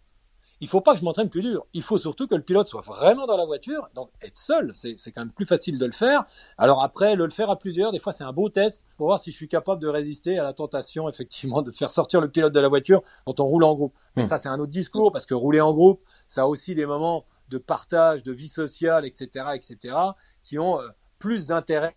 Il 0.60 0.68
faut 0.68 0.80
pas 0.80 0.94
que 0.94 1.00
je 1.00 1.04
m'entraîne 1.04 1.28
plus 1.28 1.42
dur. 1.42 1.66
Il 1.74 1.82
faut 1.82 1.98
surtout 1.98 2.26
que 2.26 2.34
le 2.34 2.42
pilote 2.42 2.66
soit 2.66 2.80
vraiment 2.80 3.26
dans 3.26 3.36
la 3.36 3.44
voiture. 3.44 3.88
Donc 3.94 4.10
être 4.22 4.38
seul, 4.38 4.72
c'est 4.74 4.96
quand 5.12 5.20
même 5.20 5.32
plus 5.32 5.44
facile 5.44 5.78
de 5.78 5.84
le 5.84 5.92
faire. 5.92 6.24
Alors 6.56 6.82
après, 6.82 7.14
le, 7.14 7.26
le 7.26 7.30
faire 7.30 7.50
à 7.50 7.58
plusieurs, 7.58 7.92
des 7.92 7.98
fois 7.98 8.12
c'est 8.12 8.24
un 8.24 8.32
beau 8.32 8.48
test 8.48 8.82
pour 8.96 9.08
voir 9.08 9.18
si 9.18 9.30
je 9.30 9.36
suis 9.36 9.48
capable 9.48 9.82
de 9.82 9.88
résister 9.88 10.38
à 10.38 10.42
la 10.42 10.54
tentation 10.54 11.08
effectivement 11.10 11.60
de 11.60 11.70
faire 11.72 11.90
sortir 11.90 12.20
le 12.20 12.30
pilote 12.30 12.54
de 12.54 12.60
la 12.60 12.68
voiture 12.68 13.02
quand 13.26 13.38
on 13.40 13.44
roule 13.44 13.64
en 13.64 13.74
groupe. 13.74 13.94
Mais 14.16 14.22
hmm. 14.22 14.26
ça 14.26 14.38
c'est 14.38 14.48
un 14.48 14.58
autre 14.58 14.72
discours 14.72 15.12
parce 15.12 15.26
que 15.26 15.34
rouler 15.34 15.60
en 15.60 15.74
groupe, 15.74 16.02
ça 16.26 16.42
a 16.42 16.46
aussi 16.46 16.74
des 16.74 16.86
moments 16.86 17.26
de 17.50 17.58
partage, 17.58 18.22
de 18.22 18.32
vie 18.32 18.48
sociale, 18.48 19.04
etc., 19.04 19.46
etc., 19.54 19.94
qui 20.42 20.58
ont 20.58 20.80
euh, 20.80 20.88
plus 21.18 21.46
d'intérêt 21.46 21.96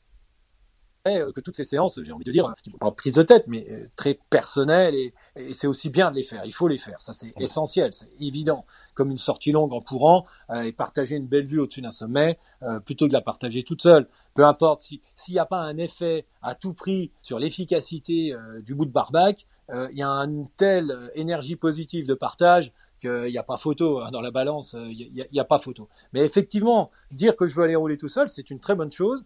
que 1.05 1.39
toutes 1.39 1.55
ces 1.55 1.65
séances, 1.65 1.99
j'ai 2.03 2.11
envie 2.11 2.23
de 2.23 2.31
dire, 2.31 2.53
pas 2.79 2.91
prise 2.91 3.13
de 3.13 3.23
tête, 3.23 3.45
mais 3.47 3.89
très 3.95 4.19
personnelles 4.29 4.95
et, 4.95 5.13
et 5.35 5.53
c'est 5.53 5.67
aussi 5.67 5.89
bien 5.89 6.11
de 6.11 6.15
les 6.15 6.23
faire. 6.23 6.41
Il 6.45 6.53
faut 6.53 6.67
les 6.67 6.77
faire, 6.77 7.01
ça 7.01 7.13
c'est 7.13 7.33
essentiel, 7.39 7.93
c'est 7.93 8.09
évident. 8.19 8.65
Comme 8.93 9.11
une 9.11 9.17
sortie 9.17 9.51
longue 9.51 9.73
en 9.73 9.81
courant 9.81 10.25
et 10.53 10.71
partager 10.71 11.15
une 11.15 11.27
belle 11.27 11.45
vue 11.45 11.59
au-dessus 11.59 11.81
d'un 11.81 11.91
sommet, 11.91 12.37
plutôt 12.85 13.05
que 13.05 13.09
de 13.09 13.13
la 13.13 13.21
partager 13.21 13.63
toute 13.63 13.81
seule. 13.81 14.07
Peu 14.33 14.45
importe 14.45 14.81
s'il 14.81 15.33
n'y 15.33 15.39
a 15.39 15.45
pas 15.45 15.61
un 15.61 15.77
effet 15.77 16.25
à 16.41 16.55
tout 16.55 16.73
prix 16.73 17.11
sur 17.21 17.39
l'efficacité 17.39 18.35
du 18.63 18.75
bout 18.75 18.85
de 18.85 18.91
barbac, 18.91 19.45
il 19.71 19.97
y 19.97 20.03
a 20.03 20.09
une 20.09 20.47
telle 20.57 21.11
énergie 21.15 21.55
positive 21.55 22.07
de 22.07 22.13
partage 22.13 22.73
qu'il 22.99 23.31
n'y 23.31 23.37
a 23.37 23.43
pas 23.43 23.57
photo 23.57 24.01
hein, 24.01 24.11
dans 24.11 24.21
la 24.21 24.31
balance, 24.31 24.75
il 24.77 25.11
n'y 25.13 25.39
a, 25.39 25.41
a, 25.41 25.45
pas 25.45 25.59
photo. 25.59 25.87
Mais 26.11 26.21
effectivement, 26.25 26.91
dire 27.11 27.35
que 27.37 27.47
je 27.47 27.55
veux 27.55 27.63
aller 27.63 27.75
rouler 27.75 27.97
tout 27.97 28.09
seul, 28.09 28.27
c'est 28.27 28.49
une 28.49 28.59
très 28.59 28.75
bonne 28.75 28.91
chose. 28.91 29.23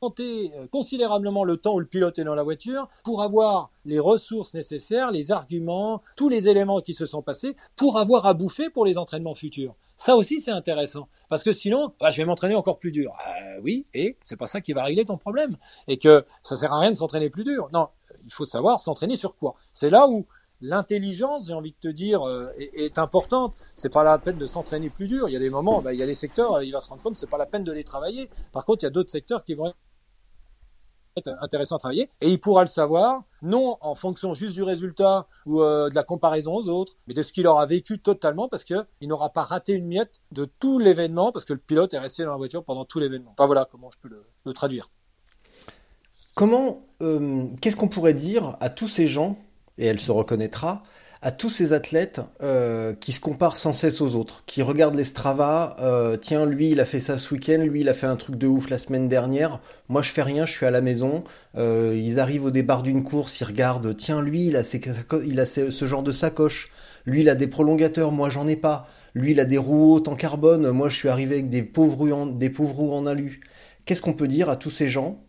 Augmenter 0.00 0.52
considérablement 0.70 1.42
le 1.42 1.56
temps 1.56 1.74
où 1.74 1.80
le 1.80 1.86
pilote 1.86 2.18
est 2.18 2.24
dans 2.24 2.36
la 2.36 2.44
voiture 2.44 2.88
pour 3.02 3.22
avoir 3.22 3.70
les 3.84 3.98
ressources 3.98 4.54
nécessaires, 4.54 5.10
les 5.10 5.32
arguments, 5.32 6.02
tous 6.16 6.28
les 6.28 6.48
éléments 6.48 6.80
qui 6.80 6.94
se 6.94 7.04
sont 7.04 7.22
passés 7.22 7.56
pour 7.74 7.98
avoir 7.98 8.26
à 8.26 8.34
bouffer 8.34 8.70
pour 8.70 8.86
les 8.86 8.96
entraînements 8.96 9.34
futurs. 9.34 9.74
Ça 9.96 10.14
aussi, 10.14 10.40
c'est 10.40 10.52
intéressant. 10.52 11.08
Parce 11.28 11.42
que 11.42 11.52
sinon, 11.52 11.92
bah, 12.00 12.10
je 12.10 12.18
vais 12.18 12.24
m'entraîner 12.24 12.54
encore 12.54 12.78
plus 12.78 12.92
dur. 12.92 13.12
Euh, 13.26 13.60
oui, 13.64 13.86
et 13.92 14.16
c'est 14.22 14.36
pas 14.36 14.46
ça 14.46 14.60
qui 14.60 14.72
va 14.72 14.84
régler 14.84 15.04
ton 15.04 15.18
problème. 15.18 15.56
Et 15.88 15.98
que 15.98 16.24
ça 16.44 16.56
sert 16.56 16.72
à 16.72 16.78
rien 16.78 16.92
de 16.92 16.96
s'entraîner 16.96 17.28
plus 17.28 17.42
dur. 17.42 17.68
Non, 17.72 17.88
il 18.24 18.32
faut 18.32 18.44
savoir 18.44 18.78
s'entraîner 18.78 19.16
sur 19.16 19.34
quoi? 19.34 19.56
C'est 19.72 19.90
là 19.90 20.06
où 20.06 20.26
l'intelligence, 20.60 21.48
j'ai 21.48 21.54
envie 21.54 21.72
de 21.72 21.76
te 21.76 21.88
dire, 21.88 22.22
euh, 22.22 22.52
est, 22.58 22.84
est, 22.84 22.98
importante. 23.00 23.56
C'est 23.74 23.92
pas 23.92 24.04
la 24.04 24.18
peine 24.18 24.38
de 24.38 24.46
s'entraîner 24.46 24.88
plus 24.88 25.08
dur. 25.08 25.28
Il 25.28 25.32
y 25.32 25.36
a 25.36 25.40
des 25.40 25.50
moments, 25.50 25.82
bah, 25.82 25.92
il 25.92 25.98
y 25.98 26.02
a 26.04 26.06
les 26.06 26.14
secteurs, 26.14 26.54
euh, 26.54 26.64
il 26.64 26.70
va 26.70 26.78
se 26.78 26.88
rendre 26.88 27.02
compte, 27.02 27.16
c'est 27.16 27.28
pas 27.28 27.38
la 27.38 27.46
peine 27.46 27.64
de 27.64 27.72
les 27.72 27.82
travailler. 27.82 28.30
Par 28.52 28.64
contre, 28.64 28.84
il 28.84 28.86
y 28.86 28.88
a 28.88 28.90
d'autres 28.90 29.10
secteurs 29.10 29.44
qui 29.44 29.54
vont 29.54 29.74
être 31.18 31.30
intéressants 31.40 31.76
à 31.76 31.78
travailler. 31.78 32.10
Et 32.20 32.30
il 32.30 32.40
pourra 32.40 32.62
le 32.62 32.68
savoir 32.68 33.22
non 33.42 33.76
en 33.80 33.94
fonction 33.94 34.34
juste 34.34 34.54
du 34.54 34.62
résultat 34.62 35.26
ou 35.46 35.62
euh, 35.62 35.88
de 35.88 35.94
la 35.94 36.02
comparaison 36.02 36.54
aux 36.54 36.68
autres 36.68 36.94
mais 37.06 37.14
de 37.14 37.22
ce 37.22 37.32
qu'il 37.32 37.46
aura 37.46 37.66
vécu 37.66 38.00
totalement 38.00 38.48
parce 38.48 38.64
que 38.64 38.84
il 39.00 39.08
n'aura 39.08 39.30
pas 39.30 39.42
raté 39.42 39.74
une 39.74 39.86
miette 39.86 40.20
de 40.32 40.44
tout 40.44 40.78
l'événement 40.78 41.30
parce 41.30 41.44
que 41.44 41.52
le 41.52 41.60
pilote 41.60 41.94
est 41.94 41.98
resté 41.98 42.24
dans 42.24 42.32
la 42.32 42.36
voiture 42.36 42.64
pendant 42.64 42.84
tout 42.84 42.98
l'événement. 42.98 43.32
Enfin 43.36 43.46
voilà 43.46 43.68
comment 43.70 43.90
je 43.92 43.98
peux 43.98 44.08
le, 44.08 44.24
le 44.44 44.52
traduire. 44.52 44.90
Comment 46.34 46.82
euh, 47.00 47.46
qu'est-ce 47.60 47.76
qu'on 47.76 47.88
pourrait 47.88 48.14
dire 48.14 48.56
à 48.60 48.70
tous 48.70 48.88
ces 48.88 49.06
gens 49.06 49.38
et 49.78 49.86
elle 49.86 50.00
se 50.00 50.12
reconnaîtra, 50.12 50.82
à 51.20 51.32
tous 51.32 51.50
ces 51.50 51.72
athlètes 51.72 52.20
euh, 52.42 52.94
qui 52.94 53.12
se 53.12 53.20
comparent 53.20 53.56
sans 53.56 53.72
cesse 53.72 54.00
aux 54.00 54.14
autres, 54.14 54.44
qui 54.46 54.62
regardent 54.62 54.94
les 54.94 55.04
Strava, 55.04 55.76
euh, 55.80 56.16
tiens, 56.16 56.46
lui 56.46 56.70
il 56.70 56.80
a 56.80 56.84
fait 56.84 57.00
ça 57.00 57.18
ce 57.18 57.34
week-end, 57.34 57.58
lui 57.58 57.80
il 57.80 57.88
a 57.88 57.94
fait 57.94 58.06
un 58.06 58.16
truc 58.16 58.36
de 58.36 58.46
ouf 58.46 58.70
la 58.70 58.78
semaine 58.78 59.08
dernière, 59.08 59.60
moi 59.88 60.02
je 60.02 60.10
fais 60.10 60.22
rien, 60.22 60.46
je 60.46 60.52
suis 60.52 60.66
à 60.66 60.70
la 60.70 60.80
maison, 60.80 61.24
euh, 61.56 62.00
ils 62.00 62.20
arrivent 62.20 62.44
au 62.44 62.50
départ 62.50 62.82
d'une 62.82 63.02
course, 63.02 63.40
ils 63.40 63.44
regardent, 63.44 63.96
tiens, 63.96 64.22
lui 64.22 64.46
il 64.46 64.56
a, 64.56 64.64
ce 64.64 65.86
genre 65.86 66.02
de 66.02 66.12
sacoche, 66.12 66.70
lui 67.04 67.22
il 67.22 67.28
a 67.28 67.34
des 67.34 67.48
prolongateurs, 67.48 68.12
moi 68.12 68.30
j'en 68.30 68.46
ai 68.46 68.56
pas, 68.56 68.88
lui 69.14 69.32
il 69.32 69.40
a 69.40 69.44
des 69.44 69.58
roues 69.58 69.94
hautes 69.94 70.08
en 70.08 70.14
carbone, 70.14 70.70
moi 70.70 70.88
je 70.88 70.96
suis 70.96 71.08
arrivé 71.08 71.36
avec 71.36 71.50
des 71.50 71.62
pauvres 71.64 71.98
roues 71.98 72.12
en, 72.12 72.26
des 72.26 72.50
pauvres 72.50 72.76
roues 72.76 72.94
en 72.94 73.06
alu. 73.06 73.40
Qu'est-ce 73.84 74.02
qu'on 74.02 74.12
peut 74.12 74.28
dire 74.28 74.50
à 74.50 74.56
tous 74.56 74.70
ces 74.70 74.88
gens 74.88 75.24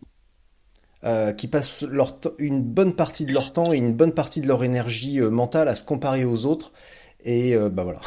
euh, 1.04 1.32
qui 1.32 1.48
passent 1.48 1.82
leur 1.82 2.18
une 2.38 2.62
bonne 2.62 2.94
partie 2.94 3.24
de 3.24 3.32
leur 3.32 3.54
temps 3.54 3.72
et 3.72 3.78
une 3.78 3.94
bonne 3.94 4.12
partie 4.12 4.42
de 4.42 4.46
leur 4.46 4.62
énergie 4.64 5.18
euh, 5.18 5.30
mentale 5.30 5.68
à 5.68 5.74
se 5.74 5.82
comparer 5.82 6.26
aux 6.26 6.44
autres. 6.44 6.72
Et 7.24 7.54
euh, 7.54 7.70
bah 7.70 7.84
voilà, 7.84 8.00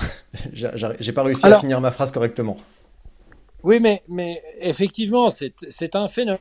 j'ai 0.99 1.11
pas 1.11 1.23
réussi 1.23 1.45
à 1.45 1.59
finir 1.59 1.81
ma 1.81 1.91
phrase 1.91 2.11
correctement. 2.11 2.57
Oui, 3.63 3.79
mais, 3.79 4.03
mais 4.07 4.43
effectivement, 4.59 5.29
c'est 5.29 5.95
un 5.95 6.07
phénomène 6.07 6.39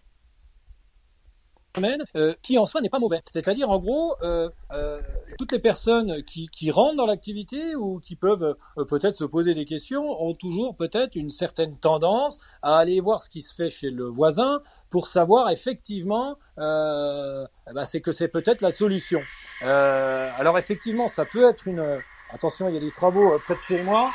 euh, 2.16 2.34
qui 2.42 2.58
en 2.58 2.66
soi 2.66 2.80
n'est 2.80 2.88
pas 2.88 2.98
mauvais. 2.98 3.22
C'est-à-dire 3.30 3.70
en 3.70 3.78
gros, 3.78 4.14
euh, 4.22 4.48
euh, 4.72 5.00
toutes 5.38 5.52
les 5.52 5.58
personnes 5.58 6.22
qui, 6.24 6.48
qui 6.48 6.70
rentrent 6.70 6.96
dans 6.96 7.06
l'activité 7.06 7.74
ou 7.74 7.98
qui 7.98 8.16
peuvent 8.16 8.56
euh, 8.78 8.84
peut-être 8.84 9.16
se 9.16 9.24
poser 9.24 9.54
des 9.54 9.64
questions 9.64 10.04
ont 10.22 10.34
toujours 10.34 10.76
peut-être 10.76 11.16
une 11.16 11.30
certaine 11.30 11.76
tendance 11.78 12.38
à 12.62 12.76
aller 12.76 13.00
voir 13.00 13.22
ce 13.22 13.30
qui 13.30 13.42
se 13.42 13.54
fait 13.54 13.70
chez 13.70 13.90
le 13.90 14.04
voisin 14.04 14.60
pour 14.90 15.06
savoir 15.06 15.48
effectivement, 15.50 16.36
ben, 16.56 17.46
c'est 17.86 18.02
que 18.02 18.12
c'est 18.12 18.28
peut-être 18.28 18.60
la 18.60 18.72
solution. 18.72 19.22
alors 19.62 20.58
effectivement, 20.58 21.08
ça 21.08 21.24
peut 21.24 21.48
être 21.48 21.66
une 21.66 22.00
attention, 22.30 22.68
il 22.68 22.74
y 22.74 22.76
a 22.76 22.80
des 22.80 22.90
travaux 22.90 23.38
près 23.46 23.54
de 23.54 23.60
chez 23.60 23.82
moi. 23.82 24.10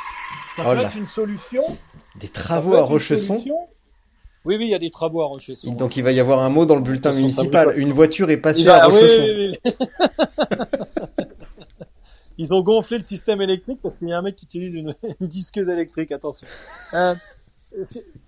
Ça 0.54 0.62
oh 0.64 0.74
peut 0.74 0.80
être 0.80 0.96
une 0.96 1.08
solution. 1.08 1.64
Des 2.14 2.28
travaux 2.28 2.74
à 2.74 2.82
Rochesson. 2.82 3.42
Oui, 4.48 4.56
oui, 4.56 4.64
il 4.68 4.70
y 4.70 4.74
a 4.74 4.78
des 4.78 4.88
travaux 4.88 5.20
à 5.20 5.26
Rochesson. 5.26 5.74
Donc 5.74 5.98
il 5.98 6.02
va 6.02 6.10
y 6.10 6.20
avoir 6.20 6.42
un 6.42 6.48
mot 6.48 6.64
dans 6.64 6.74
le 6.74 6.80
bulletin 6.80 7.12
municipal. 7.12 7.74
Une 7.76 7.92
voiture 7.92 8.30
est 8.30 8.38
passée 8.38 8.66
à 8.66 8.86
Rochesson. 8.86 9.22
Oui, 9.22 9.50
oui, 9.50 9.58
oui, 9.62 9.86
Ils 12.38 12.54
ont 12.54 12.62
gonflé 12.62 12.96
le 12.96 13.02
système 13.02 13.42
électrique 13.42 13.80
parce 13.82 13.98
qu'il 13.98 14.08
y 14.08 14.12
a 14.14 14.18
un 14.18 14.22
mec 14.22 14.36
qui 14.36 14.46
utilise 14.46 14.72
une, 14.72 14.94
disqueuse 15.20 15.68
électrique. 15.68 16.12
Attention. 16.12 16.46
Euh, 16.94 17.14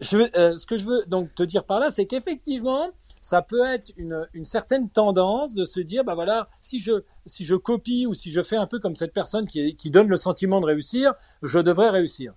je 0.03 0.19
veux, 0.19 0.29
euh, 0.37 0.59
ce 0.59 0.67
que 0.67 0.77
je 0.77 0.85
veux 0.85 1.05
donc 1.07 1.35
te 1.35 1.43
dire 1.43 1.65
par 1.65 1.81
là, 1.81 1.91
c'est 1.91 2.05
qu'effectivement, 2.05 2.91
ça 3.23 3.41
peut 3.41 3.65
être 3.67 3.91
une, 3.97 4.29
une, 4.35 4.45
certaine 4.45 4.91
tendance 4.91 5.55
de 5.55 5.65
se 5.65 5.81
dire, 5.81 6.05
bah 6.05 6.15
voilà, 6.15 6.51
si 6.61 6.81
je 6.81 7.03
si 7.25 7.47
je 7.47 7.55
copie 7.55 8.05
ou 8.07 8.13
si 8.13 8.31
je 8.31 8.43
fais 8.43 8.57
un 8.57 8.67
peu 8.67 8.79
comme 8.79 8.95
cette 8.95 9.15
personne 9.15 9.47
qui, 9.47 9.75
qui 9.75 9.91
donne 9.91 10.09
le 10.09 10.19
sentiment 10.19 10.61
de 10.61 10.67
réussir, 10.67 11.15
je 11.43 11.61
devrais 11.61 11.89
réussir. 11.89 12.35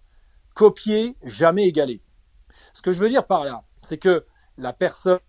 Copier, 0.54 1.18
jamais 1.26 1.68
égaler. 1.68 2.00
Ce 2.74 2.82
que 2.82 2.94
je 2.94 3.00
veux 3.00 3.10
dire 3.10 3.26
par 3.26 3.44
là, 3.44 3.64
c'est 3.84 3.98
que 3.98 4.26
la 4.58 4.74
personne, 4.74 5.20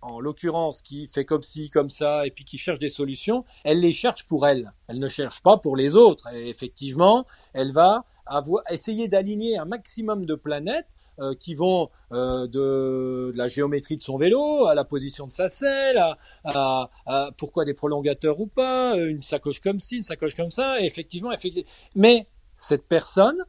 en 0.00 0.20
l'occurrence, 0.20 0.82
qui 0.82 1.06
fait 1.06 1.24
comme 1.24 1.42
ci, 1.42 1.70
comme 1.70 1.90
ça, 1.90 2.26
et 2.26 2.30
puis 2.30 2.44
qui 2.44 2.58
cherche 2.58 2.78
des 2.78 2.88
solutions, 2.88 3.44
elle 3.64 3.80
les 3.80 3.92
cherche 3.92 4.26
pour 4.26 4.46
elle. 4.46 4.72
Elle 4.88 4.98
ne 4.98 5.08
cherche 5.08 5.40
pas 5.42 5.56
pour 5.56 5.76
les 5.76 5.94
autres. 5.94 6.28
Et 6.34 6.48
effectivement, 6.48 7.26
elle 7.52 7.72
va 7.72 8.04
avoir, 8.26 8.64
essayer 8.70 9.08
d'aligner 9.08 9.58
un 9.58 9.64
maximum 9.64 10.24
de 10.26 10.34
planètes 10.34 10.88
euh, 11.20 11.34
qui 11.34 11.54
vont 11.54 11.90
euh, 12.12 12.46
de, 12.48 13.32
la 13.36 13.46
géométrie 13.46 13.98
de 13.98 14.02
son 14.02 14.16
vélo 14.16 14.66
à 14.66 14.74
la 14.74 14.84
position 14.84 15.26
de 15.26 15.32
sa 15.32 15.48
selle, 15.48 16.02
à, 16.44 16.90
pourquoi 17.36 17.64
des 17.64 17.74
prolongateurs 17.74 18.40
ou 18.40 18.46
pas, 18.46 18.96
une 18.96 19.22
sacoche 19.22 19.60
comme 19.60 19.78
ci, 19.78 19.96
une 19.96 20.02
sacoche 20.02 20.34
comme 20.34 20.50
ça. 20.50 20.80
Effectivement. 20.80 21.30
Mais 21.94 22.28
cette 22.56 22.88
personne, 22.88 23.44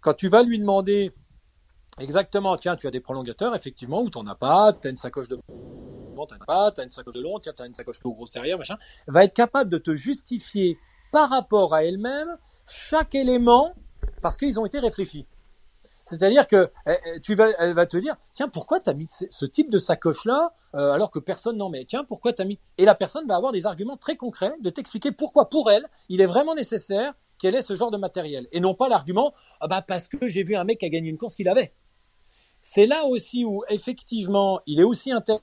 quand 0.00 0.14
tu 0.14 0.28
vas 0.28 0.42
lui 0.42 0.58
demander 0.58 1.12
Exactement, 1.98 2.56
tiens, 2.56 2.76
tu 2.76 2.86
as 2.86 2.90
des 2.90 3.00
prolongateurs, 3.00 3.54
effectivement, 3.54 4.00
ou 4.00 4.10
tu 4.10 4.18
n'en 4.18 4.26
as 4.26 4.34
pas, 4.34 4.72
tu 4.72 4.88
as 4.88 4.90
une 4.90 4.96
sacoche 4.96 5.28
de 5.28 5.38
tu 6.26 6.34
as 6.34 6.44
pas, 6.44 6.70
tu 6.72 6.80
as 6.80 6.84
une 6.84 6.90
sacoche 6.90 7.14
de 7.14 7.20
long, 7.20 7.38
tiens, 7.38 7.52
tu 7.56 7.62
as 7.62 7.66
une 7.66 7.74
sacoche 7.74 8.00
trop 8.00 8.12
grosse 8.12 8.32
derrière, 8.32 8.58
machin, 8.58 8.76
va 9.06 9.24
être 9.24 9.34
capable 9.34 9.70
de 9.70 9.78
te 9.78 9.94
justifier 9.94 10.78
par 11.12 11.30
rapport 11.30 11.74
à 11.74 11.84
elle-même 11.84 12.36
chaque 12.66 13.14
élément 13.14 13.74
parce 14.22 14.36
qu'ils 14.36 14.60
ont 14.60 14.66
été 14.66 14.78
réfléchis. 14.78 15.26
C'est-à-dire 16.04 16.46
que 16.46 16.70
eh, 16.86 16.96
eh, 17.06 17.20
tu 17.20 17.34
vas, 17.34 17.50
elle 17.58 17.74
va 17.74 17.86
te 17.86 17.96
dire, 17.96 18.16
tiens, 18.34 18.48
pourquoi 18.48 18.80
tu 18.80 18.90
as 18.90 18.94
mis 18.94 19.06
ce 19.08 19.44
type 19.46 19.70
de 19.70 19.78
sacoche-là 19.78 20.52
euh, 20.74 20.92
alors 20.92 21.10
que 21.10 21.18
personne 21.18 21.56
n'en 21.56 21.68
met? 21.68 21.84
Tiens, 21.84 22.04
pourquoi 22.04 22.32
tu 22.32 22.44
mis? 22.44 22.58
Et 22.78 22.84
la 22.84 22.94
personne 22.94 23.26
va 23.26 23.36
avoir 23.36 23.52
des 23.52 23.66
arguments 23.66 23.96
très 23.96 24.16
concrets 24.16 24.52
de 24.60 24.70
t'expliquer 24.70 25.12
pourquoi 25.12 25.48
pour 25.50 25.70
elle, 25.70 25.86
il 26.08 26.20
est 26.20 26.26
vraiment 26.26 26.54
nécessaire 26.54 27.14
qu'elle 27.40 27.56
ait 27.56 27.62
ce 27.62 27.74
genre 27.74 27.90
de 27.90 27.96
matériel. 27.96 28.46
Et 28.52 28.60
non 28.60 28.74
pas 28.74 28.88
l'argument, 28.88 29.34
ah 29.60 29.66
bah 29.66 29.82
parce 29.82 30.06
que 30.06 30.28
j'ai 30.28 30.44
vu 30.44 30.54
un 30.54 30.62
mec 30.62 30.78
qui 30.78 30.86
a 30.86 30.90
gagné 30.90 31.08
une 31.08 31.18
course 31.18 31.34
qu'il 31.34 31.48
avait. 31.48 31.74
C'est 32.60 32.86
là 32.86 33.04
aussi 33.06 33.44
où 33.44 33.64
effectivement 33.70 34.60
il 34.66 34.78
est 34.78 34.84
aussi 34.84 35.10
intéressant 35.10 35.42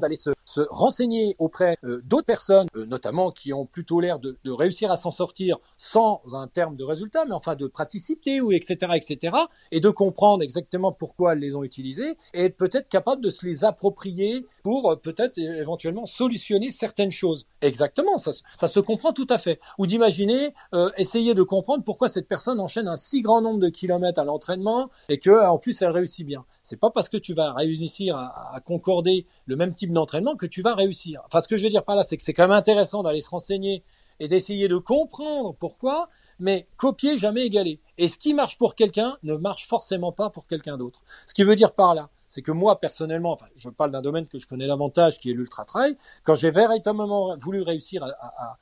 d'aller 0.00 0.16
se, 0.16 0.30
se, 0.52 0.60
renseigner 0.70 1.34
auprès 1.38 1.76
euh, 1.84 2.02
d'autres 2.04 2.26
personnes, 2.26 2.66
euh, 2.76 2.86
notamment 2.86 3.30
qui 3.30 3.52
ont 3.52 3.66
plutôt 3.66 4.00
l'air 4.00 4.18
de, 4.18 4.36
réussir 4.46 4.90
à 4.90 4.96
s'en 4.96 5.10
sortir 5.10 5.58
sans 5.76 6.20
un 6.32 6.46
terme 6.46 6.76
de 6.76 6.84
résultat, 6.84 7.24
mais 7.24 7.32
enfin 7.32 7.54
de 7.54 7.66
praticité 7.66 8.40
ou 8.40 8.52
etc 8.52 8.92
etc, 8.94 9.36
et 9.70 9.80
de 9.80 9.88
comprendre 9.88 10.42
exactement 10.42 10.92
pourquoi 10.92 11.32
elles 11.32 11.38
les 11.38 11.54
ont 11.54 11.64
utilisées 11.64 12.16
et 12.34 12.44
être 12.44 12.56
peut-être 12.56 12.88
capable 12.88 13.22
de 13.22 13.30
se 13.30 13.46
les 13.46 13.64
approprier 13.64 14.46
pour 14.62 14.90
euh, 14.90 14.96
peut-être 14.96 15.38
éventuellement 15.38 16.06
solutionner 16.06 16.70
certaines 16.70 17.10
choses. 17.10 17.46
Exactement, 17.62 18.18
ça, 18.18 18.32
se 18.68 18.80
comprend 18.80 19.12
tout 19.12 19.26
à 19.30 19.38
fait. 19.38 19.60
Ou 19.78 19.86
d'imaginer, 19.86 20.54
essayer 20.96 21.34
de 21.34 21.42
comprendre 21.42 21.84
pourquoi 21.84 22.08
cette 22.08 22.28
personne 22.28 22.60
enchaîne 22.60 22.88
un 22.88 22.96
si 22.96 23.22
grand 23.22 23.40
nombre 23.40 23.60
de 23.60 23.68
kilomètres 23.68 24.20
à 24.20 24.24
l'entraînement 24.24 24.90
et 25.08 25.18
que 25.18 25.46
en 25.46 25.58
plus 25.58 25.80
elle 25.82 25.90
réussit 25.90 26.26
bien. 26.26 26.44
C'est 26.62 26.78
pas 26.78 26.90
parce 26.90 27.08
que 27.08 27.16
tu 27.16 27.34
vas 27.34 27.52
réussir 27.52 28.16
à, 28.16 28.54
à 28.54 28.60
concorder 28.60 29.26
le 29.46 29.56
même 29.56 29.74
type 29.74 29.92
d'entraînement 29.92 30.34
que 30.42 30.46
tu 30.46 30.60
vas 30.60 30.74
réussir. 30.74 31.22
Enfin, 31.26 31.40
ce 31.40 31.46
que 31.46 31.56
je 31.56 31.62
veux 31.62 31.70
dire 31.70 31.84
par 31.84 31.94
là, 31.94 32.02
c'est 32.02 32.16
que 32.16 32.24
c'est 32.24 32.32
quand 32.32 32.42
même 32.42 32.50
intéressant 32.50 33.02
d'aller 33.02 33.20
se 33.20 33.30
renseigner 33.30 33.84
et 34.18 34.26
d'essayer 34.26 34.66
de 34.66 34.76
comprendre 34.76 35.54
pourquoi, 35.54 36.08
mais 36.40 36.66
copier, 36.76 37.16
jamais 37.16 37.42
égaler. 37.42 37.80
Et 37.96 38.08
ce 38.08 38.18
qui 38.18 38.34
marche 38.34 38.58
pour 38.58 38.74
quelqu'un 38.74 39.16
ne 39.22 39.36
marche 39.36 39.68
forcément 39.68 40.10
pas 40.10 40.30
pour 40.30 40.48
quelqu'un 40.48 40.76
d'autre. 40.76 41.02
Ce 41.26 41.34
qui 41.34 41.44
veut 41.44 41.54
dire 41.54 41.72
par 41.72 41.94
là, 41.94 42.10
c'est 42.26 42.42
que 42.42 42.50
moi 42.50 42.80
personnellement, 42.80 43.32
enfin, 43.32 43.46
je 43.54 43.68
parle 43.68 43.92
d'un 43.92 44.02
domaine 44.02 44.26
que 44.26 44.38
je 44.38 44.48
connais 44.48 44.66
davantage, 44.66 45.18
qui 45.18 45.30
est 45.30 45.34
l'ultra 45.34 45.64
trail. 45.64 45.96
Quand 46.24 46.34
j'ai 46.34 46.50
véritablement 46.50 47.36
voulu 47.36 47.62
réussir 47.62 48.04
à 48.04 48.58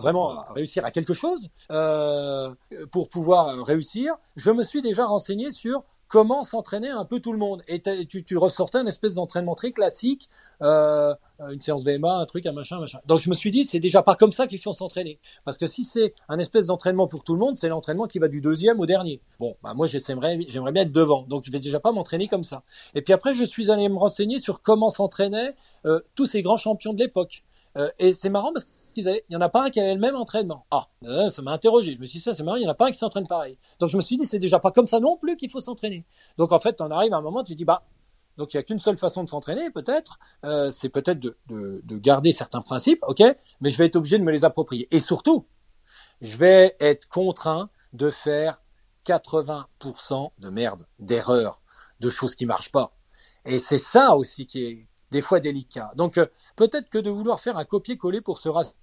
vraiment 0.00 0.44
réussir 0.54 0.84
à 0.84 0.90
quelque 0.90 1.14
chose, 1.14 1.50
euh, 1.70 2.54
pour 2.92 3.08
pouvoir 3.08 3.64
réussir, 3.64 4.14
je 4.36 4.50
me 4.50 4.64
suis 4.64 4.82
déjà 4.82 5.06
renseigné 5.06 5.50
sur 5.50 5.84
comment 6.14 6.44
s'entraîner 6.44 6.90
un 6.90 7.04
peu 7.04 7.18
tout 7.18 7.32
le 7.32 7.38
monde. 7.38 7.64
Et 7.66 7.82
tu, 7.82 8.36
ressortais 8.36 8.78
une 8.78 8.86
espèce 8.86 9.14
d'entraînement 9.14 9.56
très 9.56 9.72
classique, 9.72 10.30
euh, 10.62 11.12
une 11.50 11.60
séance 11.60 11.84
VMA, 11.84 12.18
un 12.18 12.24
truc, 12.24 12.46
un 12.46 12.52
machin, 12.52 12.78
machin. 12.78 13.00
Donc 13.04 13.18
je 13.18 13.28
me 13.28 13.34
suis 13.34 13.50
dit, 13.50 13.66
c'est 13.66 13.80
déjà 13.80 14.00
pas 14.00 14.14
comme 14.14 14.30
ça 14.30 14.46
qu'il 14.46 14.60
faut 14.60 14.72
s'entraîner. 14.72 15.18
Parce 15.44 15.58
que 15.58 15.66
si 15.66 15.84
c'est 15.84 16.14
un 16.28 16.38
espèce 16.38 16.66
d'entraînement 16.66 17.08
pour 17.08 17.24
tout 17.24 17.32
le 17.32 17.40
monde, 17.40 17.56
c'est 17.56 17.68
l'entraînement 17.68 18.06
qui 18.06 18.20
va 18.20 18.28
du 18.28 18.40
deuxième 18.40 18.78
au 18.78 18.86
dernier. 18.86 19.20
Bon, 19.40 19.56
bah 19.60 19.74
moi 19.74 19.88
j'aimerais 19.88 20.36
bien 20.36 20.82
être 20.82 20.92
devant. 20.92 21.22
Donc 21.22 21.42
je 21.46 21.50
vais 21.50 21.58
déjà 21.58 21.80
pas 21.80 21.90
m'entraîner 21.90 22.28
comme 22.28 22.44
ça. 22.44 22.62
Et 22.94 23.02
puis 23.02 23.12
après, 23.12 23.34
je 23.34 23.42
suis 23.42 23.72
allé 23.72 23.88
me 23.88 23.98
renseigner 23.98 24.38
sur 24.38 24.62
comment 24.62 24.90
s'entraînaient 24.90 25.56
euh, 25.84 25.98
tous 26.14 26.26
ces 26.26 26.42
grands 26.42 26.56
champions 26.56 26.92
de 26.92 27.00
l'époque. 27.00 27.42
Euh, 27.76 27.90
et 27.98 28.12
c'est 28.12 28.30
marrant 28.30 28.52
parce 28.52 28.66
que 28.66 28.70
il 28.96 29.22
n'y 29.30 29.36
en 29.36 29.40
a 29.40 29.48
pas 29.48 29.64
un 29.64 29.70
qui 29.70 29.80
avait 29.80 29.94
le 29.94 30.00
même 30.00 30.16
entraînement. 30.16 30.66
Ah, 30.70 30.88
euh, 31.04 31.28
ça 31.30 31.42
m'a 31.42 31.52
interrogé. 31.52 31.94
Je 31.94 32.00
me 32.00 32.06
suis 32.06 32.18
dit, 32.18 32.24
ça, 32.24 32.34
c'est 32.34 32.42
marrant, 32.42 32.56
il 32.56 32.60
n'y 32.60 32.66
en 32.66 32.70
a 32.70 32.74
pas 32.74 32.88
un 32.88 32.90
qui 32.90 32.98
s'entraîne 32.98 33.26
pareil. 33.26 33.58
Donc 33.80 33.90
je 33.90 33.96
me 33.96 34.02
suis 34.02 34.16
dit, 34.16 34.24
c'est 34.24 34.38
déjà 34.38 34.58
pas 34.58 34.70
comme 34.70 34.86
ça 34.86 35.00
non 35.00 35.16
plus 35.16 35.36
qu'il 35.36 35.50
faut 35.50 35.60
s'entraîner. 35.60 36.04
Donc 36.38 36.52
en 36.52 36.58
fait, 36.58 36.80
on 36.80 36.90
arrive 36.90 37.12
à 37.12 37.18
un 37.18 37.22
moment, 37.22 37.42
tu 37.44 37.54
dis, 37.54 37.64
bah, 37.64 37.84
donc 38.36 38.52
il 38.52 38.56
n'y 38.56 38.60
a 38.60 38.62
qu'une 38.62 38.78
seule 38.78 38.98
façon 38.98 39.24
de 39.24 39.28
s'entraîner, 39.28 39.70
peut-être, 39.70 40.18
euh, 40.44 40.70
c'est 40.70 40.88
peut-être 40.88 41.20
de, 41.20 41.36
de, 41.46 41.80
de, 41.84 41.96
garder 41.96 42.32
certains 42.32 42.62
principes, 42.62 43.04
ok, 43.06 43.22
mais 43.60 43.70
je 43.70 43.78
vais 43.78 43.86
être 43.86 43.96
obligé 43.96 44.18
de 44.18 44.24
me 44.24 44.32
les 44.32 44.44
approprier. 44.44 44.88
Et 44.90 45.00
surtout, 45.00 45.46
je 46.20 46.36
vais 46.36 46.76
être 46.80 47.08
contraint 47.08 47.70
de 47.92 48.10
faire 48.10 48.60
80% 49.06 50.30
de 50.38 50.50
merde, 50.50 50.86
d'erreurs, 50.98 51.62
de 52.00 52.10
choses 52.10 52.34
qui 52.34 52.46
marchent 52.46 52.72
pas. 52.72 52.96
Et 53.44 53.58
c'est 53.58 53.78
ça 53.78 54.16
aussi 54.16 54.46
qui 54.46 54.64
est 54.64 54.86
des 55.10 55.20
fois 55.20 55.38
délicat. 55.38 55.92
Donc 55.96 56.18
euh, 56.18 56.26
peut-être 56.56 56.88
que 56.88 56.98
de 56.98 57.10
vouloir 57.10 57.40
faire 57.40 57.56
un 57.56 57.64
copier-coller 57.64 58.20
pour 58.20 58.38
se 58.38 58.48
rassurer 58.48 58.76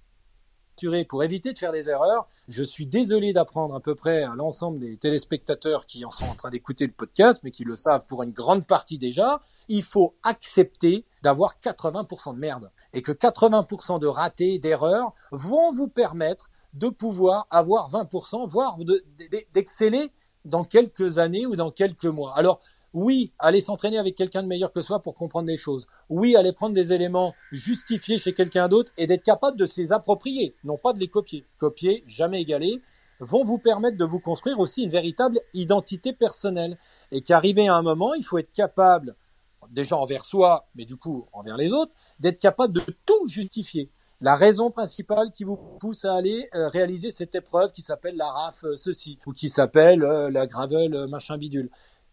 pour 1.08 1.22
éviter 1.22 1.52
de 1.52 1.58
faire 1.58 1.72
des 1.72 1.88
erreurs. 1.88 2.28
Je 2.48 2.62
suis 2.62 2.86
désolé 2.86 3.32
d'apprendre 3.32 3.74
à 3.74 3.80
peu 3.80 3.94
près 3.94 4.22
à 4.22 4.34
l'ensemble 4.34 4.80
des 4.80 4.96
téléspectateurs 4.96 5.86
qui 5.86 6.04
en 6.04 6.10
sont 6.10 6.24
en 6.24 6.34
train 6.34 6.50
d'écouter 6.50 6.86
le 6.86 6.92
podcast, 6.92 7.40
mais 7.44 7.50
qui 7.50 7.64
le 7.64 7.76
savent 7.76 8.04
pour 8.06 8.22
une 8.22 8.32
grande 8.32 8.66
partie 8.66 8.98
déjà. 8.98 9.40
Il 9.68 9.82
faut 9.82 10.14
accepter 10.22 11.04
d'avoir 11.22 11.56
80% 11.62 12.34
de 12.34 12.38
merde 12.38 12.70
et 12.92 13.02
que 13.02 13.12
80% 13.12 14.00
de 14.00 14.06
ratés, 14.06 14.58
d'erreurs 14.58 15.12
vont 15.30 15.72
vous 15.72 15.88
permettre 15.88 16.50
de 16.74 16.88
pouvoir 16.88 17.46
avoir 17.50 17.90
20%, 17.90 18.48
voire 18.48 18.78
d'exceller 19.52 20.10
dans 20.44 20.64
quelques 20.64 21.18
années 21.18 21.46
ou 21.46 21.54
dans 21.54 21.70
quelques 21.70 22.06
mois. 22.06 22.36
Alors, 22.36 22.60
oui, 22.94 23.32
aller 23.38 23.60
s'entraîner 23.60 23.98
avec 23.98 24.14
quelqu'un 24.14 24.42
de 24.42 24.48
meilleur 24.48 24.72
que 24.72 24.82
soi 24.82 25.00
pour 25.00 25.14
comprendre 25.14 25.46
des 25.46 25.56
choses. 25.56 25.86
Oui, 26.10 26.36
aller 26.36 26.52
prendre 26.52 26.74
des 26.74 26.92
éléments 26.92 27.34
justifiés 27.50 28.18
chez 28.18 28.34
quelqu'un 28.34 28.68
d'autre 28.68 28.92
et 28.98 29.06
d'être 29.06 29.22
capable 29.22 29.58
de 29.58 29.66
s'y 29.66 29.92
approprier, 29.92 30.54
non 30.64 30.76
pas 30.76 30.92
de 30.92 30.98
les 30.98 31.08
copier. 31.08 31.46
Copier, 31.58 32.04
jamais 32.06 32.42
égaler, 32.42 32.82
vont 33.20 33.44
vous 33.44 33.58
permettre 33.58 33.96
de 33.96 34.04
vous 34.04 34.20
construire 34.20 34.58
aussi 34.58 34.82
une 34.82 34.90
véritable 34.90 35.38
identité 35.54 36.12
personnelle. 36.12 36.78
Et 37.12 37.22
qu'arrivé 37.22 37.68
à 37.68 37.74
un 37.74 37.82
moment, 37.82 38.14
il 38.14 38.24
faut 38.24 38.38
être 38.38 38.52
capable, 38.52 39.16
déjà 39.70 39.96
envers 39.96 40.24
soi, 40.24 40.68
mais 40.74 40.84
du 40.84 40.96
coup 40.96 41.26
envers 41.32 41.56
les 41.56 41.72
autres, 41.72 41.92
d'être 42.18 42.40
capable 42.40 42.74
de 42.74 42.82
tout 43.06 43.26
justifier. 43.26 43.90
La 44.20 44.36
raison 44.36 44.70
principale 44.70 45.32
qui 45.32 45.42
vous 45.42 45.56
pousse 45.56 46.04
à 46.04 46.14
aller 46.14 46.48
euh, 46.54 46.68
réaliser 46.68 47.10
cette 47.10 47.34
épreuve 47.34 47.72
qui 47.72 47.82
s'appelle 47.82 48.16
la 48.16 48.30
RAF 48.30 48.62
euh, 48.62 48.76
ceci, 48.76 49.18
ou 49.26 49.32
qui 49.32 49.48
s'appelle 49.48 50.04
euh, 50.04 50.30
la 50.30 50.46
Gravel 50.46 51.08
machin 51.08 51.38
bidule 51.38 51.70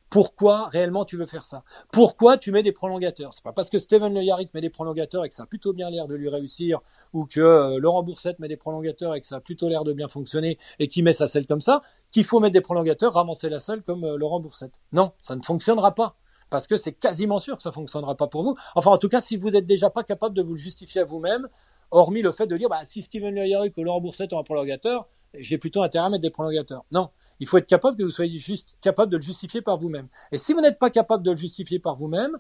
pourquoi 0.10 0.68
réellement 0.68 1.06
tu 1.06 1.18
veux 1.18 1.26
faire 1.26 1.46
ça? 1.46 1.64
Pourquoi 1.92 2.38
tu 2.38 2.52
mets 2.52 2.64
des 2.64 2.72
prolongateurs? 2.72 3.34
C'est 3.34 3.44
pas 3.44 3.54
parce 3.54 3.70
que 3.70 3.78
Steven 3.78 4.14
Le 4.14 4.22
Yarrick 4.22 4.54
met 4.54 4.62
des 4.62 4.70
prolongateurs 4.70 5.26
et 5.26 5.30
que 5.30 5.36
ça 5.36 5.44
a 5.44 5.46
plutôt 5.46 5.74
bien 5.74 5.90
l'air 5.90 6.08
de 6.08 6.16
lui 6.16 6.30
réussir, 6.30 6.80
ou 7.14 7.26
que 7.26 7.40
euh, 7.40 7.80
Laurent 7.80 8.04
Boursette 8.04 8.40
met 8.40 8.48
des 8.48 8.58
prolongateurs 8.58 9.16
et 9.16 9.22
que 9.22 9.28
ça 9.28 9.38
a 9.38 9.40
plutôt 9.40 9.70
l'air 9.70 9.84
de 9.84 9.94
bien 9.94 10.08
fonctionner 10.08 10.58
et 10.80 10.88
qu'il 10.88 11.04
met 11.04 11.14
sa 11.14 11.28
selle 11.28 11.48
comme 11.48 11.62
ça, 11.62 11.82
qu'il 12.12 12.24
faut 12.24 12.40
mettre 12.40 12.54
des 12.54 12.62
prolongateurs, 12.62 13.14
ramasser 13.14 13.50
la 13.50 13.60
selle 13.60 13.84
comme 13.84 14.04
euh, 14.04 14.18
Laurent 14.18 14.40
Boursette. 14.40 14.80
Non, 14.92 15.12
ça 15.22 15.36
ne 15.36 15.42
fonctionnera 15.42 15.94
pas. 15.94 16.16
Parce 16.50 16.66
que 16.66 16.78
c'est 16.78 16.94
quasiment 16.94 17.38
sûr 17.38 17.58
que 17.58 17.62
ça 17.62 17.72
fonctionnera 17.72 18.16
pas 18.16 18.28
pour 18.28 18.42
vous. 18.42 18.56
Enfin, 18.74 18.90
en 18.90 18.98
tout 18.98 19.10
cas, 19.10 19.22
si 19.22 19.38
vous 19.38 19.52
n'êtes 19.52 19.68
déjà 19.68 19.92
pas 19.92 20.02
capable 20.02 20.36
de 20.36 20.42
vous 20.42 20.54
le 20.54 20.58
justifier 20.58 21.02
à 21.02 21.06
vous-même, 21.06 21.48
hormis 21.92 22.24
le 22.24 22.32
fait 22.32 22.48
de 22.48 22.58
dire, 22.58 22.70
bah, 22.70 22.84
si 22.84 23.04
Steven 23.04 23.36
Le 23.36 23.46
Yarrick 23.46 23.78
ou 23.78 23.84
Laurent 23.84 24.02
Boursette 24.02 24.34
ont 24.34 24.40
un 24.40 24.44
prolongateur, 24.44 25.08
j'ai 25.34 25.58
plutôt 25.58 25.84
intérêt 25.84 26.06
à 26.06 26.10
mettre 26.10 26.22
des 26.22 26.30
prolongateurs. 26.30 26.86
Non, 26.92 27.10
il 27.40 27.48
faut 27.48 27.58
être 27.58 27.68
capable 27.68 27.98
que 27.98 28.04
vous 28.04 28.12
soyez 28.12 28.40
juste 28.40 28.78
capable 28.82 29.12
de 29.12 29.18
le 29.18 29.22
justifier 29.22 29.62
par 29.62 29.78
vous-même. 29.78 30.08
Et 30.32 30.38
si 30.38 30.54
vous 30.54 30.62
n'êtes 30.62 30.80
pas 30.80 30.90
capable 30.90 31.24
de 31.24 31.32
le 31.32 31.38
justifier 31.38 31.80
par 31.80 31.96
vous-même, 31.96 32.38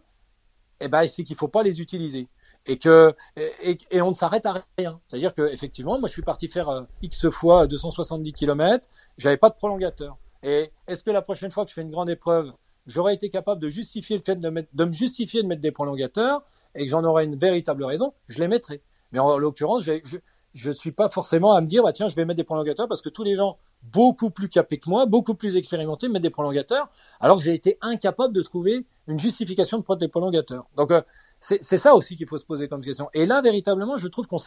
eh 0.79 0.87
ben 0.87 1.07
c'est 1.07 1.23
qu'il 1.23 1.35
faut 1.35 1.47
pas 1.47 1.63
les 1.63 1.81
utiliser 1.81 2.27
et 2.65 2.77
que 2.77 3.13
et, 3.37 4.01
on 4.01 4.09
ne 4.09 4.13
s'arrête 4.13 4.45
à 4.45 4.63
rien. 4.77 4.99
C'est-à-dire 5.07 5.33
que 5.33 5.51
effectivement, 5.51 5.99
moi 5.99 6.07
je 6.07 6.13
suis 6.13 6.21
parti 6.21 6.47
faire 6.47 6.69
euh, 6.69 6.83
X 7.01 7.29
fois 7.29 7.67
270 7.67 8.33
km, 8.33 8.87
j'avais 9.17 9.37
pas 9.37 9.49
de 9.49 9.55
prolongateur. 9.55 10.17
Et 10.43 10.71
est-ce 10.87 11.03
que 11.03 11.11
la 11.11 11.21
prochaine 11.21 11.51
fois 11.51 11.65
que 11.65 11.69
je 11.69 11.75
fais 11.75 11.81
une 11.81 11.91
grande 11.91 12.09
épreuve, 12.09 12.53
j'aurais 12.85 13.13
été 13.13 13.29
capable 13.29 13.61
de 13.61 13.69
justifier 13.69 14.17
le 14.17 14.23
fait 14.23 14.37
de, 14.37 14.49
mettre, 14.49 14.69
de 14.73 14.85
me 14.85 14.93
justifier 14.93 15.41
de 15.43 15.47
mettre 15.47 15.61
des 15.61 15.71
prolongateurs 15.71 16.43
et 16.75 16.85
que 16.85 16.89
j'en 16.89 17.03
aurais 17.03 17.25
une 17.25 17.37
véritable 17.37 17.83
raison, 17.83 18.13
je 18.27 18.39
les 18.39 18.47
mettrais. 18.47 18.81
Mais 19.11 19.19
en 19.19 19.37
l'occurrence, 19.37 19.83
je, 19.83 20.17
je 20.53 20.71
suis 20.71 20.91
pas 20.91 21.09
forcément 21.09 21.53
à 21.53 21.61
me 21.61 21.67
dire, 21.67 21.83
bah, 21.83 21.93
tiens, 21.93 22.09
je 22.09 22.15
vais 22.15 22.25
mettre 22.25 22.37
des 22.37 22.43
prolongateurs 22.43 22.87
parce 22.87 23.01
que 23.01 23.09
tous 23.09 23.23
les 23.23 23.35
gens 23.35 23.57
beaucoup 23.81 24.29
plus 24.29 24.49
capés 24.49 24.77
que 24.77 24.89
moi, 24.89 25.05
beaucoup 25.05 25.35
plus 25.35 25.55
expérimentés 25.55 26.09
mettent 26.09 26.23
des 26.23 26.29
prolongateurs, 26.29 26.89
alors 27.19 27.37
que 27.37 27.43
j'ai 27.43 27.53
été 27.53 27.77
incapable 27.81 28.33
de 28.33 28.41
trouver 28.41 28.85
une 29.07 29.19
justification 29.19 29.77
de 29.77 29.83
prendre 29.83 29.99
des 29.99 30.07
prolongateurs. 30.07 30.65
Donc, 30.75 30.91
euh, 30.91 31.01
c'est 31.39 31.77
ça 31.77 31.95
aussi 31.95 32.15
qu'il 32.15 32.27
faut 32.27 32.37
se 32.37 32.45
poser 32.45 32.67
comme 32.67 32.83
question. 32.83 33.09
Et 33.13 33.25
là, 33.25 33.41
véritablement, 33.41 33.97
je 33.97 34.07
trouve 34.07 34.27
qu'on 34.27 34.39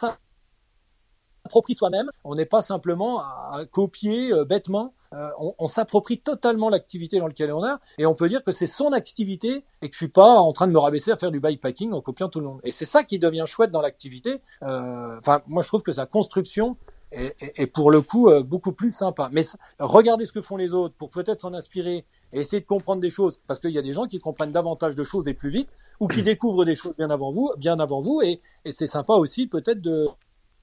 s'approprie 1.43 1.75
soi-même. 1.75 2.09
On 2.23 2.35
n'est 2.35 2.45
pas 2.45 2.61
simplement 2.61 3.19
à 3.19 3.65
copier 3.71 4.31
euh, 4.31 4.45
bêtement 4.45 4.93
euh, 5.13 5.29
on, 5.59 5.67
s'approprie 5.67 6.17
totalement 6.17 6.69
l'activité 6.69 7.19
dans 7.19 7.27
laquelle 7.27 7.51
on 7.53 7.63
est, 7.63 7.75
et 7.99 8.05
on 8.07 8.15
peut 8.15 8.27
dire 8.27 8.43
que 8.43 8.51
c'est 8.51 8.67
son 8.67 8.93
activité 8.93 9.63
et 9.81 9.89
que 9.89 9.93
je 9.93 9.97
suis 9.97 10.07
pas 10.07 10.39
en 10.39 10.51
train 10.53 10.65
de 10.65 10.71
me 10.71 10.79
rabaisser 10.79 11.11
à 11.11 11.17
faire 11.17 11.29
du 11.29 11.39
bikepacking 11.39 11.93
en 11.93 12.01
copiant 12.01 12.29
tout 12.29 12.39
le 12.39 12.47
monde. 12.47 12.61
Et 12.63 12.71
c'est 12.71 12.85
ça 12.85 13.03
qui 13.03 13.19
devient 13.19 13.43
chouette 13.45 13.69
dans 13.69 13.81
l'activité. 13.81 14.41
Euh, 14.63 15.19
enfin, 15.19 15.41
moi 15.45 15.61
je 15.61 15.67
trouve 15.67 15.83
que 15.83 15.93
sa 15.93 16.07
construction 16.07 16.77
est, 17.11 17.67
pour 17.67 17.91
le 17.91 18.01
coup 18.01 18.29
euh, 18.29 18.41
beaucoup 18.41 18.71
plus 18.71 18.91
sympa. 18.91 19.29
Mais 19.31 19.43
regardez 19.77 20.25
ce 20.25 20.31
que 20.31 20.41
font 20.41 20.57
les 20.57 20.73
autres 20.73 20.95
pour 20.95 21.11
peut-être 21.11 21.41
s'en 21.41 21.53
inspirer 21.53 22.05
et 22.33 22.39
essayer 22.39 22.61
de 22.61 22.65
comprendre 22.65 22.99
des 22.99 23.11
choses, 23.11 23.39
parce 23.45 23.59
qu'il 23.59 23.69
y 23.69 23.77
a 23.77 23.83
des 23.83 23.93
gens 23.93 24.05
qui 24.05 24.19
comprennent 24.19 24.51
davantage 24.51 24.95
de 24.95 25.03
choses 25.03 25.27
et 25.27 25.35
plus 25.35 25.51
vite, 25.51 25.77
ou 25.99 26.07
qui 26.07 26.23
découvrent 26.23 26.65
des 26.65 26.75
choses 26.75 26.95
bien 26.97 27.11
avant 27.11 27.31
vous, 27.31 27.51
bien 27.57 27.79
avant 27.79 28.01
vous, 28.01 28.23
et 28.23 28.41
c'est 28.71 28.87
sympa 28.87 29.13
aussi 29.13 29.45
peut-être 29.45 29.81
de 29.81 30.07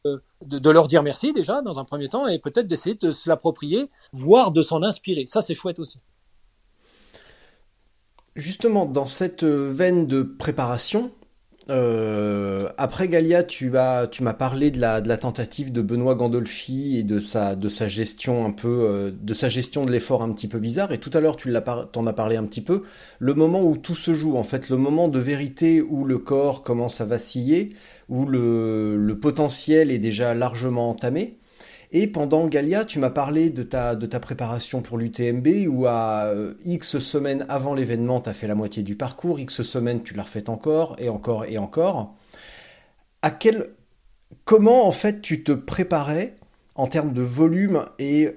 de, 0.05 0.71
leur 0.71 0.87
dire 0.87 1.03
merci 1.03 1.33
déjà 1.33 1.63
dans 1.63 1.79
un 1.79 1.85
premier 1.85 2.09
temps 2.09 2.27
et 2.27 2.39
peut-être 2.39 2.67
d'essayer 2.67 2.95
de 2.95 3.11
se 3.11 3.29
l'approprier, 3.29 3.91
voire 4.13 4.53
de 4.53 4.63
s'en 4.63 4.83
inspirer. 4.83 5.27
Ça, 5.27 5.43
c'est 5.43 5.55
chouette 5.55 5.79
aussi. 5.79 5.99
Justement, 8.37 8.87
dans 8.87 9.07
cette 9.07 9.45
veine 9.45 10.07
de 10.07 10.23
préparation, 10.23 11.13
euh, 11.69 12.69
après 12.79 13.09
Galia, 13.09 13.43
tu 13.43 13.77
as, 13.77 14.07
tu 14.07 14.23
m'as 14.23 14.33
parlé 14.33 14.71
de 14.71 14.81
la, 14.81 15.01
de 15.01 15.09
la 15.09 15.17
tentative 15.17 15.73
de 15.73 15.83
Benoît 15.83 16.15
Gandolfi 16.15 16.97
et 16.99 17.03
de 17.03 17.21
sa, 17.21 17.55
de 17.55 17.69
sa 17.69 17.87
gestion 17.87 18.47
un 18.47 18.51
peu, 18.51 18.69
euh, 18.69 19.11
de 19.13 19.35
sa 19.35 19.49
gestion 19.49 19.85
de 19.85 19.93
l'effort 19.93 20.23
un 20.23 20.33
petit 20.33 20.49
peu 20.49 20.59
bizarre. 20.59 20.93
Et 20.93 20.99
tout 20.99 21.11
à 21.13 21.21
l'heure, 21.21 21.37
tu 21.37 21.51
l'as, 21.51 21.61
t'en 21.61 22.07
as 22.07 22.13
parlé 22.13 22.37
un 22.37 22.45
petit 22.45 22.63
peu. 22.63 22.83
Le 23.19 23.35
moment 23.35 23.63
où 23.63 23.77
tout 23.77 23.95
se 23.95 24.15
joue, 24.15 24.37
en 24.37 24.45
fait, 24.45 24.71
le 24.71 24.77
moment 24.77 25.09
de 25.09 25.19
vérité 25.19 25.83
où 25.83 26.05
le 26.05 26.19
corps 26.19 26.63
commence 26.63 27.01
à 27.01 27.05
vaciller, 27.05 27.71
où 28.09 28.25
le, 28.27 28.97
le 28.97 29.19
potentiel 29.19 29.91
est 29.91 29.99
déjà 29.99 30.35
largement 30.35 30.91
entamé. 30.91 31.39
Et 31.93 32.07
pendant 32.07 32.47
Galia, 32.47 32.84
tu 32.84 33.01
m'as 33.01 33.11
parlé 33.11 33.51
de 33.51 33.64
ta, 33.64 33.97
de 33.97 34.07
ta 34.07 34.20
préparation 34.20 34.80
pour 34.80 34.97
l'UTMB, 34.97 35.49
où 35.68 35.86
à 35.86 36.26
euh, 36.26 36.55
X 36.64 37.01
semaines 37.01 37.45
avant 37.49 37.74
l'événement, 37.74 38.20
tu 38.20 38.30
as 38.30 38.32
fait 38.32 38.47
la 38.47 38.55
moitié 38.55 38.84
du 38.84 38.95
parcours, 38.95 39.41
X 39.41 39.62
semaines, 39.62 40.03
tu 40.03 40.14
l'as 40.14 40.22
refait 40.22 40.49
encore, 40.49 40.95
et 40.99 41.09
encore, 41.09 41.47
et 41.47 41.59
encore. 41.59 42.14
À 43.22 43.30
quel... 43.30 43.70
Comment, 44.45 44.86
en 44.86 44.93
fait, 44.93 45.20
tu 45.20 45.43
te 45.43 45.51
préparais 45.51 46.36
en 46.76 46.86
termes 46.86 47.12
de 47.12 47.22
volume 47.22 47.84
et 47.99 48.36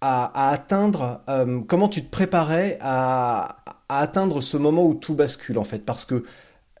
à, 0.00 0.50
atteindre... 0.50 1.22
Euh, 1.28 1.62
comment 1.66 1.88
tu 1.88 2.04
te 2.04 2.10
préparais 2.10 2.78
à, 2.80 3.64
à 3.88 3.98
atteindre 3.98 4.40
ce 4.40 4.56
moment 4.56 4.86
où 4.86 4.94
tout 4.94 5.16
bascule, 5.16 5.58
en 5.58 5.64
fait? 5.64 5.84
Parce 5.84 6.04
que, 6.04 6.22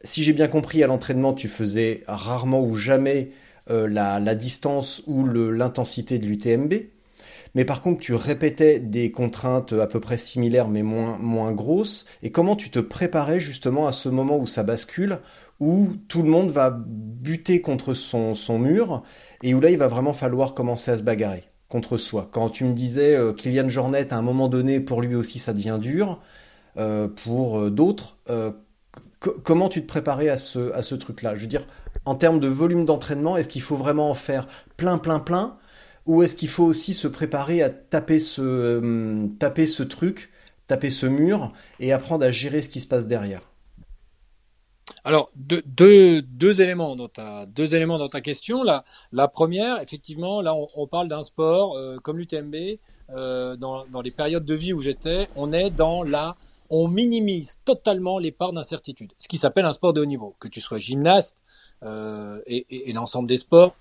si 0.04 0.22
j'ai 0.22 0.32
bien 0.32 0.46
compris, 0.46 0.84
à 0.84 0.86
l'entraînement, 0.86 1.32
tu 1.32 1.48
faisais 1.48 2.04
rarement 2.06 2.62
ou 2.62 2.76
jamais 2.76 3.32
euh, 3.68 3.88
la, 3.88 4.34
distance 4.36 5.02
ou 5.08 5.26
l'intensité 5.26 6.20
de 6.20 6.26
l'UTMB. 6.26 6.72
Mais 7.56 7.64
par 7.64 7.82
contre, 7.82 8.00
tu 8.00 8.14
répétais 8.14 8.78
des 8.78 9.10
contraintes 9.10 9.72
à 9.72 9.88
peu 9.88 9.98
près 9.98 10.18
similaires 10.18 10.68
mais 10.68 10.82
moins, 10.82 11.18
moins 11.18 11.50
grosses. 11.50 12.04
Et 12.22 12.30
comment 12.30 12.54
tu 12.54 12.70
te 12.70 12.78
préparais 12.78 13.40
justement 13.40 13.88
à 13.88 13.92
ce 13.92 14.08
moment 14.08 14.38
où 14.38 14.46
ça 14.46 14.62
bascule, 14.62 15.18
où 15.58 15.88
tout 16.06 16.22
le 16.22 16.28
monde 16.28 16.50
va 16.50 16.70
buter 16.70 17.60
contre 17.60 17.94
son, 17.94 18.36
son 18.36 18.60
mur 18.60 19.02
et 19.42 19.52
où 19.52 19.60
là, 19.60 19.70
il 19.70 19.78
va 19.78 19.88
vraiment 19.88 20.12
falloir 20.12 20.54
commencer 20.54 20.92
à 20.92 20.98
se 20.98 21.02
bagarrer 21.02 21.44
contre 21.68 21.98
soi? 21.98 22.28
Quand 22.30 22.50
tu 22.50 22.64
me 22.64 22.72
disais 22.72 23.16
euh, 23.16 23.32
Kylian 23.32 23.68
Jornet, 23.68 24.12
à 24.12 24.18
un 24.18 24.22
moment 24.22 24.48
donné, 24.48 24.78
pour 24.78 25.00
lui 25.02 25.16
aussi, 25.16 25.40
ça 25.40 25.52
devient 25.52 25.78
dur. 25.80 26.20
Euh, 26.76 27.08
pour 27.08 27.68
d'autres, 27.70 28.18
comment 29.18 29.68
tu 29.68 29.80
te 29.82 29.86
préparais 29.86 30.28
à 30.28 30.36
ce, 30.36 30.72
à 30.72 30.82
ce 30.82 30.94
truc-là? 30.94 31.34
Je 31.34 31.40
veux 31.40 31.46
dire, 31.46 31.66
en 32.06 32.14
termes 32.14 32.40
de 32.40 32.48
volume 32.48 32.86
d'entraînement, 32.86 33.36
est-ce 33.36 33.48
qu'il 33.48 33.62
faut 33.62 33.76
vraiment 33.76 34.10
en 34.10 34.14
faire 34.14 34.46
plein, 34.76 34.96
plein, 34.96 35.18
plein 35.18 35.58
Ou 36.06 36.22
est-ce 36.22 36.36
qu'il 36.36 36.48
faut 36.48 36.64
aussi 36.64 36.94
se 36.94 37.08
préparer 37.08 37.62
à 37.62 37.68
taper 37.68 38.20
ce, 38.20 38.40
euh, 38.42 39.26
taper 39.38 39.66
ce 39.66 39.82
truc 39.82 40.30
taper 40.66 40.90
ce 40.90 41.06
mur 41.06 41.52
et 41.80 41.92
apprendre 41.92 42.24
à 42.24 42.30
gérer 42.30 42.62
ce 42.62 42.68
qui 42.68 42.80
se 42.80 42.88
passe 42.88 43.06
derrière? 43.06 43.42
Alors 45.04 45.30
deux, 45.36 46.24
éléments 46.60 46.96
dans 46.96 47.08
ta 47.08 47.46
deux 47.46 47.76
éléments 47.76 47.98
dans 47.98 48.08
ta 48.08 48.20
question. 48.20 48.64
La, 48.64 49.28
première, 49.28 49.80
effectivement, 49.80 50.40
là 50.40 50.54
on, 50.54 50.66
on 50.74 50.86
parle 50.88 51.06
d'un 51.06 51.22
sport 51.22 51.76
euh, 51.76 51.98
comme 52.02 52.18
l'UTMB. 52.18 52.78
Euh, 53.10 53.54
dans, 53.54 53.86
dans 53.86 54.00
les 54.00 54.10
périodes 54.10 54.44
de 54.44 54.54
vie 54.54 54.72
où 54.72 54.80
j'étais, 54.80 55.28
on 55.36 55.52
est 55.52 55.70
dans 55.70 56.02
la 56.02 56.34
on 56.70 56.88
minimise 56.88 57.60
totalement 57.64 58.18
les 58.18 58.32
parts 58.32 58.52
d'incertitude. 58.52 59.12
Ce 59.18 59.28
qui 59.28 59.38
s'appelle 59.38 59.64
un 59.64 59.72
sport 59.72 59.92
de 59.92 60.00
haut 60.00 60.06
niveau, 60.06 60.34
que 60.40 60.48
tu 60.48 60.60
sois 60.60 60.78
gymnaste 60.78 61.36
euh, 61.82 62.40
et, 62.46 62.92
l'ensemble 62.92 63.28
des 63.28 63.38
sports, 63.38 63.76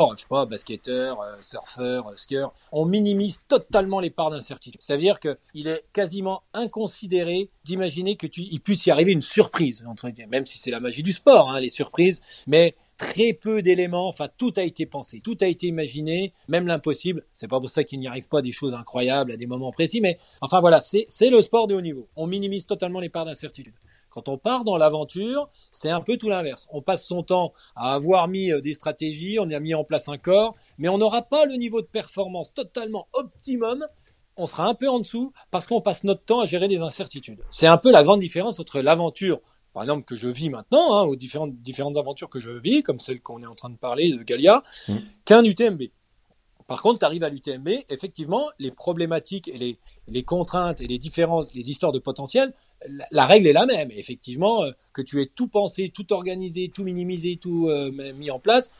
je 0.00 0.20
sais 0.20 0.26
pas, 0.28 0.44
basketteur, 0.44 1.20
euh, 1.20 1.36
surfeur, 1.40 2.08
euh, 2.08 2.16
skieur, 2.16 2.52
on 2.72 2.84
minimise 2.84 3.42
totalement 3.48 4.00
les 4.00 4.10
parts 4.10 4.30
d'incertitude. 4.30 4.80
C'est-à-dire 4.80 5.18
qu'il 5.20 5.66
est 5.66 5.82
quasiment 5.92 6.42
inconsidéré 6.52 7.48
d'imaginer 7.64 8.16
que 8.16 8.26
tu, 8.26 8.42
il 8.42 8.60
puisse 8.60 8.86
y 8.86 8.90
arriver 8.90 9.12
une 9.12 9.22
surprise, 9.22 9.84
entre 9.86 10.10
guillemets, 10.10 10.28
même 10.28 10.46
si 10.46 10.58
c'est 10.58 10.70
la 10.70 10.80
magie 10.80 11.02
du 11.02 11.12
sport, 11.12 11.50
hein, 11.50 11.60
les 11.60 11.68
surprises, 11.68 12.20
mais 12.46 12.74
très 12.96 13.32
peu 13.32 13.60
d'éléments, 13.60 14.06
enfin 14.06 14.28
tout 14.36 14.52
a 14.56 14.62
été 14.62 14.86
pensé, 14.86 15.20
tout 15.20 15.36
a 15.40 15.46
été 15.46 15.66
imaginé, 15.66 16.32
même 16.48 16.66
l'impossible. 16.66 17.24
C'est 17.32 17.48
pas 17.48 17.58
pour 17.58 17.70
ça 17.70 17.82
qu'il 17.84 17.98
n'y 17.98 18.06
arrive 18.06 18.28
pas 18.28 18.42
des 18.42 18.52
choses 18.52 18.72
incroyables 18.72 19.32
à 19.32 19.36
des 19.36 19.46
moments 19.46 19.72
précis, 19.72 20.00
mais 20.00 20.18
enfin 20.40 20.60
voilà, 20.60 20.80
c'est 20.80 21.30
le 21.30 21.40
sport 21.42 21.66
de 21.66 21.74
haut 21.74 21.80
niveau. 21.80 22.08
On 22.16 22.26
minimise 22.26 22.66
totalement 22.66 23.00
les 23.00 23.08
parts 23.08 23.24
d'incertitude. 23.24 23.74
Quand 24.14 24.28
on 24.28 24.38
part 24.38 24.62
dans 24.62 24.76
l'aventure, 24.76 25.48
c'est 25.72 25.90
un 25.90 26.00
peu 26.00 26.16
tout 26.16 26.28
l'inverse. 26.28 26.68
On 26.70 26.82
passe 26.82 27.04
son 27.04 27.24
temps 27.24 27.52
à 27.74 27.94
avoir 27.94 28.28
mis 28.28 28.52
euh, 28.52 28.60
des 28.60 28.72
stratégies, 28.72 29.40
on 29.40 29.50
a 29.50 29.58
mis 29.58 29.74
en 29.74 29.82
place 29.82 30.08
un 30.08 30.18
corps, 30.18 30.54
mais 30.78 30.88
on 30.88 30.98
n'aura 30.98 31.22
pas 31.22 31.46
le 31.46 31.54
niveau 31.54 31.82
de 31.82 31.88
performance 31.88 32.54
totalement 32.54 33.08
optimum. 33.12 33.84
On 34.36 34.46
sera 34.46 34.68
un 34.68 34.74
peu 34.74 34.88
en 34.88 35.00
dessous 35.00 35.32
parce 35.50 35.66
qu'on 35.66 35.80
passe 35.80 36.04
notre 36.04 36.22
temps 36.22 36.38
à 36.38 36.46
gérer 36.46 36.68
des 36.68 36.78
incertitudes. 36.78 37.40
C'est 37.50 37.66
un 37.66 37.76
peu 37.76 37.90
la 37.90 38.04
grande 38.04 38.20
différence 38.20 38.60
entre 38.60 38.80
l'aventure 38.80 39.40
par 39.72 39.82
exemple 39.82 40.04
que 40.04 40.14
je 40.14 40.28
vis 40.28 40.50
maintenant, 40.50 40.96
hein, 40.96 41.02
aux 41.02 41.16
différentes 41.16 41.56
différentes 41.56 41.96
aventures 41.96 42.28
que 42.28 42.38
je 42.38 42.52
vis, 42.52 42.84
comme 42.84 43.00
celle 43.00 43.20
qu'on 43.20 43.42
est 43.42 43.46
en 43.46 43.56
train 43.56 43.70
de 43.70 43.76
parler 43.76 44.12
de 44.12 44.22
Galia, 44.22 44.62
mmh. 44.86 44.94
qu'un 45.24 45.42
UTMB. 45.42 45.82
Par 46.66 46.80
contre, 46.80 47.00
tu 47.00 47.04
arrives 47.04 47.24
à 47.24 47.28
l'UTMB, 47.28 47.68
effectivement, 47.88 48.48
les 48.60 48.70
problématiques 48.70 49.48
et 49.48 49.58
les, 49.58 49.78
les, 50.06 50.22
contraintes 50.22 50.80
et 50.80 50.86
les 50.86 50.98
différences, 50.98 51.52
les 51.54 51.68
histoires 51.70 51.92
de 51.92 51.98
potentiel 51.98 52.54
la, 53.10 53.26
règle 53.26 53.46
est 53.46 53.52
la 53.52 53.66
même. 53.66 53.90
Effectivement, 53.92 54.64
euh, 54.64 54.72
que 54.92 55.02
tu 55.02 55.20
aies 55.20 55.26
tout 55.26 55.48
pensé, 55.48 55.90
tout 55.94 56.12
organisé, 56.12 56.68
tout 56.68 56.84
minimisé, 56.84 57.36
tout 57.36 57.68
euh, 57.68 57.90
mis 58.14 58.30
en 58.30 58.38
place. 58.38 58.70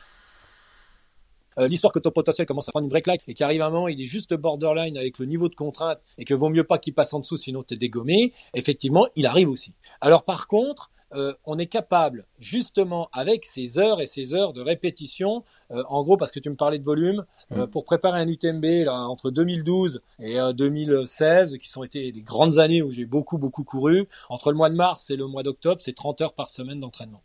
Euh, 1.57 1.67
l'histoire 1.67 1.93
que 1.93 1.99
ton 1.99 2.11
potentiel 2.11 2.45
commence 2.45 2.67
à 2.67 2.71
prendre 2.71 2.85
une 2.85 2.89
vraie 2.89 3.01
claque 3.01 3.21
et 3.27 3.33
qu'arrive 3.33 3.61
un 3.61 3.69
moment, 3.69 3.87
il 3.87 4.01
est 4.01 4.05
juste 4.05 4.33
borderline 4.33 4.97
avec 4.97 5.19
le 5.19 5.25
niveau 5.25 5.47
de 5.47 5.55
contrainte 5.55 5.99
et 6.17 6.25
que 6.25 6.33
vaut 6.33 6.49
mieux 6.49 6.65
pas 6.65 6.77
qu'il 6.79 6.93
passe 6.93 7.13
en 7.13 7.19
dessous, 7.19 7.37
sinon 7.37 7.63
t'es 7.63 7.77
dégommé. 7.77 8.33
Effectivement, 8.53 9.07
il 9.15 9.25
arrive 9.25 9.49
aussi. 9.49 9.73
Alors 10.01 10.25
par 10.25 10.47
contre, 10.47 10.91
euh, 11.15 11.33
on 11.45 11.57
est 11.57 11.67
capable, 11.67 12.25
justement, 12.39 13.09
avec 13.13 13.45
ces 13.45 13.79
heures 13.79 14.01
et 14.01 14.05
ces 14.05 14.33
heures 14.33 14.53
de 14.53 14.61
répétition, 14.61 15.43
euh, 15.71 15.83
en 15.87 16.03
gros, 16.03 16.17
parce 16.17 16.31
que 16.31 16.39
tu 16.39 16.49
me 16.49 16.55
parlais 16.55 16.79
de 16.79 16.83
volume, 16.83 17.25
euh, 17.53 17.67
pour 17.67 17.85
préparer 17.85 18.19
un 18.19 18.27
UTMB 18.27 18.85
là, 18.85 18.93
entre 18.93 19.31
2012 19.31 20.01
et 20.19 20.37
2016, 20.53 21.57
qui 21.57 21.69
sont 21.69 21.83
été 21.83 22.11
les 22.11 22.21
grandes 22.21 22.59
années 22.59 22.81
où 22.81 22.91
j'ai 22.91 23.05
beaucoup, 23.05 23.37
beaucoup 23.37 23.63
couru, 23.63 24.07
entre 24.29 24.51
le 24.51 24.57
mois 24.57 24.69
de 24.69 24.75
mars 24.75 25.09
et 25.09 25.15
le 25.15 25.27
mois 25.27 25.43
d'octobre, 25.43 25.81
c'est 25.81 25.93
30 25.93 26.21
heures 26.21 26.33
par 26.33 26.49
semaine 26.49 26.79
d'entraînement. 26.79 27.21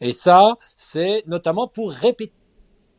Et 0.00 0.12
ça, 0.12 0.56
c'est 0.76 1.22
notamment 1.26 1.68
pour 1.68 1.92
répéter 1.92 2.32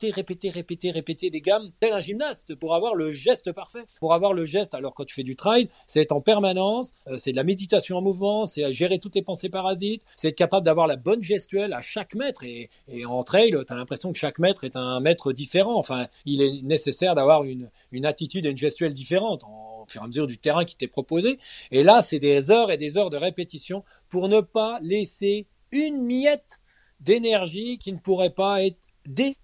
répéter, 0.08 0.50
répéter, 0.50 0.91
répéter 0.91 1.30
des 1.30 1.41
gammes, 1.41 1.72
tel 1.80 1.93
un 1.93 2.00
gymnaste, 2.00 2.56
pour 2.56 2.74
avoir 2.74 2.95
le 2.95 3.12
geste 3.12 3.52
parfait. 3.52 3.84
Pour 4.00 4.14
avoir 4.14 4.34
le 4.34 4.45
geste, 4.45 4.74
alors 4.74 4.93
quand 4.93 5.06
tu 5.06 5.14
fais 5.14 5.24
du 5.24 5.36
trail, 5.36 5.70
c'est 5.86 6.02
être 6.02 6.14
en 6.14 6.22
permanence, 6.22 6.93
euh, 7.08 7.18
c'est 7.18 7.32
de 7.32 7.36
la 7.36 7.43
méditation 7.43 7.97
en 7.97 8.02
mouvement, 8.02 8.45
c'est 8.45 8.72
gérer 8.72 9.00
toutes 9.00 9.16
les 9.16 9.22
pensées 9.22 9.50
parasites, 9.50 10.04
c'est 10.16 10.30
être 10.30 10.36
capable 10.36 10.66
d'avoir 10.66 10.88
la 10.88 10.95
bonne 10.95 11.22
gestuelle 11.22 11.74
à 11.74 11.82
chaque 11.82 12.16
mètre. 12.16 12.43
Et, 12.43 12.70
et 12.88 13.06
en 13.06 13.24
trail, 13.24 13.52
tu 13.68 13.74
as 13.74 13.76
l'impression 13.76 14.12
que 14.12 14.18
chaque 14.18 14.39
mètre 14.39 14.64
est 14.64 14.76
un 14.76 15.00
mètre 15.00 15.34
différent. 15.34 15.78
Enfin, 15.78 16.08
il 16.26 16.41
est 16.41 16.62
nécessaire 16.64 17.16
d'avoir 17.16 17.43
une, 17.43 17.70
une 17.91 18.06
attitude 18.06 18.45
et 18.45 18.52
une 18.52 18.58
gestuelle 18.58 18.93
différente 18.93 19.43
en, 19.43 19.84
au 19.84 19.86
fur 19.88 20.02
et 20.02 20.04
à 20.04 20.08
mesure 20.08 20.28
du 20.28 20.38
terrain 20.38 20.66
qui 20.66 20.76
t'est 20.76 20.88
proposé. 20.88 21.39
Et 21.72 21.84
là, 21.84 22.02
c'est 22.02 22.20
des 22.20 22.52
heures 22.52 22.72
et 22.72 22.78
des 22.78 22.97
heures 22.97 23.10
de 23.10 23.18
répétition 23.18 23.84
pour 24.10 24.30
ne 24.30 24.41
pas 24.41 24.80
laisser 24.82 25.47
une 25.72 26.04
miette 26.04 26.60
d'énergie 27.00 27.78
qui 27.78 27.93
ne 27.93 27.97
pourrait 27.97 28.30
pas 28.32 28.64
être 28.64 28.88
dé 29.08 29.38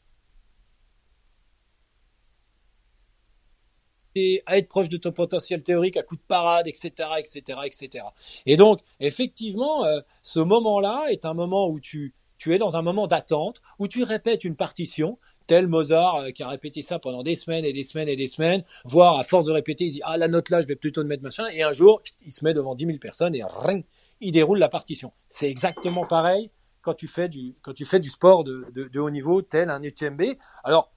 à 4.45 4.57
être 4.57 4.67
proche 4.67 4.89
de 4.89 4.97
ton 4.97 5.11
potentiel 5.11 5.61
théorique 5.61 5.97
à 5.97 6.03
coup 6.03 6.15
de 6.15 6.21
parade, 6.27 6.67
etc., 6.67 6.91
etc., 7.17 7.59
etc. 7.65 8.05
Et 8.45 8.57
donc, 8.57 8.79
effectivement, 8.99 9.85
euh, 9.85 9.99
ce 10.21 10.39
moment-là 10.39 11.05
est 11.09 11.25
un 11.25 11.33
moment 11.33 11.67
où 11.67 11.79
tu, 11.79 12.13
tu 12.37 12.53
es 12.53 12.57
dans 12.57 12.75
un 12.75 12.81
moment 12.81 13.07
d'attente, 13.07 13.61
où 13.79 13.87
tu 13.87 14.03
répètes 14.03 14.43
une 14.43 14.55
partition, 14.55 15.17
tel 15.47 15.67
Mozart 15.67 16.15
euh, 16.15 16.31
qui 16.31 16.43
a 16.43 16.47
répété 16.47 16.81
ça 16.81 16.99
pendant 16.99 17.23
des 17.23 17.35
semaines 17.35 17.65
et 17.65 17.73
des 17.73 17.83
semaines 17.83 18.09
et 18.09 18.15
des 18.15 18.27
semaines, 18.27 18.63
voire 18.83 19.19
à 19.19 19.23
force 19.23 19.45
de 19.45 19.51
répéter, 19.51 19.85
il 19.85 19.91
dit 19.91 20.01
ah 20.03 20.17
la 20.17 20.27
note 20.27 20.49
là, 20.49 20.61
je 20.61 20.67
vais 20.67 20.75
plutôt 20.75 21.03
mettre 21.03 21.23
machin, 21.23 21.45
et 21.53 21.63
un 21.63 21.73
jour, 21.73 22.01
il 22.25 22.31
se 22.31 22.43
met 22.43 22.53
devant 22.53 22.75
10 22.75 22.85
000 22.85 22.97
personnes 22.99 23.35
et 23.35 23.43
ring, 23.43 23.85
il 24.21 24.31
déroule 24.31 24.59
la 24.59 24.69
partition. 24.69 25.11
C'est 25.29 25.49
exactement 25.49 26.05
pareil 26.05 26.51
quand 26.81 26.93
tu 26.93 27.07
fais 27.07 27.27
du 27.27 27.55
quand 27.61 27.73
tu 27.73 27.83
fais 27.83 27.99
du 27.99 28.09
sport 28.09 28.43
de, 28.43 28.67
de, 28.73 28.85
de 28.85 28.99
haut 28.99 29.09
niveau, 29.09 29.41
tel 29.41 29.69
un 29.69 29.81
UTMB. 29.81 30.21
Alors 30.63 30.94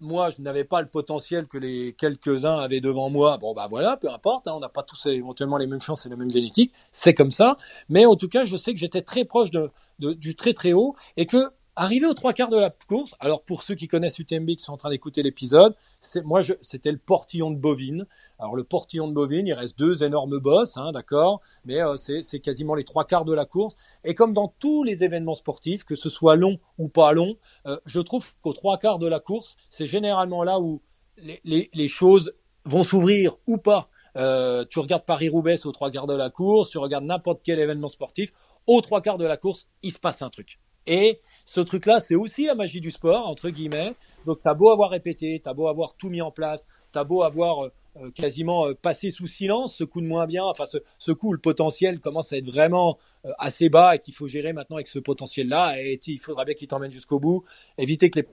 moi, 0.00 0.30
je 0.30 0.40
n'avais 0.42 0.64
pas 0.64 0.80
le 0.80 0.88
potentiel 0.88 1.46
que 1.46 1.58
les 1.58 1.92
quelques-uns 1.94 2.58
avaient 2.58 2.80
devant 2.80 3.10
moi. 3.10 3.38
Bon, 3.38 3.54
bah 3.54 3.66
voilà, 3.68 3.96
peu 3.96 4.10
importe, 4.10 4.46
hein, 4.46 4.52
on 4.54 4.60
n'a 4.60 4.68
pas 4.68 4.82
tous 4.82 5.06
éventuellement 5.06 5.58
les 5.58 5.66
mêmes 5.66 5.80
chances 5.80 6.06
et 6.06 6.08
la 6.08 6.16
même 6.16 6.30
génétique, 6.30 6.72
c'est 6.92 7.14
comme 7.14 7.30
ça. 7.30 7.56
Mais 7.88 8.06
en 8.06 8.16
tout 8.16 8.28
cas, 8.28 8.44
je 8.44 8.56
sais 8.56 8.72
que 8.72 8.78
j'étais 8.78 9.02
très 9.02 9.24
proche 9.24 9.50
du 9.98 10.34
très 10.36 10.52
très 10.52 10.72
haut 10.72 10.94
et 11.16 11.26
que 11.26 11.50
Arrivé 11.80 12.06
aux 12.06 12.14
trois 12.14 12.32
quarts 12.32 12.48
de 12.48 12.58
la 12.58 12.70
course, 12.70 13.14
alors 13.20 13.44
pour 13.44 13.62
ceux 13.62 13.76
qui 13.76 13.86
connaissent 13.86 14.18
UTMB 14.18 14.48
qui 14.56 14.64
sont 14.64 14.72
en 14.72 14.76
train 14.76 14.90
d'écouter 14.90 15.22
l'épisode, 15.22 15.76
moi 16.24 16.40
c'était 16.60 16.92
le 16.92 16.98
portillon 16.98 17.50
de 17.50 17.56
bovine. 17.56 18.06
Alors 18.38 18.54
le 18.54 18.64
portillon 18.64 19.08
de 19.08 19.12
bovine, 19.12 19.46
il 19.46 19.52
reste 19.52 19.78
deux 19.78 20.04
énormes 20.04 20.38
bosses, 20.38 20.76
hein, 20.76 20.92
d'accord, 20.92 21.40
mais 21.64 21.80
euh, 21.82 21.96
c'est 21.96 22.40
quasiment 22.40 22.74
les 22.74 22.84
trois 22.84 23.04
quarts 23.04 23.24
de 23.24 23.34
la 23.34 23.44
course. 23.44 23.74
Et 24.04 24.14
comme 24.14 24.32
dans 24.32 24.54
tous 24.58 24.84
les 24.84 25.04
événements 25.04 25.34
sportifs, 25.34 25.84
que 25.84 25.96
ce 25.96 26.08
soit 26.08 26.36
long 26.36 26.58
ou 26.78 26.88
pas 26.88 27.12
long, 27.12 27.36
euh, 27.66 27.78
je 27.86 28.00
trouve 28.00 28.34
qu'aux 28.40 28.52
trois 28.52 28.78
quarts 28.78 28.98
de 28.98 29.08
la 29.08 29.20
course, 29.20 29.56
c'est 29.70 29.86
généralement 29.86 30.44
là 30.44 30.60
où 30.60 30.82
les, 31.16 31.70
les, 31.72 31.88
choses 31.88 32.32
vont 32.64 32.84
s'ouvrir 32.84 33.36
ou 33.48 33.58
pas. 33.58 33.88
Euh, 34.16 34.64
tu 34.70 34.78
regardes 34.78 35.04
Paris-Roubaix 35.04 35.66
aux 35.66 35.72
trois 35.72 35.90
quarts 35.90 36.06
de 36.06 36.14
la 36.14 36.30
course, 36.30 36.70
tu 36.70 36.78
regardes 36.78 37.04
n'importe 37.04 37.40
quel 37.42 37.58
événement 37.58 37.88
sportif, 37.88 38.32
aux 38.68 38.80
trois 38.80 39.00
quarts 39.00 39.18
de 39.18 39.24
la 39.24 39.36
course, 39.36 39.66
il 39.82 39.92
se 39.92 39.98
passe 39.98 40.22
un 40.22 40.30
truc. 40.30 40.60
Et 40.86 41.20
ce 41.44 41.60
truc-là, 41.60 42.00
c'est 42.00 42.14
aussi 42.14 42.46
la 42.46 42.54
magie 42.54 42.80
du 42.80 42.90
sport, 42.90 43.26
entre 43.26 43.50
guillemets. 43.50 43.94
Donc, 44.28 44.42
t'as 44.42 44.52
beau 44.52 44.68
avoir 44.68 44.90
répété, 44.90 45.40
t'as 45.42 45.54
beau 45.54 45.68
avoir 45.68 45.94
tout 45.94 46.10
mis 46.10 46.20
en 46.20 46.30
place, 46.30 46.66
t'as 46.92 47.02
beau 47.02 47.22
avoir 47.22 47.64
euh, 47.64 47.72
euh, 47.96 48.10
quasiment 48.10 48.66
euh, 48.66 48.74
passé 48.74 49.10
sous 49.10 49.26
silence 49.26 49.74
ce 49.74 49.84
coup 49.84 50.02
de 50.02 50.06
moins 50.06 50.26
bien, 50.26 50.44
enfin, 50.44 50.66
ce, 50.66 50.76
ce 50.98 51.12
coup, 51.12 51.32
le 51.32 51.38
potentiel 51.38 51.98
commence 51.98 52.34
à 52.34 52.36
être 52.36 52.44
vraiment 52.44 52.98
assez 53.38 53.70
bas 53.70 53.94
et 53.94 54.00
qu'il 54.00 54.12
faut 54.12 54.26
gérer 54.26 54.52
maintenant 54.52 54.76
avec 54.76 54.88
ce 54.88 54.98
potentiel-là. 54.98 55.80
Et 55.80 55.98
il 56.06 56.18
faudra 56.18 56.44
bien 56.44 56.54
qu'il 56.54 56.68
t'emmène 56.68 56.92
jusqu'au 56.92 57.18
bout, 57.18 57.42
éviter 57.78 58.10
que 58.10 58.20
les 58.20 58.28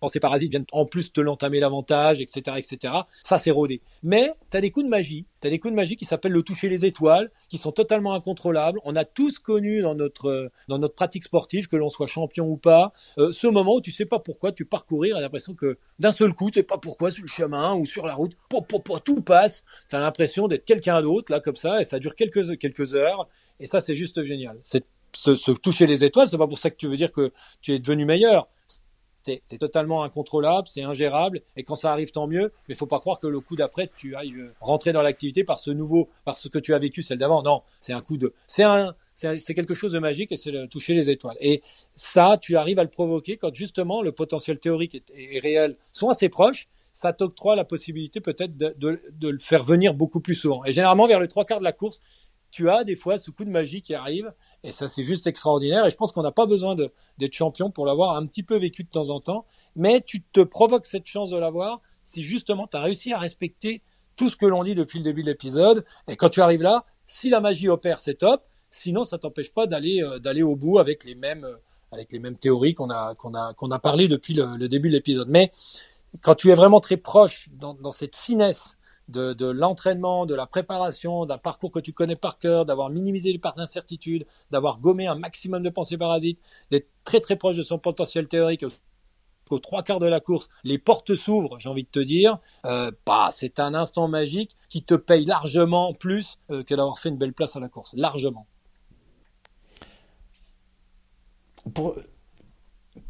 pensées 0.00 0.20
parasites 0.20 0.50
viennent 0.50 0.66
en 0.72 0.86
plus 0.86 1.12
te 1.12 1.20
l'entamer 1.20 1.60
davantage, 1.60 2.20
etc., 2.20 2.56
etc. 2.58 2.94
Ça, 3.22 3.38
c'est 3.38 3.50
rodé. 3.50 3.82
Mais 4.02 4.32
t'as 4.50 4.60
des 4.60 4.70
coups 4.70 4.84
de 4.84 4.90
magie, 4.90 5.26
t'as 5.40 5.50
des 5.50 5.58
coups 5.58 5.72
de 5.72 5.76
magie 5.76 5.96
qui 5.96 6.04
s'appellent 6.04 6.32
le 6.32 6.42
toucher 6.42 6.68
les 6.68 6.84
étoiles, 6.84 7.30
qui 7.48 7.58
sont 7.58 7.72
totalement 7.72 8.14
incontrôlables. 8.14 8.80
On 8.84 8.96
a 8.96 9.04
tous 9.04 9.38
connu 9.38 9.82
dans 9.82 9.94
notre 9.94 10.50
dans 10.68 10.78
notre 10.78 10.94
pratique 10.94 11.24
sportive, 11.24 11.68
que 11.68 11.76
l'on 11.76 11.88
soit 11.88 12.06
champion 12.06 12.48
ou 12.48 12.56
pas, 12.56 12.92
euh, 13.18 13.32
ce 13.32 13.46
moment 13.46 13.76
où 13.76 13.80
tu 13.80 13.90
sais 13.90 14.06
pas 14.06 14.18
pourquoi 14.18 14.52
tu 14.52 14.64
parcourir, 14.64 15.18
et 15.18 15.20
l'impression 15.20 15.54
que 15.54 15.78
d'un 15.98 16.12
seul 16.12 16.34
coup, 16.34 16.50
tu 16.50 16.60
sais 16.60 16.62
pas 16.62 16.78
pourquoi 16.78 17.10
sur 17.10 17.22
le 17.22 17.28
chemin 17.28 17.74
ou 17.74 17.86
sur 17.86 18.06
la 18.06 18.14
route, 18.14 18.32
tout 19.04 19.20
passe. 19.20 19.64
T'as 19.88 20.00
l'impression 20.00 20.48
d'être 20.48 20.64
quelqu'un 20.64 21.02
d'autre 21.02 21.30
là 21.30 21.40
comme 21.40 21.56
ça, 21.56 21.80
et 21.80 21.84
ça 21.84 21.98
dure 21.98 22.14
quelques 22.14 22.58
quelques 22.58 22.94
heures. 22.94 23.28
Et 23.60 23.66
ça, 23.66 23.80
c'est 23.80 23.96
juste 23.96 24.24
génial. 24.24 24.58
C'est 24.62 24.84
se, 25.14 25.36
se 25.36 25.50
toucher 25.50 25.86
les 25.86 26.04
étoiles, 26.04 26.28
c'est 26.28 26.38
pas 26.38 26.46
pour 26.46 26.58
ça 26.58 26.70
que 26.70 26.76
tu 26.76 26.86
veux 26.86 26.96
dire 26.96 27.12
que 27.12 27.32
tu 27.60 27.74
es 27.74 27.78
devenu 27.78 28.04
meilleur 28.04 28.48
c'est 29.22 29.58
totalement 29.58 30.02
incontrôlable, 30.02 30.68
c'est 30.68 30.82
ingérable, 30.82 31.42
et 31.56 31.62
quand 31.62 31.76
ça 31.76 31.92
arrive, 31.92 32.10
tant 32.10 32.26
mieux. 32.26 32.52
Mais 32.68 32.74
faut 32.74 32.86
pas 32.86 33.00
croire 33.00 33.20
que 33.20 33.26
le 33.26 33.40
coup 33.40 33.56
d'après, 33.56 33.90
tu 33.96 34.16
ailles 34.16 34.34
euh, 34.34 34.54
rentrer 34.60 34.92
dans 34.92 35.02
l'activité 35.02 35.44
par 35.44 35.58
ce 35.58 35.70
nouveau, 35.70 36.08
par 36.24 36.36
ce 36.36 36.48
que 36.48 36.58
tu 36.58 36.74
as 36.74 36.78
vécu 36.78 37.02
celle 37.02 37.18
d'avant. 37.18 37.42
Non, 37.42 37.62
c'est 37.80 37.92
un 37.92 38.00
coup 38.00 38.16
de, 38.16 38.32
c'est 38.46 38.62
un, 38.62 38.94
c'est 39.14 39.54
quelque 39.54 39.74
chose 39.74 39.92
de 39.92 39.98
magique 39.98 40.32
et 40.32 40.36
c'est 40.36 40.52
de 40.52 40.66
toucher 40.66 40.94
les 40.94 41.10
étoiles. 41.10 41.36
Et 41.40 41.62
ça, 41.94 42.38
tu 42.40 42.56
arrives 42.56 42.78
à 42.78 42.84
le 42.84 42.90
provoquer 42.90 43.36
quand 43.36 43.54
justement 43.54 44.02
le 44.02 44.12
potentiel 44.12 44.58
théorique 44.58 45.02
est, 45.14 45.38
réel, 45.38 45.76
sont 45.92 46.08
assez 46.08 46.28
proches. 46.28 46.68
Ça 46.92 47.12
t'octroie 47.12 47.54
la 47.54 47.64
possibilité 47.64 48.20
peut-être 48.20 48.56
de, 48.56 48.74
de, 48.76 49.28
le 49.28 49.38
faire 49.38 49.62
venir 49.62 49.94
beaucoup 49.94 50.20
plus 50.20 50.34
souvent. 50.34 50.64
Et 50.64 50.72
généralement, 50.72 51.06
vers 51.06 51.20
les 51.20 51.28
trois 51.28 51.44
quarts 51.44 51.60
de 51.60 51.64
la 51.64 51.72
course, 51.72 52.00
tu 52.50 52.68
as 52.68 52.82
des 52.82 52.96
fois 52.96 53.16
ce 53.16 53.30
coup 53.30 53.44
de 53.44 53.50
magie 53.50 53.80
qui 53.80 53.94
arrive 53.94 54.32
et 54.62 54.72
ça, 54.72 54.88
c'est 54.88 55.04
juste 55.04 55.26
extraordinaire. 55.26 55.86
Et 55.86 55.90
je 55.90 55.96
pense 55.96 56.12
qu'on 56.12 56.22
n'a 56.22 56.32
pas 56.32 56.46
besoin 56.46 56.74
d'être 56.74 57.32
champion 57.32 57.70
pour 57.70 57.86
l'avoir 57.86 58.16
un 58.16 58.26
petit 58.26 58.42
peu 58.42 58.58
vécu 58.58 58.84
de 58.84 58.90
temps 58.90 59.10
en 59.10 59.20
temps. 59.20 59.46
Mais 59.74 60.02
tu 60.02 60.22
te 60.22 60.40
provoques 60.40 60.86
cette 60.86 61.06
chance 61.06 61.30
de 61.30 61.38
l'avoir 61.38 61.80
si 62.02 62.22
justement 62.22 62.66
tu 62.66 62.76
as 62.76 62.80
réussi 62.80 63.12
à 63.12 63.18
respecter 63.18 63.82
tout 64.16 64.28
ce 64.28 64.36
que 64.36 64.46
l'on 64.46 64.62
dit 64.62 64.74
depuis 64.74 64.98
le 64.98 65.04
début 65.04 65.22
de 65.22 65.28
l'épisode. 65.28 65.84
Et 66.08 66.16
quand 66.16 66.28
tu 66.28 66.42
arrives 66.42 66.62
là, 66.62 66.84
si 67.06 67.30
la 67.30 67.40
magie 67.40 67.68
opère, 67.68 67.98
c'est 67.98 68.16
top. 68.16 68.44
Sinon, 68.68 69.04
ça 69.04 69.18
t'empêche 69.18 69.52
pas 69.52 69.66
d'aller 69.66 70.02
euh, 70.02 70.18
d'aller 70.18 70.42
au 70.42 70.56
bout 70.56 70.78
avec 70.78 71.04
les 71.04 71.14
mêmes 71.14 71.44
euh, 71.44 71.56
avec 71.90 72.12
les 72.12 72.18
mêmes 72.18 72.38
théories 72.38 72.74
qu'on 72.74 72.90
a 72.90 73.14
qu'on 73.14 73.34
a 73.34 73.54
qu'on 73.54 73.70
a 73.70 73.78
parlé 73.78 74.08
depuis 74.08 74.34
le, 74.34 74.68
début 74.68 74.90
de 74.90 74.94
l'épisode. 74.94 75.28
Mais 75.28 75.50
quand 76.20 76.34
tu 76.34 76.50
es 76.50 76.54
vraiment 76.54 76.80
très 76.80 76.96
proche 76.96 77.48
dans, 77.52 77.74
dans 77.74 77.92
cette 77.92 78.14
finesse 78.14 78.78
de, 79.10 79.32
de 79.32 79.46
l'entraînement, 79.46 80.26
de 80.26 80.34
la 80.34 80.46
préparation, 80.46 81.26
d'un 81.26 81.38
parcours 81.38 81.72
que 81.72 81.80
tu 81.80 81.92
connais 81.92 82.16
par 82.16 82.38
cœur, 82.38 82.64
d'avoir 82.64 82.90
minimisé 82.90 83.32
les 83.32 83.38
parts 83.38 83.56
d'incertitude, 83.56 84.26
d'avoir 84.50 84.80
gommé 84.80 85.06
un 85.06 85.14
maximum 85.14 85.62
de 85.62 85.70
pensées 85.70 85.98
parasites, 85.98 86.40
d'être 86.70 86.88
très 87.04 87.20
très 87.20 87.36
proche 87.36 87.56
de 87.56 87.62
son 87.62 87.78
potentiel 87.78 88.28
théorique 88.28 88.64
aux 89.50 89.58
trois 89.58 89.82
quarts 89.82 90.00
de 90.00 90.06
la 90.06 90.20
course, 90.20 90.48
les 90.64 90.78
portes 90.78 91.14
s'ouvrent, 91.14 91.58
j'ai 91.58 91.68
envie 91.68 91.82
de 91.82 91.88
te 91.88 92.00
dire, 92.00 92.38
euh, 92.64 92.90
bah, 93.06 93.30
c'est 93.32 93.58
un 93.58 93.74
instant 93.74 94.08
magique 94.08 94.56
qui 94.68 94.82
te 94.82 94.94
paye 94.94 95.24
largement 95.24 95.92
plus 95.92 96.38
euh, 96.50 96.62
que 96.62 96.74
d'avoir 96.74 96.98
fait 96.98 97.08
une 97.08 97.18
belle 97.18 97.32
place 97.32 97.56
à 97.56 97.60
la 97.60 97.68
course, 97.68 97.94
largement. 97.96 98.46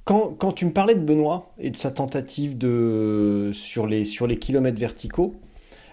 Quand, 0.04 0.32
quand, 0.34 0.52
tu 0.52 0.66
me 0.66 0.72
parlais 0.72 0.94
de 0.94 1.04
Benoît 1.04 1.52
et 1.58 1.70
de 1.70 1.76
sa 1.76 1.90
tentative 1.90 2.58
de 2.58 3.52
sur 3.54 3.86
les 3.86 4.04
sur 4.04 4.26
les 4.26 4.38
kilomètres 4.38 4.80
verticaux, 4.80 5.34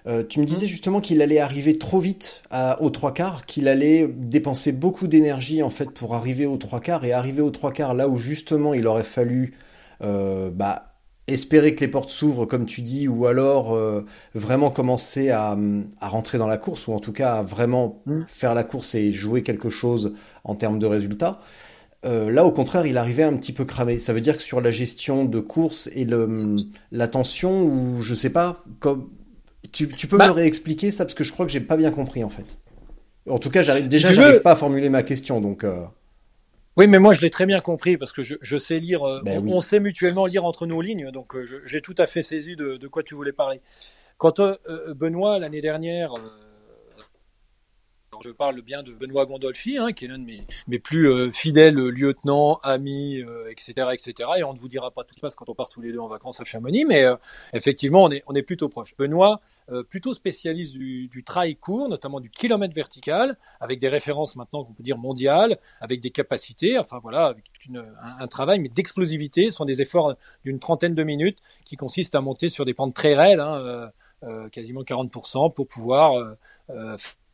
euh, 0.08 0.24
tu 0.28 0.40
me 0.40 0.46
disais 0.46 0.66
mmh. 0.66 0.70
justement 0.70 1.02
qu'il 1.02 1.22
allait 1.22 1.40
arriver 1.40 1.78
trop 1.78 2.00
vite 2.00 2.44
à, 2.50 2.82
aux 2.82 2.90
trois 2.90 3.14
quarts, 3.14 3.46
qu'il 3.46 3.68
allait 3.68 4.08
dépenser 4.08 4.72
beaucoup 4.72 5.08
d'énergie 5.08 5.62
en 5.64 5.70
fait 5.70 5.92
pour 5.92 6.16
arriver 6.16 6.46
aux 6.46 6.58
trois 6.58 6.80
quarts 6.80 7.04
et 7.04 7.12
arriver 7.12 7.42
aux 7.42 7.52
trois 7.52 7.72
quarts 7.72 7.94
là 7.94 8.08
où 8.08 8.18
justement 8.18 8.74
il 8.74 8.88
aurait 8.88 9.04
fallu 9.04 9.54
euh, 10.02 10.50
bah, 10.50 10.94
espérer 11.28 11.76
que 11.76 11.82
les 11.82 11.90
portes 11.90 12.10
s'ouvrent 12.10 12.46
comme 12.46 12.66
tu 12.66 12.82
dis 12.82 13.08
ou 13.10 13.26
alors 13.26 13.76
euh, 13.76 14.06
vraiment 14.34 14.72
commencer 14.72 15.30
à, 15.30 15.58
à, 16.00 16.08
rentrer 16.08 16.38
dans 16.38 16.48
la 16.48 16.58
course 16.58 16.88
ou 16.88 16.94
en 16.94 17.00
tout 17.00 17.14
cas 17.14 17.34
à 17.34 17.42
vraiment 17.44 18.02
mmh. 18.06 18.22
faire 18.28 18.54
la 18.54 18.64
course 18.64 18.96
et 18.96 19.12
jouer 19.12 19.42
quelque 19.42 19.70
chose 19.70 20.14
en 20.46 20.56
termes 20.56 20.80
de 20.80 20.86
résultats. 20.86 21.42
Euh, 22.06 22.32
là, 22.32 22.46
au 22.46 22.52
contraire, 22.52 22.86
il 22.86 22.98
arrivait 22.98 23.24
un 23.24 23.36
petit 23.36 23.54
peu 23.54 23.66
cramé. 23.66 24.00
Ça 24.00 24.14
veut 24.14 24.22
dire 24.22 24.38
que 24.38 24.44
sur 24.44 24.62
la 24.62 24.72
gestion 24.72 25.26
de 25.26 25.40
course 25.40 25.90
et 25.94 26.08
l'attention, 26.92 27.64
ou 27.64 28.02
je 28.02 28.16
sais 28.16 28.30
pas, 28.30 28.64
comme, 28.80 29.10
tu, 29.72 29.88
tu 29.90 30.08
peux 30.08 30.18
bah. 30.18 30.28
me 30.28 30.32
réexpliquer 30.32 30.92
ça 30.92 31.06
parce 31.06 31.14
que 31.14 31.24
je 31.24 31.32
crois 31.32 31.46
que 31.46 31.52
j'ai 31.52 31.60
pas 31.60 31.78
bien 31.78 31.92
compris 31.92 32.24
en 32.24 32.30
fait. 32.30 32.58
En 33.30 33.40
tout 33.40 33.50
cas, 33.50 33.62
j'arrive 33.62 33.88
déjà, 33.88 34.14
j'arrive 34.14 34.42
pas 34.42 34.52
à 34.52 34.56
formuler 34.56 34.90
ma 34.90 35.04
question, 35.04 35.42
donc. 35.42 35.64
Euh... 35.64 35.84
Oui, 36.78 36.88
mais 36.88 37.00
moi 37.00 37.14
je 37.14 37.22
l'ai 37.22 37.30
très 37.30 37.46
bien 37.46 37.60
compris 37.60 37.98
parce 37.98 38.12
que 38.12 38.24
je, 38.24 38.36
je 38.40 38.58
sais 38.58 38.80
lire. 38.80 39.04
Euh, 39.04 39.22
ben 39.24 39.44
on, 39.48 39.62
sait 39.62 39.80
mutuellement 39.80 40.28
lire 40.28 40.46
entre 40.46 40.66
nos 40.68 40.82
lignes, 40.82 41.12
donc 41.12 41.36
euh, 41.36 41.64
j'ai 41.66 41.82
tout 41.82 41.96
à 41.98 42.06
fait 42.06 42.22
saisi 42.22 42.56
de, 42.56 42.78
de, 42.78 42.88
quoi 42.88 43.04
tu 43.04 43.16
voulais 43.16 43.34
parler. 43.34 43.62
Quand 44.18 44.40
euh, 44.40 44.56
Benoît 44.94 45.40
l'année 45.40 45.62
dernière 45.62 46.14
je 48.24 48.30
parle 48.30 48.62
bien 48.62 48.84
de 48.84 48.92
Benoît 48.92 49.26
Gondolfi, 49.26 49.78
hein, 49.78 49.92
qui 49.92 50.06
est 50.06 50.08
l'un 50.08 50.20
de 50.20 50.24
mes, 50.24 50.44
mes 50.68 50.80
plus 50.80 51.10
euh, 51.10 51.32
fidèles 51.32 51.76
lieutenants, 51.76 52.60
amis, 52.64 53.24
etc., 53.50 53.74
euh, 53.78 53.92
etc. 53.92 54.30
Et 54.38 54.44
on 54.44 54.54
ne 54.54 54.60
vous 54.60 54.70
dira 54.70 54.92
pas 54.92 55.04
tout 55.04 55.16
se 55.16 55.20
passe 55.20 55.36
quand 55.36 55.50
on 55.50 55.56
part 55.56 55.70
tous 55.70 55.82
les 55.82 55.92
deux 55.92 56.00
en 56.00 56.08
vacances 56.08 56.40
à 56.40 56.44
Chamonix, 56.44 56.86
mais 56.86 57.04
euh, 57.04 57.16
effectivement, 57.54 58.04
on 58.04 58.12
est, 58.12 58.24
on 58.28 58.36
est 58.36 58.44
plutôt 58.44 58.70
proche. 58.70 58.96
Benoît, 58.98 59.42
plutôt 59.90 60.14
spécialiste 60.14 60.72
du, 60.72 61.10
du 61.10 61.26
trail 61.26 61.58
court, 61.58 61.90
notamment 61.90 62.22
du 62.22 62.30
kilomètre 62.30 62.74
vertical, 62.74 63.38
avec 63.60 63.80
des 63.80 63.90
références 63.90 64.38
maintenant 64.38 64.64
qu'on 64.64 64.72
peut 64.72 64.84
dire 64.84 64.98
mondiales, 64.98 65.58
avec 65.82 66.00
des 66.00 66.10
capacités, 66.10 66.80
enfin 66.80 67.00
voilà, 67.02 67.26
avec 67.26 67.44
une, 67.68 67.86
un, 68.02 68.28
travail 68.28 68.60
mais 68.60 68.70
d'explosivité. 68.70 69.52
Ce 69.52 69.58
sont 69.58 69.66
des 69.66 69.82
efforts 69.82 70.16
d'une 70.46 70.60
trentaine 70.60 70.96
de 70.96 71.04
minutes 71.04 71.40
qui 71.66 71.76
consistent 71.76 72.16
à 72.16 72.22
monter 72.22 72.48
sur 72.50 72.64
des 72.64 72.74
pentes 72.74 72.94
très 72.94 73.14
raides, 73.14 73.42
hein, 73.42 73.92
quasiment 74.54 74.84
40%, 74.84 75.54
pour 75.54 75.68
pouvoir 75.68 76.38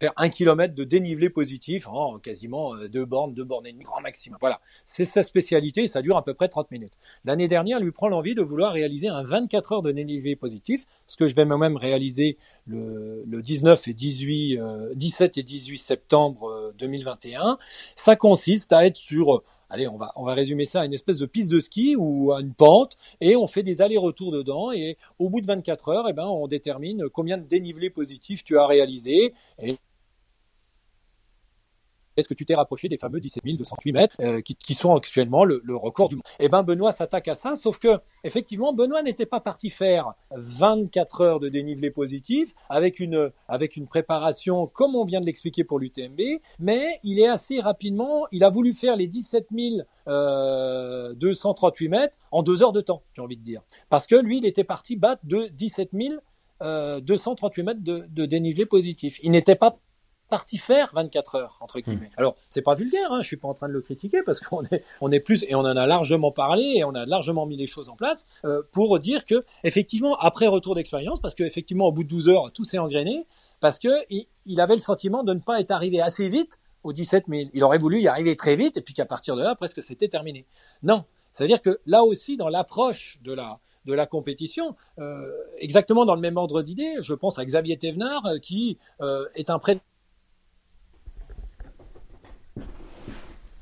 faire 0.04 0.14
un 0.18 0.30
kilomètre 0.30 0.76
de 0.76 0.84
dénivelé 0.84 1.30
positif 1.30 1.88
en 1.88 2.20
quasiment 2.20 2.76
euh, 2.76 2.90
deux 2.90 3.06
bornes, 3.06 3.34
deux 3.34 3.46
bornes 3.46 3.66
et 3.66 3.72
demie, 3.72 3.86
grand 3.86 4.02
maximum. 4.02 4.38
Voilà, 4.42 4.60
c'est 4.84 5.06
sa 5.06 5.24
spécialité 5.24 5.84
et 5.84 5.88
ça 5.88 6.02
dure 6.02 6.18
à 6.18 6.26
peu 6.26 6.34
près 6.34 6.50
30 6.50 6.72
minutes. 6.72 6.94
L'année 7.24 7.48
dernière, 7.48 7.80
lui 7.80 7.92
prend 7.92 8.10
l'envie 8.10 8.36
de 8.36 8.42
vouloir 8.42 8.74
réaliser 8.74 9.08
un 9.08 9.24
24 9.24 9.72
heures 9.72 9.82
de 9.82 9.92
dénivelé 9.92 10.36
positif, 10.36 10.86
ce 11.08 11.16
que 11.16 11.28
je 11.28 11.36
vais 11.36 11.46
moi-même 11.46 11.78
réaliser 11.78 12.38
le, 12.68 13.24
le 13.26 13.42
19 13.42 13.88
et 13.88 13.94
18, 13.94 14.60
17 14.96 15.38
euh, 15.38 15.40
et 15.40 15.44
18 15.44 15.78
septembre 15.78 16.74
2021. 16.78 17.42
Euh, 17.42 17.56
ça 17.96 18.16
consiste 18.16 18.74
à 18.74 18.86
être 18.86 18.98
sur 18.98 19.44
allez, 19.74 19.88
on 19.88 19.98
va, 19.98 20.12
on 20.16 20.24
va 20.24 20.34
résumer 20.34 20.66
ça 20.66 20.82
à 20.82 20.86
une 20.86 20.94
espèce 20.94 21.18
de 21.18 21.26
piste 21.26 21.52
de 21.52 21.60
ski 21.60 21.96
ou 21.98 22.32
à 22.32 22.42
une 22.42 22.54
pente, 22.54 22.96
et 23.22 23.36
on 23.36 23.48
fait 23.48 23.64
des 23.64 23.82
allers-retours 23.82 24.32
dedans, 24.32 24.72
et 24.72 24.98
au 25.18 25.30
bout 25.30 25.42
de 25.42 25.48
24 25.48 25.90
heures, 25.90 26.06
eh 26.08 26.14
ben, 26.14 26.28
on 26.28 26.48
détermine 26.48 27.10
combien 27.10 27.38
de 27.38 27.44
dénivelés 27.44 27.90
positifs 27.90 28.44
tu 28.44 28.58
as 28.60 28.68
réalisé, 28.68 29.34
est-ce 32.18 32.28
que 32.28 32.34
tu 32.34 32.46
t'es 32.46 32.56
rapproché 32.56 32.90
des 32.90 32.98
fameux 32.98 33.20
17 33.20 33.44
208 33.44 33.92
mètres 33.92 34.16
euh, 34.22 34.42
qui, 34.42 34.74
sont 34.74 34.96
actuellement 34.96 35.44
le, 35.46 35.62
record 35.76 36.10
du 36.10 36.16
monde? 36.16 36.24
Eh 36.40 36.50
ben 36.50 36.64
Benoît 36.64 36.92
s'attaque 36.92 37.28
à 37.28 37.36
ça, 37.36 37.56
sauf 37.56 37.80
que 37.80 38.00
effectivement 38.24 38.74
Benoît 38.74 39.02
n'était 39.04 39.26
pas 39.26 39.40
parti 39.40 39.70
faire 39.70 40.14
24 40.32 41.22
heures 41.22 41.40
de 41.40 41.50
dénivelé 41.50 41.92
positif 41.92 42.54
avec 42.70 43.00
une 43.00 43.32
avec 43.48 43.78
une 43.78 43.88
préparation 43.88 44.68
comme 44.68 44.96
on 44.96 45.06
vient 45.06 45.22
de 45.22 45.26
l'expliquer 45.26 45.64
pour 45.64 45.80
l'UTMB, 45.80 46.22
mais 46.60 47.00
il 47.04 47.20
est 47.20 47.28
assez 47.28 47.60
rapidement, 47.60 48.28
il 48.32 48.44
a 48.44 48.50
voulu 48.50 48.74
faire 48.74 48.96
les 48.96 49.08
17 49.08 49.48
euh, 50.08 51.14
238 51.14 51.90
mètres 51.90 52.18
en 52.32 52.44
deux 52.44 52.64
heures 52.64 52.74
de 52.74 52.82
temps, 52.82 53.04
j'ai 53.14 53.22
envie 53.22 53.38
de 53.38 53.44
dire, 53.44 53.62
parce 53.90 54.08
que 54.08 54.16
lui 54.16 54.38
il 54.38 54.46
était 54.46 54.64
parti 54.64 54.96
battre 54.96 55.22
de 55.26 55.48
17 55.48 55.92
euh, 56.62 57.02
238 57.02 57.64
mètres 57.64 57.84
de, 57.84 58.06
de 58.10 58.26
dénivelé 58.26 58.66
positif. 58.66 59.20
Il 59.24 59.32
n'était 59.32 59.56
pas 59.56 59.80
parti 60.34 60.58
faire 60.58 60.90
24 60.96 61.36
heures 61.36 61.58
entre 61.62 61.78
hmm. 61.78 61.82
guillemets. 61.84 62.10
Alors 62.18 62.36
c'est 62.50 62.64
pas 62.64 62.74
vulgaire, 62.74 63.12
hein, 63.12 63.22
je 63.22 63.28
suis 63.28 63.38
pas 63.38 63.48
en 63.48 63.54
train 63.54 63.68
de 63.68 63.74
le 63.74 63.82
critiquer 63.82 64.24
parce 64.26 64.40
qu'on 64.40 64.64
est 64.64 64.84
on 65.00 65.12
est 65.12 65.20
plus 65.20 65.46
et 65.48 65.54
on 65.54 65.60
en 65.60 65.78
a 65.78 65.86
largement 65.86 66.32
parlé 66.32 66.64
et 66.78 66.84
on 66.84 66.96
a 66.96 67.06
largement 67.06 67.46
mis 67.46 67.56
les 67.56 67.68
choses 67.68 67.88
en 67.90 67.96
place 67.96 68.26
euh, 68.44 68.64
pour 68.72 68.98
dire 68.98 69.26
que 69.26 69.46
effectivement 69.64 70.18
après 70.18 70.48
retour 70.48 70.74
d'expérience 70.74 71.20
parce 71.20 71.36
que 71.36 71.44
effectivement 71.44 71.86
au 71.86 71.92
bout 71.92 72.04
de 72.04 72.10
12 72.10 72.30
heures 72.30 72.52
tout 72.52 72.66
s'est 72.66 72.80
engrainé 72.80 73.28
parce 73.60 73.78
que 73.78 73.90
il, 74.10 74.60
avait 74.60 74.74
le 74.74 74.80
sentiment 74.80 75.24
de 75.24 75.36
ne 75.36 75.40
pas 75.40 75.60
être 75.60 75.70
arrivé 75.70 76.02
assez 76.02 76.28
vite 76.30 76.58
aux 76.84 76.94
17 76.94 77.26
000. 77.30 77.50
Il 77.54 77.64
aurait 77.64 77.78
voulu 77.78 78.02
y 78.02 78.08
arriver 78.08 78.36
très 78.36 78.56
vite 78.56 78.76
et 78.76 78.82
puis 78.82 78.96
qu'à 78.96 79.06
partir 79.06 79.36
de 79.36 79.44
là 79.44 79.54
presque 79.54 79.84
c'était 79.84 80.08
terminé. 80.08 80.48
Non, 80.82 81.06
c'est 81.32 81.44
à 81.44 81.48
dire 81.48 81.62
que 81.62 81.80
là 81.86 82.04
aussi 82.04 82.38
dans 82.38 82.50
l'approche 82.50 83.20
de 83.24 83.34
la 83.34 83.60
de 83.86 83.94
la 83.94 84.08
compétition, 84.08 84.76
euh, 84.98 85.30
exactement 85.58 86.06
dans 86.06 86.16
le 86.16 86.22
même 86.22 86.38
ordre 86.38 86.64
d'idée, 86.64 86.96
je 87.02 87.14
pense 87.14 87.38
à 87.38 87.46
Xavier 87.46 87.78
Thévenard 87.78 88.26
euh, 88.26 88.38
qui 88.40 88.78
est 89.36 89.50
un 89.50 89.60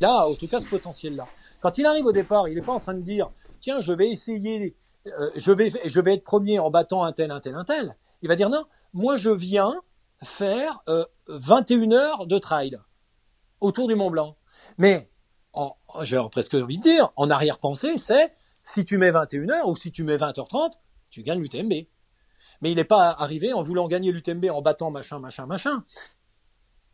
prêtre 0.02 0.14
là, 0.14 0.28
en 0.28 0.36
tout 0.36 0.48
cas, 0.48 0.60
ce 0.60 0.66
potentiel-là. 0.66 1.28
Quand 1.62 1.78
il 1.78 1.86
arrive 1.86 2.06
au 2.06 2.12
départ, 2.12 2.48
il 2.48 2.56
n'est 2.56 2.62
pas 2.62 2.74
en 2.74 2.80
train 2.80 2.94
de 2.94 3.02
dire, 3.02 3.32
tiens, 3.60 3.80
je 3.80 3.94
vais 3.94 4.10
essayer, 4.10 4.76
euh, 5.08 5.30
je 5.36 5.52
vais, 5.52 6.14
être 6.14 6.24
premier 6.24 6.60
en 6.60 6.70
battant 6.70 7.04
un 7.04 7.12
tel, 7.12 7.32
un 7.32 7.40
tel, 7.40 7.56
un 7.56 7.64
tel. 7.64 7.96
Il 8.22 8.28
va 8.28 8.36
dire 8.36 8.50
non, 8.50 8.66
moi 8.94 9.18
je 9.18 9.30
viens 9.30 9.82
faire 10.24 10.82
euh, 10.90 11.06
21 11.28 11.92
heures 11.92 12.28
de 12.28 12.38
trail 12.38 12.78
autour 13.60 13.88
du 13.88 13.96
Mont 13.96 14.12
Blanc. 14.12 14.38
Mais, 14.78 15.10
j'ai 16.04 16.22
presque 16.32 16.54
envie 16.54 16.78
de 16.78 16.84
dire, 16.84 17.12
en 17.16 17.30
arrière-pensée, 17.30 17.98
c'est 17.98 18.34
si 18.64 18.86
tu 18.86 18.98
mets 18.98 19.12
21 19.12 19.50
heures 19.50 19.68
ou 19.68 19.76
si 19.76 19.92
tu 19.92 20.04
mets 20.04 20.18
20h30, 20.18 20.74
tu 21.10 21.24
gagnes 21.24 21.42
l'UTMB. 21.42 21.74
Mais 22.62 22.72
il 22.72 22.76
n'est 22.76 22.84
pas 22.84 23.10
arrivé 23.10 23.54
en 23.54 23.64
voulant 23.64 23.88
gagner 23.88 24.12
l'UTMB 24.12 24.46
en 24.52 24.62
battant 24.62 24.92
machin, 24.92 25.20
machin, 25.20 25.48
machin 25.48 25.84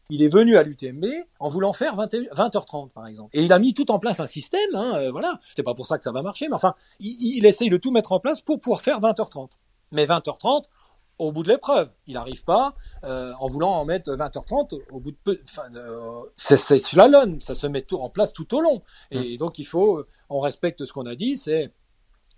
il 0.10 0.22
est 0.22 0.30
venu 0.30 0.56
à 0.56 0.64
l'UTMB 0.64 1.06
en 1.40 1.50
voulant 1.50 1.74
faire 1.74 1.96
20, 1.96 2.14
h 2.14 2.66
30 2.66 2.94
par 2.94 3.08
exemple. 3.08 3.30
Et 3.34 3.44
il 3.44 3.54
a 3.54 3.60
mis 3.60 3.74
tout 3.74 3.92
en 3.92 4.00
place 4.00 4.20
un 4.20 4.28
système, 4.28 4.76
hein, 4.76 4.94
euh, 4.96 5.12
voilà. 5.12 5.40
C'est 5.56 5.64
pas 5.64 5.74
pour 5.74 5.86
ça 5.86 5.98
que 5.98 6.04
ça 6.04 6.12
va 6.12 6.22
marcher, 6.22 6.48
mais 6.48 6.56
enfin, 6.56 6.76
il, 7.00 7.38
il, 7.38 7.46
essaye 7.46 7.70
de 7.70 7.78
tout 7.78 7.92
mettre 7.92 8.12
en 8.12 8.20
place 8.20 8.42
pour 8.42 8.60
pouvoir 8.60 8.82
faire 8.82 9.00
20h30. 9.00 9.50
Mais 9.92 10.06
20h30, 10.06 10.64
au 11.20 11.32
bout 11.32 11.44
de 11.44 11.50
l'épreuve, 11.50 11.90
il 12.06 12.14
n'arrive 12.14 12.44
pas 12.44 12.76
euh, 13.04 13.34
en 13.40 13.48
voulant 13.48 13.72
en 13.72 13.86
mettre 13.86 14.12
20h30 14.12 14.80
au 14.92 15.00
bout 15.00 15.12
de 15.12 15.18
peu. 15.24 15.40
Euh, 15.76 16.22
c'est 16.36 16.58
slalom, 16.58 17.42
ça 17.42 17.56
se 17.56 17.68
met 17.68 17.82
tout 17.82 17.98
en 17.98 18.10
place 18.10 18.34
tout 18.34 18.54
au 18.56 18.62
long. 18.62 18.84
Et 19.12 19.36
mmh. 19.36 19.38
donc 19.38 19.60
il 19.60 19.66
faut, 19.66 20.04
on 20.30 20.40
respecte 20.40 20.86
ce 20.86 20.94
qu'on 20.94 21.06
a 21.06 21.16
dit, 21.16 21.38
c'est 21.38 21.72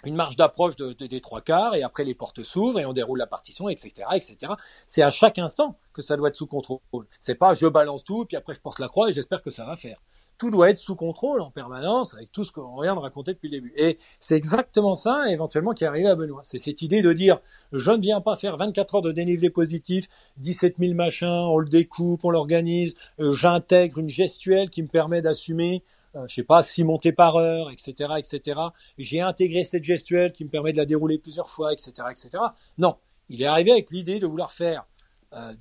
une 0.06 0.16
marge 0.16 0.38
d'approche 0.38 0.76
de, 0.76 0.94
des 0.94 1.22
trois 1.22 1.42
quarts 1.42 1.76
et 1.76 1.84
après 1.84 2.04
les 2.04 2.16
portes 2.16 2.44
s'ouvrent 2.44 2.80
et 2.80 2.86
on 2.86 2.94
déroule 2.94 3.20
la 3.20 3.28
partition, 3.28 3.70
etc., 3.70 4.08
etc. 4.14 4.54
C'est 4.88 5.02
à 5.02 5.12
chaque 5.12 5.40
instant 5.40 5.78
que 5.94 6.02
ça 6.02 6.16
doit 6.16 6.30
être 6.30 6.36
sous 6.36 6.48
contrôle. 6.48 6.80
C'est 7.20 7.36
pas 7.36 7.54
je 7.54 7.68
balance 7.68 8.04
tout 8.04 8.26
puis 8.26 8.38
après 8.38 8.54
je 8.54 8.62
porte 8.62 8.80
la 8.80 8.88
croix 8.88 9.10
et 9.10 9.14
j'espère 9.14 9.42
que 9.42 9.50
ça 9.50 9.66
va 9.66 9.76
faire. 9.76 10.00
Tout 10.38 10.52
doit 10.52 10.70
être 10.70 10.78
sous 10.78 10.96
contrôle 10.96 11.42
en 11.42 11.52
permanence 11.52 12.14
avec 12.14 12.32
tout 12.32 12.46
ce 12.46 12.54
qu'on 12.54 12.80
vient 12.82 12.96
de 12.96 13.00
raconter 13.02 13.34
depuis 13.34 13.50
le 13.50 13.58
début. 13.58 13.74
Et 13.76 13.98
c'est 14.22 14.38
exactement 14.38 14.96
ça 14.96 15.30
éventuellement 15.30 15.74
qui 15.74 15.84
est 15.84 15.88
arrivé 15.88 16.08
à 16.08 16.16
Benoît. 16.16 16.44
C'est 16.46 16.60
cette 16.60 16.82
idée 16.82 17.02
de 17.02 17.12
dire 17.12 17.42
je 17.74 17.92
ne 17.92 18.02
viens 18.02 18.22
pas 18.22 18.38
faire 18.38 18.56
24 18.56 18.96
heures 18.96 19.02
de 19.02 19.12
dénivelé 19.12 19.50
positif, 19.50 20.08
17 20.38 20.76
000 20.80 20.94
machins, 20.94 21.28
on 21.28 21.58
le 21.58 21.68
découpe, 21.68 22.24
on 22.24 22.30
l'organise, 22.30 22.94
euh, 23.20 23.34
j'intègre 23.34 23.98
une 23.98 24.08
gestuelle 24.08 24.70
qui 24.70 24.82
me 24.82 24.88
permet 24.88 25.22
d'assumer 25.22 25.84
je 26.28 26.34
sais 26.34 26.44
pas, 26.44 26.64
six 26.64 26.84
montées 26.84 27.14
par 27.14 27.36
heure, 27.36 27.70
etc., 27.72 28.14
etc. 28.18 28.60
J'ai 28.98 29.22
intégré 29.22 29.64
cette 29.64 29.84
gestuelle 29.84 30.32
qui 30.32 30.46
me 30.46 30.50
permet 30.50 30.72
de 30.72 30.78
la 30.78 30.86
dérouler 30.86 31.18
plusieurs 31.18 31.50
fois, 31.50 31.74
etc., 31.74 31.92
etc. 32.10 32.44
Non, 32.78 32.98
il 33.30 33.42
est 33.42 33.46
arrivé 33.46 33.72
avec 33.72 33.92
l'idée 33.92 34.20
de 34.20 34.28
vouloir 34.28 34.52
faire 34.52 34.86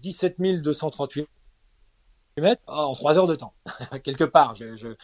17 0.01 0.41
238 0.63 1.29
mètres 2.39 2.63
en 2.67 2.95
trois 2.95 3.19
heures 3.19 3.27
de 3.27 3.35
temps. 3.35 3.53
Quelque 4.05 4.25
part, 4.25 4.55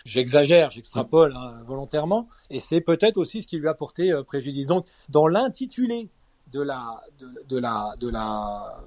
j'exagère, 0.05 0.71
j'extrapole 0.71 1.35
hein, 1.37 1.63
volontairement, 1.67 2.29
et 2.51 2.61
c'est 2.61 2.81
peut-être 2.81 3.17
aussi 3.17 3.43
ce 3.43 3.47
qui 3.47 3.59
lui 3.59 3.69
a 3.69 3.75
porté 3.75 4.13
préjudice. 4.27 4.69
Donc, 4.69 4.87
dans 5.09 5.27
l'intitulé 5.27 6.11
de 6.53 6.61
la, 6.61 7.03
de, 7.19 7.59
la, 7.59 7.95
de 7.99 8.09
la, 8.09 8.81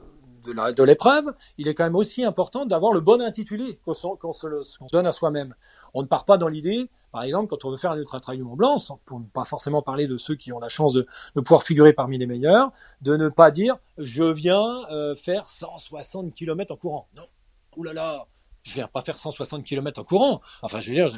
de 0.44 0.84
l'épreuve, 0.84 1.34
il 1.58 1.68
est 1.68 1.74
quand 1.74 1.84
même 1.84 1.96
aussi 1.96 2.24
important 2.24 2.66
d'avoir 2.66 2.94
le 2.94 3.02
bon 3.02 3.22
intitulé 3.22 3.80
qu'on 3.84 3.94
se, 3.94 4.48
donne 4.92 5.08
à 5.08 5.12
soi-même. 5.12 5.56
On 5.98 6.04
ne 6.04 6.08
part 6.08 6.26
pas 6.26 6.38
dans 6.38 6.48
l'idée, 6.48 6.92
par 7.12 7.24
exemple, 7.24 7.48
quand 7.48 7.66
on 7.66 7.72
veut 7.72 7.78
faire 7.78 7.90
un 7.90 7.98
ultra 7.98 8.20
trail 8.20 8.38
du 8.38 8.44
Mont 8.44 8.56
Blanc, 8.56 8.78
pour 9.06 9.20
ne 9.20 9.26
pas 9.26 9.46
forcément 9.46 9.82
parler 9.82 10.06
de 10.06 10.16
ceux 10.16 10.36
qui 10.36 10.54
ont 10.54 10.60
la 10.60 10.70
chance 10.70 10.94
de, 10.94 11.08
pouvoir 11.34 11.64
figurer 11.64 11.92
parmi 11.92 12.20
les 12.20 12.28
meilleurs, 12.28 12.72
de 13.02 13.18
ne 13.18 13.30
pas 13.30 13.50
dire 13.50 13.78
je 13.98 14.24
viens 14.24 14.88
euh, 14.92 15.16
faire 15.16 15.48
160 15.48 16.36
km 16.36 16.72
en 16.72 16.78
courant. 16.78 17.08
Non, 17.16 17.24
oulala, 17.78 18.02
là 18.04 18.18
là, 18.18 18.28
je 18.62 18.76
viens 18.76 18.88
pas 18.88 19.02
faire 19.02 19.18
160 19.18 19.64
km 19.64 20.00
en 20.00 20.04
courant. 20.04 20.40
Enfin, 20.62 20.82
je 20.82 20.90
veux 20.92 20.96
dire, 20.96 21.10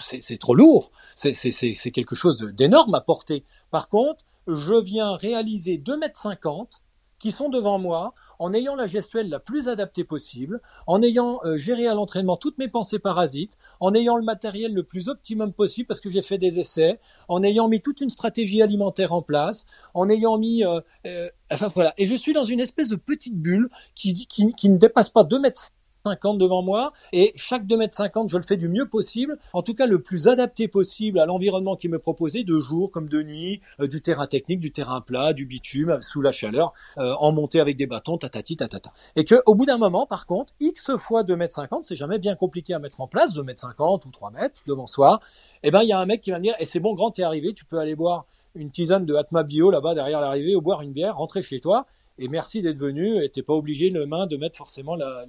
c'est 0.00 0.38
trop 0.38 0.54
lourd. 0.54 0.90
C'est 1.14 1.90
quelque 1.92 2.14
chose 2.14 2.36
d'énorme 2.38 2.94
à 2.94 3.00
porter. 3.00 3.42
Par 3.70 3.88
contre, 3.88 4.22
je 4.46 4.74
viens 4.82 5.16
réaliser 5.16 5.78
2 5.78 5.96
mètres 5.96 6.20
50 6.20 6.82
qui 7.18 7.30
sont 7.30 7.48
devant 7.48 7.78
moi 7.78 8.14
en 8.38 8.52
ayant 8.52 8.74
la 8.74 8.86
gestuelle 8.86 9.28
la 9.28 9.40
plus 9.40 9.68
adaptée 9.68 10.04
possible, 10.04 10.60
en 10.86 11.02
ayant 11.02 11.40
euh, 11.44 11.56
géré 11.56 11.86
à 11.86 11.94
l'entraînement 11.94 12.36
toutes 12.36 12.58
mes 12.58 12.68
pensées 12.68 12.98
parasites, 12.98 13.56
en 13.80 13.94
ayant 13.94 14.16
le 14.16 14.24
matériel 14.24 14.74
le 14.74 14.82
plus 14.82 15.08
optimum 15.08 15.52
possible 15.52 15.86
parce 15.86 16.00
que 16.00 16.10
j'ai 16.10 16.22
fait 16.22 16.38
des 16.38 16.58
essais, 16.58 17.00
en 17.28 17.42
ayant 17.42 17.68
mis 17.68 17.80
toute 17.80 18.00
une 18.00 18.10
stratégie 18.10 18.62
alimentaire 18.62 19.12
en 19.12 19.22
place, 19.22 19.66
en 19.94 20.08
ayant 20.08 20.38
mis, 20.38 20.64
euh, 20.64 20.80
euh, 21.06 21.28
enfin 21.50 21.68
voilà, 21.68 21.94
et 21.98 22.06
je 22.06 22.14
suis 22.14 22.32
dans 22.32 22.44
une 22.44 22.60
espèce 22.60 22.88
de 22.88 22.96
petite 22.96 23.36
bulle 23.36 23.70
qui, 23.94 24.14
qui, 24.26 24.52
qui 24.52 24.68
ne 24.68 24.78
dépasse 24.78 25.08
pas 25.08 25.24
2 25.24 25.40
mètres 25.40 25.70
50 26.06 26.38
devant 26.38 26.62
moi 26.62 26.92
et 27.12 27.32
chaque 27.34 27.66
2 27.66 27.76
mètres 27.76 27.96
50 27.96 28.28
je 28.28 28.36
le 28.36 28.44
fais 28.44 28.56
du 28.56 28.68
mieux 28.68 28.88
possible 28.88 29.38
en 29.52 29.62
tout 29.62 29.74
cas 29.74 29.86
le 29.86 30.00
plus 30.00 30.28
adapté 30.28 30.68
possible 30.68 31.18
à 31.18 31.26
l'environnement 31.26 31.74
qui 31.74 31.88
me 31.88 31.98
proposé 31.98 32.44
de 32.44 32.58
jour 32.60 32.92
comme 32.92 33.08
de 33.08 33.22
nuit 33.22 33.60
euh, 33.80 33.88
du 33.88 34.00
terrain 34.00 34.26
technique 34.26 34.60
du 34.60 34.70
terrain 34.70 35.00
plat 35.00 35.32
du 35.32 35.46
bitume 35.46 35.98
sous 36.00 36.22
la 36.22 36.30
chaleur 36.30 36.72
euh, 36.98 37.12
en 37.18 37.32
montée 37.32 37.58
avec 37.58 37.76
des 37.76 37.88
bâtons 37.88 38.18
tatati 38.18 38.56
tatata. 38.56 38.92
Et 39.16 39.24
que 39.24 39.42
au 39.46 39.56
bout 39.56 39.66
d'un 39.66 39.78
moment 39.78 40.06
par 40.06 40.26
contre 40.26 40.52
x 40.60 40.96
fois 40.96 41.24
2 41.24 41.34
mètres 41.34 41.56
50 41.56 41.84
c'est 41.84 41.96
jamais 41.96 42.20
bien 42.20 42.36
compliqué 42.36 42.72
à 42.72 42.78
mettre 42.78 43.00
en 43.00 43.08
place 43.08 43.34
2 43.34 43.42
mètres 43.42 43.62
50 43.62 44.06
ou 44.06 44.10
3 44.10 44.30
mètres 44.30 44.62
devant 44.68 44.86
soi 44.86 45.18
et 45.64 45.68
eh 45.68 45.70
ben 45.72 45.82
il 45.82 45.88
y 45.88 45.92
a 45.92 45.98
un 45.98 46.06
mec 46.06 46.20
qui 46.20 46.30
va 46.30 46.38
me 46.38 46.44
dire 46.44 46.54
et 46.60 46.66
c'est 46.66 46.80
bon 46.80 46.94
grand 46.94 47.10
t'es 47.10 47.24
arrivé 47.24 47.52
tu 47.52 47.64
peux 47.64 47.78
aller 47.78 47.96
boire 47.96 48.26
une 48.54 48.70
tisane 48.70 49.04
de 49.06 49.14
Atma 49.16 49.42
Bio 49.42 49.72
là-bas 49.72 49.94
derrière 49.94 50.20
l'arrivée 50.20 50.54
ou 50.54 50.60
boire 50.60 50.82
une 50.82 50.92
bière 50.92 51.16
rentrer 51.16 51.42
chez 51.42 51.58
toi 51.58 51.86
et 52.18 52.28
merci 52.28 52.62
d'être 52.62 52.78
venu 52.78 53.22
et 53.22 53.28
t'es 53.28 53.42
pas 53.42 53.54
obligé 53.54 53.90
le 53.90 54.06
main 54.06 54.26
de 54.26 54.36
mettre 54.36 54.56
forcément 54.56 54.94
la 54.94 55.26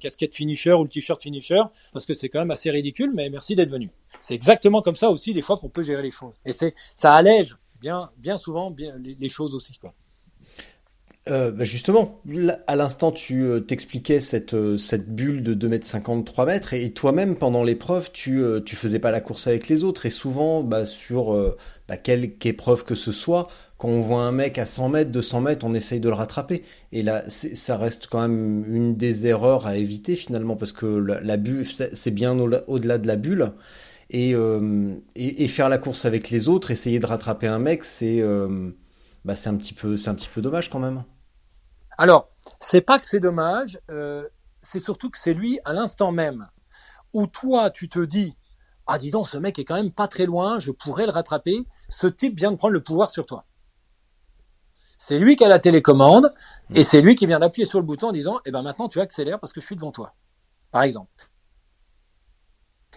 casquette 0.00 0.34
finisher 0.34 0.72
ou 0.72 0.82
le 0.82 0.88
t-shirt 0.88 1.22
finisher, 1.22 1.62
parce 1.92 2.06
que 2.06 2.14
c'est 2.14 2.28
quand 2.28 2.40
même 2.40 2.50
assez 2.50 2.70
ridicule, 2.70 3.12
mais 3.14 3.30
merci 3.30 3.54
d'être 3.54 3.70
venu. 3.70 3.90
C'est 4.20 4.34
exactement 4.34 4.82
comme 4.82 4.96
ça 4.96 5.10
aussi 5.10 5.32
des 5.32 5.42
fois 5.42 5.56
qu'on 5.56 5.68
peut 5.68 5.84
gérer 5.84 6.02
les 6.02 6.10
choses. 6.10 6.34
Et 6.44 6.52
c'est 6.52 6.74
ça 6.94 7.14
allège 7.14 7.56
bien 7.80 8.36
souvent 8.36 8.70
bien 8.70 8.94
les, 8.98 9.28
choses 9.28 9.54
aussi. 9.54 9.78
Euh, 11.28 11.50
bah, 11.50 11.64
justement, 11.64 12.20
à 12.66 12.76
l'instant, 12.76 13.12
tu 13.12 13.42
euh, 13.42 13.60
t'expliquais 13.60 14.20
cette, 14.20 14.54
euh, 14.54 14.78
cette 14.78 15.14
bulle 15.14 15.42
de 15.42 15.54
2 15.54 15.68
mètres 15.68 15.86
53 15.86 16.46
mètres, 16.46 16.74
et, 16.74 16.90
toi-même, 16.92 17.36
pendant 17.36 17.62
l'épreuve, 17.62 18.10
tu, 18.12 18.42
tu 18.64 18.76
faisais 18.76 18.98
pas 18.98 19.10
la 19.10 19.20
course 19.20 19.46
avec 19.46 19.68
les 19.68 19.84
autres, 19.84 20.06
et 20.06 20.10
souvent, 20.10 20.62
bah, 20.62 20.86
sur 20.86 21.56
bah, 21.88 21.96
quelque 21.96 22.46
épreuve 22.46 22.84
que 22.84 22.94
ce 22.94 23.12
soit, 23.12 23.48
quand 23.80 23.88
on 23.88 24.02
voit 24.02 24.20
un 24.20 24.30
mec 24.30 24.58
à 24.58 24.66
100 24.66 24.90
mètres, 24.90 25.10
200 25.10 25.40
mètres, 25.40 25.64
on 25.66 25.72
essaye 25.72 26.00
de 26.00 26.08
le 26.10 26.14
rattraper. 26.14 26.62
Et 26.92 27.02
là, 27.02 27.22
ça 27.28 27.78
reste 27.78 28.08
quand 28.08 28.20
même 28.20 28.62
une 28.68 28.94
des 28.94 29.26
erreurs 29.26 29.66
à 29.66 29.76
éviter 29.76 30.16
finalement, 30.16 30.54
parce 30.54 30.74
que 30.74 30.84
la, 30.84 31.36
bulle, 31.38 31.66
c'est 31.66 32.10
bien 32.10 32.38
au-delà 32.38 32.98
de 32.98 33.06
la 33.06 33.16
bulle. 33.16 33.54
Euh, 34.12 34.96
et, 35.14 35.48
faire 35.48 35.70
la 35.70 35.78
course 35.78 36.04
avec 36.04 36.28
les 36.28 36.46
autres, 36.46 36.70
essayer 36.70 36.98
de 36.98 37.06
rattraper 37.06 37.46
un 37.46 37.58
mec, 37.58 37.84
c'est 37.84 38.20
euh, 38.20 38.70
bah, 39.24 39.32
un 39.46 39.56
petit 39.56 39.72
peu, 39.72 39.96
c'est 39.96 40.10
un 40.10 40.14
petit 40.14 40.28
peu 40.28 40.42
dommage 40.42 40.68
quand 40.68 40.80
même. 40.80 41.02
Alors, 41.96 42.28
c'est 42.58 42.82
pas 42.82 42.98
que 42.98 43.06
c'est 43.06 43.20
dommage, 43.20 43.80
euh, 43.90 44.28
c'est 44.60 44.80
surtout 44.80 45.08
que 45.08 45.16
c'est 45.16 45.32
lui 45.32 45.58
à 45.64 45.72
l'instant 45.72 46.12
même 46.12 46.48
où 47.14 47.26
toi 47.26 47.70
tu 47.70 47.88
te 47.88 47.98
dis 47.98 48.36
ah 48.86 48.98
dis 48.98 49.10
donc 49.10 49.28
ce 49.28 49.38
mec 49.38 49.58
est 49.58 49.64
quand 49.64 49.74
même 49.74 49.92
pas 49.92 50.06
très 50.06 50.26
loin, 50.26 50.58
je 50.58 50.70
pourrais 50.70 51.06
le 51.06 51.12
rattraper. 51.12 51.64
Ce 51.88 52.06
type 52.06 52.36
vient 52.36 52.52
de 52.52 52.56
prendre 52.56 52.74
le 52.74 52.82
pouvoir 52.82 53.10
sur 53.10 53.24
toi. 53.24 53.46
C'est 55.02 55.18
lui 55.18 55.34
qui 55.34 55.46
a 55.46 55.48
la 55.48 55.58
télécommande 55.58 56.34
et 56.74 56.82
c'est 56.82 57.00
lui 57.00 57.14
qui 57.14 57.26
vient 57.26 57.38
d'appuyer 57.38 57.66
sur 57.66 57.80
le 57.80 57.86
bouton 57.86 58.08
en 58.08 58.12
disant 58.12 58.38
"Eh 58.44 58.50
ben 58.50 58.60
maintenant 58.60 58.86
tu 58.86 59.00
accélères 59.00 59.40
parce 59.40 59.54
que 59.54 59.60
je 59.62 59.64
suis 59.64 59.74
devant 59.74 59.92
toi." 59.92 60.12
Par 60.72 60.82
exemple. 60.82 61.08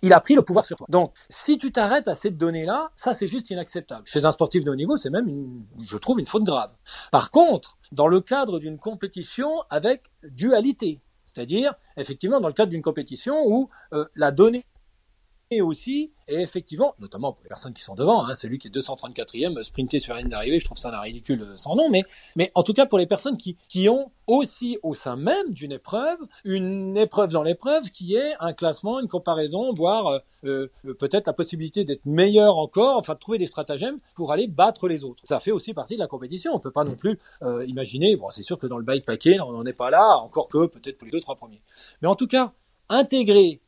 Il 0.01 0.11
a 0.11 0.19
pris 0.19 0.35
le 0.35 0.41
pouvoir 0.41 0.65
sur 0.65 0.75
toi. 0.75 0.85
Donc, 0.89 1.13
si 1.29 1.57
tu 1.57 1.71
t'arrêtes 1.71 2.09
à 2.09 2.13
cette 2.13 2.37
donnée-là, 2.37 2.91
ça 2.95 3.13
c'est 3.13 3.29
juste 3.29 3.51
inacceptable. 3.51 4.05
Chez 4.05 4.25
un 4.25 4.31
sportif 4.31 4.65
de 4.65 4.71
haut 4.71 4.75
niveau, 4.75 4.97
c'est 4.97 5.09
même, 5.09 5.63
je 5.81 5.95
trouve, 5.95 6.19
une 6.19 6.27
faute 6.27 6.43
grave. 6.43 6.73
Par 7.09 7.31
contre, 7.31 7.77
dans 7.93 8.09
le 8.09 8.19
cadre 8.19 8.59
d'une 8.59 8.77
compétition 8.77 9.63
avec 9.69 10.11
dualité, 10.23 10.99
c'est-à-dire 11.23 11.73
effectivement 11.95 12.41
dans 12.41 12.49
le 12.49 12.53
cadre 12.53 12.71
d'une 12.71 12.81
compétition 12.81 13.35
où 13.47 13.69
euh, 13.93 14.03
la 14.15 14.31
donnée 14.31 14.65
aussi, 15.61 16.11
et 16.27 16.41
effectivement, 16.41 16.95
notamment 16.99 17.33
pour 17.33 17.43
les 17.43 17.49
personnes 17.49 17.73
qui 17.73 17.83
sont 17.83 17.95
devant, 17.95 18.25
hein, 18.25 18.33
celui 18.35 18.57
qui 18.57 18.67
est 18.67 18.71
234e 18.71 19.63
sprinté 19.63 19.99
sur 19.99 20.13
la 20.13 20.21
ligne 20.21 20.29
d'arrivée, 20.29 20.59
je 20.59 20.65
trouve 20.65 20.77
ça 20.77 20.89
un 20.89 20.99
ridicule 20.99 21.41
euh, 21.41 21.57
sans 21.57 21.75
nom, 21.75 21.89
mais, 21.89 22.03
mais 22.35 22.51
en 22.55 22.63
tout 22.63 22.73
cas 22.73 22.85
pour 22.85 22.97
les 22.97 23.05
personnes 23.05 23.37
qui, 23.37 23.57
qui 23.67 23.89
ont 23.89 24.11
aussi 24.25 24.77
au 24.83 24.95
sein 24.95 25.15
même 25.15 25.51
d'une 25.51 25.73
épreuve, 25.73 26.17
une 26.45 26.95
épreuve 26.97 27.31
dans 27.31 27.43
l'épreuve 27.43 27.91
qui 27.91 28.15
est 28.15 28.33
un 28.39 28.53
classement, 28.53 28.99
une 28.99 29.07
comparaison, 29.07 29.73
voire 29.73 30.21
euh, 30.45 30.67
euh, 30.85 30.93
peut-être 30.93 31.27
la 31.27 31.33
possibilité 31.33 31.83
d'être 31.83 32.05
meilleur 32.05 32.57
encore, 32.57 32.97
enfin 32.97 33.13
de 33.13 33.19
trouver 33.19 33.37
des 33.37 33.47
stratagèmes 33.47 33.99
pour 34.15 34.31
aller 34.31 34.47
battre 34.47 34.87
les 34.87 35.03
autres. 35.03 35.23
Ça 35.25 35.39
fait 35.39 35.51
aussi 35.51 35.73
partie 35.73 35.95
de 35.95 35.99
la 35.99 36.07
compétition. 36.07 36.53
On 36.53 36.59
peut 36.59 36.71
pas 36.71 36.83
non 36.83 36.95
plus 36.95 37.19
imaginer, 37.65 38.15
bon 38.15 38.29
c'est 38.29 38.43
sûr 38.43 38.57
que 38.57 38.67
dans 38.67 38.77
le 38.77 38.83
bikepacking 38.83 39.39
on 39.41 39.51
n'en 39.51 39.65
est 39.65 39.73
pas 39.73 39.89
là, 39.89 40.17
encore 40.17 40.47
que 40.47 40.65
peut-être 40.67 40.97
pour 40.97 41.05
les 41.05 41.11
deux 41.11 41.21
trois 41.21 41.35
premiers. 41.35 41.61
Mais 42.01 42.07
en 42.07 42.15
tout 42.15 42.27
cas, 42.27 42.53
intégrer 42.89 43.61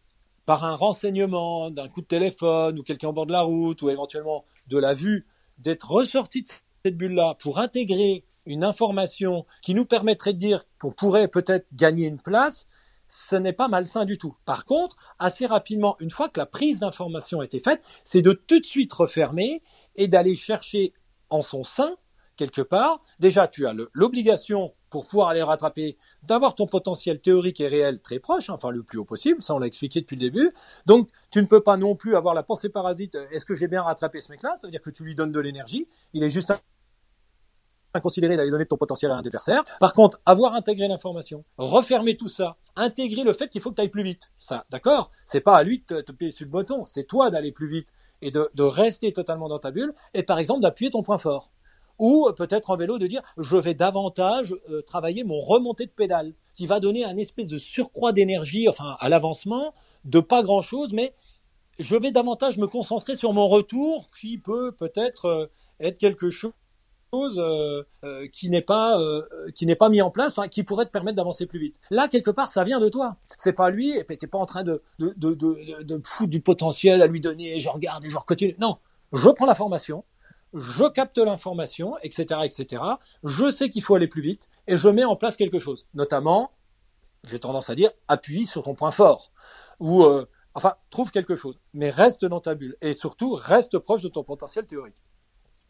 par 0.45 0.63
un 0.63 0.76
renseignement, 0.76 1.72
d'un 1.72 1.88
coup 1.88 2.01
de 2.01 2.07
téléphone, 2.07 2.80
ou 2.80 2.84
quelqu'un 2.84 3.09
au 3.09 3.13
bord 3.13 3.26
de 3.26 3.31
la 3.31 3.41
route, 3.41 3.81
ou 3.81 3.89
éventuellement 3.89 4.45
de 4.67 4.77
la 4.77 4.93
vue, 4.93 5.26
d'être 5.57 5.89
ressorti 5.91 6.43
de 6.43 6.47
cette 6.84 6.97
bulle-là 6.97 7.35
pour 7.39 7.59
intégrer 7.59 8.23
une 8.45 8.63
information 8.63 9.45
qui 9.61 9.73
nous 9.73 9.85
permettrait 9.85 10.34
de 10.34 10.39
dire 10.39 10.63
qu'on 10.80 10.91
pourrait 10.91 11.27
peut-être 11.27 11.65
gagner 11.73 12.07
une 12.07 12.19
place, 12.19 12.67
ce 13.07 13.35
n'est 13.35 13.53
pas 13.53 13.67
malsain 13.67 14.05
du 14.05 14.17
tout. 14.17 14.35
Par 14.45 14.65
contre, 14.65 14.95
assez 15.19 15.45
rapidement, 15.45 15.95
une 15.99 16.11
fois 16.11 16.30
que 16.30 16.39
la 16.39 16.45
prise 16.45 16.80
d'information 16.80 17.39
a 17.39 17.45
été 17.45 17.59
faite, 17.59 17.81
c'est 18.03 18.22
de 18.22 18.34
tout 18.34 18.59
de 18.59 18.65
suite 18.65 18.93
refermer 18.93 19.63
et 19.95 20.07
d'aller 20.07 20.35
chercher 20.35 20.93
en 21.30 21.41
son 21.41 21.63
sein 21.63 21.95
quelque 22.35 22.61
part, 22.61 23.01
déjà 23.19 23.47
tu 23.47 23.65
as 23.65 23.73
l'obligation 23.93 24.73
pour 24.95 25.07
pouvoir 25.07 25.27
aller 25.27 25.43
rattraper, 25.43 25.97
d'avoir 26.23 26.55
ton 26.55 26.67
potentiel 26.67 27.19
théorique 27.19 27.59
et 27.59 27.67
réel 27.67 27.99
très 27.99 28.17
proche, 28.17 28.49
enfin 28.49 28.69
le 28.69 28.81
plus 28.81 28.97
haut 28.97 29.03
possible, 29.03 29.41
ça 29.41 29.53
on 29.53 29.59
l'a 29.59 29.67
expliqué 29.67 29.99
depuis 29.99 30.15
le 30.15 30.22
début. 30.22 30.53
Donc 30.85 31.09
tu 31.31 31.41
ne 31.41 31.47
peux 31.47 31.59
pas 31.59 31.76
non 31.76 31.97
plus 31.97 32.15
avoir 32.15 32.34
la 32.34 32.43
pensée 32.43 32.69
parasite, 32.69 33.17
est-ce 33.30 33.43
que 33.43 33.55
j'ai 33.55 33.67
bien 33.67 33.81
rattrapé 33.81 34.22
ce 34.22 34.31
mec-là? 34.31 34.55
Ça 34.55 34.67
veut 34.67 34.72
dire 34.72 34.81
que 34.81 34.89
tu 34.89 35.03
lui 35.03 35.13
donnes 35.13 35.34
de 35.34 35.39
l'énergie, 35.41 35.89
il 36.13 36.23
est 36.23 36.30
juste 36.30 36.53
inconsidéré 37.93 38.38
d'aller 38.38 38.51
donner 38.51 38.65
ton 38.65 38.77
potentiel 38.77 39.11
à 39.11 39.15
un 39.15 39.19
adversaire. 39.19 39.65
Par 39.81 39.93
contre, 39.93 40.22
avoir 40.26 40.53
intégré 40.53 40.88
l'information, 40.88 41.43
refermer 41.57 42.15
tout 42.15 42.30
ça, 42.30 42.55
intégrer 42.77 43.26
le 43.26 43.34
fait 43.34 43.49
qu'il 43.49 43.59
faut 43.59 43.72
que 43.72 43.76
tu 43.76 43.81
ailles 43.81 43.89
plus 43.89 44.03
vite. 44.03 44.31
Ça, 44.39 44.65
d'accord? 44.69 45.11
C'est 45.26 45.41
pas 45.41 45.57
à 45.57 45.63
lui 45.63 45.84
de 45.89 45.99
te, 45.99 46.13
payer 46.13 46.31
sur 46.31 46.45
le 46.45 46.51
bouton, 46.51 46.85
c'est 46.85 47.03
toi 47.03 47.30
d'aller 47.31 47.51
plus 47.51 47.67
vite 47.67 47.89
et 48.22 48.31
de, 48.31 48.49
de 48.53 48.63
rester 48.63 49.11
totalement 49.11 49.49
dans 49.49 49.59
ta 49.59 49.72
bulle 49.72 49.93
et 50.13 50.23
par 50.23 50.39
exemple 50.39 50.61
d'appuyer 50.61 50.89
ton 50.89 51.03
point 51.03 51.17
fort 51.17 51.51
ou 51.99 52.30
peut-être 52.35 52.69
en 52.69 52.77
vélo 52.77 52.97
de 52.97 53.07
dire 53.07 53.22
je 53.38 53.57
vais 53.57 53.73
davantage 53.73 54.55
euh, 54.69 54.81
travailler 54.81 55.23
mon 55.23 55.39
remontée 55.39 55.85
de 55.85 55.91
pédale, 55.91 56.34
qui 56.53 56.67
va 56.67 56.80
donner 56.80 57.05
un 57.05 57.17
espèce 57.17 57.49
de 57.49 57.57
surcroît 57.57 58.11
d'énergie, 58.11 58.67
enfin 58.69 58.97
à 58.99 59.09
l'avancement, 59.09 59.73
de 60.03 60.19
pas 60.19 60.43
grand 60.43 60.61
chose, 60.61 60.93
mais 60.93 61.13
je 61.80 61.95
vais 61.97 62.11
davantage 62.11 62.57
me 62.57 62.67
concentrer 62.67 63.15
sur 63.15 63.34
mon 63.34 63.47
retour, 63.47 64.09
qui 64.19 64.38
peut 64.38 64.72
peut-être 64.72 65.26
euh, 65.26 65.47
être 65.80 65.97
quelque 65.97 66.30
chose 66.30 66.53
euh, 67.13 67.84
qui 68.34 68.49
n'est 68.49 68.61
pas 68.61 68.99
qui 69.53 69.65
n'est 69.65 69.77
pas 69.77 69.88
mis 69.88 70.01
en 70.01 70.11
place, 70.11 70.35
qui 70.51 70.63
pourrait 70.63 70.85
te 70.85 70.91
permettre 70.91 71.15
d'avancer 71.15 71.45
plus 71.45 71.59
vite. 71.59 71.80
Là, 71.89 72.09
quelque 72.09 72.31
part, 72.31 72.49
ça 72.49 72.65
vient 72.65 72.81
de 72.81 72.89
toi. 72.89 73.15
C'est 73.38 73.53
pas 73.53 73.69
lui, 73.69 73.97
et 73.97 74.03
t'es 74.03 74.27
pas 74.27 74.38
en 74.38 74.45
train 74.45 74.63
de 74.63 74.81
de, 74.99 75.13
de, 75.15 75.34
de, 75.34 75.84
de 75.84 76.01
foutre 76.05 76.30
du 76.30 76.41
potentiel 76.41 77.01
à 77.01 77.07
lui 77.07 77.22
donner, 77.22 77.59
je 77.61 77.69
regarde 77.69 78.03
et 78.03 78.09
je 78.09 78.17
continue. 78.17 78.55
Non, 78.59 78.80
je 79.13 79.30
prends 79.30 79.45
la 79.45 79.55
formation, 79.55 80.03
je 80.56 80.86
capte 80.86 81.18
l'information, 81.18 81.98
etc., 82.02 82.41
etc. 82.44 82.82
Je 83.23 83.52
sais 83.52 83.69
qu'il 83.69 83.84
faut 83.84 83.95
aller 83.95 84.07
plus 84.07 84.22
vite 84.22 84.49
et 84.68 84.77
je 84.77 84.88
mets 84.88 85.03
en 85.03 85.15
place 85.15 85.36
quelque 85.36 85.60
chose. 85.60 85.86
Notamment, 85.94 86.52
j'ai 87.27 87.40
tendance 87.40 87.69
à 87.69 87.76
dire, 87.76 87.91
appuie 88.07 88.48
sur 88.48 88.64
ton 88.64 88.73
point 88.73 88.91
fort 88.91 89.32
ou 89.80 90.03
euh, 90.03 90.26
enfin 90.53 90.76
trouve 90.90 91.11
quelque 91.11 91.36
chose, 91.36 91.60
mais 91.73 91.90
reste 91.90 92.23
dans 92.23 92.40
ta 92.40 92.56
bulle 92.56 92.77
et 92.82 92.94
surtout 92.94 93.34
reste 93.34 93.77
proche 93.80 94.02
de 94.02 94.07
ton 94.07 94.23
potentiel 94.23 94.65
théorique. 94.65 95.03